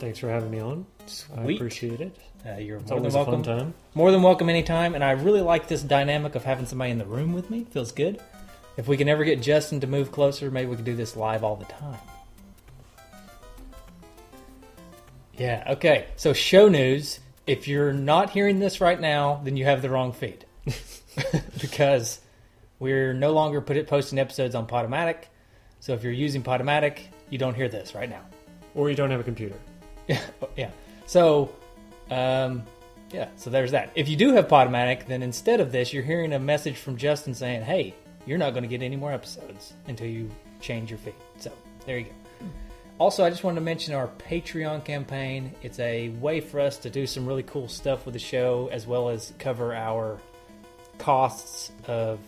thanks 0.01 0.19
for 0.19 0.31
having 0.31 0.51
me 0.51 0.59
on. 0.59 0.87
I 1.37 1.43
appreciate 1.43 2.01
it. 2.01 2.17
Uh, 2.47 2.55
you're 2.57 2.79
It's 2.79 2.91
more 2.91 3.01
than 3.01 3.13
welcome. 3.13 3.43
fun 3.45 3.59
time. 3.59 3.75
More 3.93 4.11
than 4.11 4.23
welcome 4.23 4.49
anytime. 4.49 4.95
And 4.95 5.05
I 5.05 5.11
really 5.11 5.43
like 5.43 5.69
this 5.69 5.83
dynamic 5.83 6.35
of 6.37 6.43
having 6.45 6.65
somebody 6.65 6.91
in 6.91 6.97
the 6.97 7.05
room 7.05 7.35
with 7.35 7.51
me. 7.51 7.65
Feels 7.71 7.93
good. 7.93 8.19
If 8.79 8.89
we 8.89 8.97
can 8.97 9.11
ever 9.11 9.25
get 9.25 9.43
Justin 9.43 9.79
to 9.81 9.87
move 9.87 10.11
closer, 10.11 10.51
maybe 10.51 10.71
we 10.71 10.77
can 10.77 10.87
do 10.87 10.97
this 10.97 11.17
live 11.17 11.45
all 11.45 11.55
the 11.57 11.67
time. 11.67 11.99
Yeah, 15.41 15.65
okay. 15.71 16.07
So, 16.17 16.33
show 16.33 16.69
news. 16.69 17.19
If 17.47 17.67
you're 17.67 17.93
not 17.93 18.31
hearing 18.31 18.61
this 18.61 18.81
right 18.81 19.01
now, 19.01 19.41
then 19.43 19.57
you 19.57 19.65
have 19.65 19.83
the 19.83 19.91
wrong 19.91 20.13
feed. 20.13 20.45
because 21.61 22.21
We're 22.79 23.13
no 23.13 23.33
longer 23.33 23.61
put 23.61 23.77
it 23.77 23.87
posting 23.87 24.19
episodes 24.19 24.55
on 24.55 24.67
Podomatic. 24.67 25.25
So 25.81 25.93
if 25.93 26.03
you're 26.03 26.13
using 26.13 26.43
Podomatic, 26.43 27.01
you 27.29 27.39
don't 27.39 27.55
hear 27.55 27.69
this 27.69 27.95
right 27.95 28.09
now. 28.09 28.23
Or 28.75 28.89
you 28.89 28.97
don't 28.97 29.11
have 29.11 29.21
a 29.21 29.25
computer. 29.25 29.57
Yeah, 30.09 30.23
yeah. 30.57 30.71
So, 31.07 31.55
um, 32.11 32.65
yeah. 33.13 33.29
So 33.37 33.51
there's 33.51 33.73
that. 33.73 33.91
If 33.95 34.09
you 34.09 34.17
do 34.17 34.33
have 34.33 34.49
Podomatic, 34.49 35.07
then 35.07 35.23
instead 35.23 35.61
of 35.61 35.73
this, 35.73 35.93
you're 35.93 36.03
hearing 36.03 36.33
a 36.33 36.39
message 36.39 36.77
from 36.77 36.97
Justin 36.97 37.35
saying, 37.35 37.63
"Hey, 37.63 37.95
you're 38.27 38.39
not 38.39 38.51
going 38.51 38.63
to 38.63 38.69
get 38.69 38.83
any 38.83 38.97
more 38.97 39.13
episodes 39.13 39.75
until 39.87 40.07
you 40.07 40.31
change 40.61 40.91
your 40.91 40.99
feed." 40.99 41.15
So 41.39 41.53
there 41.85 41.99
you 41.99 42.05
go. 42.05 42.20
Also, 43.01 43.25
I 43.25 43.31
just 43.31 43.43
wanted 43.45 43.55
to 43.55 43.61
mention 43.63 43.95
our 43.95 44.09
Patreon 44.29 44.85
campaign. 44.85 45.55
It's 45.63 45.79
a 45.79 46.11
way 46.11 46.39
for 46.41 46.61
us 46.61 46.77
to 46.79 46.91
do 46.91 47.07
some 47.07 47.25
really 47.27 47.43
cool 47.43 47.67
stuff 47.67 48.05
with 48.05 48.13
the 48.13 48.21
show, 48.21 48.69
as 48.71 48.87
well 48.87 49.09
as 49.09 49.33
cover 49.39 49.75
our 49.75 50.21
costs 50.99 51.73
of 51.89 52.19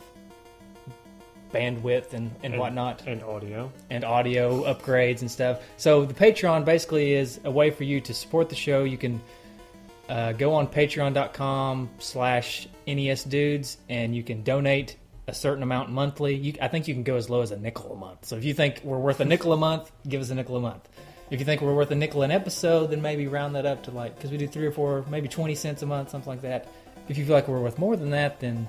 bandwidth 1.53 2.15
and, 2.15 2.31
and, 2.43 2.55
And- 2.55 2.59
whatnot 2.59 3.07
And 3.07 3.23
audio. 3.23 3.71
and 3.91 4.03
audio 4.03 4.65
upgrades 4.65 5.21
and 5.21 5.31
stuff. 5.31 5.61
So 5.77 6.07
the 6.07 6.15
Patreon 6.15 6.65
basically 6.65 7.13
is 7.13 7.39
a 7.45 7.51
way 7.51 7.71
for 7.71 7.85
you 7.85 8.01
to 8.01 8.15
support 8.15 8.49
the 8.49 8.55
show. 8.57 8.85
You 8.85 8.97
can 8.97 9.21
uh, 10.09 10.33
go 10.33 10.55
on 10.55 10.67
patreon.com 10.69 11.91
slash 11.99 12.67
NES 12.87 13.25
dudes 13.25 13.77
and 13.91 14.17
you 14.17 14.23
can 14.23 14.43
donate 14.43 14.97
a 15.33 15.35
certain 15.35 15.63
amount 15.63 15.91
monthly. 15.91 16.37
You, 16.37 16.55
I 16.61 16.69
think 16.69 16.87
you 16.87 16.95
can 16.95 17.03
go 17.03 17.17
as 17.17 17.29
low 17.29 17.41
as 17.41 17.51
a 17.51 17.57
nickel 17.57 17.93
a 17.93 17.97
month. 17.97 18.27
So 18.27 18.37
if 18.37 18.45
you 18.45 18.55
think 18.55 18.81
we're 18.85 18.99
worth 18.99 19.19
a 19.21 19.25
nickel 19.25 19.53
a 19.53 19.57
month, 19.57 19.91
give 20.07 20.21
us 20.21 20.31
a 20.31 20.35
nickel 20.35 20.57
a 20.57 20.61
month. 20.61 20.89
If 21.31 21.41
you 21.41 21.47
think 21.47 21.63
we're 21.63 21.75
worth 21.75 21.91
a 21.91 21.95
nickel 21.95 22.23
an 22.23 22.31
episode, 22.31 22.91
then 22.91 23.01
maybe 23.03 23.27
round 23.27 23.55
that 23.55 23.67
up 23.67 23.85
to 23.85 23.91
like, 23.91 24.15
because 24.15 24.31
we 24.31 24.37
do 24.37 24.47
three 24.47 24.67
or 24.67 24.71
four, 24.71 25.05
maybe 25.09 25.29
20 25.29 25.55
cents 25.55 25.83
a 25.83 25.87
month, 25.87 26.11
something 26.11 26.31
like 26.31 26.43
that. 26.43 26.69
If 27.09 27.17
you 27.17 27.25
feel 27.25 27.35
like 27.35 27.49
we're 27.49 27.61
worth 27.61 27.79
more 27.79 27.97
than 27.97 28.11
that, 28.11 28.39
then 28.39 28.69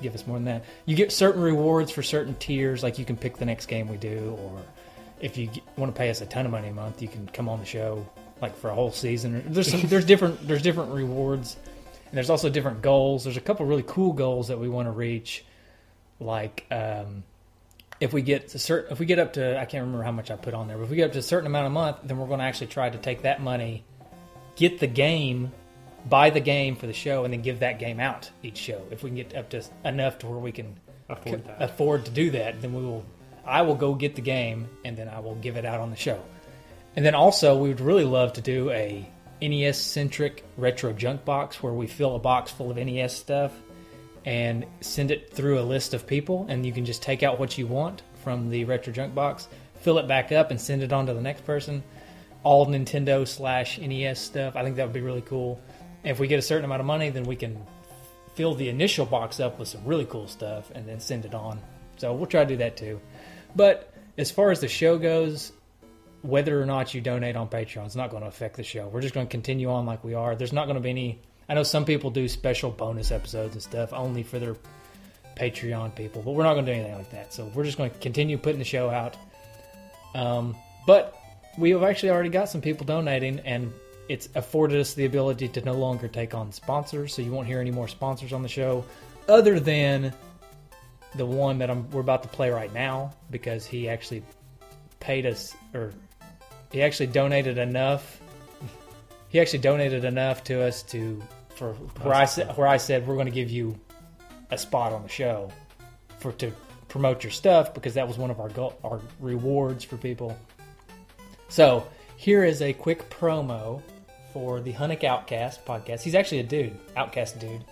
give 0.00 0.14
us 0.14 0.26
more 0.26 0.36
than 0.36 0.44
that. 0.44 0.64
You 0.86 0.96
get 0.96 1.12
certain 1.12 1.42
rewards 1.42 1.90
for 1.90 2.02
certain 2.02 2.34
tiers, 2.36 2.82
like 2.82 2.98
you 2.98 3.04
can 3.04 3.16
pick 3.16 3.36
the 3.36 3.44
next 3.44 3.66
game 3.66 3.88
we 3.88 3.96
do, 3.96 4.38
or 4.40 4.62
if 5.20 5.36
you 5.36 5.50
want 5.76 5.94
to 5.94 5.98
pay 5.98 6.10
us 6.10 6.20
a 6.20 6.26
ton 6.26 6.44
of 6.44 6.52
money 6.52 6.68
a 6.68 6.72
month, 6.72 7.02
you 7.02 7.08
can 7.08 7.26
come 7.26 7.48
on 7.48 7.58
the 7.58 7.66
show 7.66 8.06
like 8.40 8.56
for 8.56 8.70
a 8.70 8.74
whole 8.74 8.92
season. 8.92 9.42
There's 9.46 9.70
some, 9.70 9.80
there's 9.82 10.04
different 10.04 10.46
there's 10.46 10.62
different 10.62 10.92
rewards, 10.92 11.56
and 12.06 12.16
there's 12.16 12.30
also 12.30 12.48
different 12.48 12.82
goals. 12.82 13.24
There's 13.24 13.36
a 13.36 13.40
couple 13.40 13.66
really 13.66 13.84
cool 13.86 14.12
goals 14.12 14.48
that 14.48 14.58
we 14.58 14.68
want 14.68 14.86
to 14.86 14.92
reach, 14.92 15.44
like 16.20 16.66
um, 16.70 17.24
if 18.00 18.12
we 18.12 18.22
get 18.22 18.48
to 18.48 18.58
certain 18.58 18.92
if 18.92 18.98
we 18.98 19.06
get 19.06 19.18
up 19.18 19.34
to 19.34 19.58
I 19.58 19.64
can't 19.64 19.82
remember 19.84 20.04
how 20.04 20.12
much 20.12 20.30
I 20.30 20.36
put 20.36 20.54
on 20.54 20.68
there, 20.68 20.76
but 20.76 20.84
if 20.84 20.90
we 20.90 20.96
get 20.96 21.06
up 21.06 21.12
to 21.12 21.18
a 21.18 21.22
certain 21.22 21.46
amount 21.46 21.66
a 21.66 21.70
month, 21.70 21.98
then 22.04 22.18
we're 22.18 22.26
going 22.26 22.40
to 22.40 22.44
actually 22.44 22.68
try 22.68 22.90
to 22.90 22.98
take 22.98 23.22
that 23.22 23.40
money, 23.40 23.84
get 24.56 24.80
the 24.80 24.86
game, 24.86 25.52
buy 26.08 26.30
the 26.30 26.40
game 26.40 26.76
for 26.76 26.86
the 26.86 26.92
show, 26.92 27.24
and 27.24 27.32
then 27.32 27.42
give 27.42 27.60
that 27.60 27.78
game 27.78 28.00
out 28.00 28.30
each 28.42 28.58
show. 28.58 28.82
If 28.90 29.02
we 29.02 29.10
can 29.10 29.16
get 29.16 29.36
up 29.36 29.50
to 29.50 29.62
enough 29.84 30.18
to 30.18 30.26
where 30.26 30.38
we 30.38 30.52
can 30.52 30.76
Afford 31.08 31.44
that. 31.44 31.62
afford 31.62 32.04
to 32.06 32.10
do 32.10 32.30
that, 32.32 32.62
then 32.62 32.72
we 32.72 32.82
will. 32.82 33.04
I 33.46 33.62
will 33.62 33.74
go 33.74 33.94
get 33.94 34.14
the 34.14 34.22
game 34.22 34.68
and 34.86 34.96
then 34.96 35.06
I 35.06 35.20
will 35.20 35.34
give 35.34 35.56
it 35.56 35.66
out 35.66 35.80
on 35.80 35.90
the 35.90 35.96
show. 35.96 36.22
And 36.96 37.04
then 37.04 37.14
also, 37.14 37.58
we 37.58 37.68
would 37.68 37.80
really 37.80 38.04
love 38.04 38.32
to 38.34 38.40
do 38.40 38.70
a 38.70 39.06
NES 39.42 39.78
centric 39.78 40.44
retro 40.56 40.92
junk 40.94 41.24
box 41.24 41.62
where 41.62 41.72
we 41.72 41.86
fill 41.86 42.16
a 42.16 42.18
box 42.18 42.50
full 42.50 42.70
of 42.70 42.76
NES 42.78 43.14
stuff 43.14 43.52
and 44.24 44.64
send 44.80 45.10
it 45.10 45.32
through 45.32 45.58
a 45.58 45.62
list 45.62 45.94
of 45.94 46.06
people, 46.06 46.46
and 46.48 46.64
you 46.64 46.72
can 46.72 46.84
just 46.84 47.02
take 47.02 47.22
out 47.22 47.38
what 47.38 47.58
you 47.58 47.66
want 47.66 48.02
from 48.22 48.48
the 48.48 48.64
retro 48.64 48.92
junk 48.92 49.14
box, 49.14 49.48
fill 49.80 49.98
it 49.98 50.08
back 50.08 50.32
up, 50.32 50.50
and 50.50 50.60
send 50.60 50.82
it 50.82 50.92
on 50.92 51.06
to 51.06 51.14
the 51.14 51.20
next 51.20 51.44
person. 51.44 51.82
All 52.42 52.66
Nintendo 52.66 53.26
slash 53.26 53.78
NES 53.78 54.18
stuff. 54.18 54.56
I 54.56 54.62
think 54.62 54.76
that 54.76 54.84
would 54.84 54.92
be 54.92 55.00
really 55.00 55.22
cool. 55.22 55.60
If 56.02 56.18
we 56.18 56.26
get 56.26 56.38
a 56.38 56.42
certain 56.42 56.64
amount 56.64 56.80
of 56.80 56.86
money, 56.86 57.10
then 57.10 57.24
we 57.24 57.36
can 57.36 57.58
fill 58.34 58.54
the 58.54 58.68
initial 58.68 59.06
box 59.06 59.40
up 59.40 59.58
with 59.58 59.68
some 59.68 59.84
really 59.84 60.04
cool 60.04 60.26
stuff 60.26 60.70
and 60.74 60.86
then 60.86 61.00
send 61.00 61.24
it 61.24 61.34
on. 61.34 61.60
So 61.96 62.12
we'll 62.12 62.26
try 62.26 62.44
to 62.44 62.48
do 62.48 62.56
that 62.58 62.76
too. 62.76 63.00
But 63.56 63.92
as 64.18 64.30
far 64.30 64.50
as 64.50 64.60
the 64.60 64.68
show 64.68 64.98
goes, 64.98 65.52
whether 66.22 66.60
or 66.60 66.66
not 66.66 66.94
you 66.94 67.00
donate 67.00 67.36
on 67.36 67.48
Patreon 67.48 67.86
is 67.86 67.96
not 67.96 68.10
going 68.10 68.22
to 68.22 68.28
affect 68.28 68.56
the 68.56 68.62
show. 68.62 68.88
We're 68.88 69.02
just 69.02 69.14
going 69.14 69.26
to 69.26 69.30
continue 69.30 69.70
on 69.70 69.86
like 69.86 70.02
we 70.02 70.14
are. 70.14 70.34
There's 70.34 70.52
not 70.52 70.64
going 70.64 70.76
to 70.76 70.80
be 70.80 70.90
any. 70.90 71.20
I 71.48 71.54
know 71.54 71.62
some 71.62 71.84
people 71.84 72.10
do 72.10 72.28
special 72.28 72.70
bonus 72.70 73.10
episodes 73.10 73.54
and 73.54 73.62
stuff 73.62 73.92
only 73.92 74.22
for 74.22 74.38
their 74.38 74.56
Patreon 75.36 75.94
people, 75.94 76.22
but 76.22 76.32
we're 76.32 76.44
not 76.44 76.54
going 76.54 76.66
to 76.66 76.72
do 76.72 76.78
anything 76.78 76.96
like 76.96 77.10
that. 77.10 77.32
So 77.32 77.50
we're 77.54 77.64
just 77.64 77.76
going 77.76 77.90
to 77.90 77.98
continue 77.98 78.38
putting 78.38 78.58
the 78.58 78.64
show 78.64 78.88
out. 78.88 79.16
Um, 80.14 80.56
but 80.86 81.18
we 81.58 81.70
have 81.70 81.82
actually 81.82 82.10
already 82.10 82.30
got 82.30 82.48
some 82.48 82.60
people 82.60 82.86
donating, 82.86 83.40
and 83.40 83.72
it's 84.08 84.28
afforded 84.34 84.80
us 84.80 84.94
the 84.94 85.04
ability 85.04 85.48
to 85.48 85.60
no 85.62 85.74
longer 85.74 86.08
take 86.08 86.34
on 86.34 86.52
sponsors. 86.52 87.14
So 87.14 87.22
you 87.22 87.32
won't 87.32 87.46
hear 87.46 87.60
any 87.60 87.70
more 87.70 87.88
sponsors 87.88 88.32
on 88.32 88.42
the 88.42 88.48
show, 88.48 88.84
other 89.28 89.58
than 89.58 90.12
the 91.14 91.26
one 91.26 91.58
that 91.58 91.70
I'm 91.70 91.88
we're 91.90 92.00
about 92.00 92.22
to 92.24 92.28
play 92.28 92.50
right 92.50 92.72
now 92.72 93.14
because 93.30 93.64
he 93.64 93.88
actually 93.88 94.22
paid 95.00 95.26
us 95.26 95.54
or 95.72 95.92
he 96.72 96.82
actually 96.82 97.06
donated 97.08 97.58
enough. 97.58 98.20
He 99.34 99.40
actually 99.40 99.58
donated 99.58 100.04
enough 100.04 100.44
to 100.44 100.62
us 100.62 100.84
to 100.84 101.20
for 101.56 101.72
where 101.72 102.14
I 102.14 102.24
said 102.24 102.56
where 102.56 102.68
I 102.68 102.76
said 102.76 103.04
we're 103.04 103.16
going 103.16 103.26
to 103.26 103.32
give 103.32 103.50
you 103.50 103.76
a 104.52 104.56
spot 104.56 104.92
on 104.92 105.02
the 105.02 105.08
show 105.08 105.50
for 106.20 106.30
to 106.34 106.52
promote 106.88 107.24
your 107.24 107.32
stuff 107.32 107.74
because 107.74 107.94
that 107.94 108.06
was 108.06 108.16
one 108.16 108.30
of 108.30 108.38
our 108.38 108.48
goal, 108.48 108.78
our 108.84 109.00
rewards 109.18 109.82
for 109.82 109.96
people. 109.96 110.38
So 111.48 111.84
here 112.16 112.44
is 112.44 112.62
a 112.62 112.72
quick 112.74 113.10
promo 113.10 113.82
for 114.32 114.60
the 114.60 114.72
Hunnick 114.72 115.02
Outcast 115.02 115.64
podcast. 115.64 116.02
He's 116.02 116.14
actually 116.14 116.38
a 116.38 116.44
dude, 116.44 116.78
Outcast 116.96 117.40
dude. 117.40 117.64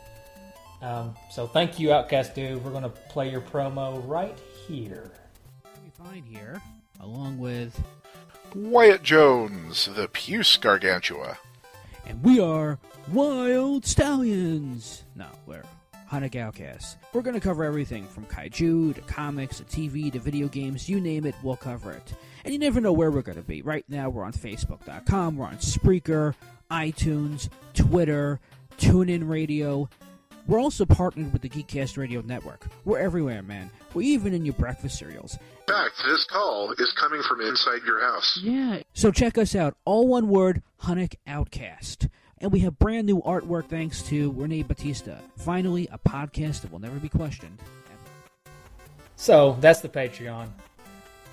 Um, 0.83 1.15
so 1.31 1.47
thank 1.47 1.79
you, 1.79 1.93
Outcast 1.93 2.35
dude. 2.35 2.65
We're 2.65 2.73
going 2.73 2.83
to 2.83 2.89
play 2.89 3.31
your 3.31 3.41
promo 3.41 4.03
right 4.09 4.37
here. 4.67 5.13
we 5.85 5.91
find 6.05 6.27
here, 6.27 6.61
along 6.99 7.39
with, 7.39 7.81
Wyatt 8.53 9.05
Jones, 9.05 9.89
the 9.95 10.09
Puce 10.09 10.57
Gargantua. 10.57 11.39
And 12.07 12.23
we 12.23 12.41
are 12.41 12.79
Wyld 13.13 13.83
Stallyns. 13.83 15.03
No, 15.15 15.27
we're 15.47 15.63
Hanukkah 16.11 16.41
Outcasts. 16.41 16.97
We're 17.13 17.23
going 17.23 17.35
to 17.35 17.41
cover 17.41 17.65
everything 17.65 18.07
from 18.07 18.27
kaiju 18.27 18.95
to 18.95 19.01
comics 19.03 19.59
to 19.59 19.65
TV 19.65 20.13
to 20.13 20.19
video 20.19 20.49
games. 20.49 20.89
You 20.89 21.01
name 21.01 21.25
it, 21.27 21.35
we'll 21.43 21.57
cover 21.57 21.93
it. 21.93 22.15
And 22.45 22.53
you 22.53 22.59
never 22.59 22.81
know 22.81 22.93
where 22.93 23.11
we're 23.11 23.23
going 23.23 23.39
to 23.39 23.43
be. 23.43 23.63
Right 23.63 23.85
now, 23.89 24.11
we're 24.11 24.25
on 24.25 24.33
Facebook.com, 24.33 25.37
we're 25.37 25.47
on 25.47 25.57
Spreaker, 25.57 26.35
iTunes, 26.71 27.49
Twitter, 27.75 28.41
TuneIn 28.79 29.29
Radio. 29.29 29.89
We're 30.47 30.61
also 30.61 30.85
partnered 30.85 31.33
with 31.33 31.43
the 31.43 31.49
Geekcast 31.49 31.97
Radio 31.97 32.21
Network. 32.21 32.67
We're 32.85 32.99
everywhere, 32.99 33.43
man. 33.43 33.71
We're 33.95 34.03
even 34.03 34.35
in 34.35 34.45
your 34.45 34.55
breakfast 34.55 34.99
cereals. 34.99 35.39
In 35.69 35.75
fact, 35.75 36.03
this 36.05 36.25
call 36.25 36.73
is 36.73 36.93
coming 36.99 37.23
from 37.23 37.41
inside 37.43 37.83
your 37.87 38.01
house. 38.01 38.41
Yeah. 38.43 38.82
So 39.03 39.11
check 39.11 39.37
us 39.37 39.57
out. 39.57 39.75
All 39.85 40.07
one 40.07 40.29
word, 40.29 40.63
Hunnic 40.85 41.17
Outcast. 41.27 42.07
And 42.39 42.53
we 42.53 42.61
have 42.61 42.79
brand 42.79 43.05
new 43.05 43.21
artwork 43.23 43.67
thanks 43.67 44.01
to 44.03 44.31
Renee 44.31 44.63
Batista. 44.63 45.17
Finally, 45.37 45.89
a 45.91 45.99
podcast 45.99 46.61
that 46.61 46.71
will 46.71 46.79
never 46.79 47.01
be 47.01 47.09
questioned. 47.09 47.59
So 49.17 49.57
that's 49.59 49.81
the 49.81 49.89
Patreon. 49.89 50.51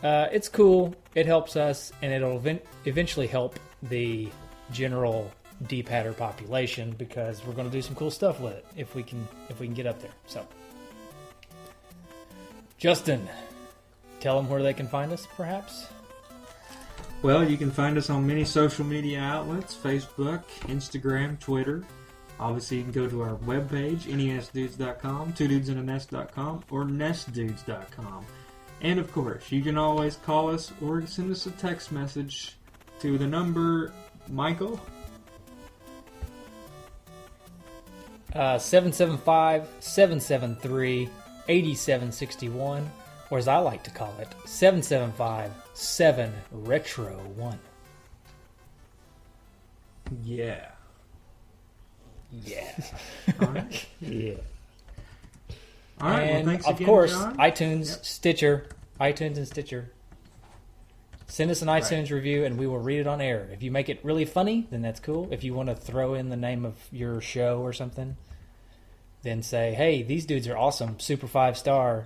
Uh, 0.02 0.30
it's 0.32 0.50
cool. 0.50 0.96
It 1.14 1.28
helps 1.28 1.56
us, 1.56 1.94
and 2.02 2.12
it'll 2.12 2.38
event- 2.38 2.66
eventually 2.86 3.28
help 3.28 3.60
the 3.84 4.30
general 4.72 5.32
D-padder 5.68 6.18
population 6.18 6.96
because 6.98 7.46
we're 7.46 7.54
going 7.54 7.70
to 7.70 7.72
do 7.72 7.84
some 7.84 7.94
cool 7.94 8.10
stuff 8.10 8.40
with 8.40 8.54
it 8.54 8.66
if 8.76 8.96
we 8.96 9.04
can 9.04 9.28
if 9.48 9.60
we 9.60 9.68
can 9.68 9.76
get 9.76 9.86
up 9.86 10.02
there. 10.02 10.10
So, 10.26 10.44
Justin, 12.80 13.30
tell 14.22 14.38
them 14.38 14.50
where 14.50 14.64
they 14.64 14.74
can 14.74 14.88
find 14.88 15.12
us, 15.12 15.28
perhaps. 15.38 15.86
Well, 17.22 17.50
you 17.50 17.58
can 17.58 17.70
find 17.70 17.98
us 17.98 18.10
on 18.10 18.26
many 18.26 18.46
social 18.46 18.86
media 18.86 19.20
outlets 19.20 19.76
Facebook, 19.76 20.44
Instagram, 20.68 21.38
Twitter. 21.38 21.84
Obviously, 22.40 22.78
you 22.78 22.84
can 22.84 22.94
go 22.94 23.10
to 23.10 23.22
our 23.22 23.36
webpage, 23.40 24.04
nesdudes.com, 24.04 25.34
twodudesandannest.com, 25.34 26.64
or 26.72 26.86
nestdudes.com. 26.86 28.26
And 28.82 29.00
of 29.00 29.12
course, 29.12 29.52
you 29.52 29.62
can 29.62 29.78
always 29.78 30.16
call 30.16 30.50
us 30.50 30.72
or 30.82 31.06
send 31.06 31.30
us 31.32 31.46
a 31.46 31.52
text 31.52 31.92
message 31.92 32.56
to 33.02 33.18
the 33.18 33.28
number 33.28 33.92
Michael. 34.30 34.80
Uh, 38.34 38.58
775 38.58 39.68
773 39.82 41.10
8761, 41.50 42.90
or 43.30 43.38
as 43.38 43.50
I 43.50 43.58
like 43.58 43.84
to 43.84 43.92
call 43.92 44.14
it, 44.20 44.30
775 44.46 45.52
7 45.80 46.34
Retro 46.52 47.14
1. 47.36 47.60
Yeah. 50.24 50.68
Yeah. 52.32 52.72
All 53.42 53.48
right. 53.48 53.86
yeah. 54.02 54.34
All 56.02 56.10
right. 56.12 56.22
and 56.24 56.46
well, 56.46 56.54
thanks 56.56 56.68
of 56.68 56.76
again, 56.76 56.86
course, 56.88 57.12
John. 57.12 57.38
iTunes, 57.38 57.90
Yep. 57.90 58.06
Stitcher, 58.06 58.66
iTunes 59.00 59.38
and 59.38 59.48
Stitcher. 59.48 59.92
Send 61.28 61.52
us 61.52 61.62
an 61.62 61.68
Right. 61.68 61.82
iTunes 61.84 62.12
review 62.12 62.44
and 62.44 62.58
we 62.58 62.68
will 62.68 62.80
read 62.80 63.00
it 63.00 63.08
on 63.08 63.22
air. 63.22 63.50
If 63.54 63.62
you 63.64 63.72
make 63.72 63.88
it 63.90 64.00
really 64.04 64.26
funny, 64.26 64.68
then 64.72 64.82
that's 64.82 65.00
cool. 65.00 65.28
If 65.32 65.44
you 65.44 65.54
want 65.54 65.70
to 65.70 65.76
throw 65.76 66.14
in 66.16 66.30
the 66.30 66.36
name 66.38 66.66
of 66.66 66.76
your 66.92 67.22
show 67.22 67.60
or 67.62 67.72
something, 67.74 68.18
then 69.22 69.44
say, 69.44 69.74
"Hey, 69.74 70.02
these 70.02 70.26
dudes 70.26 70.48
are 70.48 70.58
awesome, 70.58 71.00
super 71.00 71.28
five 71.28 71.58
star. 71.58 72.06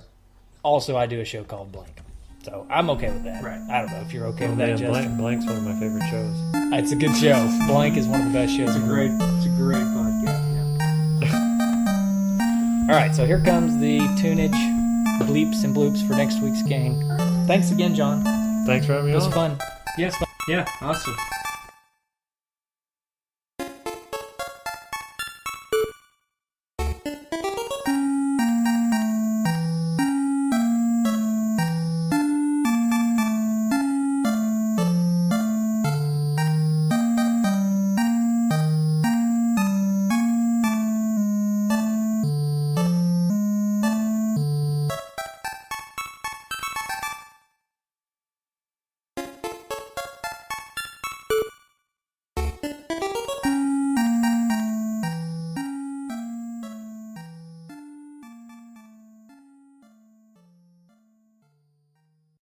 also 0.64 0.96
I 0.96 1.06
do 1.08 1.20
a 1.20 1.26
show 1.26 1.44
called 1.44 1.72
Blank. 1.74 2.02
So 2.44 2.68
I'm 2.70 2.90
okay 2.92 3.10
with 3.10 3.24
that. 3.24 3.42
Right. 3.42 3.62
I 3.70 3.80
don't 3.82 3.92
know 3.92 4.02
if 4.02 4.14
you're 4.14 4.26
okay 4.28 4.48
with 4.48 4.56
oh, 4.56 4.58
Man, 4.58 4.70
that, 4.72 4.78
Justin. 4.80 5.16
Blank, 5.16 5.18
Blank's 5.18 5.46
one 5.46 5.56
of 5.56 5.64
my 5.64 5.80
favorite 5.80 6.04
shows. 6.10 6.36
It's 6.74 6.92
a 6.92 6.96
good 6.98 7.16
show. 7.16 7.48
Blank 7.68 7.96
is 7.96 8.06
one 8.06 8.20
of 8.20 8.28
the 8.28 8.34
best 8.34 8.54
shows. 8.56 8.76
It's 8.76 8.84
a 8.84 8.88
great, 8.88 9.12
it's 9.12 9.46
a 9.46 9.50
great 9.58 9.78
podcast. 9.78 11.22
Yeah. 11.22 12.88
All 12.94 12.96
right, 13.00 13.16
so 13.16 13.26
here 13.26 13.40
comes 13.40 13.80
the 13.80 14.00
tunage, 14.22 14.52
bleeps 15.22 15.64
and 15.64 15.74
bloops 15.74 16.06
for 16.06 16.16
next 16.16 16.42
week's 16.42 16.62
game. 16.64 17.00
Thanks 17.48 17.72
again, 17.72 17.96
John. 17.96 18.24
Thanks 18.66 18.86
for 18.86 18.94
having 18.94 19.08
me 19.08 19.14
It 19.14 19.16
was 19.16 19.28
on. 19.28 19.32
fun. 19.32 19.58
Yes. 19.98 20.14
Yeah. 20.50 20.68
Awesome. 20.82 21.16